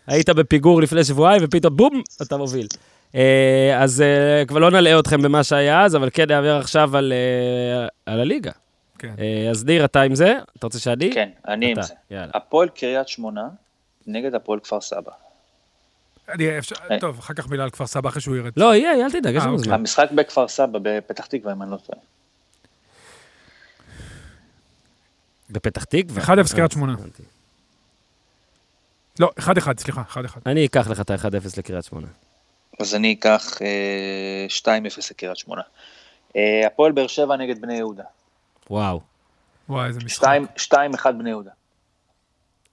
היית 0.06 0.30
בפיגור 0.30 0.82
לפני 0.82 1.04
שבועיים, 1.04 1.40
ופתאום 1.44 1.76
בום, 1.76 2.02
אתה 2.22 2.36
מוביל. 2.36 2.66
אה, 3.14 3.78
אז 3.82 4.00
אה, 4.00 4.44
כבר 4.46 4.58
לא 4.58 4.70
נלאה 4.70 4.98
אתכם 4.98 5.22
במה 5.22 5.44
שהיה 5.44 5.84
אז, 5.84 5.96
אבל 5.96 6.08
כן 6.12 6.28
נעבר 6.28 6.56
עכשיו 6.56 6.96
על, 6.96 7.12
אה, 7.12 7.88
על 8.06 8.20
הליגה. 8.20 8.52
כן. 8.98 9.14
אה, 9.18 9.50
אז 9.50 9.64
ניר, 9.64 9.84
אתה 9.84 10.00
עם 10.02 10.14
זה? 10.14 10.34
אתה 10.58 10.66
רוצה 10.66 10.78
שאני? 10.78 11.12
כן, 11.14 11.28
אני 11.48 11.70
עם 11.70 11.82
זה. 11.82 11.94
הפועל 12.10 12.68
קריית 12.68 13.08
שמונה 13.08 13.48
נגד 14.08 14.34
הפועל 14.34 14.60
כפר 14.60 14.80
סבא. 14.80 15.10
אני- 16.28 16.58
אפשר- 16.58 16.74
אה. 16.90 17.00
טוב, 17.00 17.18
אחר 17.18 17.34
כך 17.34 17.48
מילה 17.48 17.64
על 17.64 17.70
כפר 17.70 17.86
סבא 17.86 18.08
אחרי 18.08 18.20
שהוא 18.20 18.36
ירד. 18.36 18.52
לא, 18.56 18.74
יהיה, 18.74 18.92
אל 19.06 19.10
תדאג, 19.10 19.34
יש 19.34 19.40
אה, 19.40 19.46
לנו 19.46 19.52
אוקיי. 19.54 19.64
זמן. 19.64 19.74
המשחק 19.74 20.10
בכפר 20.14 20.48
סבא, 20.48 20.78
בפתח 20.82 21.26
תקווה, 21.26 21.52
אם 21.52 21.62
אני 21.62 21.70
לא 21.70 21.76
טועה. 21.76 21.98
בפתח 25.50 25.84
תקווה. 25.84 26.22
1-0 26.22 26.54
קריית 26.54 26.72
שמונה. 26.72 26.92
אה. 26.92 27.24
לא, 29.20 29.30
1-1, 29.40 29.50
סליחה, 29.80 30.02
1-1. 30.14 30.16
אני 30.46 30.66
אקח 30.66 30.88
לך 30.88 31.00
את 31.00 31.10
ה-1-0 31.10 31.58
לקריית 31.58 31.84
שמונה. 31.84 32.06
אז 32.80 32.94
אני 32.94 33.12
אקח 33.12 33.62
אה, 33.62 34.46
2-0 34.48 34.68
לקריית 35.10 35.36
שמונה. 35.36 35.62
אה, 36.36 36.66
הפועל 36.66 36.92
באר 36.92 37.06
שבע 37.06 37.36
נגד 37.36 37.60
בני 37.60 37.74
יהודה. 37.76 38.04
וואו. 38.70 39.00
וואי, 39.68 39.86
איזה 39.88 40.00
משחק. 40.04 40.26
2-1 40.56 41.12
בני 41.18 41.30
יהודה. 41.30 41.50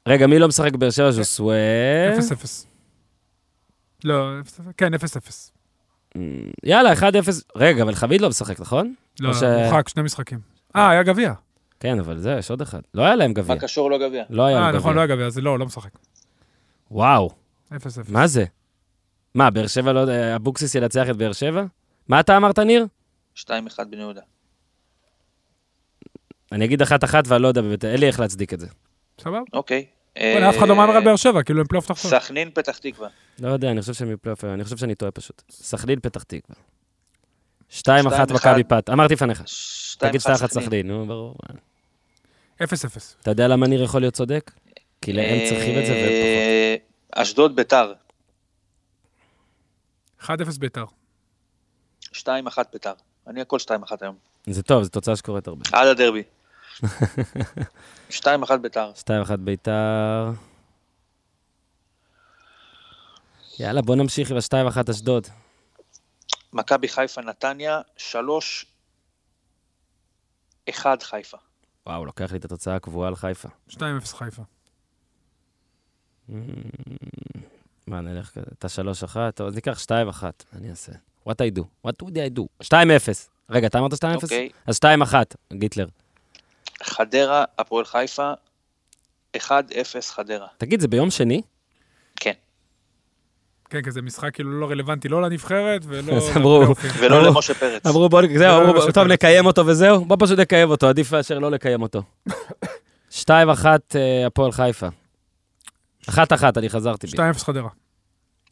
רגע, 0.08 0.28
מי 0.28 0.40
לא 0.40 0.48
משחק 0.48 0.72
בבאר 0.74 0.90
שבע? 0.90 1.12
ז'וסווה? 1.12 1.56
0-0. 2.18 2.66
לא, 4.04 4.40
0-0. 4.42 4.62
כן, 4.78 4.94
0-0. 4.94 4.98
אמ, 6.16 6.52
יאללה, 6.64 6.94
1-0. 6.94 7.02
רגע, 7.56 7.84
אבל 7.84 7.96
חביד 7.96 8.22
לא 8.22 8.30
משחק, 8.30 8.60
נכון? 8.60 8.94
לא, 9.20 9.32
מורחק, 9.64 9.90
שני 9.90 10.04
משחקים. 10.04 10.40
אה, 10.76 10.90
היה 10.90 11.04
גביע. 11.04 11.34
כן, 11.80 12.00
אבל 12.00 12.18
זה, 12.20 12.36
יש 12.40 12.50
עוד 12.50 12.62
אחד. 12.62 12.80
לא 12.94 13.04
היה 13.04 13.16
להם 13.16 13.34
גביע. 13.34 13.56
מה 13.56 13.62
קשור 13.62 13.92
לא 13.92 13.98
גביע? 14.08 14.24
לא 14.30 14.46
היה 14.46 14.58
אה, 14.58 14.62
להם 14.62 14.76
נכון, 14.76 14.96
לא 14.96 15.02
גביע. 15.06 15.08
היה 15.08 15.16
גביע, 15.16 15.26
אז 15.28 15.38
לא, 15.38 15.60
לא 15.60 15.66
משחק. 15.66 15.92
וואו, 16.92 17.30
0-0. 17.72 17.76
מה 18.10 18.28
זה? 18.28 18.46
מה, 19.36 19.50
באר 19.50 19.68
שבע 19.68 19.94
לא... 19.94 20.36
אבוקסיס 20.36 20.76
ינצח 20.76 21.10
את 21.10 21.16
באר 21.18 21.34
שבע? 21.34 21.64
מה 22.08 22.20
אתה 22.20 22.38
אמרת, 22.38 22.60
ניר? 22.60 22.86
2-1 23.38 23.50
בני 23.90 24.02
יהודה. 24.02 24.22
אני 26.52 26.66
אגיד 26.66 26.82
אחת-אחת 26.82 27.24
ואני 27.28 27.44
לא 27.44 27.48
יודע 27.48 27.62
באמת, 27.62 27.86
אין 27.86 28.00
לי 28.00 28.08
איך 28.08 28.20
להצדיק 28.20 28.54
את 28.54 28.60
זה. 28.60 28.68
סבבה? 29.22 29.40
אוקיי. 29.54 29.86
וואלה, 30.20 30.50
אף 30.50 30.58
אחד 30.58 30.68
לא 30.68 30.76
מהמר 30.76 30.96
על 30.96 31.04
באר 31.04 31.16
שבע, 31.16 31.44
כאילו 31.44 31.60
הם 31.60 31.68
פלייאוף 31.68 31.88
תחתון. 31.88 32.12
סכנין 32.12 32.52
פתח 32.54 32.78
תקווה. 32.78 33.08
לא 33.40 33.50
יודע, 33.50 33.72
אני 33.72 33.82
חושב 33.82 33.94
שהם 33.94 34.14
מפלייאוף, 34.14 34.44
אני 34.44 34.64
חושב 34.64 34.78
שאני 34.78 34.96
טועה 34.96 35.12
פשוט. 35.12 35.42
סכנין 35.52 36.00
פתח 36.00 36.24
תקווה. 36.24 36.56
שתיים 37.70 38.08
אחת 38.08 38.16
שתיים, 38.16 38.36
אחד. 38.36 38.50
מכבי 38.52 38.64
פת. 38.64 38.90
אמרתי 38.90 39.14
לפניך. 39.14 39.44
תגיד 39.98 40.22
שתיים 40.22 40.36
אחת 40.36 40.44
אחת 40.44 40.52
סכנין, 40.52 40.88
נו, 40.88 41.06
ברור. 41.06 41.36
אפס 42.64 42.86
אפס. 42.86 43.16
אתה 43.22 43.32
יודע 43.32 43.48
למה 43.48 43.68
ניר 43.68 43.84
יכול 43.84 44.02
להיות 44.02 44.14
צודק? 44.14 44.52
כי 45.02 45.12
הם 45.12 45.40
צריכים 45.50 45.80
את 45.80 45.86
זה 45.86 45.92
ופחות. 45.92 46.06
אה, 47.16 47.22
אשדוד 47.22 47.56
ביתר, 47.56 47.94
1-0 50.22 50.28
ביתר. 50.60 50.86
2-1 52.14 52.18
ביתר. 52.74 52.94
אני 53.28 53.42
הכל 53.42 53.58
2-1 53.60 53.70
היום. 54.02 54.16
זה 54.48 54.64
טוב, 54.64 54.84
זו 54.84 54.90
תוצאה 54.90 55.16
שקורית 55.16 55.48
הרבה. 55.48 55.64
עד 55.74 55.88
הדרבי. 55.88 56.24
2-1 58.10 58.58
ביתר. 58.62 58.92
2-1 58.96 59.36
ביתר. 59.40 60.32
יאללה, 63.60 63.82
בוא 63.82 63.96
נמשיך 63.96 64.32
עם 64.32 64.38
ה-2-1 64.38 64.92
אשדוד. 64.92 65.28
מכבי 66.54 66.88
חיפה 66.88 67.22
נתניה, 67.22 67.82
3-1 67.98 68.04
חיפה. 71.02 71.38
וואו, 71.86 72.06
לוקח 72.06 72.32
לי 72.32 72.38
את 72.38 72.46
התוצאה 72.46 72.76
הקבועה 72.76 73.08
על 73.08 73.16
חיפה. 73.16 73.50
2-0 73.70 73.80
חיפה. 74.06 74.42
מה, 77.88 78.02
נלך 78.02 78.30
כזה? 78.30 78.46
אתה 78.60 78.68
3-1? 78.68 79.32
טוב, 79.36 79.48
אז 79.48 79.56
ניקח 79.56 79.84
2-1. 79.86 79.92
מה 79.92 80.32
אני 80.54 80.70
אעשה? 80.70 80.92
What 81.30 81.34
I 81.34 81.60
do? 81.60 81.64
What 81.88 81.94
would 82.04 82.16
I 82.16 82.40
do? 82.40 82.44
2-0. 82.64 82.74
רגע, 83.50 83.68
אתה 83.68 83.80
אמרת 83.80 83.94
2-0? 83.94 83.98
אוקיי. 84.24 84.50
אז 84.66 84.80
2-1, 84.84 85.14
גיטלר. 85.54 85.88
חדרה, 86.84 87.44
הפועל 87.60 87.86
חיפה, 87.86 88.34
1-0 89.38 89.42
חדרה. 90.02 90.48
תגיד, 90.58 90.80
זה 90.80 90.88
ביום 90.88 91.12
שני? 91.12 91.42
כן. 92.16 92.32
כן, 93.70 93.82
כי 93.82 93.92
זה 93.92 94.02
משחק 94.02 94.34
כאילו 94.34 94.60
לא 94.60 94.70
רלוונטי 94.70 95.10
לא 95.10 95.22
לנבחרת 95.22 95.82
ולא... 95.86 96.14
אז 96.18 96.38
אמרו-. 96.38 96.76
ולא 97.00 97.24
למשה 97.24 97.54
פרץ. 97.54 97.86
אמרו, 97.86 98.10
בוא, 98.10 98.22
זהו, 98.38 98.62
אמרו, 98.62 98.92
טוב. 98.92 99.08
נקיים 99.08 99.46
אותו 99.46 99.66
וזהו? 99.66 100.06
בוא 100.06 100.18
פשוט 100.20 100.40
נקיים 100.40 100.70
אותו, 100.70 100.88
עדיף 100.88 101.14
מאשר 101.14 101.40
לא 101.40 101.52
לקיים 101.52 101.82
אותו. 101.82 102.04
2-1 103.12 103.26
אה, 103.96 104.26
הפועל 104.28 104.52
חיפה. 104.52 104.88
1-1, 106.10 106.14
אני 106.58 106.70
חזרתי 106.70 107.08
בי. 107.08 107.18
2-0 107.18 107.40
חדרה. 107.40 107.70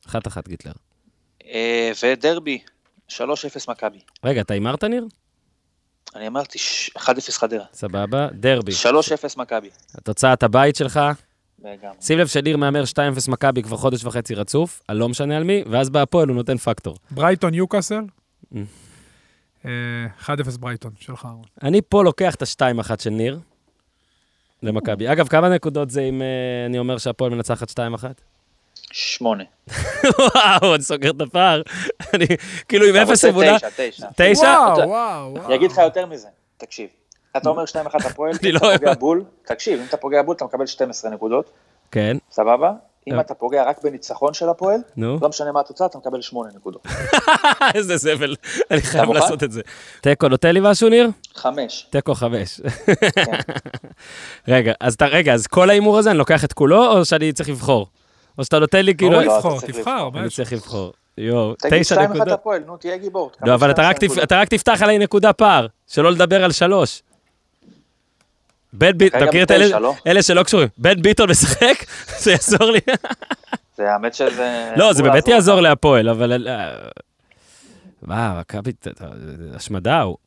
1-1 0.08 0.14
גיטלר. 0.48 0.72
אה, 1.46 1.92
ודרבי, 2.04 2.60
3-0 3.10 3.16
מכבי. 3.68 4.00
רגע, 4.24 4.42
אתה 4.42 4.54
הימרת, 4.54 4.84
ניר? 4.84 5.06
אני 6.16 6.28
אמרתי 6.28 6.58
ש- 6.58 6.90
1-0 6.98 7.38
חדרה. 7.38 7.66
סבבה. 7.74 8.28
דרבי. 8.34 8.72
3-0 8.72 9.38
מכבי. 9.38 9.70
תוצאת 10.04 10.44
הבית 10.44 10.76
שלך, 10.76 11.00
לגמרי. 11.64 11.96
שים 12.02 12.18
לב 12.20 12.28
שניר 12.28 12.58
מהמר 12.58 12.84
2-0 12.86 12.96
מכבי 13.32 13.64
כבר 13.64 13.78
חודש 13.78 14.04
וחצי 14.06 14.36
רצוף, 14.36 14.82
על 14.88 14.98
לא 14.98 15.10
משנה 15.10 15.38
על 15.38 15.44
מי, 15.44 15.64
ואז 15.72 15.90
בהפועל 15.90 16.28
הוא 16.28 16.36
נותן 16.36 16.58
פקטור. 16.58 16.98
ברייטון 17.12 17.52
ניוקאסל. 17.52 18.02
Mm. 18.54 18.58
אה, 19.66 19.70
1-0 20.26 20.28
ברייטון, 20.60 20.92
שלך. 21.00 21.28
אני 21.64 21.82
פה 21.90 22.04
לוקח 22.04 22.36
את 22.36 22.42
ה-2-1 22.42 23.02
של 23.04 23.10
ניר, 23.10 23.40
למכבי. 24.64 25.12
אגב, 25.12 25.28
כמה 25.28 25.50
נקודות 25.50 25.90
זה 25.90 26.02
אם 26.02 26.22
אה, 26.22 26.28
אני 26.66 26.80
אומר 26.80 26.98
שהפועל 26.98 27.32
מנצחת 27.32 27.70
2-1? 27.70 27.74
8. 28.94 29.44
וואו, 30.20 30.76
אני 30.76 30.84
סוגר 30.84 31.10
את 31.12 31.22
הפער. 31.22 31.62
אני, 32.14 32.26
כאילו, 32.68 32.86
עם 32.86 32.96
אתה 32.96 33.04
אפס 33.04 33.26
עבודה. 33.26 33.58
9, 33.60 33.68
9. 33.78 34.08
9? 34.16 34.42
וואו, 34.44 34.74
אתה- 34.74 34.88
וואו. 34.88 35.38
אני 35.46 35.56
אגיד 35.56 35.72
לך 35.72 35.78
יותר 35.78 36.06
מזה, 36.06 36.28
תקשיב. 36.58 36.88
אתה 37.38 37.50
אומר 37.50 37.64
2-1 37.66 37.66
הפועל, 38.06 38.32
אני 38.42 38.52
אם 38.52 38.58
אתה 38.58 38.68
לא- 38.68 38.78
פוגע 38.78 38.94
בול, 38.94 39.24
תקשיב, 39.46 39.80
אם 39.80 39.86
אתה 39.90 39.98
פוגע 39.98 40.22
בול 40.22 40.36
אתה 40.36 40.46
מקבל 40.46 40.66
12 40.66 41.12
נקודות, 41.12 41.50
כן, 41.92 42.18
סבבה? 42.32 42.72
אם 43.08 43.16
אה. 43.16 43.20
אתה 43.22 43.34
פוגע 43.34 43.64
רק 43.64 43.84
בניצחון 43.84 44.34
של 44.34 44.50
הפועל, 44.50 44.80
נו. 44.98 45.18
לא 45.22 45.30
משנה 45.30 45.52
מה 45.52 45.60
התוצאה, 45.60 45.88
אתה 45.88 45.98
מקבל 45.98 46.22
8 46.22 46.50
נקודות. 46.56 46.88
איזה 47.76 47.98
זבל. 47.98 48.36
אני 48.72 48.82
חייב? 48.82 49.10
לעשות 49.12 49.44
את 49.44 49.52
זה. 49.52 49.62
תיקו 50.02 50.28
נותן 50.28 50.52
לי 50.54 50.60
משהו, 50.64 50.90
ניר? 50.90 51.10
5. 51.36 51.88
תיקו 51.90 52.14
חמש. 52.16 52.62
כן. 53.26 53.40
אתה, 54.88 55.06
רגע, 55.06 55.34
אז 55.34 55.48
כל 55.48 55.70
ההימור 55.70 55.98
הזה, 55.98 56.10
אני 56.12 56.18
לוקח 56.18 56.44
את 56.44 56.54
כולו, 56.54 56.88
או 56.98 57.06
שאני 57.06 57.34
צריך 57.34 57.50
לבחור? 57.50 57.88
או 58.38 58.44
שאתה 58.44 58.60
נותן 58.60 58.86
לי 58.86 58.96
כאילו... 58.96 59.12
לא 59.12 59.24
לא, 59.24 59.30
אתה 59.32 59.36
לבחור, 59.38 59.60
צריך 59.62 59.76
תבחר. 59.78 60.10
אני? 60.16 60.30
צריך 60.30 60.54
לבחור. 60.54 60.94
יואו, 61.18 61.54
תגיד 61.56 61.82
תשע 61.82 61.96
2-1 61.96 62.00
נקודות. 62.08 62.28
הפועל, 62.28 62.64
נו, 62.68 62.78
תהיה 62.78 62.98
גיבור. 62.98 63.32
לא, 63.46 63.54
אבל 63.54 63.72
אתה 63.72 63.82
12 63.98 64.40
רק, 64.42 64.48
תפתח 64.48 64.80
עליי 64.82 64.98
נקודה 64.98 65.34
פער, 65.34 65.68
שלא 65.88 66.12
לדבר 66.12 66.44
על 66.44 66.52
שלוש. 66.52 67.02
בן 68.74 68.98
ביטון, 68.98 69.22
אתה 69.22 69.30
מכיר 69.30 69.44
את 69.44 69.52
אלה, 69.52 69.80
לא? 69.80 69.94
אלה 70.08 70.22
שלא 70.24 70.44
קשורים. 70.44 70.68
בן 70.78 71.02
ביטון 71.02 71.30
משחק? 71.30 71.86
זה 72.24 72.32
יעזור 72.32 72.72
לי. 72.72 72.80
זה 73.78 73.92
האמת 73.94 74.14
שזה... 74.14 74.74
לא, 74.76 74.94
זה 74.94 75.04
באמת 75.04 75.28
יעזור. 75.28 75.62
להפועל, 75.62 76.10
אבל... 76.10 76.48
אה, 76.48 76.72
מה, 78.02 78.40
מכבי, 78.40 78.74
ת- 78.74 78.88
ת- 78.88 79.02
השמדה 79.56 80.02
הוא. 80.02 80.18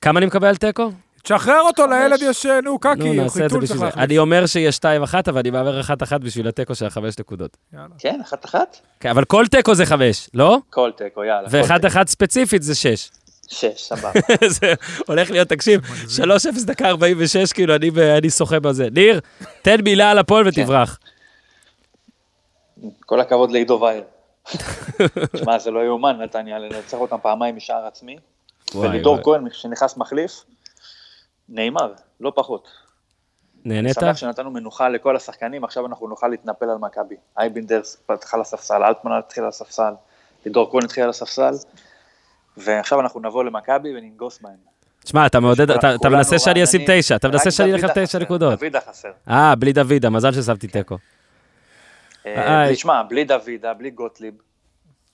כמה 0.00 0.18
אני 0.18 0.26
מקבל 0.26 0.48
על 0.48 0.56
תיקו? 0.56 0.90
תשחרר 1.22 1.60
אותו. 1.60 1.86
לילד 1.86 2.22
יש, 2.22 2.46
נו, 2.46 2.78
קקי, 2.78 3.30
חיתול 3.30 3.66
צריך. 3.66 3.80
להחליף. 3.80 4.04
אני 4.04 4.18
אומר 4.18 4.46
שיהיה 4.46 4.70
2-1, 4.70 5.14
אבל 5.28 5.38
אני 5.38 5.50
מהמר 5.50 5.80
1-1 5.80 6.18
בשביל 6.18 6.48
התיקו 6.48 6.74
של 6.74 6.86
החמש 6.86 7.18
נקודות. 7.18 7.56
כן, 7.98 8.20
אחת 8.20 8.44
אחת? 8.44 8.76
כן, 9.00 9.08
אבל 9.08 9.24
כל 9.24 9.46
תיקו 9.46 9.74
זה 9.74 9.86
5, 9.86 10.30
לא? 10.34 10.58
כל 10.70 10.90
תיקו, 10.96 11.24
יאללה. 11.24 11.50
כל 11.50 11.78
תיקו. 11.78 11.98
ו-1-1 11.98 12.06
ספציפית 12.06 12.62
זה 12.62 12.74
6. 12.74 13.10
שש, 13.48 13.82
סבבה. 13.82 14.10
זה 14.58 14.74
הולך 15.06 15.30
להיות, 15.30 15.48
תקשיב, 15.48 15.80
3-0 16.16 16.66
דקה 16.66 16.88
46, 16.88 17.52
כאילו, 17.52 17.74
אני 18.18 18.30
שוחה 18.30 18.60
בזה. 18.60 18.88
ניר, 18.92 19.20
תן 19.62 19.80
מילה 19.84 20.10
על 20.10 20.18
הפועל 20.18 20.50
כן. 20.50 20.60
ותברח. 20.60 20.98
כל 23.06 23.20
הכבוד 23.20 23.50
לעידו 23.50 23.80
וייר. 23.82 24.02
שמע, 25.36 25.58
זה 25.58 25.70
לא 25.70 25.84
יאומן, 25.84 26.16
נתניה, 26.22 26.58
לנצח 26.58 26.98
אותם 26.98 27.16
פעמיים 27.22 27.56
משער 27.56 27.86
עצמי. 27.86 28.16
ולידור. 28.74 29.18
כהן, 29.22 29.44
שנכנס 29.52 29.96
מחליף, 29.96 30.44
נאמר, 31.48 31.92
לא 32.20 32.32
פחות. 32.34 32.68
נהנית? 33.64 33.94
שמח 34.00 34.16
שנתנו 34.16 34.50
מנוחה 34.50 34.88
לכל 34.88 35.16
השחקנים, 35.16 35.64
עכשיו 35.64 35.86
אנחנו 35.86 36.08
נוכל 36.08 36.28
להתנפל 36.28 36.70
על 36.70 36.78
מכבי. 36.78 37.14
אייבינדרס 37.38 37.96
פתחה 38.06 38.36
לספסל, 38.36 38.82
אלטמן 38.84 39.12
התחיל 39.12 39.42
על 39.42 39.48
הספסל, 39.48 39.92
לידור 40.46 40.70
כהן 40.70 40.84
התחיל 40.84 41.04
על 41.04 41.10
הספסל, 41.10 41.52
ועכשיו 42.56 43.00
אנחנו 43.00 43.20
נבוא 43.20 43.44
למכבי 43.44 43.88
וננגוס 43.98 44.38
בהם. 44.42 44.52
תשמע, 45.04 45.26
אתה 45.26 45.40
מעודד, 45.40 45.70
אתה- 45.70 46.08
מנסה 46.08 46.38
שאני 46.38 46.64
אשים. 46.64 46.80
9, 46.86 47.16
אתה 47.16 47.28
מנסה 47.28 47.50
שאני 47.50 47.72
אלך 47.72 47.84
על 47.84 47.88
דוידה 47.88 48.06
9 48.06 48.18
חסר, 48.18 48.18
נקודות. 48.18 48.58
דוידה 48.60 48.80
חסר. 48.80 49.10
אה, 49.30 49.54
בלי 49.54 49.72
דוידה, 49.72 50.10
מזל 50.10 50.32
ששמתי 50.32 50.66
תיקו. 50.68 50.96
אה, 52.26 52.64
איי. 52.64 52.74
תשמע, 52.74 53.02
בלי 53.02 53.24
דוידה, 53.24 53.74
בלי 53.74 53.90
גוטליב, 53.90 54.34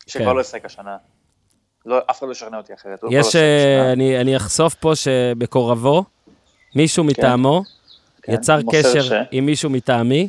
שכבר 0.06 0.24
כן. 0.30 0.36
לא 0.36 0.40
ישחק 0.40 0.64
השנה. 0.64 0.96
לא, 1.86 1.98
אף 2.10 2.18
אחד 2.18 2.26
לא 2.26 2.32
ישכנע 2.32 2.56
אותי 2.56 2.74
אחרת. 2.74 3.02
לא 3.02 3.08
יש, 3.12 3.36
אה. 3.36 3.92
אני 3.92 4.20
אני 4.20 4.36
אחשוף 4.36 4.74
פה 4.74 4.92
שבקורבו, 4.94 6.04
מישהו 6.74 7.04
מטעמו 7.04 7.62
כן, 8.22 8.32
יצר 8.32 8.58
קשר 8.72 9.02
ש- 9.02 9.12
עם 9.30 9.46
מישהו 9.46 9.70
מטעמי, 9.70 10.28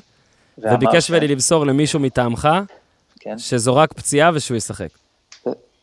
וביקש 0.57 1.07
ש- 1.07 1.11
ממני 1.11 1.27
למסור 1.27 1.65
למישהו 1.65 1.99
מטעמך, 1.99 2.49
כן. 3.19 3.37
שזו 3.37 3.75
רק 3.75 3.93
פציעה 3.93 4.31
ושהוא 4.33 4.57
ישחק. 4.57 4.87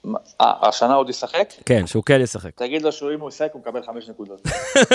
מה, 0.05 0.19
אה, 0.41 0.69
השנה 0.69 0.95
עוד 0.95 1.11
ישחק? 1.11 1.49
כן, 1.67 1.87
שהוא 1.87 2.03
כן 2.05 2.21
ישחק. 2.21 2.51
תגיד 2.55 2.83
לו 2.83 2.93
שאם 2.93 3.21
הוא 3.21 3.29
ישחק 3.29 3.49
הוא 3.53 3.61
מקבל 3.61 3.81
חמש 3.87 4.09
נקודות. 4.09 4.43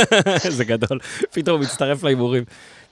זה 0.58 0.64
גדול, 0.66 1.00
פתאום 1.32 1.58
הוא 1.58 1.66
מצטרף 1.66 2.04
להימורים. 2.04 2.44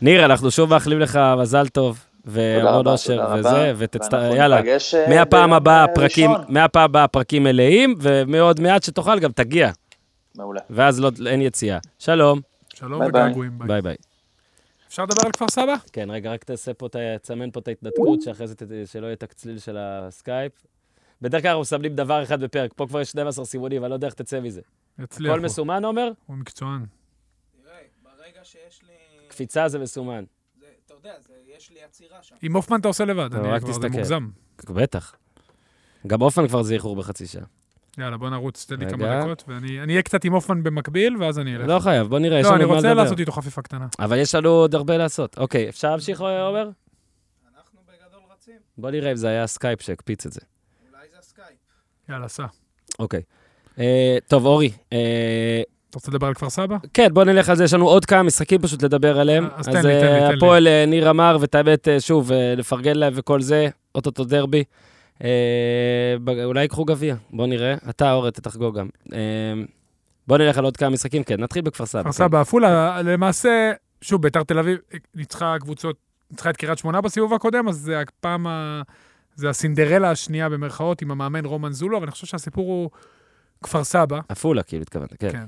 ניר, 0.01 0.25
אנחנו 0.25 0.51
שוב 0.51 0.69
מאחלים 0.69 0.99
לך 0.99 1.19
מזל 1.37 1.67
טוב, 1.67 1.99
והמון 2.25 2.73
רבה, 2.73 2.91
אושר 2.91 3.25
וזה. 3.39 3.73
ותצט... 3.77 4.13
יאללה, 4.13 4.61
אה, 4.67 5.09
מהפעם 5.09 5.53
הבאה 5.53 5.81
אה, 5.81 5.87
פרקים, 5.87 6.31
ראשון. 6.31 6.45
מהפעם 6.49 6.83
הבאה 6.83 7.07
פרקים 7.07 7.43
מלאים, 7.43 7.95
ומאוד 8.01 8.59
מעט 8.59 8.83
שתוכל 8.83 9.19
גם 9.19 9.31
תגיע, 9.31 9.71
מעולה. 10.35 10.61
ואז 10.69 10.99
לא, 10.99 11.11
אין 11.27 11.41
יציאה. 11.41 11.77
שלום, 11.99 12.39
שלום 12.75 12.99
ביי. 12.99 13.09
וגעגועים. 13.09 13.59
ביי. 13.59 13.67
ביי 13.67 13.81
ביי. 13.81 13.95
אפשר 14.87 15.03
לדבר 15.03 15.25
על 15.25 15.31
כפר 15.31 15.49
סבא? 15.49 15.75
כן, 15.93 16.11
רגע, 16.11 16.31
רק 16.31 16.43
תעשה 16.43 16.73
פה, 16.73 16.87
תסמן 17.21 17.51
פה 17.51 17.59
את 17.59 17.67
ההתנתקות, 17.67 18.21
שאחרי 18.21 18.47
זה 18.47 18.55
שלא 18.85 19.05
יהיה 19.05 19.13
את 19.13 19.23
הצליל 19.23 19.59
של 19.59 19.77
הסקייפ. 19.77 20.51
בדרך 21.21 21.41
כלל 21.41 21.49
אנחנו 21.49 21.61
מסמנים 21.61 21.95
דבר 21.95 22.23
אחד 22.23 22.43
בפרק, 22.43 22.73
פה 22.75 22.87
כבר 22.87 23.01
יש 23.01 23.09
12 23.09 23.45
סימונים, 23.45 23.83
אני 23.83 23.89
לא 23.89 23.95
יודע 23.95 24.07
איך 24.07 24.13
תצא 24.13 24.39
מזה. 24.39 24.61
יצליח. 24.99 25.31
הכל. 25.31 25.39
מסומן, 25.41 25.85
עומר? 25.85 26.11
הוא 26.25 26.37
מקצוען. 26.37 26.85
תראה, 27.63 27.75
ברגע 28.03 28.39
שיש 28.43 28.81
לי... 28.83 28.93
קפיצה 29.27 29.67
זה 29.67 29.79
מסומן. 29.79 30.23
זה, 30.59 30.65
אתה 30.85 30.93
יודע, 30.93 31.13
זה, 31.19 31.33
יש 31.57 31.71
לי 31.71 31.83
עצירה 31.83 32.23
שם. 32.23 32.35
עם 32.41 32.55
הופמן 32.55 32.79
אתה 32.79 32.87
עושה 32.87 33.05
לבד, 33.05 33.31
טוב, 33.31 33.39
אני 33.39 33.49
רק 33.53 33.61
כבר, 33.61 33.73
זה. 33.73 33.89
מוגזם. 33.89 34.29
בטח. 34.69 35.15
גם 36.07 36.21
הופמן 36.21 36.47
כבר 36.47 36.63
זה 36.63 36.73
איחור 36.73 36.95
בחצי 36.95 37.27
שעה. 37.27 37.45
יאללה, 37.97 38.17
בוא 38.17 38.29
נרוץ, 38.29 38.65
תן 38.65 38.79
לי. 38.79 38.89
כמה 38.89 39.19
דקות, 39.21 39.43
ואני 39.47 39.81
אני 39.81 39.93
אהיה 39.93 40.01
קצת 40.01 40.23
עם 40.25 40.33
הופמן 40.33 40.63
במקביל, 40.63 41.17
ואז 41.19 41.39
אני 41.39 41.55
אלך. 41.55 41.67
לא 41.67 41.79
חייב, 41.79 42.07
בוא 42.07 42.19
נראה, 42.19 42.39
יש 42.39 42.45
לא, 42.45 42.49
לנו 42.49 42.55
אני 42.55 42.63
עוד 42.63 42.71
מה 42.71 42.75
רוצה 42.77 42.87
לדבר. 42.89 43.03
לעשות 43.03 43.19
איתו 43.19 43.31
חפיפה 43.31 43.61
קטנה. 43.61 43.87
אבל 43.99 44.17
יש 44.17 44.35
לנו 44.35 44.49
עוד 44.49 44.75
הרבה 44.75 44.97
לעשות. 44.97 45.37
אוקיי, 45.37 45.69
אפשר 45.69 45.89
להמשיך, 45.91 46.21
עומר? 46.21 46.69
אנחנו 47.57 47.79
בגדול 47.87 48.19
רצים, 48.33 48.55
בוא 48.77 48.91
נראה 48.91 49.11
אם 49.11 49.15
זה 49.15 49.27
היה 49.27 49.43
הסקייפ 49.43 49.81
שהקפיץ 49.81 50.25
את 50.25 50.31
זה. 50.33 50.41
אולי 50.91 51.07
זה 51.11 51.17
הסקייפ. 51.19 51.47
יאללה, 52.09 52.27
סע. 52.27 52.45
אוקיי. 52.99 53.21
אה, 53.79 54.17
טוב, 54.27 54.45
אורי, 54.45 54.71
אה, 54.93 55.61
אתה 55.89 55.97
רוצה 55.97 56.11
לדבר 56.11 56.27
על 56.27 56.33
כפר 56.33 56.49
סבא? 56.49 56.77
כן, 56.93 57.13
בוא 57.13 57.23
נלך 57.23 57.49
על 57.49 57.55
זה, 57.55 57.63
יש 57.63 57.73
לנו 57.73 57.87
עוד 57.87 58.05
כמה 58.05 58.23
משחקים 58.23 58.61
פשוט 58.61 58.83
לדבר 58.83 59.19
עליהם. 59.19 59.47
אז 59.55 59.65
תן 59.65 59.75
לי, 59.75 59.81
תן 59.81 59.87
לי, 59.87 59.93
אה, 59.95 60.19
תן 60.19 60.27
לי. 60.31 60.37
הפועל 60.37 60.67
אה, 60.67 60.85
ניר 60.85 61.09
אמר, 61.09 61.37
ואת 61.41 61.55
האמת, 61.55 61.87
אה, 61.87 61.99
שוב, 61.99 62.31
אה, 62.31 62.53
לפרגן 62.57 62.95
להם 62.97 63.13
וכל 63.15 63.41
זה, 63.41 63.67
אוטוטו 63.95 64.23
דרבי. 64.23 64.63
אה, 65.23 66.15
אולי 66.43 66.61
ייקחו 66.61 66.85
גביע, 66.85 67.15
בוא 67.29 67.47
נראה. 67.47 67.75
אתה, 67.89 68.13
אורן, 68.13 68.29
תחגוג 68.29 68.79
גם. 68.79 68.89
אה, 69.13 69.19
בוא 70.27 70.37
נלך 70.37 70.57
על 70.57 70.63
עוד 70.63 70.77
כמה 70.77 70.89
משחקים, 70.89 71.23
כן, 71.23 71.41
נתחיל 71.41 71.61
בכפר 71.61 71.85
סבא. 71.85 72.01
כפר 72.01 72.11
סבא, 72.11 72.41
עפולה, 72.41 73.01
למעשה, 73.01 73.71
שוב, 74.01 74.21
ביתר 74.21 74.43
תל 74.43 74.59
אביב 74.59 74.77
ניצחה 75.15 75.55
קבוצות, 75.59 75.95
ניצחה 76.31 76.49
את 76.49 76.57
קריית 76.57 76.77
שמונה 76.77 77.01
בסיבוב 77.01 77.33
הקודם, 77.33 77.67
אז 77.67 77.75
זה 77.75 78.01
הפעם, 78.01 78.47
ה... 78.47 78.81
זה 79.35 79.49
הסינדרלה 79.49 80.11
השנייה 80.11 80.49
במרכאות 80.49 81.01
עם 81.01 81.11
המאמן 81.11 81.45
רומן 81.45 81.71
זולו, 81.71 81.97
אבל 81.97 82.05
אני 82.05 82.11
חושב 82.11 82.27
שהסיפור 82.27 82.67
הוא 82.67 82.89
כפר 83.63 83.83
סבא. 83.83 84.19
עפולה, 84.29 84.63
כאילו, 84.63 84.81
התכוונת, 84.81 85.13
כן. 85.19 85.31
כן. 85.31 85.45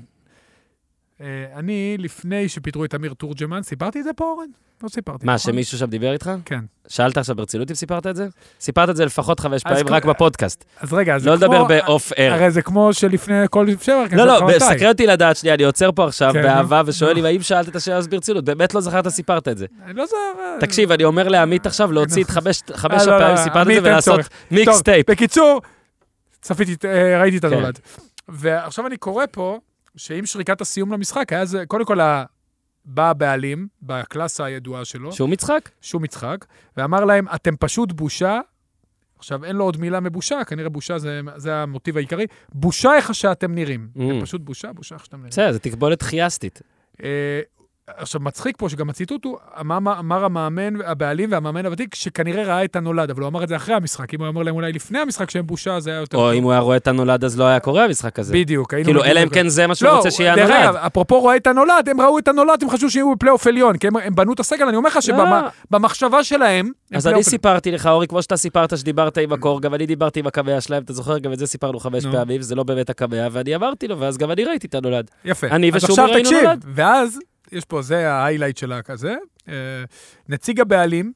אה, 1.20 1.26
אני, 1.56 1.96
לפני 1.98 2.48
שפיטרו 2.48 2.84
את 2.84 2.94
אמיר 2.94 3.14
תורג'מן, 3.14 3.62
סיפרתי 3.62 3.98
את 3.98 4.04
זה 4.04 4.10
פה, 4.12 4.24
אורן? 4.24 4.46
לא 4.82 4.88
סיפרתי. 4.88 5.26
מה, 5.26 5.34
נכון? 5.34 5.52
שמישהו 5.52 5.78
שם 5.78 5.86
דיבר 5.86 6.12
איתך? 6.12 6.30
כן. 6.44 6.60
שאלת 6.88 7.16
עכשיו 7.16 7.36
ברצינות 7.36 7.70
אם 7.70 7.74
סיפרת 7.74 8.06
את 8.06 8.16
זה? 8.16 8.26
סיפרת 8.60 8.90
את 8.90 8.96
זה 8.96 9.04
לפחות 9.04 9.40
חמש 9.40 9.62
פעמים 9.62 9.88
רק 9.88 10.04
בפודקאסט. 10.04 10.64
אז 10.80 10.92
רגע, 10.92 11.14
אז 11.14 11.26
לא 11.26 11.36
זה 11.36 11.44
לדבר 11.46 11.58
כמו- 11.58 11.68
באוף 11.68 12.12
אייר. 12.18 12.32
הרי 12.32 12.50
זה 12.50 12.62
כמו 12.62 12.92
שלפני 12.92 13.34
כל 13.50 13.66
שבע, 13.82 14.04
לא, 14.12 14.26
לא, 14.26 14.58
סקרן 14.58 14.88
אותי 14.88 15.06
לדעת, 15.06 15.36
שנייה, 15.36 15.54
אני 15.54 15.64
עוצר 15.64 15.92
פה 15.92 16.06
עכשיו 16.06 16.32
כן, 16.32 16.42
באהבה. 16.42 16.82
ושואל. 16.86 17.18
אם 17.18 17.24
האם 17.24 17.42
שאלת 17.42 17.68
את 17.68 17.76
השאלה 17.76 17.96
הזאת 17.96 18.10
ברצינות. 18.10 18.44
באמת 18.44 18.74
לא 18.74 18.80
זכרת 18.80 19.08
סיפרת 19.08 19.48
את 19.48 19.58
זה. 19.58 19.66
לא 19.94 20.06
זוכר. 20.06 20.56
תקשיב, 20.60 20.92
אני 20.92 21.04
אומר 21.04 21.28
לעמית 21.28 21.66
עכשיו 21.66 21.92
להוציא 21.92 22.24
את 22.24 22.30
חמש 22.30 22.62
חמש 22.74 23.02
אה, 23.02 23.06
לא, 23.06 23.14
הפעמים 23.16 23.36
לא, 23.36 23.42
סיפרת 23.42 23.66
את 23.68 23.74
זה 23.74 23.80
ולעשות. 23.90 24.20
מיקס 24.50 24.82
טייפ. 24.82 25.10
בקיצור, 25.10 25.60
צפיתי, 26.42 26.88
אה, 26.88 27.20
ראיתי 27.20 27.36
את 27.36 27.44
כן. 27.44 27.52
הנולד. 27.52 27.78
ועכשיו 28.28 28.86
אני 28.86 28.96
קורא 28.96 29.24
פה, 29.30 29.58
שעם 29.96 30.26
שריקת 30.26 30.60
הסיום 30.60 30.92
למשחק, 30.92 31.32
היה 31.32 31.44
זה, 31.44 31.66
קודם 31.66 31.84
כל, 31.84 31.98
בא 32.84 33.10
הבעלים, 33.10 33.68
בקלאסה 33.82 34.44
הידועה 34.44 34.84
שלו, 34.84 35.12
שום 35.12 35.32
משחק? 35.32 35.70
שום 35.80 36.04
יצחק, 36.04 36.46
ואמר 36.76 37.04
להם, 37.04 37.26
אתם 37.34 37.56
פשוט 37.56 37.92
בושה. 37.92 38.40
עכשיו, 39.18 39.44
אין 39.44 39.56
לו 39.56 39.64
עוד 39.64 39.76
מילה 39.76 40.00
מבושה, 40.00 40.44
כנראה 40.44 40.68
בושה 40.68 40.98
זה, 40.98 41.20
זה 41.36 41.56
המוטיב 41.56 41.96
העיקרי. 41.96 42.26
בושה 42.52 42.94
איך 42.96 43.14
שאתם 43.14 43.54
נראים. 43.54 43.88
Mm. 43.96 44.00
פשוט 44.22 44.40
בושה, 44.40 44.72
בושה 44.72 44.94
איך 44.94 45.04
שאתם 45.04 45.16
נראים. 45.16 45.30
בסדר, 45.30 45.52
זה 45.52 45.58
תקבולת 45.58 46.02
חייסטית. 46.02 46.62
אה, 47.02 47.40
עכשיו, 47.96 48.20
מצחיק 48.20 48.56
פה 48.58 48.68
שגם 48.68 48.90
הציטוט 48.90 49.24
הוא, 49.24 49.36
אמר, 49.60 49.78
אמר 49.98 50.24
המאמן, 50.24 50.80
הבעלים 50.86 51.32
והמאמן 51.32 51.66
הוותיק, 51.66 51.94
שכנראה 51.94 52.44
ראה 52.44 52.64
את 52.64 52.76
הנולד, 52.76 53.10
אבל 53.10 53.20
הוא 53.20 53.28
אמר 53.28 53.44
את 53.44 53.48
זה 53.48 53.56
אחרי 53.56 53.74
המשחק. 53.74 54.14
אם 54.14 54.20
הוא 54.20 54.28
אומר 54.28 54.42
להם 54.42 54.54
אולי 54.54 54.72
לפני 54.72 54.98
המשחק 54.98 55.30
שהם 55.30 55.46
בושה, 55.46 55.80
זה 55.80 55.90
היה 55.90 56.00
יותר... 56.00 56.18
או. 56.18 56.32
אם 56.32 56.42
הוא 56.42 56.52
היה 56.52 56.60
רואה 56.60 56.76
את 56.76 56.88
הנולד, 56.88 57.24
אז 57.24 57.38
לא 57.38 57.44
היה 57.44 57.60
קורה 57.60 57.84
המשחק 57.84 58.18
הזה. 58.18 58.34
בדיוק. 58.34 58.74
כאילו, 58.74 59.04
אלא 59.04 59.22
אם. 59.22 59.28
כן 59.28 59.48
זה 59.48 59.66
מה 59.66 59.74
שהוא 59.74 59.88
לא, 59.88 59.96
רוצה 59.96 60.10
שיהיה 60.10 60.36
דרך 60.36 60.50
אגב, 60.50 60.62
הנולד. 60.62 60.76
אפרופו 60.86 61.20
רואה 61.20 61.36
את 61.36 61.46
הנולד, 61.46 61.88
הם 61.88 62.00
ראו 62.00 62.18
את 62.18 62.28
הנולד, 62.28 62.62
הם 62.62 62.70
חשבו 62.70 62.90
שיהיו 62.90 63.12
בפלייאוף 63.14 63.46
עליון, 63.46 63.76
כי 63.76 63.86
הם, 63.86 64.14
בנו 64.14 64.32
את 64.32 64.40
הסגל, 64.40 64.68
אני 64.68 64.76
אומר 64.76 64.88
לך 64.88 64.98
שבמחשבה 65.02 66.24
שלהם, 66.24 66.66
הם 66.90 66.96
אז 66.96 67.06
אני 67.06 67.22
סיפרתי 67.22 67.70
לך, 67.70 67.86
אורי, 67.86 68.06
כמו 68.06 68.22
שאתה 68.22 68.36
סיפרת 68.36 68.78
שדיברת 68.78 69.18
עם 69.18 69.32
הקור, 69.32 69.60
גם 69.60 69.74
אני 69.74 69.86
דיברתי 69.86 70.20
עם 70.20 70.26
הקמע 70.26 70.60
שלהם, 70.60 70.82
אתה 70.82 70.92
זוכר? 70.92 71.18
גם 71.18 71.32
את 71.32 71.38
זה 71.38 71.46
סיפרנו 71.46 71.80
חמש. 71.80 72.06
פעמים, 72.06 72.42
זה 72.42 72.54
לא 72.54 72.62
באמת 72.62 72.90
הקמע, 72.90 73.28
ואני 73.32 73.54
אמרתי 73.56 73.88
לו, 73.88 73.98
ואז 73.98 74.18
גם 74.18 74.30
אני 74.30 74.44
ראיתי 74.44 74.66
את 74.66 74.74
הנולד. 74.74 75.10
יפה. 75.24 75.46
אני 75.46 75.70
עכשיו 75.74 76.06
ראינו 76.10 76.30
נולד. 76.30 76.64
ואז, 76.74 77.18
יש 77.52 77.64
פה, 77.64 77.82
זה 77.82 78.12
ההיילייט 78.12 78.56
של 78.56 78.72
הכזה, 78.72 79.16
אה, 79.48 79.54
נציג 80.28 80.60
הבעלים, 80.60 81.12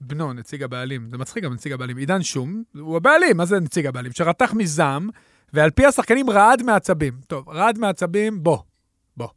בנו, 0.00 0.32
נציג 0.32 0.62
הבעלים, 0.62 1.08
זה 1.10 1.18
מצחיק 1.18 1.44
גם 1.44 1.54
נציג 1.54 1.72
הבעלים, 1.72 1.96
עידן 1.96 2.22
שום, 2.22 2.62
הוא 2.74 2.96
הבעלים, 2.96 3.36
מה 3.36 3.44
זה 3.44 3.60
נציג 3.60 3.86
הבעלים? 3.86 4.12
שרתח 4.12 4.52
מזעם, 4.54 5.08
ועל 5.52 5.70
פי 5.70 5.86
השחקנים 5.86 6.30
רעד 6.30 6.62
מעצבים. 6.62 7.14
טוב, 7.26 7.48
רעד 7.48 7.78
מעצבים, 7.78 8.42
בוא, 8.42 8.58
בוא. 9.16 9.28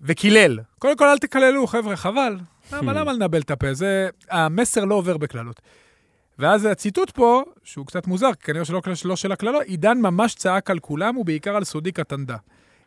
וקילל. 0.00 0.58
קודם 0.78 0.96
כל, 0.96 1.06
אל 1.06 1.18
תקללו, 1.18 1.66
חבר'ה, 1.66 1.96
חבל. 1.96 2.36
למה, 2.72 2.92
למה 2.92 3.12
לנבל 3.12 3.40
את 3.40 3.50
הפה? 3.50 3.74
זה, 3.74 4.08
המסר 4.30 4.84
לא 4.84 4.94
עובר 4.94 5.16
בקללות. 5.16 5.60
ואז 6.38 6.64
הציטוט 6.64 7.10
פה, 7.10 7.42
שהוא 7.64 7.86
קצת 7.86 8.06
מוזר, 8.06 8.30
כנראה 8.40 8.64
שלא 8.64 8.80
לא 9.04 9.16
של 9.16 9.32
הקללות, 9.32 9.62
עידן 9.62 9.98
ממש 9.98 10.34
צעק 10.34 10.70
על 10.70 10.78
כולם, 10.78 11.16
ובעיקר 11.16 11.56
על 11.56 11.64
סודי 11.64 11.92
קטנדה. 11.92 12.36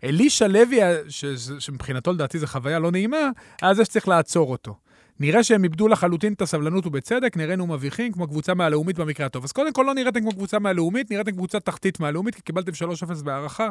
אלישע 0.03 0.47
לוי, 0.47 0.79
ש- 1.09 1.25
ש- 1.25 1.51
שמבחינתו 1.59 2.13
לדעתי 2.13 2.39
זו 2.39 2.47
חוויה 2.47 2.79
לא 2.79 2.91
נעימה, 2.91 3.29
היה 3.61 3.73
זה 3.73 3.85
שצריך 3.85 4.07
לעצור 4.07 4.51
אותו. 4.51 4.75
נראה 5.19 5.43
שהם 5.43 5.63
איבדו 5.63 5.87
לחלוטין 5.87 6.33
את 6.33 6.41
הסבלנות 6.41 6.85
ובצדק, 6.85 7.37
נראינו 7.37 7.67
מביכים 7.67 8.11
כמו 8.11 8.27
קבוצה 8.27 8.53
מהלאומית 8.53 8.99
במקרה 8.99 9.25
הטוב. 9.25 9.43
אז 9.43 9.51
קודם 9.51 9.73
כל 9.73 9.83
לא 9.87 9.93
נראיתם 9.93 10.21
כמו 10.21 10.31
קבוצה 10.31 10.59
מהלאומית, 10.59 11.11
נראיתם 11.11 11.31
קבוצה 11.31 11.59
תחתית 11.59 11.99
מהלאומית, 11.99 12.35
כי 12.35 12.41
קיבלתם 12.41 12.71
3-0 13.19 13.23
בהערכה 13.23 13.69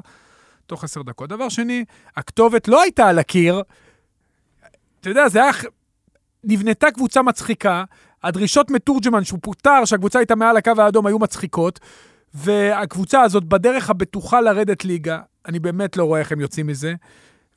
תוך 0.66 0.84
10 0.84 1.02
דקות. 1.02 1.28
דבר 1.28 1.48
שני, 1.48 1.84
הכתובת 2.16 2.68
לא 2.68 2.82
הייתה 2.82 3.08
על 3.08 3.18
הקיר. 3.18 3.62
אתה 5.00 5.08
יודע, 5.10 5.28
זה 5.28 5.42
היה... 5.42 5.52
נבנתה 6.44 6.90
קבוצה 6.90 7.22
מצחיקה, 7.22 7.84
הדרישות 8.22 8.70
מתורג'מן 8.70 9.24
שהוא 9.24 9.38
פוטר, 9.42 9.84
שהקבוצה 9.84 10.18
הייתה 10.18 10.34
מעל 10.34 10.56
הקו 10.56 10.72
האדום, 10.78 11.06
היו 11.06 11.18
מצחיקות, 11.18 11.80
והקבוצה 12.34 13.20
הזאת 13.20 13.44
בדרך 13.44 13.90
הבטוחה 13.90 14.40
לרדת 14.40 14.84
ליגה, 14.84 15.20
אני 15.46 15.58
באמת 15.58 15.96
לא 15.96 16.04
רואה 16.04 16.20
איך 16.20 16.32
הם 16.32 16.40
יוצאים 16.40 16.66
מזה. 16.66 16.94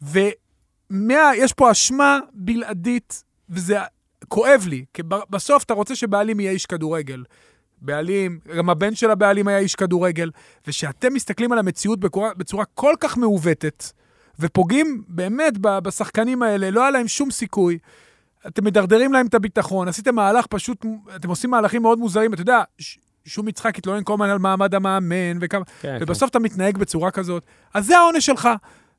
ויש 0.01 1.53
פה 1.55 1.71
אשמה 1.71 2.19
בלעדית, 2.33 3.23
וזה 3.49 3.77
כואב 4.27 4.65
לי, 4.67 4.85
כי 4.93 5.01
בסוף 5.29 5.63
אתה 5.63 5.73
רוצה 5.73 5.95
שבעלים 5.95 6.39
יהיה 6.39 6.51
איש 6.51 6.65
כדורגל. 6.65 7.23
בעלים, 7.81 8.39
גם 8.57 8.69
הבן 8.69 8.95
של 8.95 9.11
הבעלים 9.11 9.47
היה 9.47 9.57
איש 9.57 9.75
כדורגל, 9.75 10.31
ושאתם 10.67 11.13
מסתכלים 11.13 11.51
על 11.51 11.59
המציאות 11.59 11.99
בצורה, 11.99 12.33
בצורה 12.38 12.65
כל 12.65 12.93
כך 12.99 13.17
מעוותת, 13.17 13.83
ופוגעים 14.39 15.03
באמת 15.07 15.53
בשחקנים 15.57 16.43
האלה, 16.43 16.71
לא 16.71 16.81
היה 16.81 16.91
להם 16.91 17.07
שום 17.07 17.31
סיכוי. 17.31 17.77
אתם 18.47 18.65
מדרדרים 18.65 19.13
להם 19.13 19.27
את 19.27 19.33
הביטחון, 19.33 19.88
עשיתם 19.88 20.15
מהלך 20.15 20.45
פשוט, 20.47 20.85
אתם 21.15 21.29
עושים 21.29 21.49
מהלכים 21.49 21.81
מאוד 21.81 21.99
מוזרים, 21.99 22.33
אתה 22.33 22.41
יודע, 22.41 22.63
שום 23.28 23.47
יצחק 23.47 23.78
התלונן 23.78 24.03
כל 24.03 24.13
הזמן 24.13 24.30
על 24.30 24.39
מעמד 24.39 24.75
המאמן, 24.75 25.38
וכמה, 25.41 25.63
כן, 25.82 25.97
ובסוף 26.01 26.30
אתה 26.30 26.39
מתנהג 26.39 26.78
בצורה 26.78 27.11
כזאת, 27.11 27.43
אז 27.73 27.86
זה 27.86 27.97
העונש 27.97 28.25
שלך. 28.25 28.49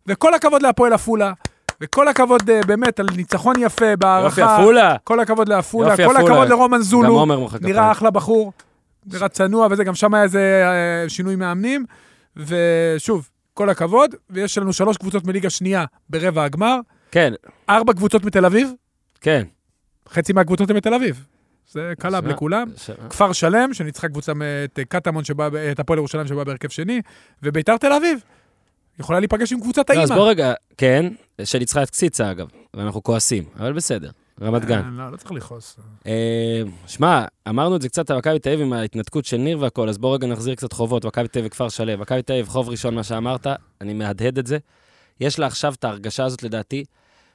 וכל 0.06 0.34
הכבוד 0.34 0.62
להפועל 0.62 0.92
עפולה, 0.92 1.32
וכל 1.80 2.08
הכבוד 2.08 2.50
אה, 2.50 2.60
באמת 2.66 3.00
על 3.00 3.06
ניצחון 3.16 3.54
יפה 3.58 3.84
כן. 3.84 3.98
בהערכה. 3.98 4.40
יופי, 4.40 4.52
עפולה. 4.52 4.96
כל 5.04 5.20
הכבוד 5.20 5.48
לעפולה, 5.48 5.96
כל 5.96 6.02
עפולה. 6.02 6.20
הכבוד 6.20 6.48
לרומן 6.48 6.76
גם 6.76 6.82
זולו. 6.82 7.18
עומר 7.18 7.38
מוחא 7.38 7.58
כפיים. 7.58 7.72
נראה 7.72 7.92
אחלה 7.92 8.10
בחור, 8.10 8.52
נראה 9.06 9.28
צנוע 9.28 9.68
וזה, 9.70 9.84
גם 9.84 9.94
שם 9.94 10.14
היה 10.14 10.22
איזה 10.22 10.62
אה, 10.64 11.08
שינוי 11.08 11.36
מאמנים. 11.36 11.84
ושוב, 12.36 13.28
כל 13.54 13.70
הכבוד, 13.70 14.14
ויש 14.30 14.58
לנו 14.58 14.72
שלוש 14.72 14.96
קבוצות 14.96 15.24
מליגה 15.24 15.50
שנייה 15.50 15.84
ברבע 16.10 16.44
הגמר, 16.44 16.78
כן, 17.10 17.32
ארבע 17.68 17.92
קבוצות 17.92 18.24
מתל 18.24 18.44
אביב, 18.44 18.70
כן. 19.20 19.42
חצי 20.08 20.32
מהקבוצות 20.32 20.70
הן 20.70 20.76
מתל 20.76 20.94
אביב. 20.94 21.24
זה 21.68 21.92
קלאב 21.98 22.26
לכולם. 22.26 22.70
כפר 23.10 23.32
שלם, 23.32 23.74
שניצחה 23.74 24.08
קבוצה 24.08 24.32
את 24.64 24.78
קטמון, 24.88 25.24
שבא, 25.24 25.48
את 25.72 25.80
הפועל 25.80 25.98
ירושלים 25.98 26.26
שבא 26.26 26.44
בהרכב 26.44 26.68
שני, 26.68 27.02
וביתר 27.42 27.76
תל 27.76 27.92
אביב. 27.92 28.18
יכולה 28.98 29.20
להיפגש 29.20 29.52
עם 29.52 29.60
קבוצת 29.60 29.90
לא, 29.90 29.94
אז 29.94 30.10
האימא. 30.10 30.22
בוא 30.22 30.30
רגע, 30.30 30.52
כן, 30.76 31.12
שניצחה 31.44 31.82
את 31.82 31.90
קציצה 31.90 32.30
אגב, 32.30 32.48
ואנחנו 32.74 33.02
כועסים, 33.02 33.44
אבל 33.56 33.72
בסדר, 33.72 34.10
רמת 34.42 34.64
גן. 34.64 34.82
אה, 34.84 34.90
לא, 34.90 35.12
לא 35.12 35.16
צריך 35.16 35.32
לכעוס. 35.32 35.76
אה, 36.06 36.62
שמע, 36.86 37.24
אמרנו 37.48 37.76
את 37.76 37.82
זה 37.82 37.88
קצת 37.88 38.10
על 38.10 38.18
מכבי 38.18 38.38
תל 38.38 38.48
אביב 38.48 38.60
עם 38.60 38.72
ההתנתקות 38.72 39.24
של 39.24 39.36
ניר 39.36 39.60
והכל, 39.60 39.88
אז 39.88 39.98
בוא 39.98 40.14
רגע 40.14 40.26
נחזיר 40.26 40.54
קצת 40.54 40.72
חובות, 40.72 41.04
מכבי 41.04 41.28
תל 41.28 41.38
אביב 41.38 41.50
וכפר 41.50 41.68
שלם. 41.68 42.00
מכבי 42.00 42.22
תל 42.22 42.32
אביב, 42.32 42.48
חוב 42.48 42.68
ראשון, 42.68 42.94
מה 42.94 43.02
שאמרת, 43.02 43.46
אני 43.80 43.94
מהדהד 43.94 44.38
את 44.38 44.46
זה. 44.46 44.58
יש 45.20 45.38
לה 45.38 45.46
עכשיו 45.46 45.74
את 45.74 45.84
ההרגשה 45.84 46.24
הזאת, 46.24 46.42
לדעתי, 46.42 46.84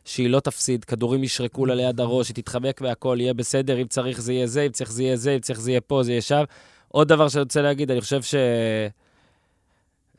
שהיא 0.06 0.30
לא 0.30 0.39
תפסיד, 0.39 0.86
כדורים 0.86 1.24
ישרקו 1.24 1.66
לה 1.66 1.76
ליד 1.76 1.99
הראש, 1.99 2.28
היא 2.28 2.36
תתחבק 2.36 2.80
והכל, 2.84 3.18
יהיה 3.20 3.34
בסדר, 3.34 3.82
אם 3.82 3.88
צריך 3.88 4.22
זה 4.22 4.34
יהיה 4.34 4.47
זה, 4.47 4.62
אם 4.62 4.72
צריך 4.72 4.91
זה 4.91 5.04
יהיה 5.04 5.16
זה, 5.16 5.36
אם 5.36 5.39
צריך 5.39 5.60
זה 5.60 5.72
יהיה 5.72 5.82
פה, 5.82 6.04
זה 6.04 6.12
יהיה 6.12 6.22
שם. 6.22 6.43
עוד 6.88 7.08
דבר 7.08 7.30
שאני 7.30 7.41
רוצה 7.41 7.62
להגיד, 7.62 7.91
אני 7.91 8.01
חושב 8.01 8.22
ש... 8.22 8.36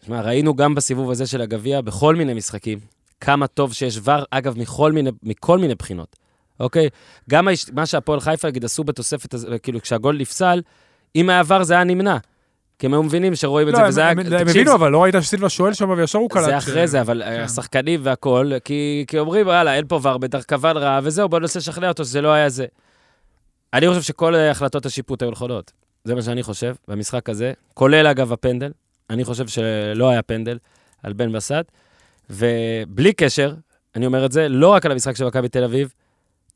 שמע, 0.06 0.20
ראינו 0.20 0.54
גם 0.54 0.74
בסיבוב 0.74 1.10
הזה 1.10 1.26
של 1.26 1.40
הגביע, 1.40 1.80
בכל 1.80 2.14
מיני 2.14 2.34
משחקים, 2.34 2.78
כמה 3.20 3.46
טוב 3.46 3.72
שיש 3.72 3.98
ור, 4.04 4.24
אגב, 4.30 4.58
מכל 4.58 4.92
מיני, 4.92 5.10
מכל 5.22 5.58
מיני 5.58 5.74
בחינות. 5.74 6.16
אוקיי? 6.60 6.88
גם 7.30 7.48
מה 7.72 7.86
שהפועל 7.86 8.20
חיפה, 8.20 8.48
נגיד, 8.48 8.64
עשו 8.64 8.84
בתוספת, 8.84 9.34
כאילו, 9.62 9.80
כשהגול 9.80 10.18
נפסל, 10.18 10.62
אם 11.16 11.30
היה 11.30 11.42
ור 11.46 11.64
זה 11.64 11.74
היה 11.74 11.84
נמנע. 11.84 12.16
כי 12.78 12.86
הם 12.86 12.92
היו 12.94 13.02
מבינים 13.02 13.34
שרואים 13.34 13.68
את 13.68 13.72
לא, 13.72 13.78
זה, 13.78 13.84
הם- 13.84 13.88
וזה 13.88 14.00
היה... 14.00 14.40
הם 14.40 14.48
הבינו, 14.48 14.74
אבל 14.74 14.90
לא 14.92 15.02
ראית 15.02 15.14
שסילבה 15.20 15.48
שואל 15.48 15.72
שם 15.72 15.90
וישר 15.90 16.18
הוא 16.18 16.30
קלט. 16.30 16.44
זה 16.44 16.58
אחרי 16.58 16.86
זה, 16.88 17.00
אבל 17.00 17.22
כן. 17.24 17.40
השחקנים 17.40 18.00
והכול, 18.02 18.52
כי, 18.64 19.04
אומרים, 19.18 19.46
וואלה, 19.46 19.74
אין 19.74 19.86
פה 19.88 20.00
ור, 20.02 20.18
בטח 20.18 20.42
כוון 20.48 20.76
רע, 20.76 21.00
וזהו, 21.02 21.28
בוא 21.28 21.38
ננסה 21.38 21.58
לשכנע 21.58 21.88
אותו 21.88 22.04
שזה 22.04 22.20
לא 22.20 22.32
היה 22.32 22.48
זה. 22.48 22.66
אני 23.72 23.88
חושב 23.88 24.02
שכל 24.02 24.34
אה, 24.34 24.50
החלטות 24.50 24.86
השיפוט 24.86 25.22
היו 25.22 25.30
נכונות. 25.30 25.72
זה 26.04 26.14
מה 26.14 26.22
שאני 26.22 26.42
חושב 26.42 26.74
במשחק 26.88 27.28
הזה, 27.28 27.52
כולל 27.74 28.06
אגב 28.06 28.32
הפנדל. 28.32 28.70
אני 29.10 29.24
חושב 29.24 29.48
שלא 29.48 30.10
היה 30.10 30.22
פנדל 30.22 30.58
על 31.02 31.12
בן 31.12 31.32
בסט, 31.32 31.72
ובלי 32.30 33.12
קשר, 33.12 33.54
אני 33.96 34.06
אומר 34.06 34.26
את 34.26 34.32
זה, 34.32 34.48
לא 34.48 34.68
רק 34.68 34.86
על 34.86 34.92
המשחק 34.92 35.16
של 35.16 35.24
מכבי 35.26 35.48
תל 35.48 35.64
אביב, 35.64 35.92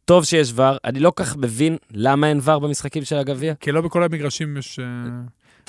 טוב 0.04 0.24
שיש 0.24 0.52
ור, 0.54 0.76
אני 0.84 1.00
לא 1.00 1.12
כך 1.16 1.36
מבין 1.36 1.76
למה 1.90 2.28
אין 2.28 2.40
ור 2.42 2.58
במשחקים 2.58 3.04
של 3.04 3.16
הגביע. 3.16 3.54
כי 3.60 3.72
לא 3.72 3.80
בכל 3.80 4.02
המגרשים 4.04 4.56
יש... 4.56 4.78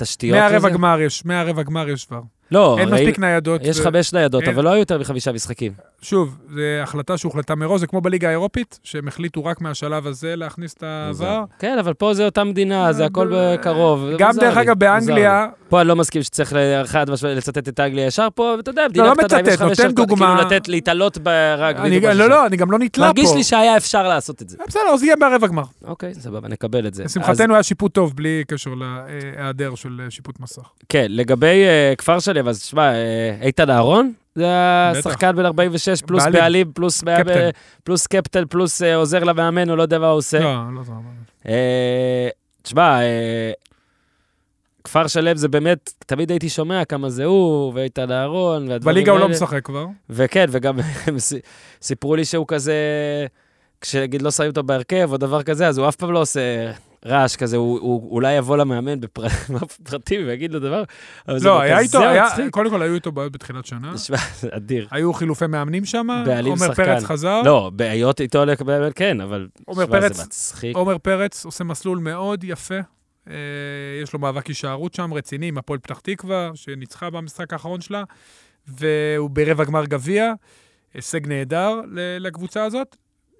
אה, 0.00 0.06
תשתיות 0.06 0.38
מהרבע 0.38 0.68
לזה? 0.68 0.70
גמר 0.70 1.00
יש, 1.00 1.24
מהרבע 1.24 1.62
גמר 1.62 1.88
יש 1.88 2.04
כבר. 2.04 2.20
לא, 2.52 2.76
אין 2.78 2.88
ראינו- 2.88 3.02
מספיק 3.08 3.18
ניידות. 3.18 3.60
יש 3.64 3.80
ו- 3.80 3.82
חמש 3.82 4.12
ניידות, 4.12 4.42
אין- 4.42 4.54
אבל 4.54 4.64
לא 4.64 4.70
היו 4.70 4.78
יותר 4.78 4.98
מחמישה 4.98 5.32
משחקים. 5.32 5.72
שוב, 6.02 6.36
זו 6.54 6.60
החלטה 6.82 7.18
שהוחלטה 7.18 7.54
מראש, 7.54 7.80
זה 7.80 7.86
כמו 7.86 8.00
בליגה 8.00 8.28
האירופית, 8.28 8.78
שהם 8.84 9.08
החליטו 9.08 9.44
רק 9.44 9.60
מהשלב 9.60 10.06
הזה 10.06 10.36
להכניס 10.36 10.74
את 10.74 10.82
העבר. 10.82 11.44
כן, 11.58 11.78
אבל 11.78 11.94
פה 11.94 12.14
זה 12.14 12.24
אותה 12.24 12.44
מדינה, 12.44 12.92
זה 12.92 13.04
הכל 13.04 13.28
בקרוב. 13.34 14.06
זה 14.10 14.16
גם 14.18 14.32
דרך 14.36 14.56
אגב 14.56 14.78
באנגליה, 14.78 15.46
לי. 15.46 15.52
פה 15.68 15.80
אני 15.80 15.88
לא 15.88 15.96
מסכים 15.96 16.22
שצריך 16.22 16.54
חד 16.84 17.10
משמעית 17.10 17.36
לצטט 17.36 17.68
את 17.68 17.80
אנגליה 17.80 18.06
ישר 18.06 18.28
פה, 18.34 18.54
ואתה 18.56 18.70
יודע, 18.70 18.82
לא 18.82 18.88
מדינה 18.88 19.14
קטנה, 19.28 19.38
אם 19.40 19.46
יש 19.46 19.56
חמש 19.56 19.80
דוגמה. 19.80 20.36
כאילו 20.36 20.56
לתת, 20.56 20.68
להתעלות. 20.68 21.18
אני, 21.26 22.00
לא. 22.00 22.12
לא, 22.28 22.46
אני 22.46 22.56
גם 22.56 22.70
לא 22.70 22.78
נתלה 22.78 23.04
פה. 23.04 23.08
מרגיש 23.08 23.30
לי 23.36 23.44
שהיה 23.44 23.76
אפשר 23.76 24.08
לעשות 24.08 24.42
את 24.42 24.48
זה. 24.48 24.56
בסדר, 24.68 24.82
אז 24.94 25.02
יהיה 25.02 25.16
ברבע 25.16 25.46
גמר. 25.46 25.62
אוקיי, 25.84 26.14
סבבה, 26.14 26.48
נקבל 26.48 26.86
את 26.86 26.94
זה. 26.94 27.04
לשמחתנו 27.04 27.54
היה 27.54 27.62
שיפוט 27.62 27.94
טוב, 27.94 28.16
בלי 28.16 28.44
קשר 28.48 28.70
להיעדר 28.74 29.74
של 29.74 30.00
אה, 30.04 30.10
שיפוט 30.10 30.40
מסך. 30.40 30.62
כן, 30.88 31.06
לגבי 31.08 31.46
אה, 31.64 31.94
כפר 31.98 32.20
שלם, 32.40 32.48
אז 32.48 32.60
תשמע, 32.60 32.92
אה, 32.92 33.36
איתן 33.42 33.70
אהרון, 33.70 34.12
זה 34.34 34.46
השחקן 34.90 35.36
בן 35.36 35.44
46, 35.46 36.02
פלוס 36.02 36.22
בעלים. 36.24 36.40
בעלים, 36.40 36.72
פלוס 36.72 37.00
קפטן. 37.00 37.50
פלוס 37.84 38.06
קפטן, 38.06 38.44
פלוס 38.50 38.82
אה, 38.82 38.94
עוזר 38.96 39.24
למאמן, 39.24 39.68
הוא 39.68 39.76
לא 39.76 39.82
יודע 39.82 39.98
מה 39.98 40.06
הוא 40.06 40.16
עושה. 40.18 40.38
לא, 40.40 40.54
לא 40.74 40.82
זה. 40.82 40.92
אה, 41.48 42.28
תשמע, 42.62 43.00
אה, 43.00 43.52
כפר 44.84 45.06
שלם 45.06 45.36
זה 45.36 45.48
באמת, 45.48 45.92
תמיד 46.06 46.30
הייתי 46.30 46.48
שומע 46.48 46.84
כמה 46.84 47.10
זה 47.10 47.24
הוא, 47.24 47.72
ואיתן 47.74 48.12
אהרון, 48.12 48.68
והדברים 48.68 48.94
בליגה 48.94 49.12
הוא 49.12 49.18
לא 49.18 49.24
האלה. 49.24 49.34
משחק 49.34 49.64
כבר. 49.64 49.86
וכן, 50.10 50.46
וגם 50.50 50.78
הם 51.06 51.16
סיפרו 51.82 52.16
לי 52.16 52.24
שהוא 52.24 52.44
כזה, 52.48 52.74
כשנגיד 53.80 54.22
לא 54.22 54.30
שמים 54.30 54.50
אותו 54.50 54.62
בהרכב 54.62 55.08
או 55.12 55.16
דבר 55.16 55.42
כזה, 55.42 55.68
אז 55.68 55.78
הוא 55.78 55.88
אף 55.88 55.96
פעם 55.96 56.12
לא 56.12 56.20
עושה 56.20 56.70
רעש 57.06 57.36
כזה, 57.36 57.56
הוא, 57.56 57.80
הוא 57.80 58.10
אולי 58.10 58.32
יבוא 58.32 58.56
למאמן 58.56 59.00
בפר- 59.00 59.26
בפרטים 59.60 60.20
ויגיד 60.26 60.52
לו 60.52 60.60
דבר, 60.60 60.82
אבל 61.28 61.38
זה 61.38 61.48
לא, 61.48 61.60
היה 61.60 61.76
כזה 61.76 61.84
איתו, 61.98 62.08
היה-. 62.08 62.50
קודם 62.50 62.70
כל 62.70 62.82
היו 62.82 62.94
איתו 62.94 63.12
בעיות 63.12 63.32
בתחילת 63.32 63.66
שנה. 63.66 63.94
תשמע, 63.94 64.16
זה 64.40 64.48
אדיר. 64.52 64.88
היו 64.90 65.12
חילופי 65.12 65.46
מאמנים 65.46 65.84
שם, 65.84 66.06
בעלים 66.26 66.52
עומר 66.52 66.66
שחקן. 66.66 66.84
פרץ 66.84 67.04
חזר. 67.04 67.42
לא, 67.44 67.70
בעיות 67.74 68.20
איתו, 68.20 68.42
כן, 68.94 69.20
אבל... 69.20 69.48
עומר 69.66 69.86
פרץ- 69.86 70.16
זה 70.16 70.24
מצחיק. 70.24 70.76
עומר 70.76 70.98
פרץ 70.98 71.44
עושה 71.44 71.64
מסלול 71.64 71.98
מאוד 71.98 72.44
יפה. 72.44 72.78
אה, 73.30 73.34
יש 74.02 74.12
לו 74.12 74.18
מאבק 74.18 74.46
הישארות 74.46 74.94
שם, 74.94 75.14
רציני, 75.14 75.48
עם 75.48 75.58
הפועל 75.58 75.78
פתח 75.78 76.00
תקווה, 76.00 76.50
שניצחה 76.54 77.10
במשחק 77.10 77.52
האחרון 77.52 77.80
שלה, 77.80 78.02
והוא 78.68 79.30
ברבע 79.30 79.64
גמר 79.64 79.84
גביע, 79.84 80.32
הישג 80.94 81.26
נהדר 81.26 81.80
לקבוצה 82.20 82.64
הזאת. 82.64 82.96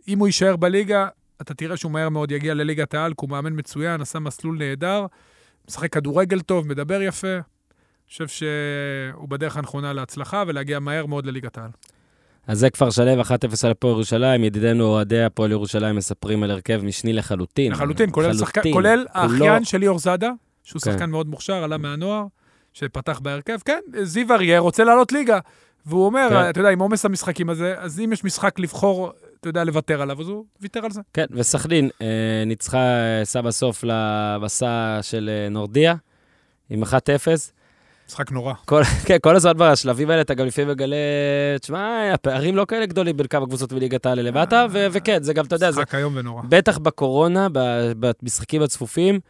אם 0.09 0.19
הוא 0.19 0.27
יישאר 0.29 0.57
בליגה, 0.57 1.09
אתה 1.41 1.55
תראה 1.55 1.77
שהוא 1.77 1.93
מהר 1.93 2.09
מאוד 2.09 2.31
יגיע 2.33 2.55
לליגת 2.55 2.95
העל, 2.95 3.11
כי 3.11 3.17
הוא 3.21 3.31
מאמן 3.31 3.53
מצוין, 3.59 4.01
עשה 4.01 4.19
מסלול 4.19 4.59
נהדר, 4.59 5.07
משחק 5.69 5.93
כדורגל 5.93 6.41
טוב, 6.41 6.69
מדבר 6.69 7.03
יפה. 7.03 7.35
אני 7.35 7.43
חושב 8.13 8.29
שהוא 8.29 9.29
בדרך 9.29 9.57
הנכונה 9.57 9.93
להצלחה 9.93 10.45
ולהגיע 10.47 10.79
מהר 10.79 11.07
מאוד 11.07 11.27
לליגת 11.27 11.59
העל. 11.59 11.71
אז 12.47 12.59
זה 12.59 12.71
כפר 12.71 12.91
שלו, 12.91 13.21
1-0 13.23 13.25
על 13.65 13.71
הפועל 13.71 13.93
ירושלים. 13.93 14.45
ידידינו 14.45 14.85
אוהדי 14.85 15.23
הפועל 15.23 15.51
ירושלים 15.51 15.97
מספרים 15.97 16.43
על 16.43 16.51
הרכב 16.51 16.81
משני 16.85 17.13
לחלוטין. 17.13 17.73
לחלוטין, 17.73 18.11
כולל, 18.13 18.31
לחלוטין. 18.31 18.73
כולל 18.73 19.05
כולו- 19.13 19.23
האחיין 19.45 19.65
של 19.65 19.79
ליאור 19.79 19.99
זאדה, 19.99 20.31
שהוא 20.65 20.83
כן. 20.83 20.93
שחקן 20.93 21.11
מאוד 21.11 21.29
מוכשר, 21.29 21.55
עלה 21.65 21.79
מהנוער, 21.79 22.25
שפתח 22.73 23.21
בהרכב. 23.23 23.59
כן, 23.65 23.81
זיו 24.03 24.33
אריה 24.33 24.59
רוצה 24.59 24.85
לעלות 24.85 25.13
ליגה. 25.13 25.39
והוא 25.87 26.07
אומר, 26.07 26.27
כן. 26.31 26.51
אתה 26.51 26.61
יודע, 26.61 26.71
עם 26.71 26.79
עומס 26.79 27.05
המשחקים 27.05 27.51
הזה, 27.51 27.75
אז 27.79 28.01
אם 28.01 28.13
יש 28.13 28.25
משחק 28.25 28.59
לבחור, 28.59 29.13
אתה 29.41 29.49
יודע, 29.49 29.65
לוותר 29.65 30.03
עליו, 30.03 30.21
אז 30.21 30.29
הוא 30.29 30.45
ויתר 30.61 30.85
על 30.85 30.91
זה. 30.91 31.01
כן, 31.15 31.25
וסכנין 31.31 31.91
אה, 32.03 32.07
ניצחה, 32.47 32.79
אה, 32.79 33.25
סע 33.25 33.41
בסוף 33.41 33.85
למסע 33.87 34.99
של 35.03 35.31
אה, 35.33 35.49
נורדיה, 35.49 35.95
עם 36.71 36.83
1-0. 36.83 36.87
משחק 38.09 38.33
נורא. 38.33 38.55
כל, 38.65 38.83
כן, 39.07 39.17
כל 39.23 39.37
הזמן 39.37 39.53
בשלבים 39.57 40.11
האלה 40.11 40.21
אתה 40.23 40.35
גם 40.35 40.47
לפעמים 40.47 40.71
מגלה, 40.71 40.97
תשמע, 41.61 42.11
הפערים 42.15 42.57
לא 42.57 42.65
כאלה 42.69 42.87
גדולים 42.87 43.17
בין 43.17 43.27
כמה 43.27 43.47
קבוצות 43.47 43.73
בליגת 43.73 44.07
העל 44.07 44.21
למטה, 44.21 44.67
ו- 44.71 44.87
וכן, 44.93 45.23
זה 45.23 45.33
גם, 45.33 45.45
אתה 45.45 45.57
יודע, 45.57 45.71
זה 45.71 45.81
משחק 45.81 45.95
איום 45.95 46.13
ונורא. 46.17 46.43
בטח 46.49 46.79
בקורונה, 46.79 47.49
במשחקים 48.01 48.63
הצפופים, 48.63 49.21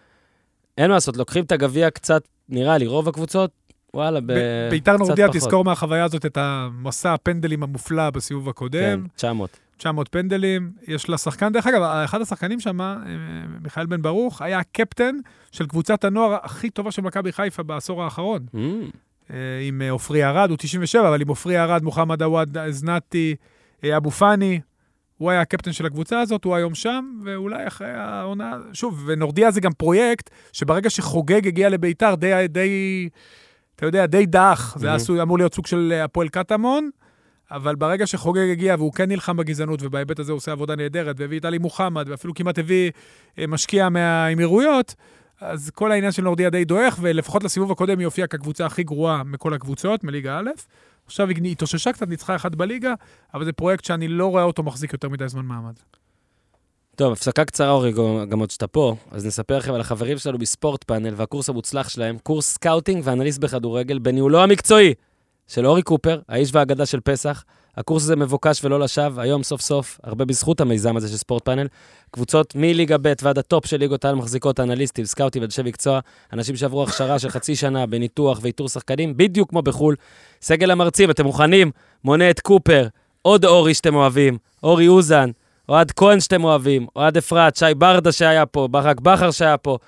אין 0.78 0.88
מה 0.88 0.94
לעשות, 0.94 1.16
לוקחים 1.16 1.44
את 1.44 1.52
הגביע 1.52 1.90
קצת, 1.90 2.22
נראה 2.48 2.78
לי, 2.78 2.86
רוב 2.86 3.08
הקבוצות, 3.08 3.50
וואלה, 3.94 4.20
ב- 4.20 4.32
ב- 4.32 4.70
ביתר 4.70 4.96
נורדיה. 4.96 5.28
תזכור 5.32 5.64
מהחוויה 5.64 6.04
הזאת 6.04 6.26
את 6.26 6.36
המסע 6.36 7.14
הפנדלים 7.14 7.62
המופלא 7.62 8.10
בסיבוב 8.10 8.44
כן, 8.44 8.50
הקודם. 8.50 9.06
900. 9.16 9.58
900 9.80 10.08
פנדלים. 10.08 10.72
יש 10.88 11.08
לה 11.08 11.18
שחקן, 11.18 11.52
דרך 11.52 11.66
אגב, 11.66 11.82
אחד 11.82 12.20
השחקנים 12.20 12.60
שם, 12.60 12.80
אה, 12.80 12.96
מיכאל 13.62 13.86
בן 13.86 14.02
ברוך, 14.02 14.42
היה 14.42 14.58
הקפטן 14.58 15.14
של 15.52 15.66
קבוצת 15.66 16.04
הנוער 16.04 16.36
הכי 16.42 16.70
טובה 16.70 16.90
של 16.92 17.02
מכבי 17.02 17.32
חיפה 17.32 17.62
בעשור 17.62 18.04
האחרון. 18.04 18.46
Mm, 18.54 18.58
אה, 19.30 19.36
עם 19.68 19.82
אה, 19.82 19.90
עופרי 19.90 20.24
ארד, 20.24 20.50
הוא 20.50 20.56
97, 20.60 21.08
אבל 21.08 21.20
עם 21.20 21.28
עופרי 21.28 21.58
ארד, 21.60 21.82
מוחמד 21.82 22.22
עוואד 22.22 22.56
זנתי, 22.70 23.34
אבו 23.96 24.10
פאני, 24.10 24.60
הוא 25.16 25.30
היה 25.30 25.40
הקפטן 25.40 25.72
של 25.72 25.86
הקבוצה 25.86 26.20
הזאת, 26.20 26.44
הוא 26.44 26.54
היום 26.56 26.74
שם, 26.74 27.20
ואולי 27.24 27.66
אחרי 27.66 27.90
העונה, 27.90 28.52
שוב, 28.72 29.04
ונורדיה 29.06 29.50
זה 29.50 29.60
גם 29.60 29.72
פרויקט, 29.72 30.30
שברגע 30.52 30.90
שחוגג 30.90 31.46
הגיע 31.46 31.68
לביתר, 31.68 32.14
די, 32.14 32.46
די, 32.48 33.08
אתה 33.76 33.86
יודע, 33.86 34.06
די 34.06 34.26
דח, 34.26 34.76
זה 34.78 34.86
היה 34.86 34.94
Mhm. 34.94 34.96
עשוי- 34.96 35.22
אמור 35.22 35.38
להיות 35.38 35.54
סוג 35.54 35.66
של 35.66 36.00
הפועל 36.04 36.28
קטמון, 36.28 36.90
אבל 37.50 37.74
ברגע 37.74 38.06
שחוגג 38.06 38.50
הגיע, 38.52 38.74
והוא 38.78 38.92
כן 38.92 39.08
נלחם 39.08 39.36
בגזענות, 39.36 39.82
ובהיבט 39.82 40.18
הזה 40.18 40.32
הוא 40.32 40.36
עושה 40.36 40.52
עבודה 40.52 40.76
נהדרת, 40.76 41.16
והביא 41.18 41.38
את 41.38 41.44
עלי 41.44 41.58
מוחמד, 41.58 42.08
ואפילו 42.08 42.34
כמעט 42.34 42.58
הביא 42.58 42.90
אה, 43.38 43.46
משקיע 43.46 43.88
מהאמירויות, 43.88 44.94
אז 45.40 45.70
כל 45.70 45.92
העניין 45.92 46.12
של 46.12 46.22
נורדיה 46.22 46.50
די 46.50 46.64
דועך, 46.64 46.98
ולפחות 47.00 47.44
לסיבוב 47.44 47.72
הקודם 47.72 47.98
היא 47.98 48.04
הופיעה 48.04 48.28
כקבוצה 48.28 48.66
הכי 48.66 48.82
גרועה 48.82 49.22
מכל 49.24 49.54
הקבוצות, 49.54 50.04
מליגה 50.04 50.38
א'. 50.38 50.50
עכשיו 51.06 51.28
היא 51.28 51.52
התאוששה 51.52 51.92
קצת, 51.92 52.08
ניצחה 52.08 52.36
אחת 52.36 52.54
בליגה, 52.54 52.94
אבל 53.34 53.44
זה 53.44 53.52
פרויקט 53.52 53.84
שאני 53.84 54.08
לא 54.08 54.26
רואה 54.26 54.42
אותו 54.42 54.62
מחזיק 54.62 54.92
יותר 54.92 55.08
מדי 55.08 55.28
זמן 55.28 55.44
מעמד. 55.44 55.74
טוב, 56.96 57.12
הפסקה 57.12 57.44
קצרה, 57.44 57.70
אורי, 57.70 57.92
גם 58.28 58.38
עוד 58.38 58.50
שאתה 58.50 58.66
פה, 58.66 58.96
אז 59.10 59.26
נספר 59.26 59.58
לכם 59.58 59.74
על 59.74 59.80
החברים 59.80 60.18
שלנו 60.18 60.38
בספורט 60.38 60.84
פאנל 60.84 61.14
והקורס 61.16 61.48
המוצלח 61.48 61.88
שלהם, 61.88 62.18
קורס 62.18 62.54
סקאוטינג 62.54 63.02
ואנליסט 63.04 63.40
בכדורגל 63.40 63.98
בניהולו 63.98 64.42
המקצועי 64.42 64.94
של 65.50 65.66
אורי 65.66 65.82
קופר, 65.82 66.20
האיש 66.28 66.50
והאגדה 66.52 66.86
של 66.86 67.00
פסח. 67.00 67.44
הקורס 67.76 68.02
הזה 68.02 68.16
מבוקש 68.16 68.64
ולא 68.64 68.80
לשווא, 68.80 69.22
היום 69.22 69.42
סוף 69.42 69.60
סוף, 69.60 69.98
הרבה 70.04 70.24
בזכות 70.24 70.60
המיזם 70.60 70.96
הזה 70.96 71.08
של 71.08 71.16
ספורט 71.16 71.44
פאנל. 71.44 71.66
קבוצות 72.10 72.54
מליגה 72.54 72.96
ב' 73.02 73.12
ועד 73.22 73.38
הטופ 73.38 73.66
של 73.66 73.76
ליגות 73.76 74.04
העל 74.04 74.14
מחזיקות 74.14 74.60
אנליסטים, 74.60 75.04
סקאוטים 75.04 75.42
ואנשי 75.42 75.62
מקצוע, 75.62 76.00
אנשים 76.32 76.56
שעברו 76.56 76.82
הכשרה 76.82 77.18
של 77.18 77.28
חצי 77.28 77.56
שנה 77.56 77.86
בניתוח 77.86 78.38
ואיתור 78.42 78.68
שחקנים, 78.68 79.16
בדיוק 79.16 79.50
כמו 79.50 79.62
בחו"ל. 79.62 79.96
סגל 80.42 80.70
המרצים, 80.70 81.10
אתם 81.10 81.24
מוכנים? 81.24 81.70
מונה 82.04 82.30
את 82.30 82.40
קופר, 82.40 82.86
עוד 83.22 83.44
אורי 83.44 83.74
שאתם 83.74 83.94
אוהבים, 83.94 84.38
אורי 84.62 84.88
אוזן, 84.88 85.30
אוהד 85.68 85.90
כהן 85.90 86.20
שאתם 86.20 86.44
אוהבים, 86.44 86.86
אוהד 86.96 87.16
אפרת, 87.16 87.56
שי 87.56 87.74
ברדה 87.78 88.12
שהיה 88.12 88.46
פה, 88.46 88.68
ברק 88.68 89.00
בכר 89.00 89.30
שהיה 89.30 89.56
פה, 89.56 89.78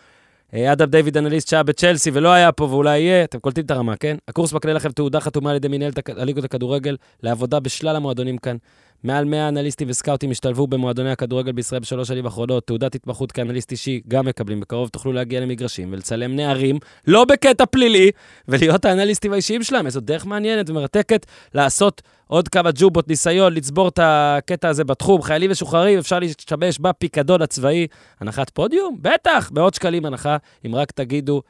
אדם 0.54 0.90
דיוויד 0.90 1.16
אנליסט 1.16 1.48
שהיה 1.48 1.62
בצ'לסי 1.62 2.10
ולא 2.14 2.28
היה 2.28 2.52
פה 2.52 2.64
ואולי 2.64 2.98
יהיה, 2.98 3.24
אתם 3.24 3.38
קולטים 3.38 3.64
את 3.64 3.70
הרמה, 3.70 3.96
כן? 3.96 4.16
הקורס 4.28 4.52
מקנה 4.52 4.72
לכם 4.72 4.92
תעודה 4.92 5.20
חתומה 5.20 5.50
על 5.50 5.56
ידי 5.56 5.68
מנהלת 5.68 6.08
הליגות 6.18 6.44
הכדורגל 6.44 6.96
לעבודה 7.22 7.60
בשלל 7.60 7.96
המועדונים 7.96 8.38
כאן. 8.38 8.56
מעל 9.04 9.24
100 9.24 9.48
אנליסטים 9.48 9.88
וסקאוטים 9.90 10.30
השתלבו 10.30 10.66
במועדוני 10.66 11.10
הכדורגל 11.10 11.52
בישראל 11.52 11.80
בשלוש 11.80 12.08
שנים 12.08 12.24
האחרונות. 12.24 12.66
תעודת 12.66 12.94
התמחות 12.94 13.32
כאנליסט 13.32 13.70
אישי 13.70 14.00
גם 14.08 14.26
מקבלים. 14.26 14.60
בקרוב 14.60 14.88
תוכלו 14.88 15.12
להגיע 15.12 15.40
למגרשים 15.40 15.92
ולצלם 15.92 16.36
נערים, 16.36 16.78
לא 17.06 17.24
בקטע 17.24 17.66
פלילי, 17.66 18.10
ולהיות 18.48 18.84
האנליסטים 18.84 19.32
האישיים 19.32 19.62
שלהם. 19.62 19.86
איזו 19.86 20.00
דרך 20.00 20.26
מעניינת 20.26 20.70
ומרתקת 20.70 21.26
לעשות 21.54 22.02
עוד 22.26 22.48
כמה 22.48 22.70
ג'ובות 22.74 23.08
ניסיון, 23.08 23.54
לצבור 23.54 23.88
את 23.88 23.98
הקטע 24.02 24.68
הזה 24.68 24.84
בתחום. 24.84 25.22
חיילים 25.22 25.50
משוחררים, 25.50 25.98
אפשר 25.98 26.18
להשתמש 26.18 26.78
בפיקדון 26.78 27.42
הצבאי. 27.42 27.86
הנחת 28.20 28.50
פודיום? 28.50 28.96
בטח, 29.00 29.50
מאות 29.54 29.74
שקלים 29.74 30.04
הנחה, 30.04 30.36
אם 30.66 30.74
רק 30.74 30.90
תגידו 30.90 31.42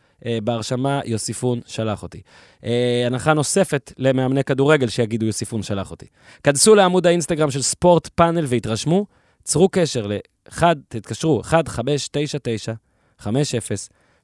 בהרשמה 0.45 1.01
יוסיפון 1.05 1.61
שלח 1.67 2.03
אותי. 2.03 2.21
אה, 2.65 3.03
הנחה 3.07 3.35
נוספת 3.35 3.93
למאמני 3.99 4.45
כדורגל 4.45 4.89
שיגידו 4.89 5.27
יוסיפון 5.27 5.63
שלח 5.63 5.91
אותי. 5.91 6.07
כנסו 6.43 6.75
לעמוד 6.75 7.07
האינסטגרם 7.07 7.51
של 7.51 7.63
ספורט 7.63 8.09
פאנל 8.15 8.45
והתרשמו, 8.49 9.07
צרו 9.45 9.69
קשר 9.69 10.07
ל-1, 10.07 10.63
תתקשרו, 10.89 11.41
1599 11.41 12.73
50 13.19 13.61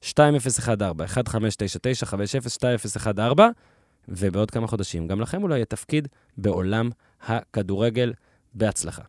2014, 0.05 1.05
1599 1.05 2.07
50 2.07 2.41
2014, 2.45 3.49
ובעוד 4.09 4.51
כמה 4.51 4.67
חודשים 4.67 5.09
גם 5.09 5.21
לכם 5.21 5.43
אולי 5.43 5.55
יהיה 5.55 5.65
תפקיד 5.65 6.09
בעולם 6.37 6.91
הכדורגל. 7.27 8.13
בהצלחה. 8.55 9.03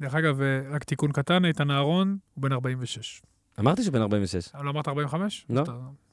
דרך 0.00 0.14
אגב, 0.14 0.40
אה, 0.40 0.60
רק 0.70 0.84
תיקון 0.84 1.12
קטן, 1.12 1.44
איתן 1.44 1.70
אהרון 1.70 2.18
הוא 2.34 2.42
בן 2.42 2.52
46. 2.52 3.22
אמרתי 3.60 3.82
שבן 3.82 4.02
46. 4.02 4.48
אבל 4.54 4.64
לא 4.64 4.70
אמרת 4.70 4.88
45? 4.88 5.46
לא. 5.50 5.62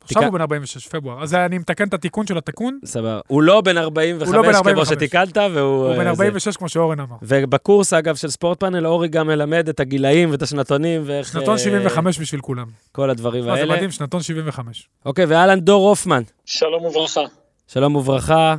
עכשיו 0.02 0.24
הוא 0.24 0.32
בן 0.32 0.42
46, 0.42 0.88
פברואר. 0.88 1.24
אז 1.24 1.34
אני 1.34 1.58
מתקן 1.58 1.88
את 1.88 1.94
התיקון 1.94 2.28
של 2.28 2.38
התיקון, 2.38 2.80
סבבה. 2.86 3.20
הוא 3.28 3.44
לא 3.44 3.62
בן 3.62 3.78
45 3.78 4.28
הוא 4.28 4.36
לא 4.36 4.42
בן 4.42 4.50
כמו 4.50 4.58
45. 4.58 4.88
שתיקנת, 4.88 5.38
והוא... 5.38 5.88
הוא 5.88 5.94
בן 5.94 6.00
אה, 6.00 6.04
זה. 6.04 6.10
46, 6.10 6.58
כמו 6.58 6.70
שאורן 6.70 7.00
אמר. 7.00 7.16
ובקורס, 7.22 7.94
אגב, 7.94 8.16
של 8.16 8.30
ספורט 8.30 8.60
פאנל, 8.60 8.88
אורי 8.88 9.08
גם 9.08 9.28
מלמד 9.28 9.70
את 9.70 9.80
הגילאים 9.80 10.32
ואת 10.32 10.42
השנתונים 10.42 11.02
ואיך... 11.06 11.28
שנתון 11.28 11.54
אה, 11.54 11.58
75 11.58 12.20
בשביל 12.20 12.42
כולם. 12.42 12.68
כל 12.92 13.10
הדברים 13.10 13.46
מה, 13.46 13.54
זה 13.56 13.60
האלה. 13.60 13.76
מדהים, 13.76 13.92
שנתון 13.92 14.22
75. 14.22 14.90
אוקיי, 15.06 15.26
ואהלן 15.26 15.60
דור 15.60 15.90
הופמן. 15.90 16.24
שלום 16.46 16.86
וברכה. 16.86 17.22
שלום 17.68 17.96
וברכה. 17.96 18.56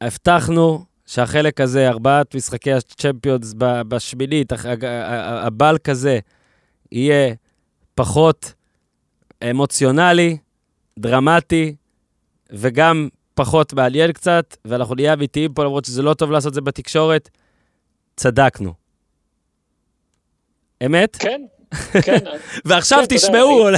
הבטחנו 0.00 0.84
שהחלק 1.06 1.60
הזה, 1.60 1.88
ארבעת 1.88 2.34
משחקי 2.34 2.72
הצ'מפיונס 2.72 3.54
בשמינית, 3.58 4.52
הבלק 5.42 5.88
הזה, 5.88 6.18
יהיה 6.92 7.34
פחות 7.98 8.52
אמוציונלי, 9.50 10.36
דרמטי, 10.98 11.74
וגם 12.50 13.08
פחות 13.34 13.72
מעניין 13.72 14.12
קצת, 14.12 14.56
ואנחנו 14.64 14.94
נהיה 14.94 15.12
אמיתיים 15.12 15.54
פה, 15.54 15.64
למרות 15.64 15.84
שזה 15.84 16.02
לא 16.02 16.14
טוב 16.14 16.30
לעשות 16.30 16.48
את 16.48 16.54
זה 16.54 16.60
בתקשורת. 16.60 17.28
צדקנו. 18.16 18.72
אמת? 20.86 21.16
כן, 21.16 21.42
כן. 22.02 22.18
ועכשיו 22.64 22.98
כן, 22.98 23.04
אתה 23.04 23.14
יודע, 23.14 23.26
תשמעו. 23.26 23.68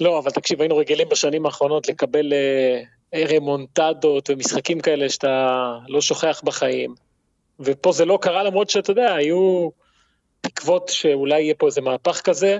לא, 0.00 0.18
אבל 0.18 0.30
תקשיב, 0.30 0.60
היינו 0.60 0.76
רגילים 0.76 1.08
בשנים 1.08 1.46
האחרונות 1.46 1.88
לקבל 1.88 2.32
אה, 2.32 3.24
רמונטדות 3.36 4.30
ומשחקים 4.30 4.80
כאלה 4.80 5.08
שאתה 5.08 5.72
לא 5.88 6.00
שוכח 6.00 6.40
בחיים. 6.44 6.94
ופה 7.60 7.92
זה 7.92 8.04
לא 8.04 8.18
קרה 8.22 8.42
למרות 8.42 8.70
שאתה 8.70 8.90
יודע, 8.90 9.14
היו 9.14 9.68
תקוות 10.40 10.88
שאולי 10.88 11.40
יהיה 11.40 11.54
פה 11.54 11.66
איזה 11.66 11.80
מהפך 11.80 12.20
כזה. 12.20 12.58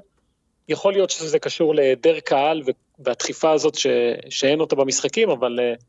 יכול 0.68 0.92
להיות 0.92 1.10
שזה 1.10 1.38
קשור 1.38 1.74
להיעדר 1.74 2.20
קהל 2.20 2.62
והדחיפה 2.98 3.52
הזאת 3.52 3.74
ש... 3.74 3.86
שאין 4.30 4.60
אותה 4.60 4.76
במשחקים, 4.76 5.30
אבל 5.30 5.58
uh, 5.58 5.82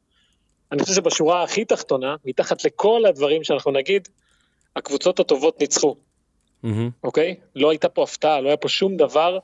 אני 0.71 0.83
חושב 0.83 0.95
שבשורה 0.95 1.43
הכי 1.43 1.65
תחתונה, 1.65 2.15
מתחת 2.25 2.65
לכל 2.65 3.05
הדברים 3.05 3.43
שאנחנו 3.43 3.71
נגיד, 3.71 4.07
הקבוצות 4.75 5.19
הטובות 5.19 5.59
ניצחו. 5.61 5.95
מהמם. 6.63 6.89
אוקיי? 7.03 7.35
לא 7.55 7.69
הייתה 7.69 7.89
פה 7.89 8.03
הפתעה, 8.03 8.41
לא 8.41 8.47
היה 8.47 8.57
פה 8.57 8.69
שום 8.69 8.97
דבר 8.97 9.39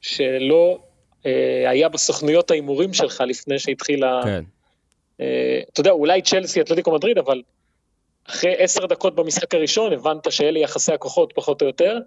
שלא 0.00 0.78
אה, 1.26 1.70
היה 1.70 1.88
בסוכנויות 1.88 2.50
ההימורים 2.50 2.94
שלך 2.94 3.22
לפני 3.26 3.58
שהתחילה... 3.58 4.20
כן. 4.24 4.44
אה, 5.20 5.60
אתה 5.72 5.80
יודע, 5.80 5.90
אולי 5.90 6.22
צ'לסי, 6.22 6.60
אתלטיקו 6.60 6.94
מדריד, 6.94 7.18
אבל 7.18 7.42
אחרי 8.28 8.54
עשר 8.58 8.86
דקות 8.86 9.14
במשחק 9.14 9.54
הראשון 9.54 9.92
הבנת 9.92 10.32
שאלה 10.32 10.58
יחסי 10.58 10.92
הכוחות 10.92 11.32
פחות 11.34 11.62
או 11.62 11.66
יותר, 11.66 11.98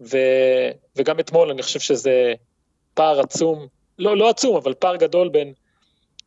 ו, 0.00 0.18
וגם 0.96 1.20
אתמול 1.20 1.50
אני 1.50 1.62
חושב 1.62 1.80
שזה 1.80 2.32
פער 2.94 3.20
עצום, 3.20 3.66
לא, 3.98 4.16
לא 4.16 4.30
עצום, 4.30 4.56
אבל 4.56 4.74
פער 4.74 4.96
גדול 4.96 5.28
בין 5.28 5.52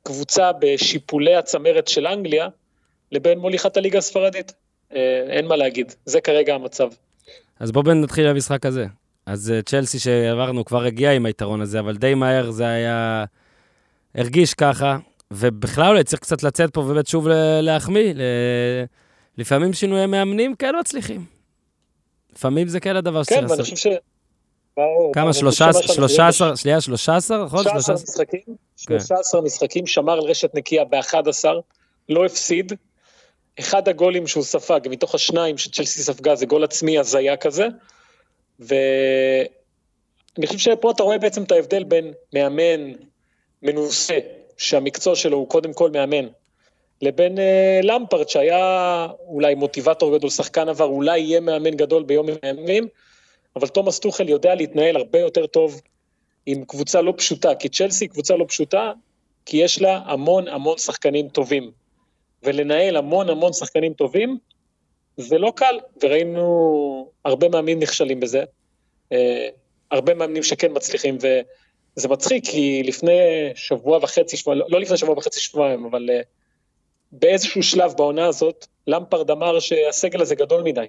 קבוצה 0.04 0.52
בשיפולי 0.60 1.36
הצמרת 1.36 1.88
של 1.88 2.08
אנגליה 2.08 2.48
לבין 3.12 3.40
מוליכת 3.40 3.78
הליגה 3.78 3.98
הספרדית. 3.98 4.54
אה, 4.96 5.24
אין 5.30 5.48
מה 5.48 5.56
להגיד, 5.56 5.94
זה 6.06 6.22
כרגע 6.22 6.56
המצב. 6.56 6.90
אז 7.60 7.72
בואו 7.72 7.94
נתחיל 7.94 8.30
במשחק 8.30 8.66
הזה. 8.66 8.86
אז 9.26 9.52
אה, 9.52 9.62
צ'לסי 9.62 10.00
שעברנו 10.00 10.66
כבר 10.66 10.84
הגיע 10.84 11.12
עם 11.12 11.26
היתרון 11.26 11.62
הזה, 11.62 11.80
אבל 11.80 11.98
די 11.98 12.14
מהר 12.14 12.52
זה 12.52 12.68
היה... 12.68 13.26
הרגיש 14.16 14.54
ככה, 14.54 14.98
ובכלל 15.32 15.88
אולי 15.88 16.04
צריך 16.04 16.22
קצת 16.22 16.44
לצאת 16.44 16.74
פה 16.74 16.82
ובאמת 16.82 17.08
שוב 17.08 17.28
להחמיא. 17.62 18.14
ל... 18.14 18.22
לפעמים 19.38 19.74
שינויי 19.74 20.06
מאמנים 20.06 20.56
כן 20.56 20.74
מצליחים. 20.80 21.37
לפעמים 22.38 22.68
זה 22.68 22.80
כן 22.80 22.96
הדבר 22.96 23.24
שצריך 23.24 23.40
כן, 23.40 23.46
ואני 23.46 23.60
לעשות. 23.60 23.74
חושב 23.78 23.90
ש... 23.92 23.96
ברור, 24.78 25.14
כמה? 25.14 25.24
ברור, 25.24 25.34
שלושה 25.34 25.66
שמה 25.66 25.74
שאנחנו 25.74 25.94
שלושה 25.94 26.16
רואים 26.16 26.30
עשר, 26.30 26.56
שנייה, 26.56 26.82
שלושה 26.82 27.16
עשר, 27.16 27.46
נכון? 27.46 27.64
13 27.64 27.82
שלושה 27.82 27.94
עשר? 27.94 28.04
משחקים, 28.04 28.56
כן. 28.88 29.00
13 29.00 29.42
משחקים, 29.42 29.88
שמר 29.88 30.14
על 30.14 30.20
רשת 30.20 30.56
נקייה 30.56 30.86
ב-11, 30.86 31.46
לא 32.10 32.26
הפסיד. 32.26 32.74
אחד 33.60 33.88
הגולים 33.88 34.28
שהוא 34.28 34.44
ספג, 34.44 34.80
מתוך 34.90 35.16
השניים 35.16 35.58
שצ'לסי 35.58 36.04
ספגה, 36.04 36.36
זה 36.36 36.46
גול 36.46 36.64
עצמי 36.64 37.00
הזיה 37.00 37.38
כזה. 37.38 37.68
ואני 38.60 39.48
חושב 40.48 40.60
שפה 40.60 40.92
אתה 40.92 41.04
רואה 41.04 41.18
בעצם 41.18 41.44
את 41.44 41.52
ההבדל 41.52 41.84
בין 41.84 42.14
מאמן 42.34 42.92
מנוסה, 43.64 44.18
שהמקצוע 44.58 45.16
שלו 45.16 45.38
הוא 45.38 45.50
קודם 45.50 45.74
כל 45.74 45.92
מאמן, 45.92 46.28
לבין 47.02 47.40
אה, 47.40 47.80
למפרד, 47.84 48.30
שהיה 48.30 49.08
אולי 49.28 49.56
מוטיבטור 49.56 50.18
גדול, 50.18 50.30
שחקן 50.30 50.70
עבר, 50.70 50.86
אולי 50.86 51.20
יהיה 51.20 51.40
מאמן 51.40 51.72
גדול 51.72 52.04
ביום 52.04 52.28
הימים, 52.42 52.88
אבל 53.56 53.68
תומאס 53.68 54.00
טוחל 54.00 54.30
יודע 54.30 54.56
להתנהל 54.56 54.96
הרבה 54.96 55.20
יותר 55.20 55.48
טוב 55.48 55.82
עם 56.46 56.66
קבוצה 56.66 57.02
לא 57.02 57.14
פשוטה, 57.18 57.56
כי 57.56 57.70
צ'לסי 57.70 58.06
היא 58.06 58.10
קבוצה 58.10 58.36
לא 58.36 58.46
פשוטה, 58.48 58.92
כי 59.46 59.58
יש 59.58 59.82
לה 59.82 60.02
המון 60.06 60.48
המון 60.48 60.78
שחקנים 60.78 61.30
טובים. 61.30 61.72
ולנהל 62.44 62.96
המון 62.96 63.30
המון 63.30 63.54
שחקנים 63.54 63.94
טובים, 63.94 64.38
זה 65.18 65.38
לא 65.38 65.54
קל, 65.56 65.80
וראינו 66.04 67.10
הרבה 67.26 67.50
מאמנים 67.50 67.80
נכשלים 67.80 68.20
בזה. 68.20 68.44
אה, 69.12 69.50
הרבה 69.92 70.14
מאמנים 70.14 70.44
שכן 70.44 70.72
מצליחים, 70.76 71.18
וזה 71.18 72.08
מצחיק, 72.08 72.46
כי 72.46 72.84
לפני 72.84 73.20
שבוע 73.56 74.00
וחצי, 74.02 74.38
שבוע, 74.38 74.56
לא 74.56 74.80
לפני 74.80 74.98
שבוע 74.98 75.18
וחצי, 75.18 75.40
שבועיים, 75.40 75.86
אבל 75.86 76.10
אה, 76.10 76.22
באיזשהו 77.12 77.64
שלב 77.64 77.94
בעונה 77.98 78.26
הזאת, 78.26 78.68
למפרד 78.88 79.32
אמר 79.32 79.60
שהסגל 79.60 80.22
הזה 80.22 80.36
גדול 80.36 80.64
מדי, 80.64 80.86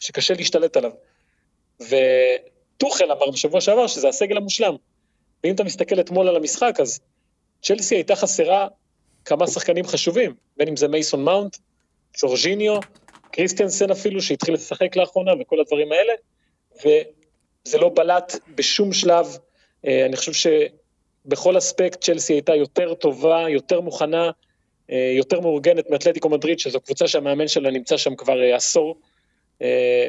שקשה 0.00 0.34
להשתלט 0.34 0.76
עליו. 0.76 0.90
וטוחל 1.80 3.12
אמר 3.12 3.30
בשבוע 3.30 3.60
שעבר 3.60 3.86
שזה 3.86 4.08
הסגל 4.08 4.36
המושלם. 4.36 4.76
ואם 5.44 5.54
אתה 5.54 5.64
מסתכל 5.64 6.00
אתמול 6.00 6.28
על 6.28 6.36
המשחק, 6.36 6.80
אז 6.80 7.00
צ'לסי 7.62 7.94
הייתה 7.94 8.16
חסרה 8.16 8.68
כמה 9.24 9.46
שחקנים 9.46 9.86
חשובים, 9.86 10.34
בין 10.56 10.68
אם 10.68 10.76
זה 10.76 10.88
מייסון 10.88 11.24
מאונט, 11.24 11.56
ג'ורג'יניו, 12.20 12.78
קריסטיאנסן 13.30 13.90
אפילו, 13.90 14.22
שהתחיל 14.22 14.54
לשחק 14.54 14.96
לאחרונה 14.96 15.32
וכל 15.40 15.60
הדברים 15.60 15.88
האלה, 15.92 16.12
וזה 16.76 17.78
לא 17.78 17.88
בלט 17.94 18.36
בשום 18.54 18.92
שלב. 18.92 19.36
אה, 19.86 20.06
אני 20.06 20.16
חושב 20.16 20.32
שבכל 20.32 21.58
אספקט 21.58 22.04
צ'לסי 22.04 22.32
הייתה 22.32 22.54
יותר 22.54 22.94
טובה, 22.94 23.44
יותר 23.48 23.80
מוכנה, 23.80 24.30
יותר 24.88 25.40
מאורגנת 25.40 25.90
מאתלטיקו 25.90 26.28
מדריד, 26.28 26.58
שזו 26.58 26.80
קבוצה 26.80 27.08
שהמאמן 27.08 27.48
שלה 27.48 27.70
נמצא 27.70 27.96
שם 27.96 28.14
כבר 28.14 28.42
אה, 28.42 28.56
עשור. 28.56 28.96
אה, 29.62 30.06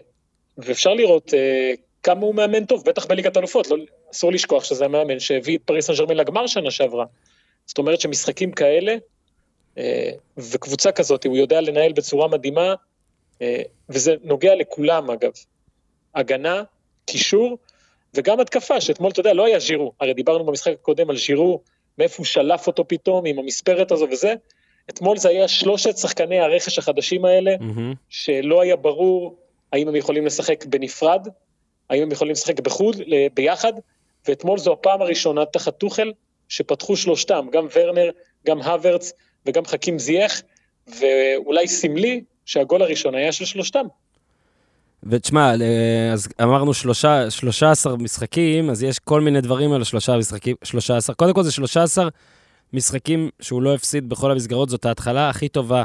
ואפשר 0.58 0.94
לראות 0.94 1.34
אה, 1.34 1.74
כמה 2.04 2.22
הוא 2.22 2.36
מאמן 2.36 2.66
טוב, 2.66 2.84
בטח 2.86 3.06
בליגת 3.06 3.38
אלופות, 3.38 3.70
לא, 3.70 3.78
אסור 4.14 4.32
לשכוח 4.32 4.64
שזה 4.64 4.86
המאמן 4.86 5.20
שהביא 5.20 5.58
את 5.58 5.62
פריס 5.66 5.88
סן 5.88 5.94
ג'רמן 5.94 6.18
לגמר 6.18 6.48
שנה 6.48 6.72
שעברה. 6.72 7.06
זאת 7.66 7.78
אומרת 7.78 8.02
שמשחקים 8.02 8.52
כאלה, 8.52 8.96
אה, 9.78 10.12
וקבוצה 10.38 10.92
כזאת, 10.92 11.26
הוא 11.26 11.38
יודע 11.38 11.62
לנהל 11.62 11.94
בצורה 11.94 12.28
מדהימה, 12.28 12.74
אה, 13.42 13.62
וזה 13.90 14.16
נוגע 14.24 14.56
לכולם 14.56 15.12
אגב. 15.12 15.32
הגנה, 16.16 16.64
קישור, 17.06 17.58
וגם 18.14 18.40
התקפה, 18.40 18.82
שאתמול, 18.82 19.12
אתה 19.12 19.20
יודע, 19.20 19.34
לא 19.34 19.46
היה 19.46 19.60
ז'ירו. 19.60 19.94
הרי 20.00 20.14
דיברנו 20.14 20.46
במשחק 20.46 20.74
הקודם 20.74 21.10
על 21.10 21.18
ז'ירו, 21.18 21.62
מאיפה 21.98 22.16
הוא 22.18 22.26
שלף 22.26 22.68
אותו 22.68 22.88
פתאום 22.88 23.26
עם 23.26 23.40
המספרת 23.40 23.92
הזו 23.92 24.08
וזה. 24.12 24.34
אתמול 24.90 25.18
זה 25.18 25.30
היה 25.30 25.48
שלושת 25.48 25.98
שחקני 25.98 26.40
הרכש 26.40 26.80
החדשים 26.80 27.26
האלה, 27.26 27.56
מהמם. 27.60 27.94
שלא 28.10 28.62
היה 28.62 28.76
ברור 28.76 29.38
האם 29.74 29.88
הם 29.88 29.96
יכולים 29.96 30.26
לשחק 30.26 30.66
בנפרד, 30.66 31.28
האם 31.90 32.04
הם 32.04 32.12
יכולים 32.12 32.32
לשחק 32.32 32.60
בחוד, 32.60 32.96
ל- 33.06 33.28
ביחד, 33.34 33.74
ואתמול 34.28 34.58
זו 34.58 34.74
הפעם 34.74 35.02
הראשונה 35.02 35.46
תחת 35.46 35.78
טוחל 35.78 36.12
שפתחו 36.50 36.96
שלושתם, 36.96 37.48
גם 37.52 37.68
ורנר, 37.76 38.10
גם 38.48 38.62
הוורץ 38.62 39.12
וגם 39.46 39.66
חכים 39.66 40.00
זייח, 40.00 40.42
ואולי 41.00 41.68
סמלי 41.68 42.22
שהגול 42.46 42.82
הראשון 42.82 43.16
היה 43.16 43.32
של 43.32 43.46
שלושתם. 43.46 43.86
ותשמע, 45.04 45.56
ל- 45.56 45.64
אז 46.14 46.28
אמרנו 46.44 46.74
שלושה, 46.74 47.30
13 47.32 47.98
משחקים, 47.98 48.70
אז 48.70 48.84
יש 48.84 49.00
כל 49.00 49.22
מיני 49.22 49.42
דברים 49.42 49.74
על 49.74 49.82
השלושה 49.82 50.18
משחקים, 50.18 50.56
13. 50.64 51.16
קודם 51.16 51.34
כל 51.34 51.44
זה 51.44 51.52
13 51.52 52.08
משחקים 52.74 53.30
שהוא 53.40 53.62
לא 53.62 53.76
הפסיד 53.76 54.10
בכל 54.10 54.32
המסגרות, 54.32 54.70
זאת 54.70 54.86
ההתחלה 54.86 55.30
הכי 55.30 55.50
טובה 55.50 55.84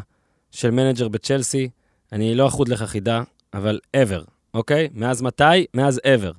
של 0.50 0.70
מנג'ר 0.70 1.08
בצ'לסי. 1.08 1.68
אני 2.12 2.34
לא 2.34 2.46
אחוד 2.46 2.68
לך 2.68 2.82
חידה, 2.82 3.22
אבל 3.54 3.78
ever, 3.96 4.24
אוקיי? 4.54 4.88
מאז 4.94 5.22
מתי? 5.22 5.66
מאז 5.74 6.00
ever. 6.04 6.32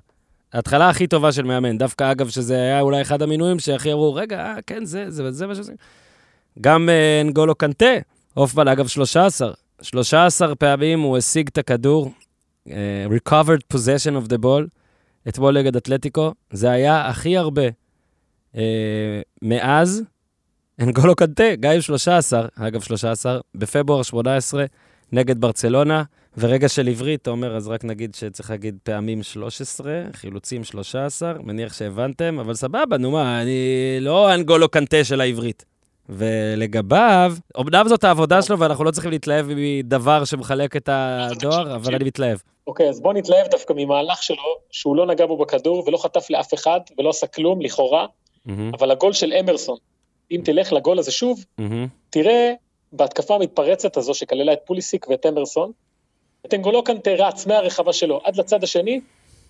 ההתחלה 0.53 0.89
הכי 0.89 1.07
טובה 1.07 1.31
של 1.31 1.43
מאמן, 1.43 1.77
דווקא 1.77 2.11
אגב 2.11 2.29
שזה 2.29 2.55
היה 2.55 2.81
אולי 2.81 3.01
אחד 3.01 3.21
המינויים 3.21 3.59
שהכי 3.59 3.93
אמרו, 3.93 4.13
רגע, 4.13 4.39
אה, 4.39 4.55
כן, 4.67 4.85
זה, 4.85 5.09
זה, 5.09 5.31
זה 5.31 5.47
מה 5.47 5.55
שזה. 5.55 5.73
גם 6.61 6.89
אה, 6.89 7.21
נגולו 7.25 7.55
קנטה, 7.55 7.95
הופמן, 8.33 8.67
אגב 8.67 8.87
13, 8.87 9.51
13 9.81 10.55
פעמים 10.55 10.99
הוא 10.99 11.17
השיג 11.17 11.47
את 11.47 11.57
הכדור, 11.57 12.11
uh, 12.67 12.71
recovered 13.09 13.75
possession 13.75 14.25
of 14.25 14.29
the 14.29 14.37
ball, 14.43 14.67
אתמול 15.27 15.57
נגד 15.59 15.75
אתלטיקו, 15.75 16.33
זה 16.51 16.71
היה 16.71 17.07
הכי 17.07 17.37
הרבה 17.37 17.67
uh, 18.53 18.57
מאז, 19.41 20.03
אנגולו 20.81 21.15
קנטה, 21.15 21.55
גם 21.59 21.71
עם 21.71 21.81
13, 21.81 22.47
אגב 22.55 22.81
13, 22.81 23.39
בפברואר 23.55 24.03
18, 24.03 24.65
נגד 25.11 25.41
ברצלונה, 25.41 26.03
ורגע 26.37 26.69
של 26.69 26.87
עברית, 26.87 27.21
אתה 27.21 27.29
אומר, 27.29 27.55
אז 27.55 27.67
רק 27.67 27.83
נגיד 27.83 28.15
שצריך 28.15 28.49
להגיד 28.49 28.77
פעמים 28.83 29.23
13, 29.23 30.01
חילוצים 30.13 30.63
13, 30.63 31.33
מניח 31.43 31.73
שהבנתם, 31.73 32.39
אבל 32.39 32.53
סבבה, 32.53 32.97
נו 32.97 33.11
מה, 33.11 33.41
אני 33.41 33.97
לא 33.99 34.33
אנגולו 34.33 34.69
קנטה 34.69 35.03
של 35.03 35.21
העברית. 35.21 35.65
ולגביו, 36.09 37.33
אמנם 37.59 37.87
זאת 37.87 38.03
העבודה 38.03 38.41
שלו 38.41 38.59
ואנחנו 38.59 38.83
לא 38.83 38.91
צריכים 38.91 39.11
להתלהב 39.11 39.45
מדבר 39.49 40.25
שמחלק 40.25 40.75
את 40.75 40.89
הדואר, 40.91 41.75
אבל 41.75 41.95
אני 41.95 42.03
מתלהב. 42.03 42.37
אוקיי, 42.67 42.89
אז 42.89 43.01
בוא 43.01 43.13
נתלהב 43.13 43.47
דווקא 43.51 43.73
ממהלך 43.77 44.23
שלו, 44.23 44.57
שהוא 44.71 44.95
לא 44.95 45.05
נגע 45.05 45.25
בו 45.25 45.37
בכדור 45.37 45.83
ולא 45.87 45.97
חטף 45.97 46.29
לאף 46.29 46.53
אחד 46.53 46.79
ולא 46.97 47.09
עשה 47.09 47.27
כלום, 47.27 47.61
לכאורה. 47.61 48.05
אבל 48.73 48.91
הגול 48.91 49.13
של 49.13 49.33
אמרסון, 49.33 49.77
אם 50.31 50.41
תלך 50.43 50.73
לגול 50.73 50.99
הזה 50.99 51.11
שוב, 51.11 51.45
מהמם. 51.57 51.87
תראה 52.09 52.53
בהתקפה 52.93 53.35
המתפרצת 53.35 53.97
הזו 53.97 54.13
שכללה 54.13 54.53
את 54.53 54.59
פוליסיק 54.65 55.07
ואת 55.09 55.25
אמרסון, 55.25 55.71
את 56.45 56.53
אנגולו 56.53 56.83
קנטה 56.83 57.11
רץ 57.11 57.45
מהרחבה 57.45 57.93
שלו 57.93 58.21
עד 58.23 58.35
לצד 58.35 58.63
השני, 58.63 59.01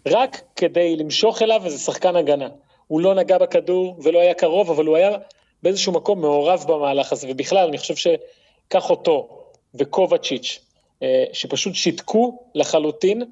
רק 0.05 0.41
כדי 0.55 0.95
למשוך 0.95 1.41
אליו 1.41 1.61
איזה 1.65 1.77
שחקן 1.77 2.15
הגנה. 2.15 2.47
הוא 2.87 3.01
לא 3.01 3.15
נגע 3.15 3.37
בכדור 3.37 3.95
ולא 4.03 4.19
היה 4.19 4.33
קרוב, 4.33 4.69
אבל 4.69 4.85
הוא 4.85 4.97
היה 4.97 5.17
באיזשהו 5.63 5.93
מקום 5.93 6.21
מעורב 6.21 6.65
במהלך 6.67 7.11
הזה, 7.11 7.27
ובכלל, 7.29 7.67
אני 7.67 7.77
חושב 7.77 7.95
שקח 7.95 8.89
אותו 8.89 9.27
וקובצ'יץ', 9.75 10.59
אה, 11.03 11.25
שפשוט 11.33 11.75
שיתקו 11.75 12.39
לחלוטין 12.55 13.23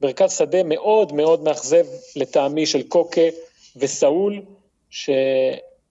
מרכז 0.00 0.38
שדה 0.38 0.62
מאוד 0.62 1.12
מאוד 1.12 1.42
מאכזב 1.42 1.86
לטעמי 2.16 2.66
של 2.66 2.82
קוקה 2.82 3.20
וסאול, 3.76 4.42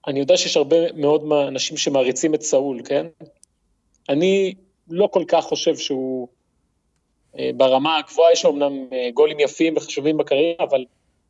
שאני 0.06 0.20
יודע 0.20 0.36
שיש 0.36 0.56
הרבה 0.56 0.92
מאוד 0.92 1.22
אנשים 1.48 1.76
שמעריצים 1.76 2.34
את 2.34 2.42
סאול, 2.42 2.82
כן? 2.84 3.06
אני 4.08 4.54
לא 4.88 5.06
כל 5.06 5.24
כך 5.28 5.44
חושב 5.44 5.76
שהוא 5.76 6.28
אה, 7.38 7.50
ברמה 7.56 7.98
הגבוהה, 7.98 8.32
יש 8.32 8.44
לו 8.44 8.50
אמנם 8.50 8.86
אה, 8.92 9.08
גולים 9.14 9.40
יפים 9.40 9.76
וחשובים 9.76 10.16
בקריירה, 10.16 10.64
אבל 10.64 10.84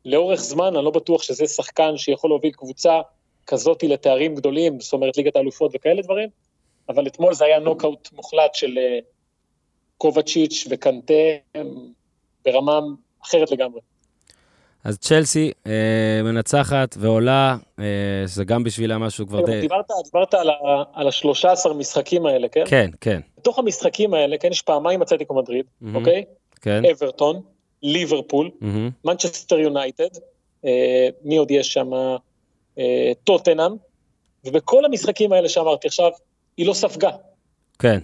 לאורך 0.05 0.39
זמן 0.39 0.75
אני 0.75 0.85
לא 0.85 0.91
בטוח 0.91 1.23
שזה 1.23 1.47
שחקן 1.47 1.97
שיכול 1.97 2.29
להוביל 2.29 2.51
קבוצה 2.51 3.01
כזאת 3.47 3.83
לתארים 3.83 4.35
גדולים, 4.35 4.79
זאת 4.79 4.93
אומרת 4.93 5.17
ליגת 5.17 5.35
האלופות 5.35 5.71
וכאלה 5.75 6.01
דברים, 6.01 6.29
אבל 6.89 7.07
אתמול 7.07 7.33
זה 7.33 7.45
היה 7.45 7.59
נוקאוט 7.59 8.09
מוחלט 8.13 8.55
של 8.55 8.77
אה, 8.77 8.99
קובצ'יץ' 9.97 10.67
וקנטה 10.69 11.13
ברמה 12.45 12.79
אחרת 13.23 13.51
לגמרי. 13.51 13.81
אז 14.85 14.97
צ'לסי 14.97 15.51
אה, 15.67 16.23
מנצחת 16.23 16.95
ועולה, 16.99 17.57
אה, 17.79 17.83
שזה 18.27 18.43
גם 18.43 18.63
בשבילה 18.63 18.97
משהו 18.97 19.27
כבר 19.27 19.45
די... 19.45 19.61
דיברת, 19.61 19.85
דיברת 20.03 20.33
על, 20.33 20.49
ה, 20.49 20.83
על 20.93 21.07
ה-13 21.07 21.73
משחקים 21.73 22.25
האלה, 22.25 22.47
כן? 22.47 22.63
כן, 22.67 22.89
כן, 23.01 23.21
בתוך 23.37 23.59
המשחקים 23.59 24.13
האלה, 24.13 24.37
כן, 24.37 24.47
יש 24.51 24.61
פעמיים 24.61 25.01
אתלטיקו 25.01 25.33
מדריד, 25.33 25.65
מהמם. 25.81 25.95
אוקיי? 25.95 26.23
כן. 26.61 26.83
אברטון, 26.91 27.41
ליברפול. 27.83 28.51
מנצ'סטר 29.05 29.59
יונייטד, 29.59 30.09
אה, 30.65 31.07
מי 31.23 31.37
עוד 31.37 31.51
יש 31.51 31.73
שם? 31.73 31.93
אה, 32.77 33.11
טוטנאם, 33.23 33.71
ובכל 34.45 34.85
המשחקים 34.85 35.33
האלה 35.33 35.49
שאמרתי 35.49 35.87
עכשיו, 35.87 36.11
היא 36.57 36.67
לא 36.67 36.73
ספגה, 36.73 37.11
כן, 37.79 37.99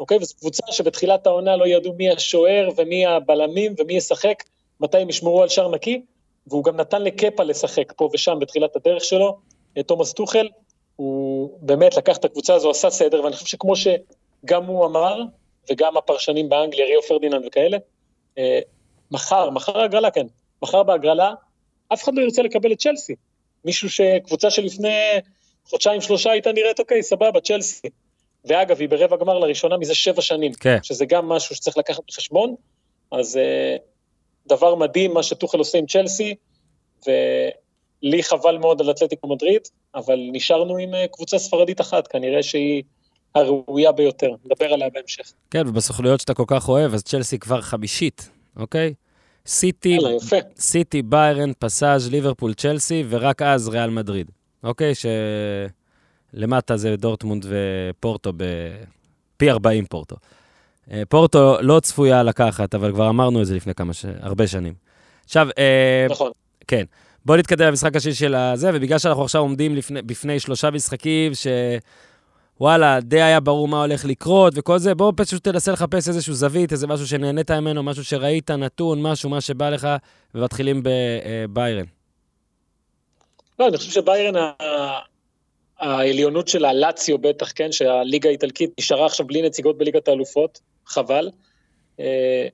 אוקיי? 0.00 0.18
וזו 0.20 0.34
קבוצה 0.38 0.62
שבתחילת 0.70 1.26
העונה 1.26 1.56
לא 1.56 1.66
ידעו 1.66 1.94
מי 1.94 2.10
השוער 2.10 2.68
ומי 2.76 3.06
הבלמים 3.06 3.74
ומי 3.78 3.92
ישחק, 3.92 4.42
מתי 4.80 4.98
הם 4.98 5.08
ישמרו 5.08 5.42
על 5.42 5.48
שער 5.48 5.70
נקי, 5.70 6.02
והוא 6.46 6.64
גם 6.64 6.76
נתן 6.76 7.02
לקפה 7.02 7.42
לשחק 7.42 7.92
פה 7.96 8.08
ושם 8.12 8.38
בתחילת 8.40 8.76
הדרך 8.76 9.04
שלו, 9.04 9.38
אה, 9.76 9.82
תומאס 9.82 10.12
טוחל, 10.12 10.48
הוא 10.96 11.58
באמת 11.60 11.96
לקח 11.96 12.16
את 12.16 12.24
הקבוצה 12.24 12.54
הזו, 12.54 12.70
עשה 12.70 12.90
סדר, 12.90 13.24
ואני 13.24 13.34
חושב 13.34 13.46
שכמו 13.46 13.76
שגם 13.76 14.64
הוא 14.64 14.86
אמר, 14.86 15.22
וגם 15.70 15.96
הפרשנים 15.96 16.48
באנגליה, 16.48 16.86
ריו 16.86 17.02
פרדיננד 17.02 17.46
וכאלה, 17.46 17.78
אה, 18.38 18.60
מחר, 19.10 19.50
מחר 19.50 19.78
ההגרלה, 19.78 20.10
כן, 20.10 20.26
מחר 20.62 20.82
בהגרלה, 20.82 21.34
אף 21.92 22.04
אחד 22.04 22.14
לא 22.14 22.22
ירצה 22.22 22.42
לקבל 22.42 22.72
את 22.72 22.78
צ'לסי. 22.78 23.14
מישהו 23.64 23.90
שקבוצה 23.90 24.50
שלפני 24.50 25.20
חודשיים 25.66 26.00
שלושה 26.00 26.30
הייתה 26.30 26.52
נראית 26.52 26.80
אוקיי, 26.80 27.02
סבבה, 27.02 27.40
צ'לסי. 27.40 27.88
ואגב, 28.44 28.80
היא 28.80 28.88
ברבע 28.88 29.16
גמר 29.16 29.38
לראשונה 29.38 29.76
מזה 29.76 29.94
שבע 29.94 30.22
שנים, 30.22 30.52
כן. 30.52 30.78
שזה 30.82 31.06
גם 31.06 31.28
משהו 31.28 31.56
שצריך 31.56 31.78
לקחת 31.78 32.02
בחשבון, 32.08 32.54
אז 33.12 33.36
אה, 33.36 33.76
דבר 34.46 34.74
מדהים 34.74 35.14
מה 35.14 35.22
שטוחל 35.22 35.58
עושה 35.58 35.78
עם 35.78 35.86
צ'לסי, 35.86 36.34
ולי 37.06 38.22
חבל 38.22 38.58
מאוד 38.58 38.80
על 38.80 38.90
אתלטיקו 38.90 39.28
מדריד, 39.28 39.62
אבל 39.94 40.18
נשארנו 40.32 40.76
עם 40.76 40.94
אה, 40.94 41.06
קבוצה 41.08 41.38
ספרדית 41.38 41.80
אחת, 41.80 42.06
כנראה 42.06 42.42
שהיא 42.42 42.82
הראויה 43.34 43.92
ביותר, 43.92 44.30
נדבר 44.44 44.72
עליה 44.72 44.88
בהמשך. 44.90 45.32
כן, 45.50 45.68
ובסוכנויות 45.68 46.20
שאתה 46.20 46.34
כל 46.34 46.44
כך 46.46 46.68
אוהב, 46.68 46.94
אז 46.94 47.02
צ'לסי 47.02 47.38
כבר 47.38 47.60
חמישית, 47.60 48.30
אוקיי? 48.56 48.94
סיטי. 49.46 49.98
סיטי, 50.58 51.02
ביירן, 51.02 51.52
פסאז', 51.58 52.10
ליברפול, 52.10 52.54
צ'לסי, 52.54 53.04
ורק 53.08 53.42
אז 53.42 53.68
ריאל 53.68 53.90
מדריד. 53.90 54.30
אוקיי? 54.64 54.92
שלמטה 56.34 56.76
זה 56.76 56.96
דורטמונד 56.96 57.46
ופורטו 57.48 58.32
בפי 58.36 59.50
40 59.50 59.84
פורטו. 59.86 60.16
אה, 60.90 61.02
פורטו 61.08 61.56
לא 61.60 61.80
צפויה 61.80 62.22
לקחת, 62.22 62.74
אבל 62.74 62.92
כבר 62.92 63.08
אמרנו 63.08 63.40
את 63.40 63.46
זה 63.46 63.54
לפני 63.54 63.74
כמה 63.74 63.92
ש... 63.92 64.04
הרבה 64.20 64.46
שנים. 64.46 64.74
עכשיו, 65.24 65.48
אה, 65.58 66.06
נכון. 66.10 66.30
כן. 66.66 66.84
בואו 67.24 67.38
נתקדם 67.38 67.66
למשחק 67.66 67.96
השני 67.96 68.14
של 68.14 68.34
הזה, 68.34 68.70
ובגלל 68.74 68.98
שאנחנו 68.98 69.22
עכשיו 69.22 69.40
עומדים 69.40 69.76
לפני, 69.76 70.02
בפני 70.02 70.40
שלושה 70.40 70.70
משחקים 70.70 71.34
ש... 71.34 71.46
וואלה, 72.60 73.00
די 73.00 73.22
היה 73.22 73.40
ברור 73.40 73.68
מה 73.68 73.80
הולך 73.80 74.04
לקרות 74.04 74.52
וכל 74.56 74.78
זה, 74.78 74.94
בואו 74.94 75.12
פשוט 75.16 75.44
תנסה 75.44 75.72
לחפש 75.72 76.08
איזשהו 76.08 76.34
זווית, 76.34 76.72
איזה 76.72 76.86
משהו 76.86 77.06
שנהנית 77.06 77.50
ממנו, 77.50 77.82
משהו 77.82 78.04
שראית, 78.04 78.50
נתון, 78.50 79.02
משהו, 79.02 79.30
מה 79.30 79.40
שבא 79.40 79.70
לך, 79.70 79.88
ומתחילים 80.34 80.82
בביירן. 80.82 81.84
לא, 83.58 83.68
אני 83.68 83.76
חושב 83.76 83.90
שביירן, 83.90 84.50
העליונות 85.78 86.48
של 86.48 86.64
הלאציו 86.64 87.18
בטח, 87.18 87.52
כן, 87.54 87.72
שהליגה 87.72 88.28
האיטלקית 88.28 88.70
נשארה 88.78 89.06
עכשיו 89.06 89.26
בלי 89.26 89.42
נציגות 89.42 89.78
בליגת 89.78 90.08
האלופות, 90.08 90.60
חבל. 90.92 91.30
אה, 92.00 92.48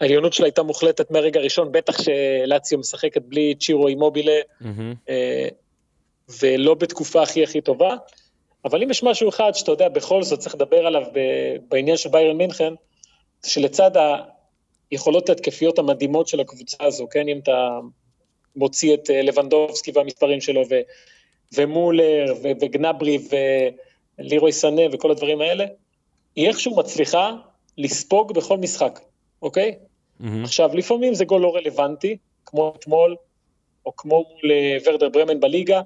העליונות 0.00 0.32
שלה 0.32 0.46
הייתה 0.46 0.62
מוחלטת 0.62 1.10
מהרגע 1.10 1.40
הראשון, 1.40 1.72
בטח 1.72 1.96
שלאציו 2.02 2.78
משחקת 2.78 3.22
בלי 3.22 3.54
צ'ירו 3.54 3.88
אימובילה, 3.88 4.40
אה, 5.08 5.48
ולא 6.40 6.74
בתקופה 6.74 7.22
הכי 7.22 7.42
הכי 7.42 7.60
טובה. 7.60 7.96
אבל 8.64 8.82
אם 8.82 8.90
יש 8.90 9.02
משהו 9.02 9.28
אחד 9.28 9.52
שאתה 9.54 9.70
יודע, 9.70 9.88
בכל 9.88 10.22
זאת 10.22 10.38
צריך 10.38 10.54
לדבר 10.54 10.86
עליו 10.86 11.02
בעניין 11.68 11.96
של 11.96 12.08
ביירן 12.08 12.36
מינכן, 12.36 12.74
זה 13.42 13.50
שלצד 13.50 13.90
היכולות 14.90 15.28
ההתקפיות 15.28 15.78
המדהימות 15.78 16.28
של 16.28 16.40
הקבוצה 16.40 16.84
הזו, 16.84 17.06
כן, 17.10 17.28
אם 17.28 17.38
אתה 17.38 17.78
מוציא 18.56 18.94
את 18.94 19.10
אה, 19.10 19.22
לבנדובסקי 19.22 19.92
והמספרים 19.94 20.40
שלו, 20.40 20.62
ו, 20.70 20.74
ומולר, 21.56 22.34
ו, 22.42 22.48
וגנברי, 22.60 23.18
ולירוי 24.18 24.52
סנה, 24.52 24.82
וכל 24.92 25.10
הדברים 25.10 25.40
האלה, 25.40 25.64
היא 26.36 26.48
איכשהו 26.48 26.76
מצליחה 26.76 27.36
לספוג 27.78 28.32
בכל 28.32 28.58
משחק, 28.58 29.00
אוקיי? 29.42 29.74
עכשיו, 30.44 30.70
לפעמים 30.74 31.14
זה 31.14 31.24
גול 31.24 31.40
לא 31.40 31.54
רלוונטי, 31.56 32.16
כמו 32.46 32.74
אתמול, 32.78 33.16
או 33.86 33.96
כמו 33.96 34.24
מול 34.30 34.52
אה, 34.52 34.76
ורדר 34.86 35.08
ברמן 35.08 35.40
בליגה, 35.40 35.80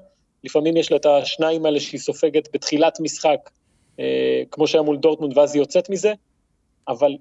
לפעמים 0.44 0.76
יש 0.76 0.90
לה 0.90 0.96
את 0.96 1.06
השניים 1.06 1.66
האלה 1.66 1.80
שהיא 1.80 2.00
סופגת 2.00 2.48
בתחילת 2.54 3.00
משחק, 3.00 3.50
אה, 4.00 4.42
כמו 4.50 4.66
שהיה 4.66 4.82
מול 4.82 4.96
דורטמונד, 4.96 5.38
ואז 5.38 5.54
היא 5.54 5.62
יוצאת 5.62 5.90
מזה, 5.90 6.12
אבל 6.88 7.16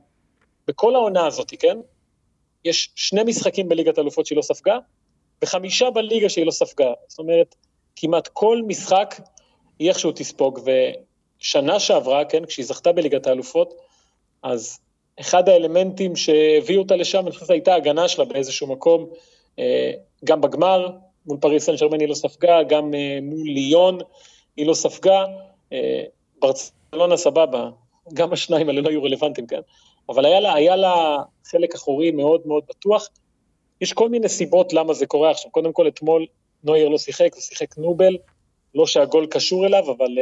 בכל 0.67 0.95
העונה 0.95 1.25
הזאת, 1.25 1.53
כן? 1.59 1.77
יש 2.65 2.91
שני 2.95 3.23
משחקים 3.23 3.69
בליגת 3.69 3.97
האלופות 3.97 4.25
שהיא 4.25 4.37
לא 4.37 4.41
ספגה, 4.41 4.77
וחמישה 5.41 5.89
בליגה 5.89 6.29
שהיא 6.29 6.45
לא 6.45 6.51
ספגה. 6.51 6.93
זאת 7.07 7.19
אומרת, 7.19 7.55
כמעט 7.95 8.27
כל 8.27 8.61
משחק 8.67 9.15
היא 9.79 9.89
איכשהו 9.89 10.11
תספוג, 10.11 10.59
ושנה 11.39 11.79
שעברה, 11.79 12.25
כן, 12.25 12.45
כשהיא 12.45 12.65
זכתה 12.65 12.91
בליגת 12.91 13.27
האלופות, 13.27 13.73
אז 14.43 14.79
אחד 15.19 15.49
האלמנטים 15.49 16.15
שהביאו 16.15 16.81
אותה 16.81 16.95
לשם, 16.95 17.23
אני 17.23 17.31
חושב 17.31 17.45
שהייתה 17.45 17.75
הגנה 17.75 18.07
שלה 18.07 18.25
באיזשהו 18.25 18.67
מקום, 18.67 19.09
אה, 19.59 19.91
גם 20.25 20.41
בגמר, 20.41 20.89
מול 21.25 21.37
פריס 21.37 21.65
סן 21.65 21.77
שרמן 21.77 21.99
היא 21.99 22.09
לא 22.09 22.13
ספגה, 22.13 22.63
גם 22.63 22.93
אה, 22.93 23.19
מול 23.21 23.47
ליון 23.47 23.99
היא 24.57 24.67
לא 24.67 24.73
ספגה, 24.73 25.25
אה, 25.73 26.03
ברצלונה 26.41 27.17
סבבה, 27.17 27.69
גם 28.13 28.33
השניים 28.33 28.69
האלה 28.69 28.81
לא 28.81 28.89
היו 28.89 29.03
רלוונטיים, 29.03 29.47
כן? 29.47 29.61
אבל 30.09 30.25
היה 30.25 30.39
לה, 30.39 30.53
היה 30.53 30.75
לה 30.75 31.17
חלק 31.45 31.75
אחורי 31.75 32.11
מאוד 32.11 32.41
מאוד 32.45 32.63
בטוח. 32.69 33.07
יש 33.81 33.93
כל 33.93 34.09
מיני 34.09 34.29
סיבות 34.29 34.73
למה 34.73 34.93
זה 34.93 35.05
קורה 35.05 35.31
עכשיו. 35.31 35.51
קודם 35.51 35.73
כל, 35.73 35.87
אתמול 35.87 36.25
נוייר 36.63 36.89
לא 36.89 36.97
שיחק, 36.97 37.33
הוא 37.33 37.41
שיחק 37.41 37.77
נובל, 37.77 38.17
לא 38.75 38.85
שהגול 38.85 39.25
קשור 39.25 39.65
אליו, 39.65 39.91
אבל 39.91 40.17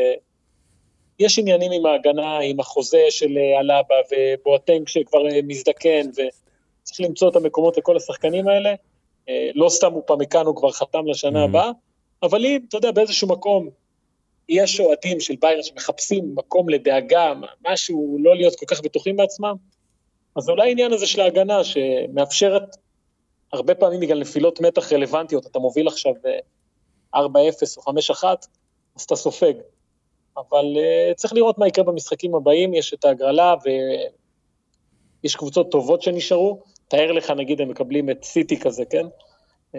יש 1.19 1.39
עניינים 1.39 1.71
עם 1.71 1.85
ההגנה, 1.85 2.39
עם 2.39 2.59
החוזה 2.59 3.01
של 3.09 3.25
uh, 3.25 3.59
אלאבה 3.59 3.95
ובואטנג 4.11 4.87
שכבר 4.87 5.27
uh, 5.27 5.33
מזדקן, 5.43 6.09
וצריך 6.09 6.99
למצוא 6.99 7.29
את 7.29 7.35
המקומות 7.35 7.77
לכל 7.77 7.97
השחקנים 7.97 8.47
האלה. 8.47 8.73
Uh, 8.73 9.31
לא 9.55 9.69
סתם 9.69 9.91
הוא 9.91 10.03
פמקנו 10.07 10.55
כבר 10.55 10.71
חתם 10.71 11.07
לשנה 11.07 11.43
Mhm. 11.43 11.47
הבאה, 11.47 11.71
אבל 12.23 12.45
אם, 12.45 12.59
אתה 12.69 12.77
יודע, 12.77 12.91
באיזשהו 12.91 13.27
מקום 13.27 13.69
יש 14.49 14.79
אוהדים 14.79 15.19
של 15.19 15.35
ביירן 15.41 15.63
שמחפשים 15.63 16.35
מקום 16.35 16.69
לדאגה, 16.69 17.33
משהו 17.67 18.17
לא 18.21 18.35
להיות 18.35 18.55
כל 18.55 18.65
כך 18.65 18.81
בטוחים 18.81 19.15
בעצמם, 19.15 19.55
אז 20.35 20.49
אולי 20.49 20.67
העניין 20.67 20.93
הזה 20.93 21.07
של 21.07 21.21
ההגנה 21.21 21.63
שמאפשרת 21.63 22.75
הרבה 23.53 23.75
פעמים 23.75 23.99
בגלל 23.99 24.19
נפילות 24.19 24.61
מתח 24.61 24.93
רלוונטיות, 24.93 25.45
אתה 25.45 25.59
מוביל 25.59 25.87
עכשיו 25.87 26.13
אה, 27.15 27.21
4-0 27.21 27.27
או 27.77 27.81
5-1, 27.81 28.23
אז 28.95 29.01
אתה 29.01 29.15
סופג. 29.15 29.53
אבל 30.37 30.65
uh, 30.75 31.13
צריך 31.13 31.33
לראות 31.33 31.57
מה 31.57 31.67
יקרה 31.67 31.83
במשחקים 31.83 32.35
הבאים, 32.35 32.73
יש 32.73 32.93
את 32.93 33.05
ההגרלה 33.05 33.55
ויש 35.23 35.35
קבוצות 35.35 35.71
טובות 35.71 36.01
שנשארו, 36.01 36.59
תאר 36.87 37.11
לך 37.11 37.29
נגיד 37.29 37.61
הם 37.61 37.69
מקבלים 37.69 38.09
את 38.09 38.23
סיטי 38.23 38.59
כזה, 38.59 38.85
כן? 38.85 39.05
Uh, 39.05 39.77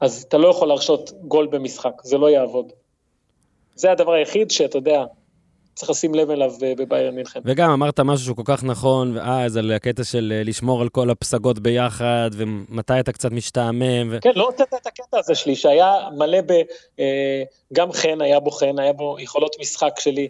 אז 0.00 0.22
אתה 0.28 0.38
לא 0.38 0.48
יכול 0.48 0.68
להרשות 0.68 1.12
גול 1.12 1.46
במשחק, 1.46 2.02
זה 2.02 2.18
לא 2.18 2.30
יעבוד. 2.30 2.72
זה 3.74 3.92
הדבר 3.92 4.12
היחיד 4.12 4.50
שאתה 4.50 4.78
יודע, 4.78 5.04
צריך 5.78 5.90
לשים 5.90 6.14
לב 6.14 6.30
אליו 6.30 6.52
אה, 6.62 6.72
בביירן 6.76 7.14
מינכן. 7.14 7.40
וגם 7.44 7.70
אמרת 7.70 8.00
משהו 8.00 8.24
שהוא 8.24 8.36
כל 8.36 8.42
כך 8.44 8.64
נכון, 8.64 9.16
ואז 9.16 9.56
על 9.56 9.72
הקטע 9.72 10.04
של 10.04 10.32
אה, 10.36 10.42
לשמור 10.44 10.80
על 10.82 10.88
כל 10.88 11.10
הפסגות 11.10 11.58
ביחד, 11.58 12.30
ומתי 12.32 13.00
אתה 13.00 13.12
קצת 13.12 13.32
משתעמם, 13.32 14.08
ו... 14.10 14.18
כן, 14.20 14.30
לא 14.34 14.46
הוצאת 14.46 14.74
את 14.74 14.86
הקטע 14.86 15.18
הזה 15.18 15.34
שלי, 15.34 15.56
שהיה 15.56 15.92
מלא 16.16 16.40
ב... 16.40 16.52
אה, 17.00 17.42
גם 17.72 17.92
חן, 17.92 18.20
היה 18.20 18.40
בו 18.40 18.50
חן, 18.50 18.78
היה 18.78 18.92
בו 18.92 19.16
יכולות 19.20 19.56
משחק 19.60 19.92
שלי. 19.98 20.28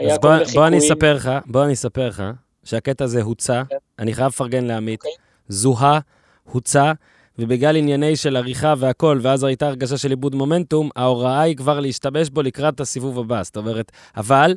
אז 0.00 0.18
בוא, 0.18 0.30
בוא 0.54 0.66
אני. 0.66 0.78
אספר 0.78 1.14
לך, 1.14 1.30
בוא 1.46 1.64
אני 1.64 1.72
אספר 1.72 2.08
לך, 2.08 2.22
שהקטע 2.64 3.04
הזה 3.04 3.22
הוצע, 3.22 3.62
כן. 3.68 3.76
אני 3.98 4.14
חייב 4.14 4.28
לפרגן 4.28 4.64
לעמית, 4.64 5.00
אוקיי. 5.00 5.12
זוהה, 5.48 5.98
הוצע, 6.44 6.92
ובגלל 7.38 7.76
ענייני 7.76 8.16
של 8.16 8.36
עריכה 8.36 8.74
והכל, 8.78 9.18
ואז 9.22 9.44
הייתה 9.44 9.66
הרגשה 9.66 9.98
של 9.98 10.10
איבוד 10.10 10.34
מומנטום, 10.34 10.90
ההוראה 10.96 11.40
היא 11.40 11.56
כבר 11.56 11.80
להשתמש 11.80 12.30
בו 12.30 12.42
לקראת 12.42 12.80
הסיבוב 12.80 13.18
הבא, 13.18 13.42
זאת 13.42 13.56
אומרת, 13.56 13.92
אבל 14.16 14.54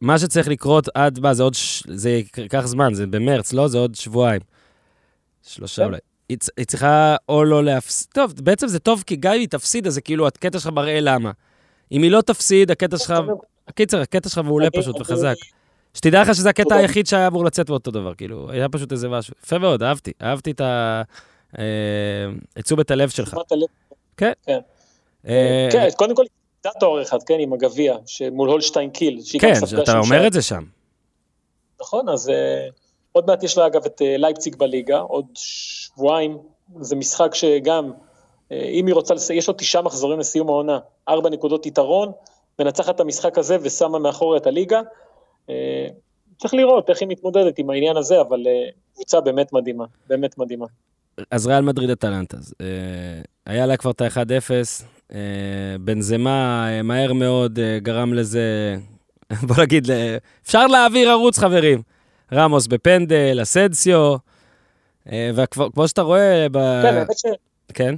מה 0.00 0.18
שצריך 0.18 0.48
לקרות 0.48 0.88
עד, 0.94 1.20
מה, 1.20 1.34
זה 1.34 1.42
עוד. 1.42 1.54
זה 1.88 2.10
ייקח 2.10 2.66
זמן, 2.66 2.94
זה 2.94 3.06
במרץ, 3.06 3.52
לא? 3.52 3.68
זה 3.68 3.78
עוד 3.78 3.94
שבועיים. 3.94 4.40
שלושה 5.42 5.82
כן. 5.82 5.88
אולי. 5.88 5.98
היא, 6.28 6.38
צריכה 6.66 7.16
או 7.28 7.44
לא 7.44 7.64
להפסיד, 7.64 8.08
טוב, 8.14 8.32
בעצם 8.42 8.68
זה 8.68 8.78
טוב, 8.78 9.04
כי 9.06 9.16
גם 9.16 9.32
אם 9.32 9.38
היא 9.40 9.48
תפסיד, 9.48 9.86
אז 9.86 9.94
זה 9.94 10.00
כאילו, 10.00 10.26
הקטע 10.26 10.58
שלך 10.58 10.66
מראה 10.72 11.00
למה. 11.00 11.30
אם 11.92 12.02
היא 12.02 12.10
לא 12.10 12.20
תפסיד, 12.20 12.70
הקטע 12.70 12.98
שלך, 12.98 13.14
הקיצר, 13.68 14.00
הקטע 14.00 14.28
שלך 14.28 14.38
מעולה 14.38 14.66
אני- 14.74 14.82
פשוט 14.82 14.94
אני- 14.96 15.02
וחזק. 15.02 15.34
שתדע 15.94 16.22
לך 16.22 16.34
שזה 16.34 16.48
הקטע. 16.50 16.74
היחיד 16.74 17.06
שהיה 17.06 17.26
אמור 17.26 17.44
לצאת 17.44 17.66
באותו 17.70 17.90
דבר, 17.90 18.14
כאילו, 18.14 18.50
היה 18.50 18.68
פשוט 18.68 18.92
איזה 18.92 19.08
משהו. 19.08 19.34
יפה 19.44 19.58
מאוד, 19.58 19.82
אהבתי, 19.82 20.12
אהבתי 20.22 20.50
את 20.50 20.60
ה... 20.60 21.02
אה, 21.58 21.64
את 22.58 22.64
תשומת 22.64 22.90
הלב 22.90 23.08
שלך. 23.08 23.28
תשומת 23.28 23.52
הלב. 23.52 23.66
כן. 24.16 24.32
כן. 24.46 24.58
אה, 25.28 25.68
כן, 25.72 25.88
קודם 25.96 26.16
כל, 26.16 26.24
הייתה 26.66 26.80
תואר 26.80 27.02
אחד, 27.02 27.22
כן, 27.22 27.36
עם 27.38 27.52
הגביע, 27.52 27.96
שמול 28.06 28.48
הולשטיין 28.48 28.90
קיל. 28.90 29.20
כן, 29.38 29.52
אתה 29.82 29.98
אומר. 29.98 30.26
את 30.26 30.32
זה 30.32 30.42
שם. 30.42 30.64
נכון, 31.80 32.08
אז 32.08 32.28
אה, 32.30 32.68
עוד 33.12 33.26
מעט 33.26 33.42
יש 33.42 33.58
לה 33.58 33.66
אגב 33.66 33.84
את 33.84 34.02
אה, 34.02 34.16
לייפציג 34.16 34.56
בליגה, 34.56 34.98
עוד 34.98 35.26
שבועיים, 35.34 36.38
זה 36.80 36.96
משחק 36.96 37.34
שגם, 37.34 37.92
אה, 38.52 38.62
אם 38.62 38.86
היא 38.86 38.94
רוצה. 38.94 39.34
יש 39.34 39.48
לו 39.48 39.54
תשעה 39.58 39.82
מחזורים 39.82 40.18
לסיום 40.18 40.48
העונה, 40.48 40.78
ארבע 41.08 41.30
נקודות 41.30 41.66
יתרון, 41.66 42.12
מנצחת 42.58 42.94
את 42.94 43.00
המשחק 43.00 43.38
הזה 43.38 43.56
ושמה 43.60 43.98
מאחור 43.98 44.36
את 44.36 44.46
הליגה. 44.46 44.80
צריך 46.38 46.54
לראות 46.54 46.90
איך 46.90 47.00
היא 47.00 47.08
מתמודדת 47.08 47.58
עם 47.58 47.70
העניין 47.70 47.96
הזה, 47.96 48.20
אבל 48.20 48.46
קבוצה 48.94 49.20
באמת 49.20 49.52
מדהימה, 49.52 49.84
באמת 50.08 50.38
מדהימה. 50.38 50.66
אז 51.30 51.46
ריאל 51.46 51.60
מדריד 51.60 51.90
אטלנטה. 51.90 52.36
אה, 52.60 52.66
היה 53.46 53.66
לה 53.66 53.76
כבר 53.76 53.90
את 53.90 54.00
ה-1-0, 54.00 54.50
אה, 55.12 55.18
בנזמה 55.80 56.68
אה, 56.68 56.82
מהר 56.82 57.12
מאוד 57.12 57.58
גרם 57.78 58.14
לזה, 58.14 58.76
בוא 59.48 59.56
נגיד, 59.62 59.88
אפשר 60.44 60.66
להעביר 60.66 61.10
ערוץ, 61.10 61.38
חברים. 61.38 61.82
רמוס 62.32 62.66
בפנדל, 62.66 63.38
אסנסיו, 63.42 64.16
וכמו 65.34 65.88
שאתה 65.88 66.02
רואה, 66.02 66.46
ב... 66.52 66.58
כן, 66.82 66.94
האמת 66.94 67.18
ש... 67.18 67.24
כן? 67.74 67.94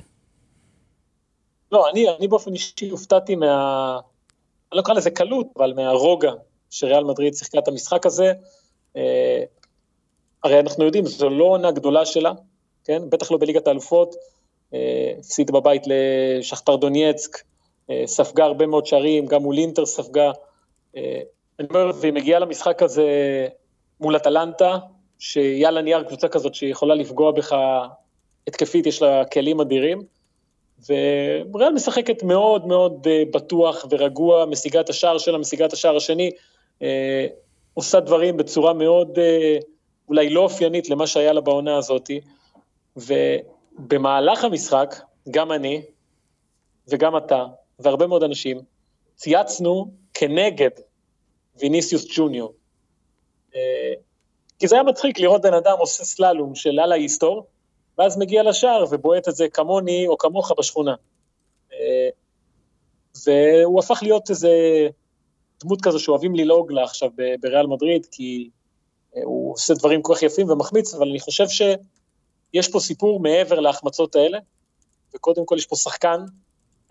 לא, 1.72 1.90
אני, 1.90 2.06
אני 2.18 2.28
באופן 2.28 2.52
אישי 2.52 2.88
הופתעתי 2.90 3.34
מה... 3.34 3.98
אני 4.72 4.76
לא 4.76 4.80
אקרא 4.80 4.94
לזה 4.94 5.10
קלות, 5.10 5.46
אבל 5.56 5.72
מהרוגע 5.76 6.32
שריאל 6.70 7.04
מדריד 7.04 7.34
שיחקה 7.34 7.58
את 7.58 7.68
המשחק 7.68 8.06
הזה. 8.06 8.32
הרי 10.44 10.60
אנחנו 10.60 10.84
יודעים, 10.84 11.06
זו 11.06 11.30
לא 11.30 11.44
עונה 11.44 11.70
גדולה 11.70 12.06
שלה, 12.06 12.32
כן? 12.88 13.02
בטח 13.10 13.30
לא 13.30 13.38
בליגת 13.38 13.66
האלופות. 13.66 14.14
אה, 14.74 15.12
הפסיד 15.18 15.50
בבית 15.50 15.82
לשכתר 15.86 16.76
דונייצק, 16.76 17.38
אה, 17.90 18.02
ספגה 18.06 18.44
הרבה 18.44 18.66
מאוד 18.66 18.86
שערים, 18.86 19.26
גם 19.26 19.42
מול 19.42 19.58
אינטר 19.58 19.86
ספגה. 19.86 20.30
אה, 20.96 21.20
אני 21.58 21.68
אומר, 21.70 21.90
והיא 22.00 22.12
מגיעה 22.12 22.40
למשחק 22.40 22.82
הזה 22.82 23.06
מול 24.00 24.16
אטלנטה, 24.16 24.78
שהיא 25.18 25.66
על 25.66 25.78
הנייר 25.78 26.02
קבוצה 26.02 26.28
כזאת 26.28 26.54
שיכולה 26.54 26.94
לפגוע 26.94 27.32
בך 27.32 27.56
התקפית, 28.46 28.86
יש 28.86 29.02
לה 29.02 29.24
כלים 29.24 29.60
אדירים. 29.60 30.02
וריאל 30.88 31.72
משחקת 31.72 32.22
מאוד 32.22 32.66
מאוד 32.66 33.06
בטוח 33.32 33.86
ורגוע, 33.90 34.46
משיגה 34.46 34.80
את 34.80 34.88
השער 34.88 35.18
שלה, 35.18 35.38
משיגה 35.38 35.66
את 35.66 35.72
השער 35.72 35.96
השני, 35.96 36.30
עושה 37.74 38.00
דברים 38.00 38.36
בצורה 38.36 38.72
מאוד 38.72 39.18
אולי 40.08 40.30
לא 40.30 40.40
אופיינית 40.40 40.90
למה 40.90 41.06
שהיה 41.06 41.32
לה 41.32 41.40
בעונה 41.40 41.76
הזאתי, 41.76 42.20
ובמהלך 42.98 44.44
המשחק, 44.44 44.94
גם 45.30 45.52
אני 45.52 45.82
וגם 46.88 47.16
אתה 47.16 47.44
והרבה 47.78 48.06
מאוד 48.06 48.22
אנשים, 48.22 48.60
צייצנו 49.16 49.90
כנגד 50.14 50.70
ויניסיוס 51.56 52.06
ג'וניור. 52.16 52.52
אה, 53.54 53.92
כי 54.58 54.68
זה 54.68 54.76
היה 54.76 54.82
מצחיק 54.82 55.20
לראות 55.20 55.42
בן 55.42 55.54
אדם 55.54 55.76
עושה 55.78 56.04
סללום 56.04 56.54
של 56.54 56.80
אללה 56.80 56.94
היסטור, 56.94 57.46
ואז 57.98 58.18
מגיע 58.18 58.42
לשער 58.42 58.84
ובועט 58.90 59.28
את 59.28 59.36
זה 59.36 59.48
כמוני 59.48 60.06
או 60.08 60.18
כמוך 60.18 60.52
בשכונה. 60.58 60.94
אה, 61.72 62.08
והוא 63.26 63.80
הפך 63.80 63.98
להיות 64.02 64.30
איזה 64.30 64.50
דמות 65.60 65.82
כזו 65.82 65.98
שאוהבים 65.98 66.34
ללעוג 66.34 66.72
לה 66.72 66.82
עכשיו 66.82 67.10
בריאל 67.40 67.66
מדריד, 67.66 68.06
כי 68.10 68.50
אה, 69.16 69.22
הוא 69.24 69.52
עושה 69.52 69.74
דברים 69.74 70.02
כל 70.02 70.14
כך 70.14 70.22
יפים 70.22 70.50
ומחמיץ, 70.50 70.94
אבל 70.94 71.08
אני 71.08 71.20
חושב 71.20 71.48
שיש 72.52 72.68
פה 72.68 72.80
סיפור 72.80 73.20
מעבר 73.20 73.60
להחמצות 73.60 74.16
האלה, 74.16 74.38
וקודם 75.14 75.46
כל 75.46 75.54
יש 75.58 75.66
פה 75.66 75.76
שחקן 75.76 76.20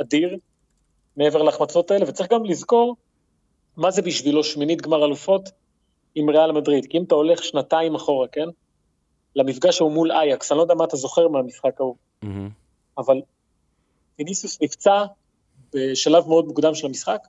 אדיר 0.01 0.38
מעבר 1.17 1.43
להחמצות 1.43 1.91
האלה, 1.91 2.05
וצריך 2.09 2.31
גם 2.31 2.45
לזכור 2.45 2.95
מה 3.77 3.91
זה 3.91 4.01
בשבילו 4.01 4.43
שמינית 4.43 4.81
גמר 4.81 5.05
אלופות 5.05 5.49
עם 6.15 6.29
ריאל 6.29 6.51
מדריד, 6.51 6.85
כי 6.85 6.97
אם 6.97 7.03
אתה 7.03 7.15
הולך 7.15 7.43
שנתיים 7.43 7.95
אחורה, 7.95 8.27
כן? 8.27 8.47
למפגש 9.35 9.81
ההוא 9.81 9.91
מול 9.91 10.11
אייקס, 10.11 10.51
אני 10.51 10.57
לא 10.57 10.63
יודע 10.63 10.73
מה 10.75 10.84
אתה 10.84 10.97
זוכר 10.97 11.27
מהמשחק 11.27 11.79
ההוא, 11.81 11.95
מהמם. 12.21 12.49
אבל 12.97 13.21
ויניסיוס 14.19 14.61
נפצע 14.61 15.05
בשלב 15.73 16.27
מאוד 16.27 16.45
מוקדם 16.45 16.75
של 16.75 16.88
המשחק, 16.88 17.19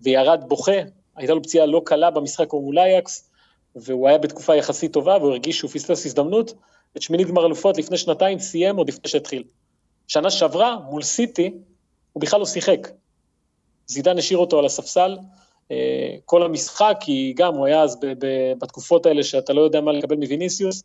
וירד 0.00 0.44
בוכה, 0.48 0.80
הייתה 1.16 1.34
לו 1.34 1.42
פציעה 1.42 1.66
לא 1.66 1.82
קלה 1.84 2.10
במשחק 2.10 2.46
ההוא 2.52 2.64
מול 2.64 2.78
אייקס, 2.78 3.30
והוא 3.76 4.08
היה 4.08 4.18
בתקופה 4.18 4.56
יחסית 4.56 4.92
טובה, 4.92 5.16
והוא 5.16 5.30
הרגיש 5.30 5.58
שהוא 5.58 5.70
פספס 5.70 6.06
הזדמנות, 6.06 6.54
את 6.96 7.02
שמינית 7.02 7.28
גמר 7.28 7.46
אלופות 7.46 7.78
לפני 7.78 7.96
שנתיים 7.96 8.38
סיים 8.38 8.76
עוד 8.76 8.88
לפני 8.88 9.10
שהתחיל. 9.10 9.44
שנה 10.08 10.30
שעברה, 10.30 10.76
מול 10.90 11.02
סיטי, 11.02 11.50
הוא 12.12 12.20
בכלל 12.20 12.40
לא 12.40 12.46
שיחק. 12.46 12.88
זידן 13.86 14.18
השאיר 14.18 14.38
אותו 14.38 14.58
על 14.58 14.66
הספסל, 14.66 15.18
אה, 15.70 16.16
כל 16.24 16.42
המשחק, 16.42 16.96
כי 17.00 17.32
גם 17.36 17.54
הוא 17.54 17.66
היה 17.66 17.82
אז 17.82 17.96
ב- 18.00 18.06
ב- 18.18 18.52
בתקופות 18.58 19.06
האלה 19.06 19.22
שאתה 19.24 19.52
לא 19.52 19.60
יודע 19.60 19.80
מה 19.80 19.92
לקבל 19.92 20.16
מוויניסיוס, 20.16 20.82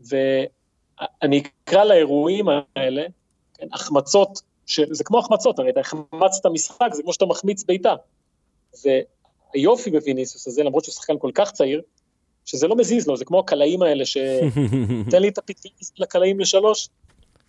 ואני 0.00 1.42
אקרא 1.64 1.84
לאירועים 1.84 2.46
האלה, 2.76 3.02
כן, 3.54 3.66
החמצות, 3.72 4.40
שזה 4.66 5.04
כמו 5.04 5.18
החמצות, 5.18 5.58
הרי 5.58 5.70
אתה 5.70 5.80
החמצת 5.80 6.46
משחק, 6.46 6.88
זה 6.92 7.02
כמו 7.02 7.12
שאתה 7.12 7.26
מחמיץ 7.26 7.64
בעיטה. 7.64 7.94
והיופי 8.84 9.90
בוויניסיוס 9.90 10.46
הזה, 10.46 10.62
למרות 10.62 10.84
שהוא 10.84 10.92
שחקן 10.92 11.18
כל 11.18 11.30
כך 11.34 11.52
צעיר, 11.52 11.82
שזה 12.44 12.68
לא 12.68 12.76
מזיז 12.76 13.06
לו, 13.08 13.16
זה 13.16 13.24
כמו 13.24 13.38
הקלעים 13.38 13.82
האלה, 13.82 14.06
שתן 14.06 15.18
לי 15.22 15.28
את 15.28 15.38
הפתגם 15.38 15.70
לקלעים 15.98 16.40
לשלוש, 16.40 16.88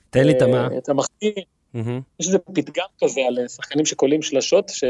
תן 0.09 0.23
לי 0.27 0.31
את 0.38 0.41
המה. 0.41 0.67
אה, 0.72 0.77
את 0.77 0.89
המחטיא. 0.89 1.31
יש 2.19 2.27
איזה 2.27 2.39
פתגם 2.39 2.85
כזה 3.03 3.22
על 3.27 3.47
שחקנים 3.47 3.85
שקולים 3.85 4.22
שלשות, 4.22 4.69
ש... 4.69 4.84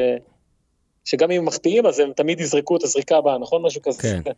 שגם 1.05 1.31
אם 1.31 1.39
הם 1.39 1.45
מחטיאים, 1.45 1.85
אז 1.85 1.99
הם 1.99 2.11
תמיד 2.15 2.39
יזרקו 2.39 2.77
את 2.77 2.83
הזריקה 2.83 3.17
הבאה, 3.17 3.37
נכון? 3.37 3.61
משהו 3.61 3.81
כזה. 3.81 4.01
כן. 4.01 4.31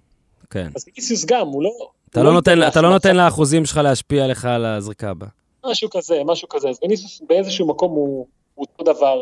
כן. 0.49 0.67
אז 0.75 0.85
ויניסיוס 0.87 1.25
גם, 1.25 1.47
הוא 1.47 1.63
לא... 1.63 1.71
אתה 2.09 2.23
לא 2.23 2.29
ייתן 2.29 2.35
נותן- 2.35 2.67
אתה 2.67 2.81
לא. 2.81 2.89
נותן 2.89 3.15
לאחוזים 3.15 3.65
שלך 3.65 3.77
להשפיע 3.77 4.27
לך 4.27 4.45
על 4.45 4.65
הזריקה 4.65 5.09
הבאה. 5.09 5.29
משהו 5.65 5.89
כזה, 5.89 6.21
משהו 6.25 6.49
כזה. 6.49 6.69
אז 6.69 6.79
ויניסיוס 6.81 7.21
באיזשהו 7.29 7.67
מקום 7.67 7.91
הוא, 7.91 8.27
הוא 8.55 8.65
אותו 8.79 8.93
דבר. 8.93 9.21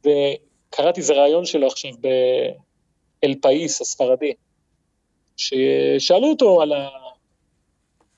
וקראתי 0.00 1.00
איזה 1.00 1.12
ראיון 1.12 1.44
שלו 1.44 1.66
עכשיו 1.66 1.90
באל 2.00 3.34
פאיס 3.42 3.80
הספרדי, 3.80 4.32
ששאלו 5.36 6.30
אותו 6.30 6.62
על 6.62 6.72
ה... 6.72 6.88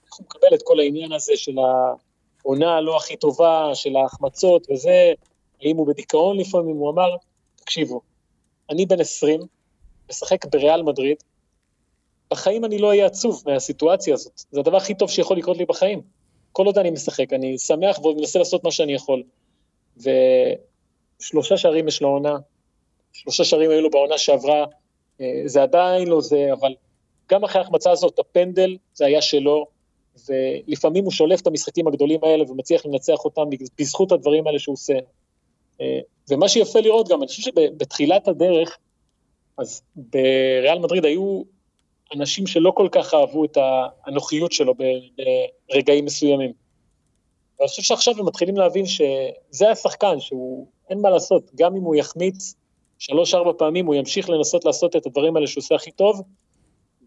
איך 0.07 0.15
הוא 0.15 0.25
מקבל 0.27 0.55
את 0.55 0.63
כל 0.63 0.81
העניין 0.81 1.13
הזה 1.13 1.33
של 1.37 1.57
העונה 1.59 2.77
הלא 2.77 2.97
הכי 2.97 3.17
טובה, 3.17 3.71
של 3.75 3.97
ההחמצות 3.97 4.67
וזה, 4.71 5.13
האם 5.63 5.77
הוא 5.77 5.87
בדיכאון 5.87 6.39
לפעמים, 6.39 6.77
הוא 6.77 6.91
אמר, 6.91 7.17
תקשיבו, 7.57 8.01
אני 8.71 8.87
בן 8.87 9.01
20, 9.01 9.41
משחק 10.11 10.47
בריאל 10.47 10.83
מדריד, 10.83 11.17
בחיים 12.31 12.65
אני 12.65 12.79
לא 12.79 12.89
אהיה 12.89 13.07
עצוב 13.07 13.43
מהסיטואציה 13.47 14.15
הזאת, 14.15 14.41
זה 14.51 14.61
הדבר 14.61 14.77
הכי 14.77 14.95
טוב 14.95 15.11
שיכול 15.11 15.37
לקרות 15.37 15.57
לי 15.57 15.65
בחיים. 15.65 16.03
כל 16.53 16.67
עוד 16.67 16.79
אני 16.79 16.91
משחק, 16.91 17.33
אני 17.33 17.59
שמח 17.59 17.99
ועוד 17.99 18.17
מנסה 18.17 18.39
לעשות 18.39 18.65
מה 18.65 18.71
שאני 18.71 18.93
יכול. 18.95 19.23
ושלושה 19.97 21.57
שערים 21.57 21.89
יש 21.89 22.03
לו 22.03 22.09
עונה, 22.09 22.37
שלושה 23.13 23.45
שערים 23.45 23.71
היו 23.71 23.81
לו 23.81 23.91
בעונה 23.91 24.19
שעברה, 24.19 24.65
אה, 25.21 25.43
זה 25.45 25.63
עדיין 25.63 26.09
לא 26.09 26.21
זה, 26.21 26.53
אבל 26.53 26.75
גם 27.31 27.45
אחרי 27.45 27.61
ההחמצה 27.61 27.91
הזאת, 27.91 28.19
הפנדל, 28.19 28.77
זה 28.95 29.07
היה 29.07 29.23
שלו, 29.23 29.67
ולפעמים 30.29 31.05
הוא 31.05 31.13
שולף 31.13 31.41
את 31.41 31.47
המשחקים 31.47 31.87
הגדולים 31.87 32.21
האלה 32.23 32.45
ומצליח 32.51 32.87
לנצח 32.87 33.25
אותם 33.25 33.43
בזכות 33.79 34.13
הדברים 34.13 34.47
האלה 34.47 34.59
שהוא 34.59 34.73
עושה. 34.73 34.95
אה, 35.81 36.01
ומה 36.31 36.49
שיפה 36.49 36.81
לראות 36.81 37.09
גם, 37.09 37.19
אני 37.19 37.27
חושב 37.29 37.43
שבתחילת 37.43 38.29
הדרך, 38.29 38.79
אז 39.59 39.83
בריאל 39.97 40.79
מדריד 40.79 41.05
היו 41.05 41.43
אנשים 42.15 42.47
שלא 42.47 42.73
כל 42.77 42.89
כך 42.93 43.15
אהבו 43.15 43.45
את 43.45 43.57
האנוכיות 43.57 44.53
שלו 44.53 44.75
ברגעים 45.69 46.05
מסוימים. 46.05 46.53
ואני 47.59 47.69
חושב 47.69 47.83
שעכשיו 47.83 48.15
הם 48.19 48.27
מתחילים 48.27 48.57
להבין 48.57 48.87
שזה 48.87 49.71
השחקן, 49.71 50.21
שהוא, 50.21 50.67
אין 50.91 51.01
מה 51.01 51.11
לעשות, 51.11 51.51
גם 51.55 51.77
אם 51.77 51.83
הוא 51.83 51.95
יחמיץ 51.95 52.55
שלוש-ארבע 52.99 53.53
פעמים, 53.59 53.87
הוא 53.87 53.95
ימשיך 53.95 54.31
לנסות 54.31 54.65
לעשות 54.65 54.97
את 54.97 55.07
הדברים 55.07 55.37
האלה 55.37 55.47
שהוא 55.47 55.63
עושה 55.63 55.75
הכי 55.75 55.91
טוב, 55.91 56.23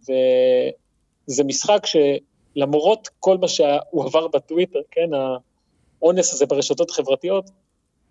וזה 0.10 1.44
משחק 1.44 1.84
שלמרות 1.86 3.10
כל 3.20 3.38
מה 3.38 3.48
שהוא 3.48 4.06
עבר 4.06 4.28
בטוויטר, 4.28 4.80
כן, 4.92 5.10
האונס 6.02 6.34
הזה 6.34 6.46
ברשתות 6.46 6.90
החברתיות, 6.90 7.50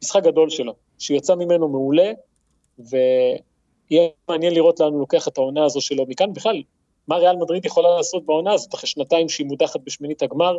משחק 0.02 0.22
גדול 0.22 0.50
שלו, 0.50 0.74
שהוא 0.98 1.16
יצא 1.16 1.34
ממנו 1.34 1.68
מעולה, 1.68 2.12
ויהיה 2.78 4.08
מעניין 4.28 4.54
לראות 4.54 4.80
לאן 4.80 4.92
הוא 4.92 5.00
לוקח 5.00 5.28
את 5.28 5.38
העונה 5.38 5.64
הזו 5.64 5.80
שלו 5.80 6.04
מכאן. 6.08 6.32
בכלל, 6.32 6.62
מה 7.08 7.16
ריאל 7.16 7.36
מדריד 7.36 7.66
יכולה 7.66 7.96
לעשות 7.96 8.26
בעונה 8.26 8.52
הזאת, 8.52 8.74
אחרי 8.74 8.88
שנתיים 8.88 9.28
שהיא 9.28 9.46
מודחת 9.46 9.80
בשמינית 9.84 10.22
הגמר, 10.22 10.58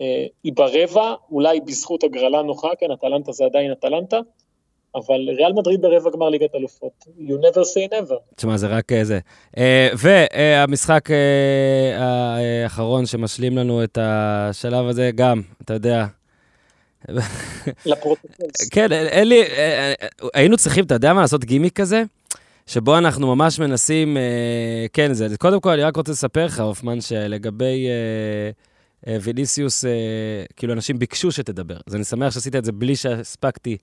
אה, 0.00 0.26
היא 0.44 0.52
ברבע, 0.52 1.14
אולי 1.30 1.60
בזכות 1.60 2.04
הגרלה 2.04 2.42
נוחה, 2.42 2.68
כן, 2.78 2.90
אטלנטה 2.90 3.32
זה 3.32 3.44
עדיין 3.44 3.72
אטלנטה, 3.72 4.20
אבל 4.94 5.30
ריאל 5.36 5.52
מדריד 5.52 5.80
ברבע 5.80 6.10
גמר 6.10 6.28
ליגת 6.28 6.54
אלופות. 6.54 7.04
You 7.18 7.32
never 7.32 7.60
say 7.60 7.94
never. 7.94 8.34
תשמע, 8.36 8.56
זה 8.56 8.66
רק 8.66 8.92
אה, 8.92 9.04
זה. 9.04 9.18
אה, 9.58 9.88
והמשחק 9.98 11.10
אה, 11.10 12.64
האחרון 12.64 13.06
שמשלים 13.06 13.58
לנו 13.58 13.84
את 13.84 13.98
השלב 14.00 14.86
הזה, 14.86 15.10
גם, 15.14 15.42
אתה 15.62 15.74
יודע, 15.74 16.06
לפרוטוקול. 17.86 18.46
כן, 18.70 18.92
אין 18.92 19.28
לי, 19.28 19.42
היינו 20.34 20.56
צריכים, 20.56 20.84
אתה 20.84 20.94
יודע 20.94 21.12
מה, 21.12 21.20
לעשות 21.20 21.44
גימיק 21.44 21.80
כזה, 21.80 22.02
שבו 22.66 22.98
אנחנו 22.98 23.36
ממש 23.36 23.58
מנסים, 23.58 24.16
אה, 24.16 24.86
כן, 24.92 25.12
זה, 25.12 25.28
קודם 25.38 25.60
כל, 25.60 25.70
אני 25.70 25.82
רק 25.82 25.96
רוצה 25.96 26.12
לספר 26.12 26.46
לך, 26.46 26.60
הופמן, 26.60 27.00
שלגבי 27.00 27.86
אה, 27.86 28.50
אה, 29.12 29.18
ויניסיוס, 29.22 29.84
אה, 29.84 29.90
כאילו, 30.56 30.72
אנשים 30.72 30.98
ביקשו 30.98 31.32
שתדבר. 31.32 31.76
אז 31.86 31.94
אני 31.94 32.04
שמח 32.04 32.34
שעשית 32.34 32.56
את 32.56 32.64
זה 32.64 32.72
בלי 32.72 32.96
שהספקתי 32.96 33.76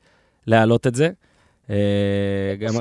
להעלות 0.48 0.88
את 0.88 0.96
זה. 0.96 1.10
אה, 1.72 2.56
גם. 2.60 2.74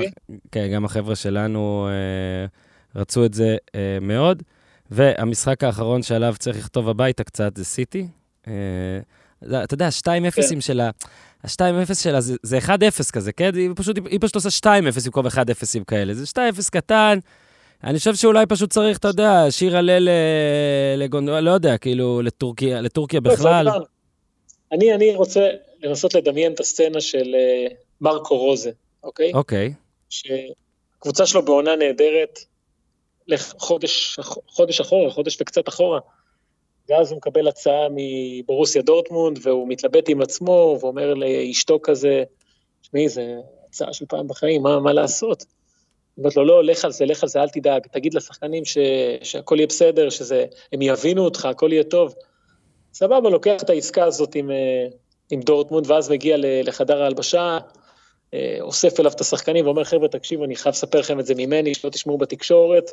כן, 0.51 0.67
גם 0.73 0.85
החבר'ה 0.85 1.15
שלנו 1.15 1.87
אה, 1.89 3.01
רצו 3.01 3.25
את 3.25 3.33
זה 3.33 3.57
אה, 3.75 3.97
מאוד. 4.01 4.43
והמשחק 4.91 5.63
האחרון 5.63 6.03
שעליו 6.03 6.35
צריך 6.39 6.57
לכתוב 6.57 6.89
הביתה 6.89 7.23
קצת 7.23 7.57
זה 7.57 7.65
סיטי. 7.65 8.07
אתה 8.43 9.73
יודע, 9.73 9.85
ה-2-0 9.85 10.31
כן. 10.31 10.61
שלה, 10.61 10.89
ה-2-0 11.43 11.93
שלה 11.93 12.21
זה, 12.21 12.35
זה 12.43 12.57
1-0 12.57 13.11
כזה, 13.11 13.31
כן? 13.31 13.55
היא 13.55 13.69
פשוט, 13.75 13.97
היא 14.09 14.19
פשוט 14.21 14.35
עושה 14.35 14.49
2-0 14.49 15.05
במקום 15.05 15.27
1-0 15.27 15.29
כאלה. 15.87 16.13
זה 16.13 16.25
2-0 16.57 16.69
קטן. 16.71 17.19
אני 17.83 17.97
חושב 17.97 18.15
שאולי 18.15 18.45
פשוט 18.45 18.69
צריך, 18.69 18.97
אתה 18.97 19.07
יודע, 19.07 19.45
שיר 19.49 19.77
הלל 19.77 20.09
לגונדואל, 20.97 21.43
לא 21.43 21.51
יודע, 21.51 21.77
כאילו, 21.77 22.21
לטורקיה, 22.21 22.81
לטורקיה 22.81 23.19
לא, 23.23 23.33
בכלל. 23.33 23.67
אני, 24.71 24.93
אני 24.93 25.15
רוצה 25.15 25.49
לנסות 25.81 26.13
לדמיין 26.13 26.53
את 26.53 26.59
הסצנה 26.59 27.01
של 27.01 27.35
אה, 27.35 27.67
מרקו 28.01 28.37
רוזה, 28.37 28.71
אוקיי? 29.03 29.33
אוקיי, 29.33 29.73
שקבוצה 30.09 31.25
שלו 31.25 31.45
בעונה 31.45 31.75
נהדרת, 31.75 32.39
לך 33.27 33.53
חודש, 33.57 34.81
אחורה, 34.81 35.11
חודש 35.11 35.41
וקצת 35.41 35.69
אחורה, 35.69 35.99
ואז 36.89 37.11
הוא 37.11 37.17
מקבל 37.17 37.47
הצעה 37.47 37.87
מבורוסיה 37.95 38.81
דורטמונד, 38.81 39.39
והוא 39.41 39.67
מתלבט 39.69 40.09
עם 40.09 40.21
עצמו, 40.21 40.77
ואומר 40.81 41.13
לאשתו 41.13 41.79
כזה, 41.83 42.23
תשמעי, 42.81 43.09
זו 43.09 43.21
הצעה 43.67 43.93
של 43.93 44.05
פעם 44.05 44.27
בחיים, 44.27 44.63
מה, 44.63 44.79
מה 44.79 44.93
לעשות? 44.93 45.45
אומרת 46.17 46.35
לו, 46.35 46.45
לא, 46.45 46.63
לך 46.63 46.85
על 46.85 46.91
זה, 46.91 47.05
לך 47.05 47.23
על 47.23 47.29
זה, 47.29 47.41
אל 47.41 47.49
תדאג, 47.49 47.87
תגיד 47.91 48.13
לשחקנים 48.13 48.65
ש, 48.65 48.77
שהכל 49.23 49.55
יהיה 49.57 49.67
בסדר, 49.67 50.09
שהם 50.09 50.81
יבינו 50.81 51.25
אותך, 51.25 51.45
הכל 51.45 51.73
יהיה 51.73 51.83
טוב. 51.83 52.15
סבבה, 52.93 53.29
לוקח 53.29 53.63
את 53.63 53.69
העסקה 53.69 54.03
הזאת 54.03 54.35
עם, 54.35 54.51
אה, 54.51 54.87
עם 55.31 55.41
דורטמונד, 55.41 55.91
ואז 55.91 56.11
מגיע 56.11 56.35
לחדר 56.39 57.03
ההלבשה, 57.03 57.57
אה, 58.33 58.57
אוסף 58.61 58.99
אליו 58.99 59.11
את 59.11 59.21
השחקנים 59.21 59.65
ואומר, 59.65 59.83
חבר'ה, 59.83 60.07
תקשיבו, 60.07 60.43
אני 60.43 60.55
חייב 60.55 60.75
לספר 60.75 60.99
לכם 60.99 61.19
את 61.19 61.25
זה 61.25 61.33
ממני, 61.35 61.75
שלא 61.75 61.89
תשמעו 61.89 62.17
בתקשורת. 62.17 62.91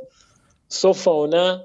סוף 0.70 1.08
העונה, 1.08 1.56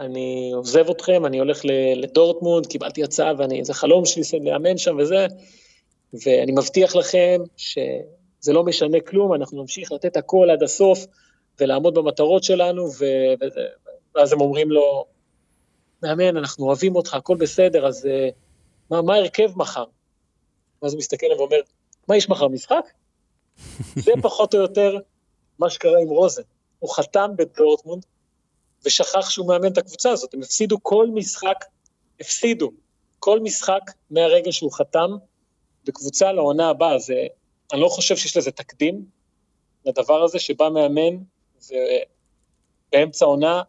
אני 0.00 0.50
עוזב 0.54 0.90
אתכם, 0.90 1.26
אני 1.26 1.38
הולך 1.38 1.60
לדורטמונד, 1.96 2.66
קיבלתי 2.66 3.04
הצעה 3.04 3.32
ואני, 3.38 3.64
זה 3.64 3.74
חלום 3.74 4.04
שלי 4.04 4.22
לאמן 4.40 4.78
שם 4.78 4.96
וזה, 4.98 5.26
ואני 6.24 6.52
מבטיח 6.52 6.96
לכם 6.96 7.40
שזה 7.56 8.52
לא 8.52 8.64
משנה 8.64 9.00
כלום, 9.00 9.34
אנחנו 9.34 9.60
נמשיך 9.60 9.92
לתת 9.92 10.16
הכל 10.16 10.50
עד 10.50 10.62
הסוף 10.62 11.06
ולעמוד 11.60 11.94
במטרות 11.94 12.44
שלנו, 12.44 12.88
ו... 12.98 13.04
ואז 14.14 14.32
הם 14.32 14.40
אומרים 14.40 14.70
לו, 14.70 15.04
מאמן, 16.02 16.36
אנחנו 16.36 16.66
אוהבים 16.66 16.96
אותך, 16.96 17.14
הכל 17.14 17.36
בסדר, 17.36 17.86
אז 17.86 18.06
אה, 18.06 18.28
מה, 18.90 19.02
מה 19.02 19.14
ההרכב 19.14 19.50
מחר? 19.56 19.84
ואז 20.82 20.92
הוא 20.92 20.98
מסתכל 20.98 21.26
עליו 21.26 21.38
ואומר, 21.38 21.60
מה 22.08 22.16
יש 22.16 22.28
מחר, 22.28 22.48
משחק? 22.48 22.90
זה 24.04 24.12
פחות 24.22 24.54
או 24.54 24.60
יותר 24.60 24.98
מה 25.58 25.70
שקרה 25.70 26.00
עם 26.00 26.08
רוזן. 26.08 26.42
הוא 26.78 26.94
חתם 26.94 27.30
בדורטמונד 27.36 28.06
ושכח 28.84 29.30
שהוא 29.30 29.48
מאמן 29.48 29.72
את 29.72 29.78
הקבוצה 29.78 30.10
הזאת. 30.10 30.34
הם 30.34 30.40
הפסידו 30.42 30.76
כל 30.82 31.06
משחק, 31.14 31.64
הפסידו 32.20 32.70
כל 33.18 33.40
משחק 33.40 33.80
מהרגע 34.10 34.52
שהוא 34.52 34.72
חתם 34.72 35.10
בקבוצה 35.84 36.32
לעונה 36.32 36.68
הבאה. 36.68 36.98
זה, 36.98 37.26
אני 37.72 37.80
לא 37.80 37.88
חושב 37.88 38.16
שיש 38.16 38.36
לזה 38.36 38.50
תקדים 38.50 39.04
לדבר 39.84 40.22
הזה, 40.22 40.38
שבא 40.38 40.68
מאמן 40.68 41.16
ובאמצע 42.92 43.24
העונה 43.24 43.62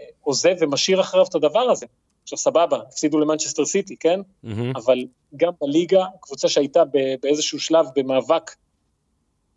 אה, 0.00 0.04
עוזב 0.20 0.54
ומשאיר 0.60 1.00
אחריו 1.00 1.24
את 1.26 1.34
הדבר 1.34 1.70
הזה. 1.70 1.86
עכשיו 2.28 2.38
סבבה, 2.38 2.76
הפסידו 2.88 3.18
למנצ'סטר 3.18 3.64
סיטי, 3.64 3.96
כן? 3.96 4.20
מהמם. 4.42 4.72
אבל 4.76 5.04
גם 5.36 5.52
בליגה, 5.60 6.04
קבוצה 6.20 6.48
שהייתה 6.48 6.82
באיזשהו 7.22 7.60
שלב 7.60 7.86
במאבק 7.96 8.50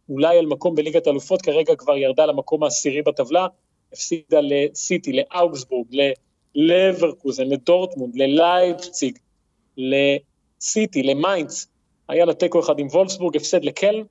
אולי 0.09 0.37
על 0.37 0.45
מקום 0.45 0.75
בליגת 0.75 1.07
אלופות, 1.07 1.41
כרגע 1.41 1.75
כבר 1.75 1.97
ירדה 1.97 2.25
למקום 2.25 2.63
העשירי 2.63 3.01
בטבלה, 3.01 3.47
הפסידה 3.93 4.39
לסיטי, 4.41 5.11
לאוגסבורג, 5.13 5.87
ללברקוזן, 6.55 7.47
לדורטמונד, 7.47 8.15
ללייפציג, 8.15 9.17
לסיטי, 9.77 11.03
למיינדס, 11.03 11.67
היה 12.07 12.25
לה 12.25 12.33
תיקו 12.33 12.59
אחד 12.59 12.79
עם 12.79 12.87
וולפסבורג, 12.87 13.35
הפסד 13.35 13.63
לקלן, 13.63 14.03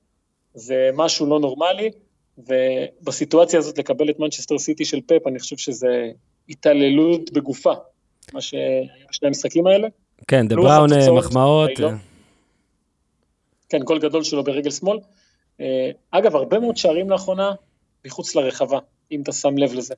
זה 0.53 0.89
משהו 0.93 1.25
לא 1.25 1.39
נורמלי, 1.39 1.89
ובסיטואציה 2.37 3.59
הזאת 3.59 3.77
לקבל 3.77 4.09
את 4.09 4.19
מנצ'סטר 4.19 4.57
סיטי 4.57 4.85
של 4.85 5.01
פפ, 5.01 5.27
אני 5.27 5.39
חושב 5.39 5.57
שזה 5.57 6.11
התעללות 6.49 7.31
בגופה, 7.31 7.73
מה 8.33 8.41
שהיה 8.41 8.63
בשני 9.09 9.27
המשחקים 9.27 9.67
האלה. 9.67 9.87
כן, 10.27 10.47
דה 10.47 10.55
בריינה, 10.55 10.93
אה, 10.93 11.11
מחמאות. 11.11 11.79
לא. 11.79 11.87
אה, 11.89 11.93
כן, 13.69 13.79
גול 13.83 13.99
גדול 13.99 14.23
שלו 14.23 14.43
ברגל 14.43 14.71
שמאל. 14.71 14.99
אה, 15.61 15.89
אגב, 16.11 16.35
הרבה 16.35 16.59
מאוד 16.59 16.77
שערים 16.77 17.09
לאחרונה 17.09 17.51
מחוץ 18.05 18.35
לרחבה, 18.35 18.79
אם 19.11 19.21
אתה 19.21 19.31
שם 19.31 19.57
לב 19.57 19.73
לזה. 19.73 19.93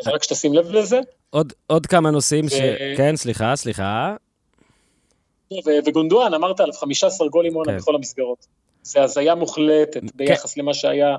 אז 0.00 0.08
רק 0.08 0.22
שתשים 0.22 0.54
לב 0.54 0.70
לזה, 0.70 1.00
עוד- 1.30 1.52
עוד 1.66 1.86
כמה 1.86 2.10
נושאים 2.10 2.48
ש... 2.48 2.52
ו- 2.52 2.96
כן, 2.96 3.16
סליחה, 3.16 3.56
סליחה. 3.56 4.16
ו- 5.52 5.78
וגונדואן, 5.86 6.34
אמרת 6.34 6.60
עליו 6.60 6.74
15 6.74 7.28
גולים 7.28 7.54
עונה 7.54 7.72
כן. 7.72 7.78
בכל 7.78 7.94
המסגרות. 7.94 8.46
זה 8.82 9.02
הזיה 9.02 9.34
מוחלטת 9.34 10.00
ביחס 10.14 10.56
למה 10.56 10.74
שהיה 10.74 11.16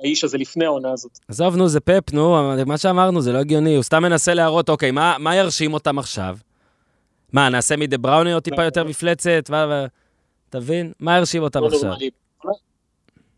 האיש 0.00 0.24
הזה 0.24 0.38
לפני 0.38 0.64
העונה 0.64 0.92
הזאת. 0.92 1.18
עזוב, 1.28 1.56
נו, 1.56 1.68
זה 1.68 1.80
פפ, 1.80 2.12
נו, 2.12 2.54
מה 2.66 2.78
שאמרנו, 2.78 3.20
זה 3.20 3.32
לא 3.32 3.38
הגיוני. 3.38 3.74
הוא 3.74 3.82
סתם 3.82 4.02
מנסה 4.02 4.34
להראות, 4.34 4.68
אוקיי, 4.68 4.90
מה, 4.90 5.16
מה 5.18 5.36
ירשים 5.36 5.74
אותם 5.74 5.98
עכשיו? 5.98 6.36
מה, 7.32 7.48
נעשה 7.48 7.76
מדה 7.76 7.98
בראוני 7.98 8.40
טיפה 8.40 8.64
יותר 8.64 8.84
מפלצת? 8.84 9.50
ו... 9.50 9.84
תבין? 10.50 10.92
מה 11.00 11.16
ירשים 11.16 11.42
אותם 11.42 11.60
לא 11.60 11.66
עכשיו? 11.66 11.88
נורמלי. 11.88 12.10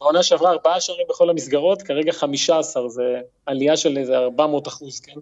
בעונה 0.01 0.23
שעברה 0.23 0.51
ארבעה 0.51 0.81
שערים 0.81 1.07
בכל 1.11 1.31
המסגרות, 1.31 1.83
כרגע 1.83 2.13
15, 2.13 2.89
זה 2.89 3.21
עלייה 3.47 3.77
של 3.77 3.99
איזה 3.99 4.19
400 4.19 4.69
אחוז, 4.69 5.01
כן? 5.01 5.21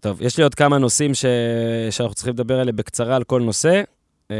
טוב, 0.00 0.22
יש 0.22 0.36
לי 0.36 0.42
עוד 0.42 0.54
כמה 0.54 0.78
נושאים 0.78 1.14
ש... 1.14 1.24
שאנחנו 1.90 2.14
צריכים 2.14 2.34
לדבר 2.34 2.60
עליהם 2.60 2.76
בקצרה 2.76 3.16
על 3.16 3.24
כל 3.24 3.40
נושא, 3.40 3.82
אה, 4.30 4.36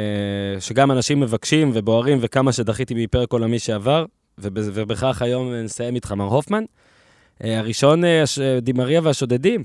שגם 0.60 0.90
אנשים 0.90 1.20
מבקשים 1.20 1.70
ובוערים, 1.74 2.18
וכמה 2.20 2.52
שדחיתי 2.52 2.94
מפרק 2.94 3.32
עולמי 3.32 3.58
שעבר. 3.58 4.04
ובכך 4.39 5.23
היום 5.23 5.55
נסיים 5.55 5.94
איתך, 5.94 6.12
מר 6.12 6.24
הופמן. 6.24 6.65
אה, 7.44 7.59
הראשון, 7.59 8.05
אה, 8.05 8.23
הש... 8.23 8.39
דימריה 8.39 9.01
והשודדים. 9.05 9.65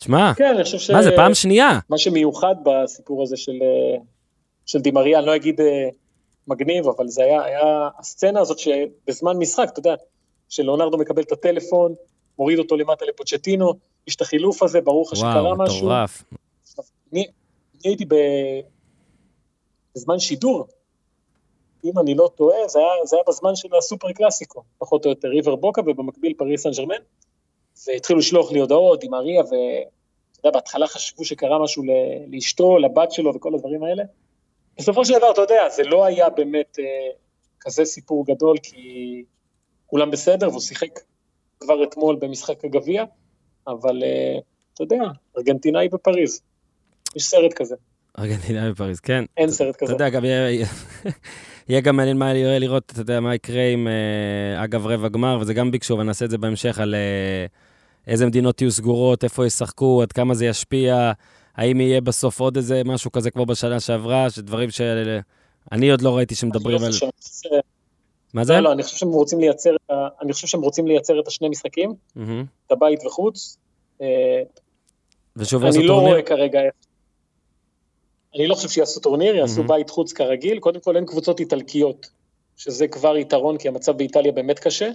תשמע, 0.00 0.32
כן, 0.36 0.52
אני 0.54 0.64
חושב 0.64 0.78
ש... 0.78 0.90
מה 0.90 1.02
זה, 1.02 1.10
פעם 1.16 1.34
שנייה? 1.34 1.78
מה 1.88 1.98
שמיוחד 1.98 2.54
בסיפור 2.64 3.22
הזה 3.22 3.36
של, 3.36 3.52
אה, 3.62 4.02
של 4.66 4.78
דימריה, 4.78 5.18
אני 5.18 5.26
לא 5.26 5.36
אגיד 5.36 5.60
אה, 5.60 5.88
מגניב, 6.48 6.88
אבל 6.88 7.08
זה 7.08 7.22
היה, 7.22 7.42
היה 7.42 7.88
הסצנה 7.98 8.40
הזאת 8.40 8.58
שבזמן 8.58 9.36
משחק, 9.36 9.68
אתה 9.72 9.78
יודע, 9.78 9.94
שלאונרדו 10.48 10.98
מקבל 10.98 11.22
את 11.22 11.32
הטלפון, 11.32 11.94
מוריד 12.38 12.58
אותו 12.58 12.76
למטה 12.76 13.04
לפוצ'טינו, 13.04 13.74
יש 14.06 14.16
את 14.16 14.20
החילוף 14.20 14.62
הזה, 14.62 14.80
ברור 14.80 15.06
לך 15.06 15.16
שקרה 15.16 15.42
וואו, 15.42 15.58
משהו. 15.58 15.76
מטורף. 15.76 16.24
אני, 17.12 17.20
אני 17.20 17.28
הייתי 17.84 18.04
ב... 18.04 18.14
בזמן 19.96 20.18
שידור. 20.18 20.66
אם 21.84 21.98
אני 21.98 22.14
לא 22.14 22.30
טועה, 22.34 22.68
זה 22.68 22.78
היה, 22.78 23.04
זה 23.04 23.16
היה 23.16 23.22
בזמן 23.28 23.56
של 23.56 23.68
הסופר 23.78 24.12
קלאסיקו, 24.12 24.62
פחות 24.78 25.04
או 25.04 25.10
יותר 25.10 25.28
ריבר 25.28 25.56
בוקה 25.56 25.82
ובמקביל 25.86 26.34
פריס 26.38 26.62
סן 26.62 26.70
ג'רמן. 26.70 27.00
והתחילו 27.86 28.18
לשלוח 28.18 28.52
לי 28.52 28.60
הודעות 28.60 29.04
עם 29.04 29.14
אריה, 29.14 29.40
ואתה 29.40 30.38
יודע, 30.44 30.50
בהתחלה 30.58 30.86
חשבו 30.86 31.24
שקרה 31.24 31.62
משהו 31.62 31.82
לאשתו, 32.28 32.78
לבת 32.78 33.12
שלו 33.12 33.34
וכל 33.34 33.54
הדברים 33.54 33.84
האלה. 33.84 34.02
בסופו 34.78 35.04
של 35.04 35.18
דבר, 35.18 35.30
אתה 35.30 35.40
יודע, 35.40 35.68
זה 35.68 35.82
לא 35.82 36.04
היה 36.04 36.30
באמת 36.30 36.78
אה, 36.78 36.84
כזה 37.60 37.84
סיפור 37.84 38.26
גדול, 38.26 38.56
כי 38.62 39.24
כולם 39.86 40.10
בסדר, 40.10 40.48
והוא 40.48 40.60
שיחק 40.60 41.00
כבר 41.60 41.84
אתמול 41.84 42.16
במשחק 42.20 42.64
הגביע, 42.64 43.04
אבל 43.66 44.02
אה, 44.02 44.38
אתה 44.74 44.82
יודע, 44.82 45.02
ארגנטינאי 45.36 45.88
בפריז. 45.88 46.40
יש 47.16 47.24
סרט 47.24 47.52
כזה, 47.52 47.74
ארגנטינאי 48.18 48.70
בפריז, 48.70 49.00
כן. 49.00 49.24
אין 49.36 49.50
סרט 49.50 49.76
אתה 49.76 49.84
כזה. 49.84 49.92
יודע, 49.92 50.08
גם 50.08 50.24
יהיה- 51.70 51.80
גם 51.80 51.96
מעניין 51.96 52.18
מה 52.18 52.34
יהיה 52.34 52.58
לראות, 52.58 52.82
אתה 52.92 53.00
יודע, 53.00 53.20
מה 53.20 53.34
יקרה 53.34 53.62
עם, 53.72 53.88
אה, 53.88 54.64
אגב, 54.64 54.86
רבע 54.86 55.08
גמר, 55.08 55.38
וזה 55.40 55.54
גם 55.54 55.70
ביקשו, 55.70 55.98
ונעשה 55.98 56.24
את 56.24 56.30
זה 56.30 56.38
בהמשך, 56.38 56.78
על 56.78 56.94
אה, 56.94 57.46
איזה 58.06 58.26
מדינות 58.26 58.60
יהיו 58.60 58.70
סגורות, 58.70 59.24
איפה 59.24 59.46
ישחקו, 59.46 60.02
עד 60.02 60.12
כמה 60.12 60.34
זה 60.34 60.46
ישפיע, 60.46 61.12
האם 61.56 61.80
יהיה 61.80 62.00
בסוף 62.00 62.40
עוד 62.40 62.56
איזה 62.56 62.82
משהו 62.84 63.12
כזה 63.12 63.30
כמו 63.30 63.46
בשנה 63.46 63.80
שעברה, 63.80 64.30
שדברים 64.30 64.70
שאני 64.70 65.90
עוד 65.90 66.02
לא 66.02 66.16
ראיתי 66.16 66.34
שמדברים 66.34 66.78
על... 66.78 66.86
לא 66.86 66.92
שהם- 66.92 67.10
מה 68.34 68.44
זה? 68.44 68.52
לא, 68.52 68.60
לא, 68.60 68.72
אני 68.72 68.82
חושב 68.82 68.96
שהם 68.96 69.08
רוצים 69.08 69.40
לייצר, 69.40 69.70
אני 70.22 70.32
חושב 70.32 70.46
שהם 70.46 70.60
רוצים 70.62 70.86
לייצר 70.86 71.20
את 71.20 71.28
השני 71.28 71.48
משחקים. 71.48 71.94
את 72.66 72.72
הבית 72.72 73.06
וחוץ. 73.06 73.56
אה, 74.02 74.06
ושוב 75.36 75.64
אני 75.64 75.82
לא? 75.86 76.00
רואה 76.00 76.22
כרגע 76.22 76.60
איך. 76.60 76.72
אני 78.34 78.46
לא 78.46 78.54
חושב 78.54 78.68
שיעשו 78.68 79.00
טורניר, 79.00 79.36
יעשו 79.36 79.56
מהמם. 79.56 79.68
בית 79.68 79.90
חוץ 79.90 80.12
כרגיל. 80.12 80.58
קודם 80.58 80.80
כל 80.80 80.96
אין 80.96 81.06
קבוצות 81.06 81.40
איטלקיות, 81.40 82.10
שזה 82.56 82.88
כבר 82.88 83.16
יתרון, 83.16 83.58
כי 83.58 83.68
המצב 83.68 83.96
באיטליה 83.96 84.32
באמת 84.32 84.58
קשה. 84.58 84.90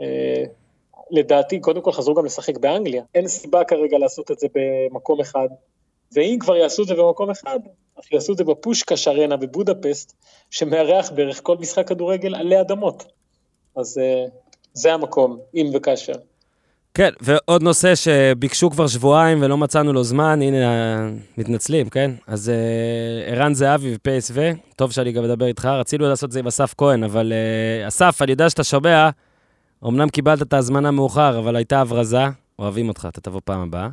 אה, 0.00 0.44
לדעתי, 1.10 1.60
קודם 1.60 1.80
כל 1.80 1.92
חזרו 1.92 2.14
גם 2.14 2.24
לשחק 2.24 2.58
באנגליה. 2.58 3.02
אין 3.14 3.28
סיבה 3.28 3.64
כרגע 3.64 3.98
לעשות 3.98 4.30
את 4.30 4.38
זה 4.38 4.46
במקום 4.54 5.20
אחד. 5.20 5.48
ואם 6.12 6.36
כבר 6.40 6.56
יעשו 6.56 6.82
את 6.82 6.88
זה 6.88 6.94
במקום 6.94 7.30
אחד, 7.30 7.58
אז 7.96 8.04
יעשו 8.12 8.32
את 8.32 8.38
זה 8.38 8.44
בפושקש 8.44 9.08
ארנה 9.08 9.36
בבודפסט, 9.36 10.12
שמארח 10.50 11.10
בערך 11.10 11.40
כל 11.42 11.56
משחק 11.56 11.88
כדורגל 11.88 12.34
עלי 12.34 12.60
אדמות. 12.60 13.04
אז 13.76 13.98
אה, 13.98 14.24
זה 14.72 14.94
המקום, 14.94 15.38
אם 15.54 15.70
וכאשר. 15.74 16.12
כן, 16.96 17.10
ועוד 17.20 17.62
נושא 17.62 17.94
שביקשו 17.94 18.70
כבר 18.70 18.86
שבועיים 18.86 19.38
ולא 19.42 19.56
מצאנו 19.56 19.92
לו 19.92 20.04
זמן, 20.04 20.42
הנה, 20.42 20.56
אה, 20.56 21.08
מתנצלים, 21.38 21.88
כן? 21.88 22.10
אז 22.26 22.48
אה, 22.48 23.32
ערן 23.32 23.54
זהבי 23.54 23.94
ופסו, 23.94 24.40
טוב 24.76 24.92
שאני 24.92 25.12
גם 25.12 25.24
מדבר 25.24 25.46
איתך, 25.46 25.64
רצינו 25.64 26.08
לעשות 26.08 26.28
את 26.28 26.32
זה 26.32 26.38
עם 26.38 26.46
אסף 26.46 26.74
כהן, 26.76 27.04
אבל 27.04 27.32
אה, 27.32 27.88
אסף, 27.88 28.22
אני 28.22 28.30
יודע 28.30 28.50
שאתה 28.50 28.64
שומע, 28.64 29.10
אמנם 29.86 30.08
קיבלת 30.08 30.42
את 30.42 30.52
ההזמנה 30.52 30.90
מאוחר, 30.90 31.38
אבל 31.38 31.56
הייתה 31.56 31.80
הברזה, 31.80 32.24
אוהבים 32.58 32.88
אותך, 32.88 33.08
אתה 33.08 33.20
תבוא 33.20 33.40
פעם 33.44 33.60
הבאה. 33.60 33.88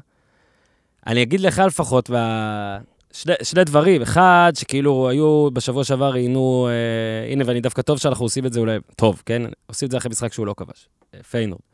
אני 1.08 1.22
אגיד 1.24 1.40
לך 1.40 1.60
לפחות, 1.60 2.10
וה... 2.10 2.78
שני, 3.14 3.34
שני 3.44 3.64
דברים, 3.64 4.02
אחד, 4.02 4.52
שכאילו 4.56 5.10
היו 5.10 5.50
בשבוע 5.54 5.84
שעבר 5.84 6.10
ראיינו, 6.10 6.68
אה, 6.70 7.32
הנה, 7.32 7.44
ואני 7.48 7.62
דווקא 7.62 7.82
טוב 7.82 7.98
שאנחנו 7.98 8.26
עושים 8.26 8.46
את 8.46 8.54
זה 8.54 8.60
אולי, 8.60 8.78
טוב, 8.96 9.22
כן? 9.26 9.42
עושים 9.66 9.86
את 9.86 9.92
זה 9.92 9.98
אחרי 9.98 10.10
משחק 10.10 10.34
שהוא 10.34 10.48
לא 10.48 10.54
כבש, 10.58 10.88
אה, 11.14 11.24
פיינורד. 11.24 11.73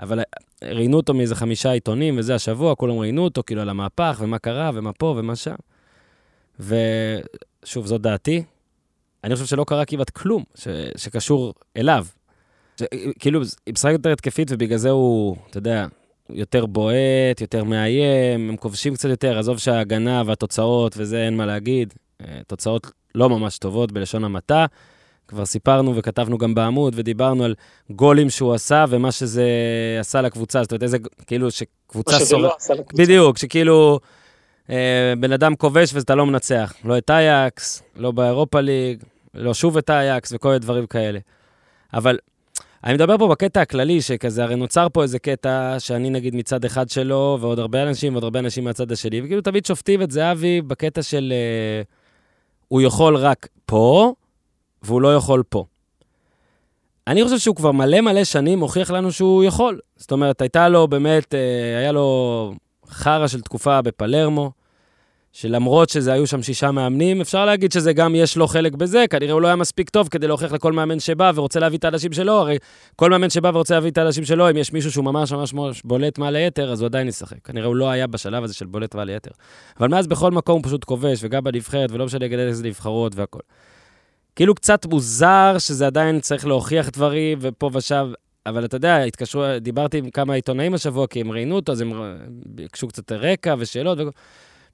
אבל 0.00 0.20
ראיינו 0.64 0.96
אותו 0.96 1.14
מאיזה 1.14 1.34
חמישה 1.34 1.70
עיתונים, 1.70 2.18
וזה 2.18 2.34
השבוע, 2.34 2.74
כולם 2.74 2.98
ראיינו 2.98 3.24
אותו, 3.24 3.42
כאילו, 3.46 3.62
על 3.62 3.68
המהפך, 3.68 4.18
ומה 4.20 4.38
קרה, 4.38 4.70
ומה 4.74 4.92
פה, 4.92 5.14
ומה 5.18 5.36
שם. 5.36 5.54
ושוב, 6.60 7.86
זאת 7.86 8.00
דעתי. 8.00 8.42
אני 9.24 9.34
חושב 9.34 9.46
שלא 9.46 9.64
קרה 9.64 9.84
כמעט 9.84 10.10
כלום 10.10 10.44
ש... 10.54 10.68
שקשור 10.96 11.54
אליו. 11.76 12.06
ש... 12.80 12.82
כאילו, 13.18 13.40
היא 13.66 13.74
משחקת 13.74 13.92
יותר 13.92 14.12
התקפית, 14.12 14.48
ובגלל 14.50 14.78
זה 14.78 14.90
הוא, 14.90 15.36
אתה 15.50 15.58
יודע, 15.58 15.86
יותר 16.30 16.66
בועט, 16.66 17.40
יותר 17.40 17.64
מאיים, 17.64 18.50
הם 18.50 18.56
כובשים 18.56 18.94
קצת 18.94 19.08
יותר, 19.08 19.38
עזוב 19.38 19.58
שההגנה 19.58 20.22
והתוצאות 20.26 20.94
וזה, 20.96 21.24
אין 21.24 21.36
מה 21.36 21.46
להגיד. 21.46 21.94
אה, 22.20 22.40
תוצאות 22.46 22.90
לא 23.14 23.28
ממש 23.28 23.58
טובות 23.58 23.92
בלשון 23.92 24.24
המעטה. 24.24 24.66
כבר 25.28 25.44
סיפרנו 25.44 25.96
וכתבנו 25.96 26.38
גם 26.38 26.54
בעמוד, 26.54 26.94
ודיברנו 26.96 27.44
על 27.44 27.54
גולים 27.90 28.30
שהוא 28.30 28.54
עשה, 28.54 28.84
ומה 28.88 29.12
שזה 29.12 29.46
עשה 30.00 30.22
לקבוצה. 30.22 30.62
זאת 30.62 30.72
אומרת, 30.72 30.82
איזה, 30.82 30.98
כאילו, 31.26 31.50
שקבוצה 31.50 32.12
מה 32.12 32.18
שזה. 32.18 32.36
לא 32.36 32.54
עשה 32.56 32.74
לקבוצה. 32.74 33.02
בדיוק, 33.02 33.38
שכאילו 33.38 34.00
אה, 34.70 35.12
בן 35.18 35.32
אדם 35.32 35.56
כובש 35.56 35.94
ואתה 35.94 36.14
לא 36.14 36.26
מנצח. 36.26 36.74
לא 36.84 36.98
את 36.98 37.10
אייקס, 37.10 37.82
לא 37.96 38.10
באירופה 38.10 38.60
ליג, 38.60 39.02
לא 39.34 39.54
שוב 39.54 39.76
את 39.76 39.90
אייקס 39.90 40.32
וכל 40.32 40.48
מיני 40.48 40.58
דברים 40.58 40.86
כאלה. 40.86 41.18
אבל 41.94 42.18
אני 42.84 42.94
מדבר 42.94 43.18
פה 43.18 43.28
בקטע 43.28 43.60
הכללי, 43.60 44.02
שכזה, 44.02 44.42
הרי 44.42 44.56
נוצר 44.56 44.86
פה 44.92 45.02
איזה 45.02 45.18
קטע 45.18 45.76
שאני 45.78 46.10
נגיד 46.10 46.34
מצד 46.34 46.64
אחד 46.64 46.88
שלו, 46.88 47.38
ועוד 47.40 47.58
הרבה 47.58 47.82
אנשים, 47.82 48.12
ועוד 48.12 48.24
הרבה 48.24 48.38
אנשים 48.38 48.64
מהצד 48.64 48.92
השני, 48.92 49.20
וכאילו 49.20 49.40
תמיד 49.40 49.66
שופטים 49.66 50.02
את 50.02 50.10
זהבי 50.10 50.62
בקטע 50.62 51.02
של 51.02 51.32
אה, 51.32 51.82
הוא 52.68 52.82
יכול 52.82 53.16
רק 53.16 53.48
פה, 53.66 54.14
והוא 54.86 55.02
לא 55.02 55.14
יכול 55.14 55.42
פה. 55.48 55.64
אני 57.06 57.24
חושב 57.24 57.38
שהוא 57.38 57.56
כבר 57.56 57.72
מלא 57.72 58.00
מלא 58.00 58.24
שנים 58.24 58.58
מוכיח 58.58 58.90
לנו 58.90 59.12
שהוא 59.12 59.44
יכול. 59.44 59.78
זאת 59.96 60.12
אומרת, 60.12 60.40
הייתה 60.40 60.68
לו 60.68 60.88
באמת, 60.88 61.34
אה, 61.34 61.78
היה 61.78 61.92
לו 61.92 62.54
חרא 62.88 63.26
של 63.26 63.40
תקופה 63.40 63.82
בפלרמו, 63.82 64.50
שלמרות 65.32 65.88
שזה 65.88 66.12
היו 66.12 66.26
שם 66.26 66.42
שישה 66.42 66.70
מאמנים, 66.70 67.20
אפשר 67.20 67.46
להגיד 67.46 67.72
שזה 67.72 67.92
גם 67.92 68.14
יש 68.14 68.36
לו 68.36 68.46
חלק 68.46 68.74
בזה, 68.74 69.04
כנראה 69.10 69.32
הוא 69.32 69.40
לא 69.40 69.46
היה 69.46 69.56
מספיק 69.56 69.90
טוב 69.90 70.08
כדי 70.08 70.26
להוכיח 70.26 70.52
לכל 70.52 70.72
מאמן 70.72 71.00
שבא 71.00 71.32
ורוצה 71.34 71.60
להביא 71.60 71.78
את 71.78 71.84
האנשים 71.84 72.12
שלו, 72.12 72.32
הרי 72.32 72.58
כל 72.96 73.10
מאמן 73.10 73.30
שבא 73.30 73.50
ורוצה 73.54 73.74
להביא 73.74 73.90
את 73.90 73.98
האנשים 73.98 74.24
שלו, 74.24 74.50
אם 74.50 74.56
יש 74.56 74.72
מישהו 74.72 74.92
שהוא 74.92 75.04
ממש 75.04 75.32
ממש 75.32 75.82
בולט 75.84 76.18
מעל 76.18 76.36
היתר, 76.36 76.72
אז 76.72 76.80
הוא 76.80 76.86
עדיין 76.86 77.08
ישחק. 77.08 77.38
כנראה 77.44 77.66
הוא 77.66 77.76
לא 77.76 77.90
היה 77.90 78.06
בשלב 78.06 78.44
הזה 78.44 78.54
של 78.54 78.66
בולט 78.66 78.94
מעל 78.94 79.08
היתר. 79.08 79.30
אבל 79.80 79.88
מאז 79.88 80.06
בכל 80.06 80.30
מקום 80.30 80.56
הוא 80.56 80.64
פשוט 80.64 80.84
כובש, 80.84 81.18
וגם 81.22 81.44
בנבחרת, 81.44 81.90
ולא 81.92 82.04
משנה 82.04 82.26
איזה 82.26 82.64
נבחרות 82.64 83.16
והכל. 83.16 83.40
כאילו 84.36 84.54
קצת 84.54 84.86
מוזר 84.86 85.56
שזה 85.58 85.86
עדיין 85.86 86.20
צריך 86.20 86.46
להוכיח 86.46 86.88
דברים, 86.88 87.38
ופה 87.40 87.70
ושם, 87.72 88.12
אבל 88.46 88.64
אתה 88.64 88.76
יודע, 88.76 89.02
התקשרו, 89.02 89.44
דיברתי 89.60 89.98
עם 89.98 90.10
כמה 90.10 90.34
עיתונאים 90.34 90.74
השבוע, 90.74 91.06
כי 91.06 91.20
הם 91.20 91.32
ראיינו 91.32 91.56
אותו, 91.56 91.72
אז 91.72 91.80
הם 91.80 91.92
ביקשו 92.46 92.88
קצת 92.88 93.12
רקע 93.12 93.54
ושאלות, 93.58 93.98
ו... 93.98 94.02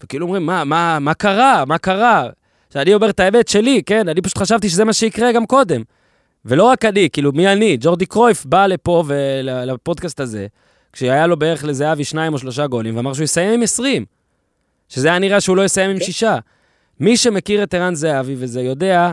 וכאילו 0.03 0.27
אומרים, 0.27 0.47
מה, 0.47 0.65
מה, 0.65 0.99
מה 0.99 1.15
קרה? 1.15 1.65
מה 1.65 1.79
קרה? 1.79 2.29
שאני 2.73 2.95
אומר 2.95 3.11
את 3.11 3.21
האמת 3.21 3.49
שלי, 3.49 3.83
כן? 3.87 4.09
אני 4.09 4.23
פשוט 4.23 4.39
חשבתי 4.39 4.69
שזה 4.69 4.85
מה 4.85 4.93
שיקרה 4.93 5.33
גם 5.33 5.47
קודם. 5.47 5.83
ולא 6.45 6.65
רק 6.65 6.85
אני, 6.85 7.09
כאילו, 7.13 7.33
מי 7.33 7.53
אני? 7.53 7.77
ג'ורדי 7.81 8.07
קרויף 8.07 8.45
בא 8.45 8.67
לפה 8.67 9.05
ולפודקאסט 9.07 10.21
הזה, 10.21 10.47
כשהיה 10.93 11.27
לו 11.27 11.37
בערך 11.37 11.65
לזהבי 11.65 12.05
שניים 12.05 12.33
או 12.33 12.39
שלושה 12.39 12.67
גולים, 12.67 12.97
ואמר 12.97 13.13
שהוא 13.13 13.25
יסיים 13.25 13.53
עם 13.53 13.63
20. 13.63 14.05
שזה 14.89 15.09
היה 15.09 15.19
נראה 15.19 15.41
שהוא 15.41 15.57
לא 15.57 15.65
יסיים 15.65 15.91
עם 15.91 15.99
כן. 15.99 16.05
שישה. 16.05 16.39
מי 17.01 17.17
שמכיר 17.17 17.63
את 17.63 17.75
ערן 17.75 17.95
זהבי 17.95 18.35
וזה 18.39 18.61
יודע 18.61 19.13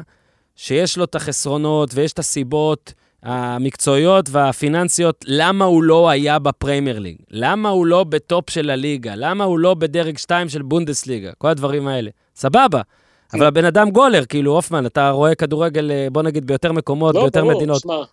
שיש 0.62 0.98
לו 0.98 1.04
את 1.04 1.16
החסרונות 1.16 1.90
ויש 1.94 2.14
את 2.14 2.20
הסיבות 2.20 2.94
המקצועיות 3.24 4.26
והפיננסיות, 4.32 5.26
למה 5.28 5.66
הוא 5.66 5.84
לא 5.84 6.10
היה 6.10 6.40
בפריימר 6.40 7.00
ליג, 7.00 7.16
למה 7.32 7.70
הוא 7.70 7.86
לא 7.86 8.04
בטופ 8.04 8.50
של 8.50 8.70
הליגה, 8.70 9.14
למה 9.16 9.44
הוא 9.44 9.60
לא 9.60 9.74
בדרג 9.74 10.18
2 10.18 10.50
של 10.50 10.62
בונדסליגה, 10.62 11.32
כל 11.38 11.48
הדברים 11.48 11.88
האלה. 11.88 12.10
סבבה. 12.36 12.82
אבל 13.34 13.46
הבן 13.46 13.66
אדם 13.66 13.90
גולר, 13.90 14.26
כאילו, 14.26 14.52
הופמן, 14.52 14.86
אתה 14.86 15.10
רואה 15.10 15.36
כדורגל, 15.36 15.92
אה, 15.92 16.08
בוא 16.12 16.22
נגיד, 16.22 16.48
ביותר 16.48 16.72
מקומות, 16.72 17.16
לא, 17.16 17.22
ביותר 17.22 17.42
ברור, 17.42 17.56
מדינות. 17.56 17.82
שמע, 17.82 18.04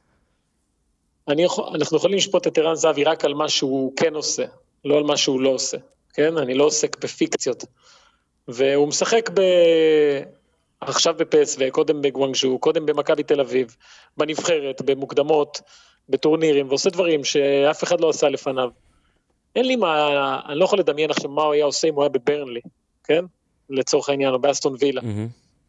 אני 1.29 1.43
יכול, 1.43 1.65
אנחנו 1.75 1.97
יכולים 1.97 2.17
לשפוט 2.17 2.47
את 2.47 2.59
ערן 2.59 2.75
זהבי 2.75 3.05
רק 3.05 3.25
על 3.25 3.35
מה 3.35 3.49
שהוא 3.49 3.93
כן 3.97 4.15
עושה, 4.15 4.45
לא 4.85 4.97
על 4.97 5.03
מה 5.03 5.17
שהוא 5.17 5.41
לא 5.41 5.49
עושה, 5.49 5.77
כן? 6.15 6.39
אני 6.39 6.55
לא 6.55 6.65
עוסק 6.65 7.05
בפיקציות. 7.05 7.65
והוא 8.49 8.89
משחק 8.89 9.31
ב... 9.35 9.41
עכשיו 10.81 11.15
בפסו, 11.19 11.61
קודם 11.71 12.03
בגוואנג'ו, 12.03 12.59
קודם 12.59 12.87
במכבי 12.87 13.23
תל 13.23 13.41
אביב, 13.41 13.77
בנבחרת, 14.17 14.83
במוקדמות, 14.83 15.61
בטורנירים, 16.09 16.69
ועושה 16.69 16.91
דברים 16.91 17.25
שאף 17.25 17.85
אחד 17.85 18.01
לא 18.01 18.09
עשה 18.09 18.29
לפניו. 18.29 18.69
אין 19.57 19.65
לי 19.65 19.77
מה, 19.77 20.41
אני 20.49 20.59
לא 20.59 20.65
יכול 20.65 20.79
לדמיין 20.79 21.11
עכשיו 21.11 21.31
מה 21.31 21.43
הוא 21.43 21.53
היה 21.53 21.65
עושה 21.65 21.89
אם 21.89 21.95
הוא 21.95 22.03
היה 22.03 22.09
בברנלי, 22.09 22.61
כן? 23.05 23.25
לצורך 23.71 24.09
העניין, 24.09 24.35
או 24.35 24.39
באסטון 24.39 24.77
וילה. 24.81 25.01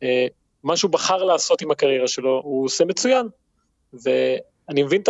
אה, 0.04 0.28
מה 0.64 0.78
שהוא 0.78 0.92
בחר 0.92 1.24
לעשות 1.24 1.62
עם 1.62 1.72
הקריירה 1.72 2.08
שלו, 2.08 2.42
הוא 2.44 2.66
עושה 2.66 2.86
מצוין. 2.86 3.28
ואני 3.94 4.84
מבין 4.84 5.02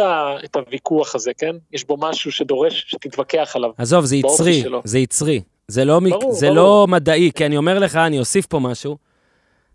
את 0.45 0.56
הוויכוח 0.56 1.15
הזה, 1.15 1.32
כן? 1.38 1.56
יש 1.74 1.86
בו 1.86 1.98
משהו 1.99 2.32
שדורש 2.32 2.86
שתתווכח 2.88 3.52
עליו. 3.56 3.72
עזוב, 3.78 4.06
זה 4.06 4.15
יצרי. 4.15 4.64
זה 4.84 4.99
יצרי. 4.99 5.41
זה 5.68 5.86
לא, 5.86 6.02
מק... 6.02 6.11
ברור, 6.11 6.34
זה 6.34 6.45
ברור. 6.45 6.57
לא 6.57 6.86
מדעי, 6.90 7.32
כי 7.36 7.45
אני 7.45 7.57
אומר 7.57 7.80
לך, 7.80 7.95
אני 7.95 8.19
אוסיף 8.19 8.45
פה 8.45 8.60
משהו. 8.60 8.98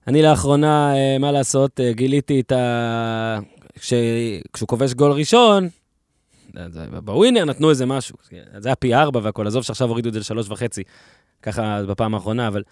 אני 0.06 0.22
לאחרונה, 0.22 0.94
אה, 0.94 1.18
מה 1.18 1.32
לעשות, 1.32 1.80
אה, 1.80 1.92
גיליתי 1.92 2.40
את 2.40 2.52
ה... 2.52 3.38
כש... 3.78 3.92
כשהוא 4.52 4.68
כובש 4.68 4.94
גול 4.94 5.12
ראשון, 5.12 5.68
אה, 6.56 6.66
בווינר 7.04 7.44
נתנו 7.44 7.70
איזה 7.70 7.86
משהו. 7.86 8.16
זה 8.58 8.68
היה 8.68 8.76
פי 8.76 8.94
ארבע 8.94 9.20
והכל, 9.22 9.46
עזוב 9.46 9.62
שעכשיו 9.62 9.88
הורידו 9.88 10.08
את 10.08 10.14
זה 10.14 10.20
לשלוש 10.20 10.50
וחצי, 10.50 10.82
ככה 11.42 11.82
בפעם 11.88 12.14
האחרונה, 12.14 12.48
אבל 12.48 12.62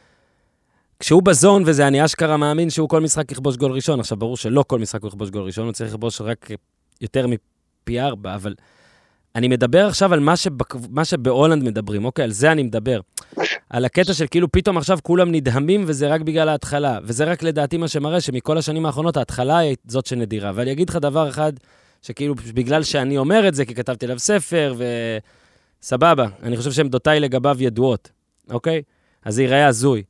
כשהוא 0.98 1.22
בזון 1.22 1.62
וזה, 1.66 1.86
אני 1.86 2.04
אשכרה 2.04 2.36
מאמין 2.36 2.70
שהוא 2.70 2.88
כל 2.88 3.00
משחק 3.00 3.32
יכבוש 3.32 3.56
גול 3.56 3.72
ראשון. 3.72 4.00
עכשיו, 4.00 4.18
ברור 4.18 4.36
שלא 4.36 4.64
כל 4.66 4.78
משחק 4.78 5.02
הוא 5.02 5.08
יכבוש 5.08 5.30
גול 5.30 5.42
ראשון, 5.42 5.64
הוא 5.64 5.72
צריך 5.72 5.90
לכבוש 5.90 6.20
רק 6.20 6.50
יותר 7.00 7.26
מפי 7.26 8.00
ארבע, 8.00 8.34
אבל 8.34 8.54
אני 9.34 9.48
מדבר 9.48 9.86
עכשיו 9.86 10.12
על 10.12 10.20
מה, 10.20 10.36
שבק... 10.36 10.74
מה 10.90 11.04
שבהולנד 11.04 11.62
מדברים, 11.62 12.04
אוקיי? 12.04 12.24
על 12.24 12.30
זה 12.30 12.52
אני 12.52 12.62
מדבר. 12.62 13.00
על 13.70 13.84
הקטע 13.84 14.14
של 14.14 14.26
כאילו 14.30 14.52
פתאום 14.52 14.76
עכשיו 14.78 14.98
כולם 15.02 15.32
נדהמים 15.32 15.84
וזה 15.86 16.08
רק 16.08 16.20
בגלל 16.20 16.48
ההתחלה. 16.48 16.98
וזה 17.04 17.24
רק 17.24 17.42
לדעתי 17.42 17.76
מה 17.76 17.88
שמראה 17.88 18.20
שמכל 18.20 18.58
השנים 18.58 18.86
האחרונות 18.86 19.16
ההתחלה 19.16 19.58
היא 19.58 19.76
זאת 19.88 20.06
שנדירה. 20.06 20.52
ואני 20.54 20.72
אגיד 20.72 20.88
לך 20.90 20.96
דבר 20.96 21.28
אחד, 21.28 21.52
שכאילו 22.02 22.34
בגלל 22.54 22.82
שאני 22.82 23.18
אומר 23.18 23.48
את 23.48 23.54
זה, 23.54 23.64
כי 23.64 23.74
כתבתי 23.74 24.06
עליו 24.06 24.18
ספר, 24.18 24.74
וסבבה, 25.82 26.26
אני 26.42 26.56
חושב 26.56 26.72
שעמדותיי 26.72 27.20
לגביו 27.20 27.56
ידועות, 27.60 28.10
אוקיי? 28.50 28.82
אז 29.24 29.34
זה 29.34 29.42
ייראה 29.42 29.66
הזוי. 29.66 30.02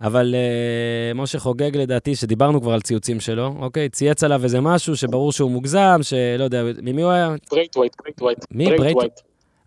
אבל 0.00 0.34
uh, 0.34 1.16
משה 1.18 1.38
חוגג 1.38 1.76
לדעתי, 1.76 2.16
שדיברנו 2.16 2.60
כבר 2.60 2.72
על 2.72 2.80
ציוצים 2.80 3.20
שלו, 3.20 3.54
אוקיי? 3.58 3.88
צייץ 3.88 4.24
עליו 4.24 4.44
איזה 4.44 4.60
משהו 4.60 4.96
שברור 4.96 5.32
שהוא 5.32 5.50
מוגזם, 5.50 5.98
שלא 6.02 6.44
יודע, 6.44 6.62
ממי 6.82 7.02
הוא 7.02 7.10
היה? 7.10 7.34
ברייטווייט, 7.50 7.92
ברייטווייט. 8.02 8.38
מי? 8.50 8.64
ברייט- 8.76 9.20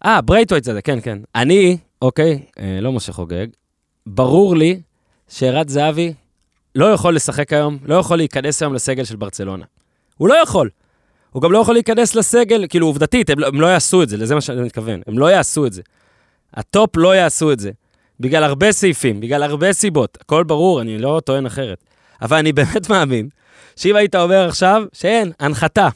אה, 0.06 0.22
ברייטווייט 0.22 0.64
זה, 0.64 0.82
כן, 0.82 1.00
כן. 1.02 1.18
אני, 1.36 1.78
אוקיי, 2.02 2.40
אה, 2.60 2.80
לא 2.82 2.92
משה 2.94 3.12
חוגג, 3.14 3.48
ברור 4.08 4.56
לי 4.56 4.82
שערד 5.30 5.70
זהבי 5.70 6.14
לא 6.76 6.86
יכול 6.86 7.16
לשחק 7.16 7.54
היום, 7.54 7.78
לא 7.86 7.96
יכול 7.96 8.18
להיכנס 8.18 8.62
היום 8.62 8.74
לסגל 8.74 9.04
של 9.04 9.16
ברצלונה. 9.16 9.66
הוא 10.18 10.28
לא 10.28 10.34
יכול. 10.34 10.70
הוא 11.32 11.42
גם 11.42 11.52
לא 11.52 11.58
יכול 11.60 11.74
להיכנס 11.76 12.16
לסגל, 12.16 12.66
כאילו 12.70 12.88
עובדתית, 12.88 13.30
הם, 13.30 13.40
לא- 13.40 13.48
הם 13.48 13.62
לא 13.62 13.68
יעשו 13.68 14.04
את 14.04 14.10
זה, 14.10 14.18
לזה 14.18 14.36
מה 14.36 14.42
שאני 14.42 14.62
מתכוון. 14.62 15.02
הם 15.08 15.20
לא 15.20 15.32
יעשו 15.32 15.66
את 15.66 15.74
זה. 15.74 15.82
הטופ 16.54 16.90
לא 16.98 17.16
יעשו 17.16 17.52
את 17.52 17.60
זה. 17.60 17.72
בגלל 18.20 18.44
הרבה 18.44 18.72
סעיפים, 18.72 19.20
בגלל 19.20 19.44
הרבה 19.44 19.74
סיבות. 19.74 20.18
הכל 20.22 20.44
ברור, 20.44 20.82
אני 20.82 20.98
לא 20.98 21.22
טוען 21.26 21.46
אחרת. 21.46 21.84
אבל 22.22 22.38
אני 22.38 22.54
באמת 22.54 22.90
מאמין 22.90 23.30
שאם 23.76 23.96
היית 23.96 24.16
אומר 24.16 24.48
עכשיו 24.48 24.84
שאין, 24.94 25.32
הנחתה. 25.40 25.90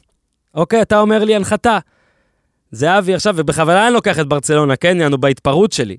אוקיי, 0.56 0.82
אתה 0.82 1.00
אומר 1.00 1.24
לי 1.24 1.36
הנחתה. 1.36 1.80
זהבי 2.72 3.14
עכשיו, 3.14 3.34
ובכוונה 3.38 3.88
אני 3.88 3.94
לוקח 3.94 4.20
את 4.20 4.28
ברצלונה, 4.28 4.76
כן, 4.76 4.98
יענו, 5.02 5.18
בהתפרעות 5.18 5.72
שלי. 5.72 5.98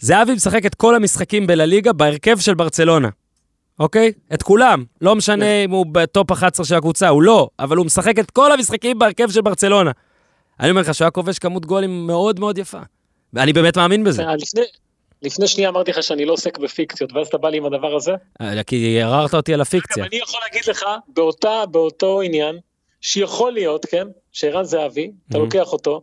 זהבי 0.00 0.34
משחק 0.34 0.66
את 0.66 0.74
כל 0.74 0.94
המשחקים 0.94 1.46
בלליגה 1.46 1.92
בהרכב 1.92 2.38
של 2.38 2.54
ברצלונה, 2.54 3.08
אוקיי? 3.78 4.12
את 4.34 4.42
כולם. 4.42 4.84
לא 5.00 5.16
משנה 5.16 5.64
אם 5.64 5.70
הוא 5.70 5.86
בטופ 5.92 6.32
11 6.32 6.66
של 6.66 6.74
הקבוצה, 6.74 7.08
הוא 7.08 7.22
לא, 7.22 7.48
אבל 7.58 7.76
הוא 7.76 7.86
משחק 7.86 8.18
את 8.18 8.30
כל 8.30 8.52
המשחקים 8.52 8.98
בהרכב 8.98 9.30
של 9.30 9.40
ברצלונה. 9.40 9.90
אני 10.60 10.70
אומר 10.70 10.80
לך 10.80 10.94
שהוא 10.94 11.04
היה 11.04 11.10
כובש 11.10 11.38
כמות 11.38 11.66
גולים 11.66 12.06
מאוד 12.06 12.40
מאוד 12.40 12.58
יפה. 12.58 12.80
ואני 13.32 13.52
באמת 13.52 13.76
מאמין 13.76 14.04
בזה. 14.04 14.22
אה, 14.22 14.36
לפני, 14.36 14.62
לפני 15.22 15.48
שנייה 15.48 15.68
אמרתי 15.68 15.90
לך 15.90 16.02
שאני 16.02 16.24
לא 16.24 16.32
עוסק 16.32 16.58
בפיקציות, 16.58 17.12
ואז 17.12 17.26
אתה 17.26 17.38
בא 17.38 17.48
לי 17.48 17.56
עם 17.56 17.64
הדבר 17.64 17.96
הזה. 17.96 18.12
אה, 18.40 18.62
כי 18.62 19.02
ערערת 19.02 19.34
אותי 19.34 19.54
על 19.54 19.60
הפיקציה. 19.60 20.04
אגב, 20.04 20.12
אני 20.12 20.20
יכול 20.22 20.40
להגיד 20.48 20.68
לך, 20.68 20.84
באותה, 21.08 21.66
באותו 21.70 22.20
עניין, 22.20 22.58
שיכול 23.00 23.52
להיות, 23.52 23.86
כן, 23.86 24.06
שערן 24.38 24.64
זהבי, 24.64 25.10
אתה 25.28 25.38
Mhm. 25.38 25.40
לוקח 25.40 25.72
אותו, 25.72 26.02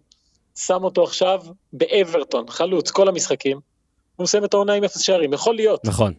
שם 0.56 0.84
אותו 0.84 1.04
עכשיו 1.04 1.42
באברטון, 1.74 2.46
חלוץ, 2.50 2.92
כל 2.92 3.08
המשחקים, 3.08 3.60
הוא 4.16 4.24
מסיים 4.24 4.44
את 4.46 4.54
העונה 4.54 4.74
עם 4.74 4.84
אפס 4.84 5.02
שערים, 5.02 5.34
יכול 5.34 5.56
להיות, 5.56 5.86
נכון. 5.86 6.14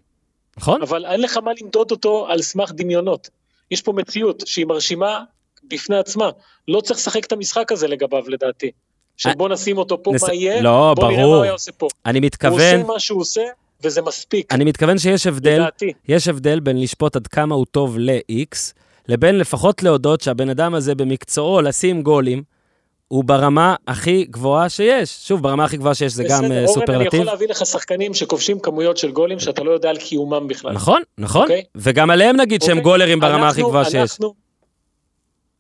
נכון? 0.57 0.83
אבל 0.83 1.07
אין 1.07 1.21
לך 1.21 1.37
מה 1.37 1.51
למדוד 1.63 1.91
אותו 1.91 2.27
על 2.29 2.43
סמך 2.43 2.73
דמיונות. 2.75 3.31
יש 3.71 3.83
פה 3.83 3.93
מציאות 3.93 4.43
שהיא 4.47 4.67
מרשימה 4.67 5.25
בפני 5.71 5.97
עצמה, 5.97 6.31
לא 6.69 6.81
צריך 6.81 6.99
לשחק 7.01 7.25
את 7.25 7.33
המשחק 7.33 7.73
הזה 7.73 7.89
לגביו 7.89 8.25
לדעתי. 8.29 8.71
של 9.17 9.31
בוא 9.37 9.49
נשים 9.49 9.79
אותו 9.79 10.03
פה, 10.03 10.13
נס- 10.15 10.23
מה 10.23 10.35
יהיה, 10.35 10.61
לא, 10.63 10.93
בוא 10.97 11.05
נראה 11.05 11.17
מה 11.17 11.23
ברור. 11.23 11.35
הוא 11.37 11.43
היה 11.43 11.53
עושה 11.53 11.73
פה. 11.73 11.89
אני 12.07 12.19
הוא 12.19 12.27
מתכוון, 12.27 12.53
עושה 12.53 12.83
מה 12.87 13.01
שהוא 13.01 13.21
עושה, 13.21 13.43
וזה 13.83 14.03
מספיק, 14.03 14.53
אני 14.55 14.65
מתכוון 14.65 14.99
שיש 14.99 15.27
הבדל, 15.27 15.55
לדעתי. 15.61 15.93
יש 16.09 16.29
הבדל 16.29 16.61
בין 16.61 16.81
לשפוט 16.81 17.17
עד 17.17 17.27
כמה 17.27 17.55
הוא 17.55 17.67
טוב 17.71 17.99
ל-X, 17.99 18.73
לבין 19.09 19.39
לפחות 19.39 19.83
להודות 19.83 20.21
שהבן 20.21 20.49
אדם 20.51 20.75
הזה 20.75 20.95
במקצועו 20.95 21.61
לשים 21.61 22.03
גולים, 22.03 22.43
הוא 23.09 23.25
ברמה 23.25 23.75
הכי 23.89 24.25
גבוהה 24.25 24.69
שיש. 24.69 25.11
שוב, 25.29 25.43
ברמה 25.43 25.65
הכי 25.65 25.77
גבוהה 25.77 25.95
שיש 25.95 26.13
זה 26.13 26.25
גם 26.25 26.29
בסדר, 26.29 26.43
אה, 26.43 26.47
אורן, 26.47 26.59
אני 26.59 26.69
סופרלטיב. 26.69 27.15
יכול 27.15 27.27
להביא 27.27 27.49
לך 27.49 27.67
שחקנים 27.67 28.15
שכובשים 28.15 28.61
כמויות 28.61 28.97
של 28.97 29.11
גולים 29.11 29.39
שאתה 29.41 29.63
לא 29.63 29.71
יודע 29.71 29.91
על 29.91 29.97
קיומם 29.97 30.49
בכלל. 30.49 30.73
נכון, 30.73 31.03
נכון. 31.19 31.43
אוקיי. 31.43 31.63
וגם 31.75 32.11
עליהם 32.11 32.37
נגיד 32.37 32.63
שהם 32.63 32.71
אוקיי? 32.79 32.83
גולרים 32.93 33.21
ברמה 33.21 33.49
הכי 33.49 33.61
אנחנו- 33.61 33.69
גבוהה 33.69 33.85
שיש. 33.85 33.95
אנחנו- 33.95 34.35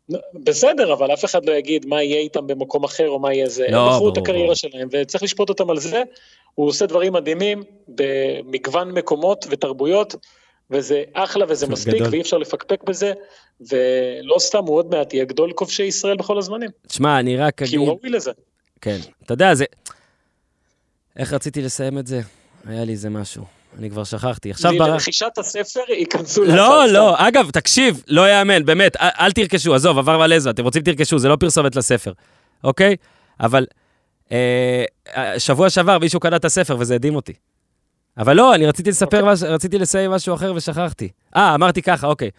נו, 0.08 0.18
בסדר, 0.44 0.92
אבל 0.92 1.12
אף 1.14 1.24
אחד 1.24 1.44
לא 1.46 1.52
יגיד 1.52 1.86
מה 1.86 2.02
יהיה 2.02 2.20
איתם 2.20 2.46
במקום 2.46 2.84
אחר 2.84 3.08
או 3.08 3.18
מה 3.18 3.34
יהיה 3.34 3.48
זה. 3.48 3.66
לא, 3.70 3.86
הם 3.86 3.92
בחרו 3.92 4.08
את 4.08 4.16
הקריירה 4.18 4.44
ברור. 4.44 4.54
שלהם, 4.54 4.88
וצריך 4.92 5.22
לשפוט 5.22 5.48
אותם 5.48 5.70
על 5.70 5.78
זה. 5.78 6.02
הוא 6.54 6.68
עושה 6.68 6.86
דברים 6.86 7.12
מדהימים 7.12 7.62
במגוון 7.88 8.92
מקומות 8.92 9.46
ותרבויות, 9.50 10.14
וזה 10.70 11.02
אחלה 11.12 11.44
וזה 11.48 11.66
מספיק, 11.66 11.94
גדול. 11.94 12.08
ואי 12.10 12.20
אפשר 12.20 12.38
לפקפק 12.38 12.84
בזה, 12.84 13.12
ולא 13.60 14.36
סתם, 14.38 14.64
הוא 14.66 14.76
עוד 14.76 14.90
מעט 14.90 15.14
יהיה 15.14 15.24
גדול 15.24 15.52
כובשי 15.52 15.82
ישראל 15.82 16.16
בכל 16.16 16.38
הזמנים, 16.38 16.70
תשמע, 16.86 17.20
אני 17.20 17.36
רק 17.36 17.58
כי 17.58 17.64
אגיד... 17.64 17.78
הוא 17.78 17.88
ראוי 17.88 18.10
לזה. 18.10 18.30
כן. 18.80 18.98
אתה 19.24 19.34
יודע, 19.34 19.54
זה... 19.54 19.64
איך 21.16 21.32
רציתי 21.32 21.62
לסיים 21.62 21.98
את 21.98 22.06
זה? 22.06 22.20
היה 22.66 22.84
לי 22.84 22.92
איזה 22.92 23.10
משהו. 23.10 23.44
אני 23.78 23.90
כבר 23.90 24.04
שכחתי. 24.04 24.50
עכשיו 24.50 24.72
ברח... 24.78 24.88
לרכישת 24.88 25.38
הספר 25.38 25.80
ייכנסו 25.88 26.44
לא, 26.44 26.54
לצד, 26.54 26.92
לא, 26.92 27.28
אגב, 27.28 27.50
תקשיב, 27.50 28.02
לא 28.08 28.30
יאמן, 28.30 28.64
באמת, 28.64 28.96
אל, 28.96 29.08
אל 29.20 29.32
תרכשו, 29.32 29.74
עזוב, 29.74 29.98
עבר 29.98 30.18
מלא 30.18 30.36
אתם 30.50 30.64
רוצים 30.64 30.82
תרכשו, 30.82 31.18
זה 31.18 31.28
לא 31.28 31.36
פרסומת 31.36 31.76
לספר, 31.76 32.12
אוקיי? 32.64 32.96
אבל 33.40 33.66
אה, 34.32 34.84
אה, 35.16 35.38
שבוע 35.38 35.70
שעבר 35.70 35.98
מישהו 35.98 36.20
קנה 36.20 36.36
את 36.36 36.44
הספר 36.44 36.76
וזה 36.78 36.94
הדהים 36.94 37.16
אותי. 37.16 37.32
אבל 38.18 38.36
לא, 38.36 38.54
אני 38.54 38.66
רציתי 38.66 38.90
לספר, 38.90 39.20
אוקיי. 39.20 39.32
מש, 39.32 39.42
רציתי 39.42 39.78
לסיים 39.78 40.10
משהו 40.10 40.34
אחר 40.34 40.52
ושכחתי. 40.56 41.08
אה, 41.36 41.54
אמרתי 41.54 41.82
ככה, 41.82 42.06
אוקיי. 42.06 42.30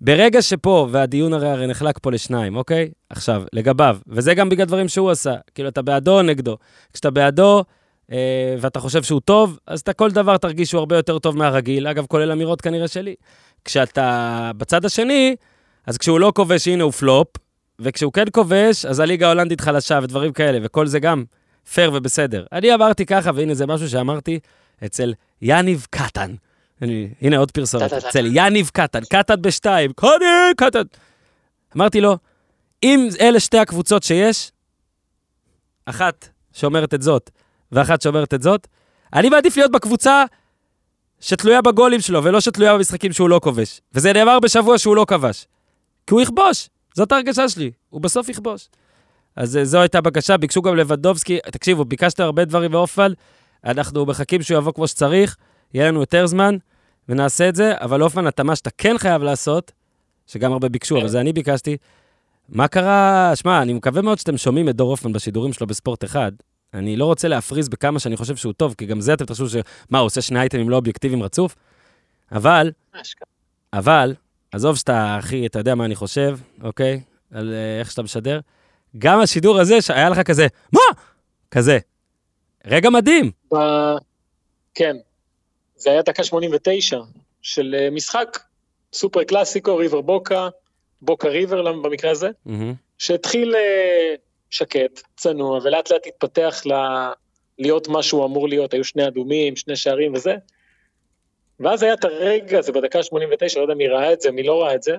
ברגע 0.00 0.42
שפה, 0.42 0.88
והדיון 0.90 1.32
הרי, 1.32 1.48
הרי 1.48 1.66
נחלק 1.66 1.98
פה 2.02 2.10
לשניים, 2.10 2.56
אוקיי? 2.56 2.90
עכשיו, 3.10 3.42
לגביו, 3.52 3.96
וזה 4.06 4.34
גם 4.34 4.48
בגלל 4.48 4.66
דברים 4.66 4.88
שהוא 4.88 5.10
עשה, 5.10 5.34
כאילו, 5.54 5.68
אתה 5.68 5.82
בעדו 5.82 6.16
או 6.16 6.22
נגדו. 6.22 6.56
כשאתה 6.92 7.10
בעדו, 7.10 7.64
אה, 8.12 8.56
ואתה 8.60 8.80
חושב 8.80 9.02
שהוא 9.02 9.20
טוב, 9.20 9.58
אז 9.66 9.80
אתה 9.80 9.92
כל 9.92 10.10
דבר 10.10 10.36
תרגיש 10.36 10.70
שהוא 10.70 10.78
הרבה 10.78 10.96
יותר 10.96 11.18
טוב 11.18 11.36
מהרגיל, 11.36 11.86
אגב, 11.86 12.06
כולל 12.06 12.32
אמירות 12.32 12.60
כנראה 12.60 12.88
שלי. 12.88 13.14
כשאתה 13.64 14.50
בצד 14.56 14.84
השני, 14.84 15.36
אז 15.86 15.98
כשהוא 15.98 16.20
לא 16.20 16.32
כובש, 16.36 16.68
הנה 16.68 16.84
הוא 16.84 16.92
פלופ, 16.92 17.28
וכשהוא 17.78 18.12
כן 18.12 18.24
כובש, 18.32 18.84
אז 18.84 19.00
הליגה 19.00 19.26
ההולנדית 19.26 19.60
חלשה 19.60 19.98
ודברים 20.02 20.32
כאלה, 20.32 20.58
וכל 20.62 20.86
זה 20.86 21.00
גם 21.00 21.24
פייר 21.72 21.90
ובסדר. 21.94 22.44
אני 22.52 22.74
אמרתי 22.74 23.06
ככה, 23.06 23.30
והנה 23.34 23.54
זה 23.54 23.66
משהו 23.66 23.88
שאמרתי 23.88 24.38
אצל 24.84 25.14
יניב 25.42 25.86
קטן. 25.90 26.34
אני, 26.82 27.08
הנה 27.20 27.36
עוד 27.36 27.50
פרסומת. 27.50 27.92
אצל 27.92 28.26
יניב 28.32 28.70
קטן, 28.72 29.00
קטן 29.00 29.42
בשתיים, 29.42 29.92
קוני 29.92 30.24
קטן. 30.56 30.82
אמרתי 31.76 32.00
לו, 32.00 32.18
אם 32.82 33.08
אלה 33.20 33.40
שתי 33.40 33.58
הקבוצות 33.58 34.02
שיש, 34.02 34.52
אחת 35.86 36.28
שאומרת 36.52 36.94
את 36.94 37.02
זאת 37.02 37.30
ואחת 37.72 38.02
שאומרת 38.02 38.34
את 38.34 38.42
זאת, 38.42 38.66
אני 39.12 39.28
מעדיף 39.28 39.56
להיות 39.56 39.72
בקבוצה 39.72 40.24
שתלויה 41.20 41.62
בגולים 41.62 42.00
שלו, 42.00 42.24
ולא 42.24 42.40
שתלויה 42.40 42.74
במשחקים 42.74 43.12
שהוא 43.12 43.28
לא 43.28 43.40
כובש. 43.42 43.80
וזה 43.94 44.12
נאמר 44.12 44.40
בשבוע 44.40 44.78
שהוא 44.78 44.96
לא 44.96 45.04
כבש. 45.08 45.46
כי 46.06 46.14
הוא 46.14 46.20
יכבוש, 46.20 46.68
זאת 46.94 47.12
ההרגשה 47.12 47.48
שלי, 47.48 47.70
הוא 47.90 48.00
בסוף 48.00 48.28
יכבוש. 48.28 48.68
אז 49.36 49.56
אה, 49.56 49.64
זו 49.64 49.80
הייתה 49.80 50.00
בקשה, 50.00 50.36
ביקשו 50.36 50.62
גם 50.62 50.76
לבדובסקי, 50.76 51.38
תקשיבו, 51.52 51.84
ביקשת 51.84 52.20
הרבה 52.20 52.44
דברים 52.44 52.70
באופל, 52.70 53.14
אנחנו 53.64 54.06
מחכים 54.06 54.42
שהוא 54.42 54.58
יבוא 54.58 54.72
כמו 54.72 54.88
שצריך, 54.88 55.36
יהיה 55.74 55.88
לנו 55.88 56.00
יותר 56.00 56.26
זמן, 56.26 56.56
ונעשה 57.08 57.48
את 57.48 57.56
זה, 57.56 57.72
אבל 57.80 58.02
אופן 58.02 58.26
התאמה 58.26 58.56
שאתה 58.56 58.70
כן 58.78 58.98
חייב 58.98 59.22
לעשות, 59.22 59.72
שגם 60.26 60.52
הרבה 60.52 60.68
ביקשו, 60.68 60.98
אבל 60.98 61.08
זה 61.08 61.20
אני 61.20 61.32
ביקשתי, 61.32 61.76
מה 62.48 62.68
קרה? 62.68 63.32
שמע, 63.34 63.62
אני 63.62 63.72
מקווה 63.72 64.02
מאוד 64.02 64.18
שאתם 64.18 64.36
שומעים 64.36 64.68
את 64.68 64.76
דור 64.76 64.90
הופמן 64.90 65.12
בשידורים 65.12 65.52
שלו 65.52 65.66
בספורט 65.66 66.04
אחד. 66.04 66.32
אני 66.74 66.96
לא 66.96 67.04
רוצה 67.04 67.28
להפריז 67.28 67.68
בכמה 67.68 67.98
שאני 67.98 68.16
חושב 68.16 68.36
שהוא 68.36 68.52
טוב, 68.52 68.74
כי 68.78 68.86
גם 68.86 69.00
זה 69.00 69.14
אתם 69.14 69.24
תחשבו 69.24 69.48
ש... 69.48 69.56
מה, 69.90 69.98
הוא 69.98 70.06
עושה 70.06 70.20
שני 70.20 70.40
אייטמים 70.40 70.70
לא 70.70 70.76
אובייקטיביים 70.76 71.22
רצוף? 71.22 71.56
אבל, 72.32 72.70
אבל, 73.72 74.14
עזוב 74.52 74.76
שאתה, 74.76 75.18
אחי, 75.18 75.46
אתה 75.46 75.58
יודע 75.58 75.74
מה 75.74 75.84
אני 75.84 75.94
חושב, 75.94 76.38
אוקיי? 76.62 77.00
על 77.32 77.54
אה, 77.54 77.80
איך 77.80 77.90
שאתה 77.90 78.02
משדר. 78.02 78.40
גם 78.98 79.20
השידור 79.20 79.58
הזה, 79.58 79.82
שהיה 79.82 80.08
לך 80.08 80.20
כזה, 80.20 80.46
מה? 80.72 80.80
כזה. 81.50 81.78
רגע 82.66 82.90
מדהים. 82.90 83.30
ב... 83.54 83.56
כן, 84.74 84.96
זה 85.76 85.90
היה 85.90 86.02
דקה 86.02 86.24
89 86.24 87.00
של 87.42 87.76
אה, 87.78 87.90
משחק 87.90 88.38
סופר 88.92 89.24
קלאסיקו, 89.24 89.76
ריבר 89.76 90.00
בוקה, 90.00 90.48
בוקה 91.02 91.28
ריבר 91.28 91.72
במקרה 91.72 92.10
הזה, 92.10 92.30
מהמם. 92.46 92.74
שהתחיל 92.98 93.54
אה, 93.56 94.14
שקט, 94.50 95.02
צנוע, 95.16 95.58
ולאט 95.62 95.90
לאט 95.90 96.06
התפתח 96.06 96.62
ל... 96.66 96.72
להיות 97.58 97.88
מה 97.88 98.02
שהוא 98.02 98.24
אמור 98.24 98.48
להיות, 98.48 98.74
היו 98.74 98.84
שני 98.84 99.06
אדומים, 99.06 99.56
שני 99.56 99.76
שערים 99.76 100.14
וזה. 100.14 100.34
ואז 101.60 101.82
היה 101.82 101.94
את 101.94 102.04
הרגע 102.04 102.58
הזה 102.58 102.72
בדקה 102.72 103.02
89, 103.02 103.58
לא 103.58 103.64
יודע 103.64 103.74
מי 103.74 103.88
ראה 103.88 104.12
את 104.12 104.20
זה, 104.20 104.30
מי 104.30 104.42
לא 104.42 104.62
ראה 104.62 104.74
את 104.74 104.82
זה, 104.82 104.96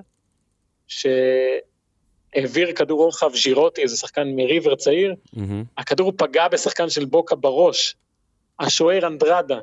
שהעביר 2.34 2.72
כדור 2.72 3.04
רוחב 3.04 3.34
ז'ירוטי, 3.34 3.82
איזה 3.82 3.96
שחקן 3.96 4.28
מריבר 4.36 4.74
צעיר, 4.74 5.14
מהמם. 5.32 5.64
הכדור 5.78 6.12
פגע 6.16 6.48
בשחקן 6.48 6.90
של 6.90 7.04
בוקה 7.04 7.34
בראש. 7.36 7.96
השוער 8.60 9.06
אנדרדה 9.06 9.58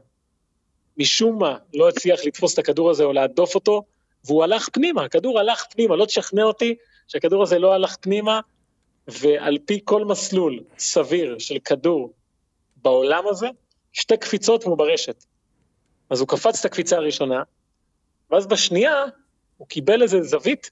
משום 0.98 1.40
מה 1.40 1.58
לא 1.74 1.90
הצליח 1.90 2.20
לתפוס 2.26 2.54
את 2.54 2.60
הכדור 2.60 2.90
הזה 2.90 3.04
או 3.04 3.14
להדוף 3.14 3.56
אותו, 3.56 3.84
והוא 4.26 4.44
הלך 4.44 4.70
פנימה, 4.74 5.04
הכדור 5.04 5.40
הלך 5.40 5.66
פנימה, 5.70 5.96
לא 5.96 6.06
תשכנע 6.06 6.44
אותי 6.44 6.76
שהכדור 7.08 7.44
הזה 7.44 7.60
לא 7.60 7.74
הלך 7.74 7.96
פנימה, 8.02 8.40
ועל 9.08 9.58
פי 9.66 9.80
כל 9.84 10.06
מסלול 10.06 10.60
סביר 10.78 11.40
של 11.40 11.58
כדור 11.66 12.14
בעולם 12.76 13.28
הזה, 13.28 13.48
שתי 13.94 14.18
קפיצות 14.18 14.64
והוא 14.64 14.78
ברשת. 14.78 15.24
אז 16.10 16.20
הוא 16.20 16.28
קפץ 16.28 16.60
את 16.60 16.66
הקפיצה 16.66 16.98
הראשונה, 16.98 17.44
ואז 18.32 18.48
בשנייה 18.48 19.04
הוא 19.58 19.68
קיבל 19.68 20.02
איזה 20.02 20.22
זווית 20.22 20.72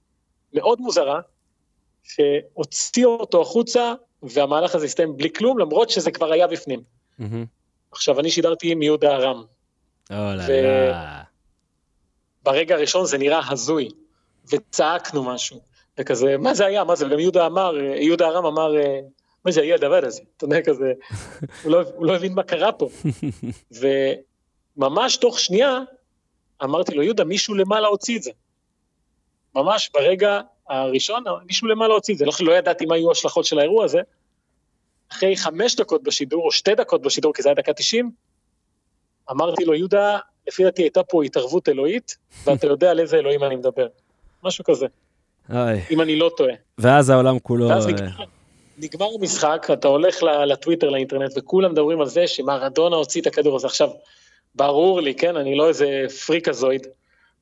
מאוד 0.53 0.81
מוזרה, 0.81 1.19
שהוציא 2.07 3.05
אותו 3.05 3.41
החוצה, 3.41 3.93
והמהלך 4.23 4.75
הזה 4.75 4.85
הסתיים 4.85 5.17
בלי 5.17 5.33
כלום, 5.33 5.59
למרות 5.59 5.89
שזה 5.89 6.11
כבר 6.11 6.31
היה 6.31 6.47
בפנים. 6.47 6.81
עכשיו, 7.91 8.19
אני 8.19 8.31
שידרתי 8.31 8.71
עם 8.71 8.81
יהודה 8.81 9.15
ארם. 9.15 9.43
ברגע 12.43 12.75
הראשון 12.75 13.05
זה 13.05 13.17
נראה 13.17 13.41
הזוי, 13.49 13.89
וצעקנו 14.51 15.23
משהו, 15.23 15.59
וכזה, 15.97 16.37
מה 16.37 16.53
זה 16.53 16.65
היה, 16.65 16.83
מה 16.83 16.95
זה, 16.95 17.07
וגם 17.07 17.19
יהודה 17.19 17.45
אמר, 17.45 17.77
יהודה 17.77 18.27
ארם 18.27 18.45
אמר, 18.45 18.77
אה, 18.77 18.99
מה 19.45 19.51
זה 19.51 19.61
היה 19.61 19.75
הדבר 19.75 20.05
הזה, 20.05 20.21
אתה 20.37 20.45
יודע, 20.45 20.61
כזה, 20.61 20.93
הוא 21.63 21.71
לא, 21.71 21.81
הוא 21.95 22.05
לא 22.05 22.15
הבין 22.15 22.33
מה 22.33 22.43
קרה 22.43 22.71
פה. 22.71 22.89
וממש 24.77 25.17
תוך 25.17 25.39
שנייה, 25.39 25.79
אמרתי 26.63 26.95
לו, 26.95 27.03
יהודה, 27.03 27.23
מישהו 27.23 27.55
למעלה 27.55 27.87
הוציא 27.87 28.17
את 28.17 28.23
זה. 28.23 28.31
ממש 29.55 29.89
ברגע 29.93 30.41
הראשון, 30.69 31.23
מישהו 31.45 31.67
למעלה 31.67 31.93
הוציא 31.93 32.13
את 32.13 32.19
זה, 32.19 32.25
לא, 32.25 32.31
לא 32.39 32.51
ידעתי 32.51 32.85
מה 32.85 32.97
יהיו 32.97 33.09
ההשלכות 33.09 33.45
של 33.45 33.59
האירוע 33.59 33.85
הזה. 33.85 34.01
אחרי 35.11 35.37
חמש 35.37 35.75
דקות 35.75 36.03
בשידור, 36.03 36.45
או 36.45 36.51
שתי 36.51 36.75
דקות 36.75 37.01
בשידור, 37.01 37.33
כי 37.33 37.41
זה 37.41 37.49
היה 37.49 37.55
דקה 37.55 37.73
90, 37.73 38.11
אמרתי 39.31 39.65
לו, 39.65 39.73
יהודה, 39.73 40.17
לפי 40.47 40.63
דעתי 40.63 40.81
הייתה 40.81 41.03
פה 41.03 41.23
התערבות 41.23 41.69
אלוהית, 41.69 42.17
ואתה 42.43 42.67
יודע 42.67 42.91
על 42.91 42.99
איזה 42.99 43.17
אלוהים 43.17 43.43
אני 43.43 43.55
מדבר. 43.55 43.87
משהו 44.43 44.63
כזה, 44.63 44.85
אוי. 45.49 45.81
אם 45.91 46.01
אני 46.01 46.15
לא 46.15 46.31
טועה. 46.37 46.53
ואז 46.77 47.09
העולם 47.09 47.39
כולו... 47.39 47.67
ואז 47.67 47.87
אה, 47.87 47.91
נגמר, 47.91 48.25
נגמר 48.77 49.07
המשחק, 49.19 49.67
אתה 49.73 49.87
הולך 49.87 50.23
לטוויטר, 50.23 50.89
לאינטרנט, 50.89 51.31
וכולם 51.37 51.71
מדברים 51.71 52.01
על 52.01 52.07
זה 52.07 52.27
שמרדונה 52.27 52.95
הוציא 52.95 53.21
את 53.21 53.27
הכדור 53.27 53.55
הזה. 53.55 53.67
עכשיו, 53.67 53.89
ברור 54.55 55.01
לי, 55.01 55.15
כן, 55.15 55.37
אני 55.37 55.55
לא 55.55 55.67
איזה 55.67 56.05
פריקזויד, 56.25 56.87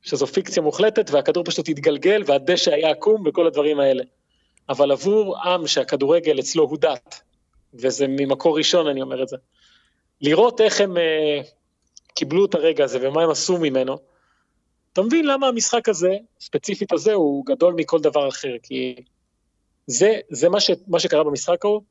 שזו 0.05 0.27
פיקציה 0.27 0.63
מוחלטת, 0.63 1.09
והכדור 1.11 1.43
פשוט 1.43 1.69
התגלגל, 1.69 2.23
והדשא 2.25 2.73
היה 2.73 2.91
עקום, 2.91 3.23
וכל 3.25 3.47
הדברים 3.47 3.79
האלה. 3.79 4.03
אבל 4.69 4.91
עבור 4.91 5.37
עם 5.37 5.67
שהכדורגל 5.67 6.39
אצלו 6.39 6.63
הוא 6.63 6.77
דת, 6.77 7.21
וזה 7.73 8.05
ממקור 8.07 8.57
ראשון 8.57 8.87
אני 8.87 9.01
אומר 9.01 9.23
את 9.23 9.27
זה, 9.27 9.37
לראות 10.21 10.61
איך 10.61 10.81
הם 10.81 10.97
אה, 10.97 11.41
קיבלו 12.13 12.45
את 12.45 12.55
הרגע 12.55 12.83
הזה 12.83 13.09
ומה 13.09 13.23
הם 13.23 13.29
עשו 13.29 13.57
ממנו, 13.57 13.97
אתה 14.93 15.01
מבין 15.01 15.25
למה 15.25 15.47
המשחק 15.47 15.89
הזה, 15.89 16.17
ספציפית 16.39 16.91
הזה, 16.91 17.13
הוא 17.13 17.45
גדול 17.45 17.73
מכל 17.73 17.99
דבר 17.99 18.29
אחר, 18.29 18.53
כי 18.63 18.95
זה, 19.87 20.19
זה 20.29 20.49
מה, 20.49 20.59
ש, 20.59 20.71
מה 20.87 20.99
שקרה 20.99 21.23
במשחק 21.23 21.65
ההוא, 21.65 21.81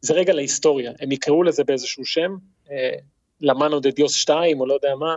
זה 0.00 0.14
רגע 0.14 0.32
להיסטוריה, 0.32 0.92
הם 1.00 1.12
יקראו 1.12 1.42
לזה 1.42 1.64
באיזשהו 1.64 2.04
שם, 2.04 2.36
אה, 2.70 2.92
למאנו 3.40 3.80
דה 3.80 3.90
דיוס 3.90 4.14
2 4.14 4.60
או 4.60 4.66
לא 4.66 4.74
יודע 4.74 4.94
מה, 4.94 5.14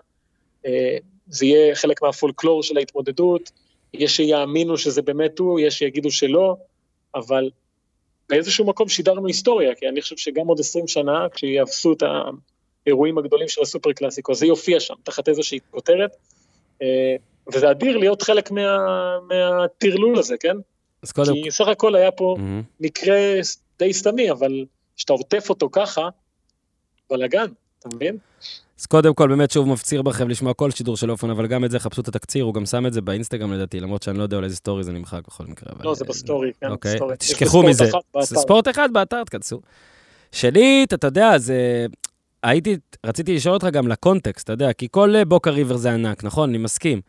אה, 0.66 0.98
זה 1.30 1.46
יהיה 1.46 1.76
חלק 1.76 2.02
מהפולקלור 2.02 2.64
של 2.64 2.78
ההתמודדות, 2.78 3.52
יש 3.94 4.16
שיאמינו 4.16 4.78
שזה 4.78 5.02
באמת 5.02 5.40
הוא, 5.40 5.60
יש 5.60 5.80
שיגידו 5.80 6.12
שלא, 6.12 6.56
אבל 7.16 7.50
באיזשהו 8.30 8.66
מקום 8.66 8.90
שידרנו 8.90 9.28
היסטוריה, 9.28 9.76
כי 9.76 9.88
אני 9.90 10.02
חושב 10.02 10.18
שגם 10.18 10.48
עוד 10.48 10.60
20 10.60 10.88
שנה, 10.88 11.28
כשיאפסו 11.34 11.94
את 11.94 12.04
האירועים 12.86 13.18
הגדולים 13.18 13.48
של 13.48 13.62
הסופר 13.62 13.92
קלאסיקו, 13.92 14.36
זה 14.36 14.46
יופיע 14.46 14.80
שם, 14.80 14.94
תחת 15.04 15.30
איזושהי 15.30 15.60
כותרת, 15.72 16.16
אה, 16.82 17.16
וזה 17.54 17.72
אדיר 17.72 17.98
להיות 17.98 18.22
חלק 18.22 18.52
מה, 18.52 18.78
מהטרלול 19.28 20.20
הזה, 20.20 20.36
כן? 20.40 20.58
אז 21.04 21.12
קודם 21.12 21.34
כי 21.44 21.52
סך 21.52 21.68
הכל 21.68 21.96
היה 21.96 22.12
פה 22.12 22.36
מהמם. 22.38 22.64
מקרה 22.80 23.18
די 23.80 23.94
סתמי, 23.94 24.32
אבל 24.32 24.66
כשאתה 24.96 25.14
עוטף 25.14 25.50
אותו 25.50 25.70
ככה, 25.72 26.10
בלאגן, 27.10 27.48
אתה 27.80 27.96
מבין? 27.96 28.18
אז 28.80 28.86
קודם 28.86 29.14
כל, 29.14 29.28
באמת 29.30 29.52
שוב 29.52 29.68
מפציר 29.68 30.02
בכם 30.02 30.30
לשמוע 30.30 30.54
כל 30.54 30.72
שידור 30.72 30.98
של 30.98 31.12
אופן, 31.12 31.30
אבל 31.30 31.48
גם 31.48 31.66
את 31.66 31.72
זה 31.72 31.80
חפשו 31.80 32.02
את 32.02 32.08
התקציר, 32.08 32.44
הוא 32.44 32.54
גם 32.54 32.66
שם 32.66 32.86
את 32.86 32.94
זה 32.94 33.02
באינסטגרם 33.02 33.54
לדעתי, 33.54 33.80
למרות 33.80 34.04
שאני 34.04 34.18
לא 34.18 34.24
יודע 34.24 34.38
על 34.38 34.44
איזה 34.44 34.56
סטורי 34.56 34.84
זה 34.84 34.92
נמחק 34.92 35.22
בכל 35.28 35.44
מקרה. 35.46 35.74
אבל- 35.76 35.86
לא, 35.86 35.96
זה 35.96 36.06
בסטורי, 36.06 36.52
כן, 36.62 36.70
אוקיי, 36.72 36.94
בסטורי. 36.94 37.18
תשכחו 37.18 37.64
מזה. 37.64 37.86
ספורט 38.22 38.68
אחד 38.68 38.90
באתר, 38.94 39.24
תכנסו. 39.24 39.62
שנית, 40.32 40.94
אתה 40.94 41.08
יודע, 41.08 41.38
זה... 41.38 41.86
הייתי, 42.44 42.78
רציתי 43.06 43.36
לשאול 43.36 43.54
אותך 43.54 43.68
גם 43.68 43.88
לקונטקסט, 43.88 44.44
אתה 44.44 44.54
יודע, 44.54 44.74
כי 44.74 44.88
כל 44.92 45.16
אה, 45.16 45.26
בוקה 45.26 45.50
ריבר 45.50 45.78
זה 45.78 45.92
ענק, 45.94 46.24
נכון? 46.24 46.50
אני 46.50 46.58
מסכים. 46.58 47.02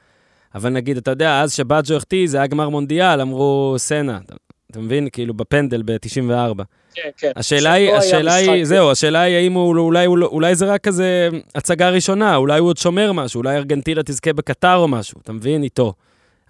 אבל 0.55 0.71
נגיד, 0.71 0.97
אתה 0.97 1.11
יודע, 1.11 1.41
אז 1.43 1.53
שבאג'ו 1.53 1.97
החטיא, 1.97 2.29
זה 2.29 2.37
היה 2.37 2.47
גמר 2.47 2.69
מונדיאל, 2.69 3.21
אמרו 3.21 3.75
סנה. 3.79 4.19
אתה, 4.27 4.35
אתה 4.71 4.81
מבין? 4.81 5.09
כאילו, 5.13 5.35
בפנדל 5.35 5.83
ב-94. 5.85 6.63
כן, 6.95 7.11
כן. 7.17 7.33
השאלה 7.37 7.73
היא, 7.73 7.89
היה 7.89 7.99
השאלה 7.99 8.35
היא, 8.35 8.51
משחק- 8.51 8.65
זהו, 8.65 8.91
השאלה 8.91 9.21
היא 9.21 9.37
האם 9.37 9.53
הוא, 9.53 9.79
אולי, 9.79 10.07
אולי, 10.07 10.27
אולי 10.27 10.55
זה 10.55 10.67
רק 10.73 10.81
כזה 10.81 11.29
הצגה 11.55 11.91
ראשונה, 11.91 12.37
אולי 12.37 12.59
הוא 12.59 12.69
עוד 12.69 12.77
שומר 12.77 13.13
משהו, 13.13 13.39
אולי 13.39 13.57
ארגנטינה 13.57 14.03
תזכה 14.03 14.33
בקטר 14.33 14.77
או 14.77 14.89
משהו, 14.89 15.21
אתה 15.23 15.33
מבין? 15.33 15.63
איתו. 15.63 15.93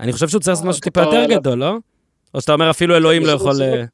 אני 0.00 0.12
חושב 0.12 0.28
שהוא 0.28 0.40
צריך 0.40 0.48
לעשות 0.52 0.64
אה, 0.64 0.70
משהו 0.70 0.80
טיפה 0.82 1.00
יותר. 1.00 1.24
גדול, 1.28 1.58
לא? 1.58 1.74
או 2.34 2.40
שאתה 2.40 2.52
אומר 2.52 2.70
אפילו 2.70 2.96
אלוהים 2.96 3.22
לא 3.22 3.32
הוא 3.32 3.36
יכול... 3.36 3.62
אה, 3.62 3.84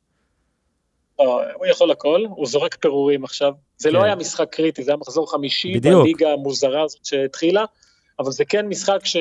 לא, 1.18 1.40
הוא 1.54 1.66
יכול 1.66 1.90
הכל, 1.90 2.24
הוא 2.28 2.46
זורק 2.46 2.74
פירורים 2.74 3.24
עכשיו. 3.24 3.52
זה 3.78 3.90
לא 3.90 3.98
כן. 3.98 4.04
היה 4.04 4.14
משחק 4.14 4.48
קריטי, 4.50 4.82
זה 4.82 4.90
היה 4.90 4.96
מחזור 4.96 5.30
חמישי. 5.32 5.80
בליגה 5.80 6.32
המוזרה 6.32 6.82
הזאת 6.82 7.04
שהתחילה, 7.04 7.64
אבל 8.18 8.30
זה 8.32 8.44
כן 8.44 8.66
משחק 8.68 8.98
ש... 9.04 9.16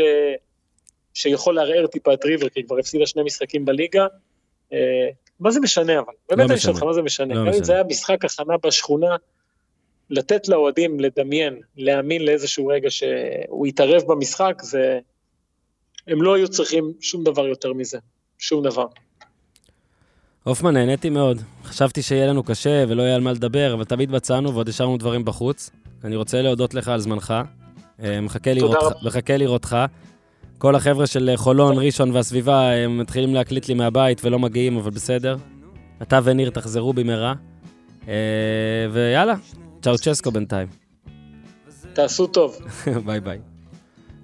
שיכול 1.14 1.56
לערער 1.56 1.88
טיפה 1.88 2.14
את 2.14 2.26
ריבר, 2.26 2.50
כי 2.50 2.60
היא 2.60 2.66
כבר 2.66 2.78
הפסידה 2.80 3.06
שני 3.06 3.24
משחקים 3.24 3.66
בליגה. 3.66 4.06
מה 5.40 5.52
זה 5.52 5.60
משנה 5.60 6.00
אבל? 6.00 6.14
באמת 6.30 6.52
אני 6.52 6.60
שואל 6.60 6.74
אותך. 6.74 6.84
מה 6.84 6.94
זה 6.94 7.02
משנה? 7.02 7.34
לא 7.34 7.40
גם 7.40 7.46
אם 7.46 7.50
משנה. 7.50 7.66
זה 7.66 7.74
היה 7.74 7.84
משחק 7.84 8.26
הכנה 8.26 8.54
בשכונה, 8.64 9.16
לתת 10.10 10.48
לאוהדים 10.48 11.00
לדמיין, 11.00 11.62
להאמין 11.78 12.26
לאיזשהו 12.26 12.68
רגע 12.68 12.92
שהוא 12.92 13.68
יתערב 13.68 14.02
במשחק, 14.08 14.62
זה... 14.62 15.00
הם 16.08 16.22
לא 16.22 16.36
היו 16.36 16.48
צריכים 16.48 16.94
שום 17.02 17.24
דבר 17.24 17.48
יותר 17.48 17.74
מזה, 17.74 17.98
שום 18.38 18.64
דבר. 18.64 18.86
הופמן, 20.44 20.74
נהניתי 20.74 21.10
מאוד. 21.10 21.42
חשבתי 21.64 22.02
שיהיה 22.02 22.28
לנו 22.28 22.44
קשה 22.44 22.84
ולא 22.88 23.04
יהיה 23.04 23.16
על 23.16 23.22
מה 23.22 23.32
לדבר, 23.32 23.74
אבל 23.74 23.84
תמיד 23.84 24.12
מצאנו 24.12 24.54
ועוד 24.54 24.70
השארנו 24.70 24.98
דברים 24.98 25.26
בחוץ. 25.26 25.70
אני 26.04 26.16
רוצה 26.16 26.42
להודות 26.42 26.74
לך 26.74 26.88
על 26.88 27.00
זמנך. 27.00 27.34
אה. 28.04 28.22
מחכה 28.22 29.38
לראותך. 29.38 29.76
כל 30.58 30.76
החבר'ה 30.76 31.08
של 31.08 31.32
חולון, 31.36 31.78
ראשון 31.78 32.12
והסביבה, 32.12 32.72
הם 32.72 32.98
מתחילים 32.98 33.34
להקליט 33.34 33.68
לי 33.68 33.74
מהבית 33.74 34.26
ולא 34.26 34.40
מגיעים, 34.40 34.78
אבל 34.78 34.92
בסדר. 34.92 35.38
אתה 36.02 36.20
וניר 36.24 36.50
תחזרו 36.50 36.94
במהרה. 36.94 37.34
אה, 38.08 38.14
ויאללה, 38.92 39.34
צ'או 39.82 39.98
צ'סקו 39.98 40.32
בינתיים. 40.32 40.68
תעשו 41.94 42.28
טוב. 42.28 42.58
ביי 43.06 43.20
ביי. 43.20 43.40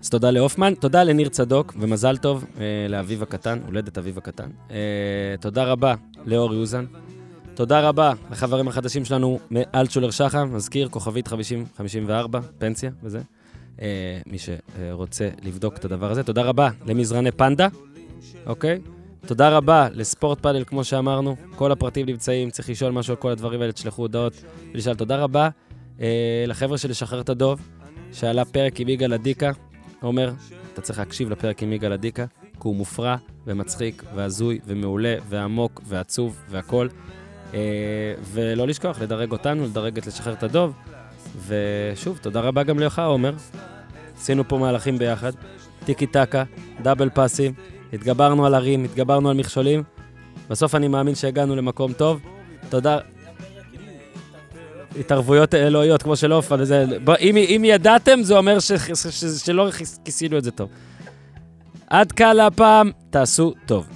אז 0.04 0.10
תודה 0.10 0.32
להופמן, 0.32 0.74
תודה 0.74 1.04
לניר 1.04 1.30
צדוק, 1.30 1.74
ומזל 1.80 2.18
טוב 2.18 2.46
אה, 2.60 2.66
לאביו 2.90 3.24
הקטן, 3.24 3.60
הולדת 3.66 3.98
אביו 3.98 4.18
הקטן. 4.18 4.50
אה, 4.72 4.78
תודה 5.40 5.64
רבה 5.64 5.96
לאור 6.26 6.54
יוזן. 6.54 6.86
תודה 7.54 7.82
רבה 7.90 8.14
לחברים 8.32 8.68
החדשים 8.68 9.06
שלנו 9.06 9.40
מאלטשולר 9.52 10.12
שחם, 10.12 10.56
מזכיר, 10.56 10.90
כוכבית 10.90 11.28
5054, 11.28 12.40
פנסיה 12.58 12.92
וזה. 13.04 13.20
אה, 13.82 14.20
מי 14.26 14.38
שרוצה 14.40 15.30
לבדוק 15.44 15.78
את 15.78 15.86
הדבר 15.86 16.12
הזה. 16.12 16.24
תודה 16.24 16.42
רבה 16.42 16.70
למזרני 16.86 17.32
פנדה, 17.32 17.68
אוקיי? 18.46 18.80
תודה 19.26 19.50
רבה 19.50 19.88
לספורט 19.94 20.40
פאנל, 20.40 20.64
כמו 20.64 20.84
שאמרנו. 20.84 21.36
כל 21.56 21.72
הפרטים 21.72 22.06
נמצאים, 22.06 22.50
צריך 22.50 22.70
לשאול 22.70 22.92
משהו 22.92 23.14
על 23.14 23.18
כל 23.18 23.32
הדברים 23.32 23.62
האלה, 23.62 23.72
תשלחו 23.72 24.02
הודעות 24.02 24.44
ולשאול. 24.74 24.96
תודה 24.96 25.18
רבה 25.18 25.50
אה, 26.02 26.44
לחבר'ה 26.48 26.78
של 26.78 26.90
לשחרר 26.90 27.22
את 27.22 27.30
הדוב, 27.30 27.70
שעלה 28.14 28.46
פרק 28.46 28.80
עם 28.80 28.90
יגאל 28.90 29.14
אדיקה. 29.14 29.52
עומר, 30.02 30.34
אתה 30.74 30.82
צריך 30.82 31.00
להקשיב 31.00 31.30
לפרק 31.30 31.64
עם 31.64 31.74
יגאל 31.74 31.94
אדיקה, 31.94 32.26
כי 32.42 32.58
הוא 32.64 32.76
מופרע 32.76 33.16
ומצחיק 33.48 34.04
והזוי 34.16 34.60
ומעולה 34.66 35.16
ועמוק 35.30 35.82
ועצוב 35.86 36.42
והכול. 36.50 36.90
אה, 37.54 38.14
ולא 38.24 38.68
לשכוח, 38.68 39.02
לדרג 39.02 39.32
אותנו, 39.32 39.66
לדרג 39.66 39.98
את 39.98 40.08
לשחרר 40.08 40.34
את 40.34 40.44
הדוב. 40.44 40.74
ושוב, 41.48 42.18
תודה 42.22 42.40
רבה 42.40 42.64
גם 42.64 42.80
לך, 42.80 43.00
עומר. 43.00 43.34
עשינו 44.18 44.48
פה 44.48 44.58
מהלכים 44.58 44.98
ביחד. 44.98 45.32
טיקי 45.86 46.08
טקה, 46.08 46.44
דאבל 46.82 47.10
פאסים, 47.10 47.54
התגברנו 47.94 48.46
על 48.46 48.54
הרים, 48.54 48.84
התגברנו 48.84 49.30
על 49.30 49.38
מכשולים. 49.38 49.84
בסוף 50.50 50.76
אני 50.76 50.88
מאמין 50.88 51.16
שהגענו 51.16 51.56
למקום 51.56 51.94
טוב. 51.94 52.20
תודה. 52.70 52.98
התערבויות 55.00 55.56
אלוהיות 55.56 56.04
כמו 56.04 56.16
של 56.16 56.32
בוא, 57.04 57.16
אם, 57.20 57.62
ידעתם 57.66 58.24
זה 58.24 58.38
אומר 58.38 58.58
שלא 59.38 59.70
כיסינו 60.06 60.38
את 60.38 60.44
זה 60.44 60.52
טוב. 60.52 60.70
עד 61.88 62.12
כאן 62.12 62.36
להפעם, 62.36 62.92
תעשו 63.10 63.54
טוב. 63.66 63.88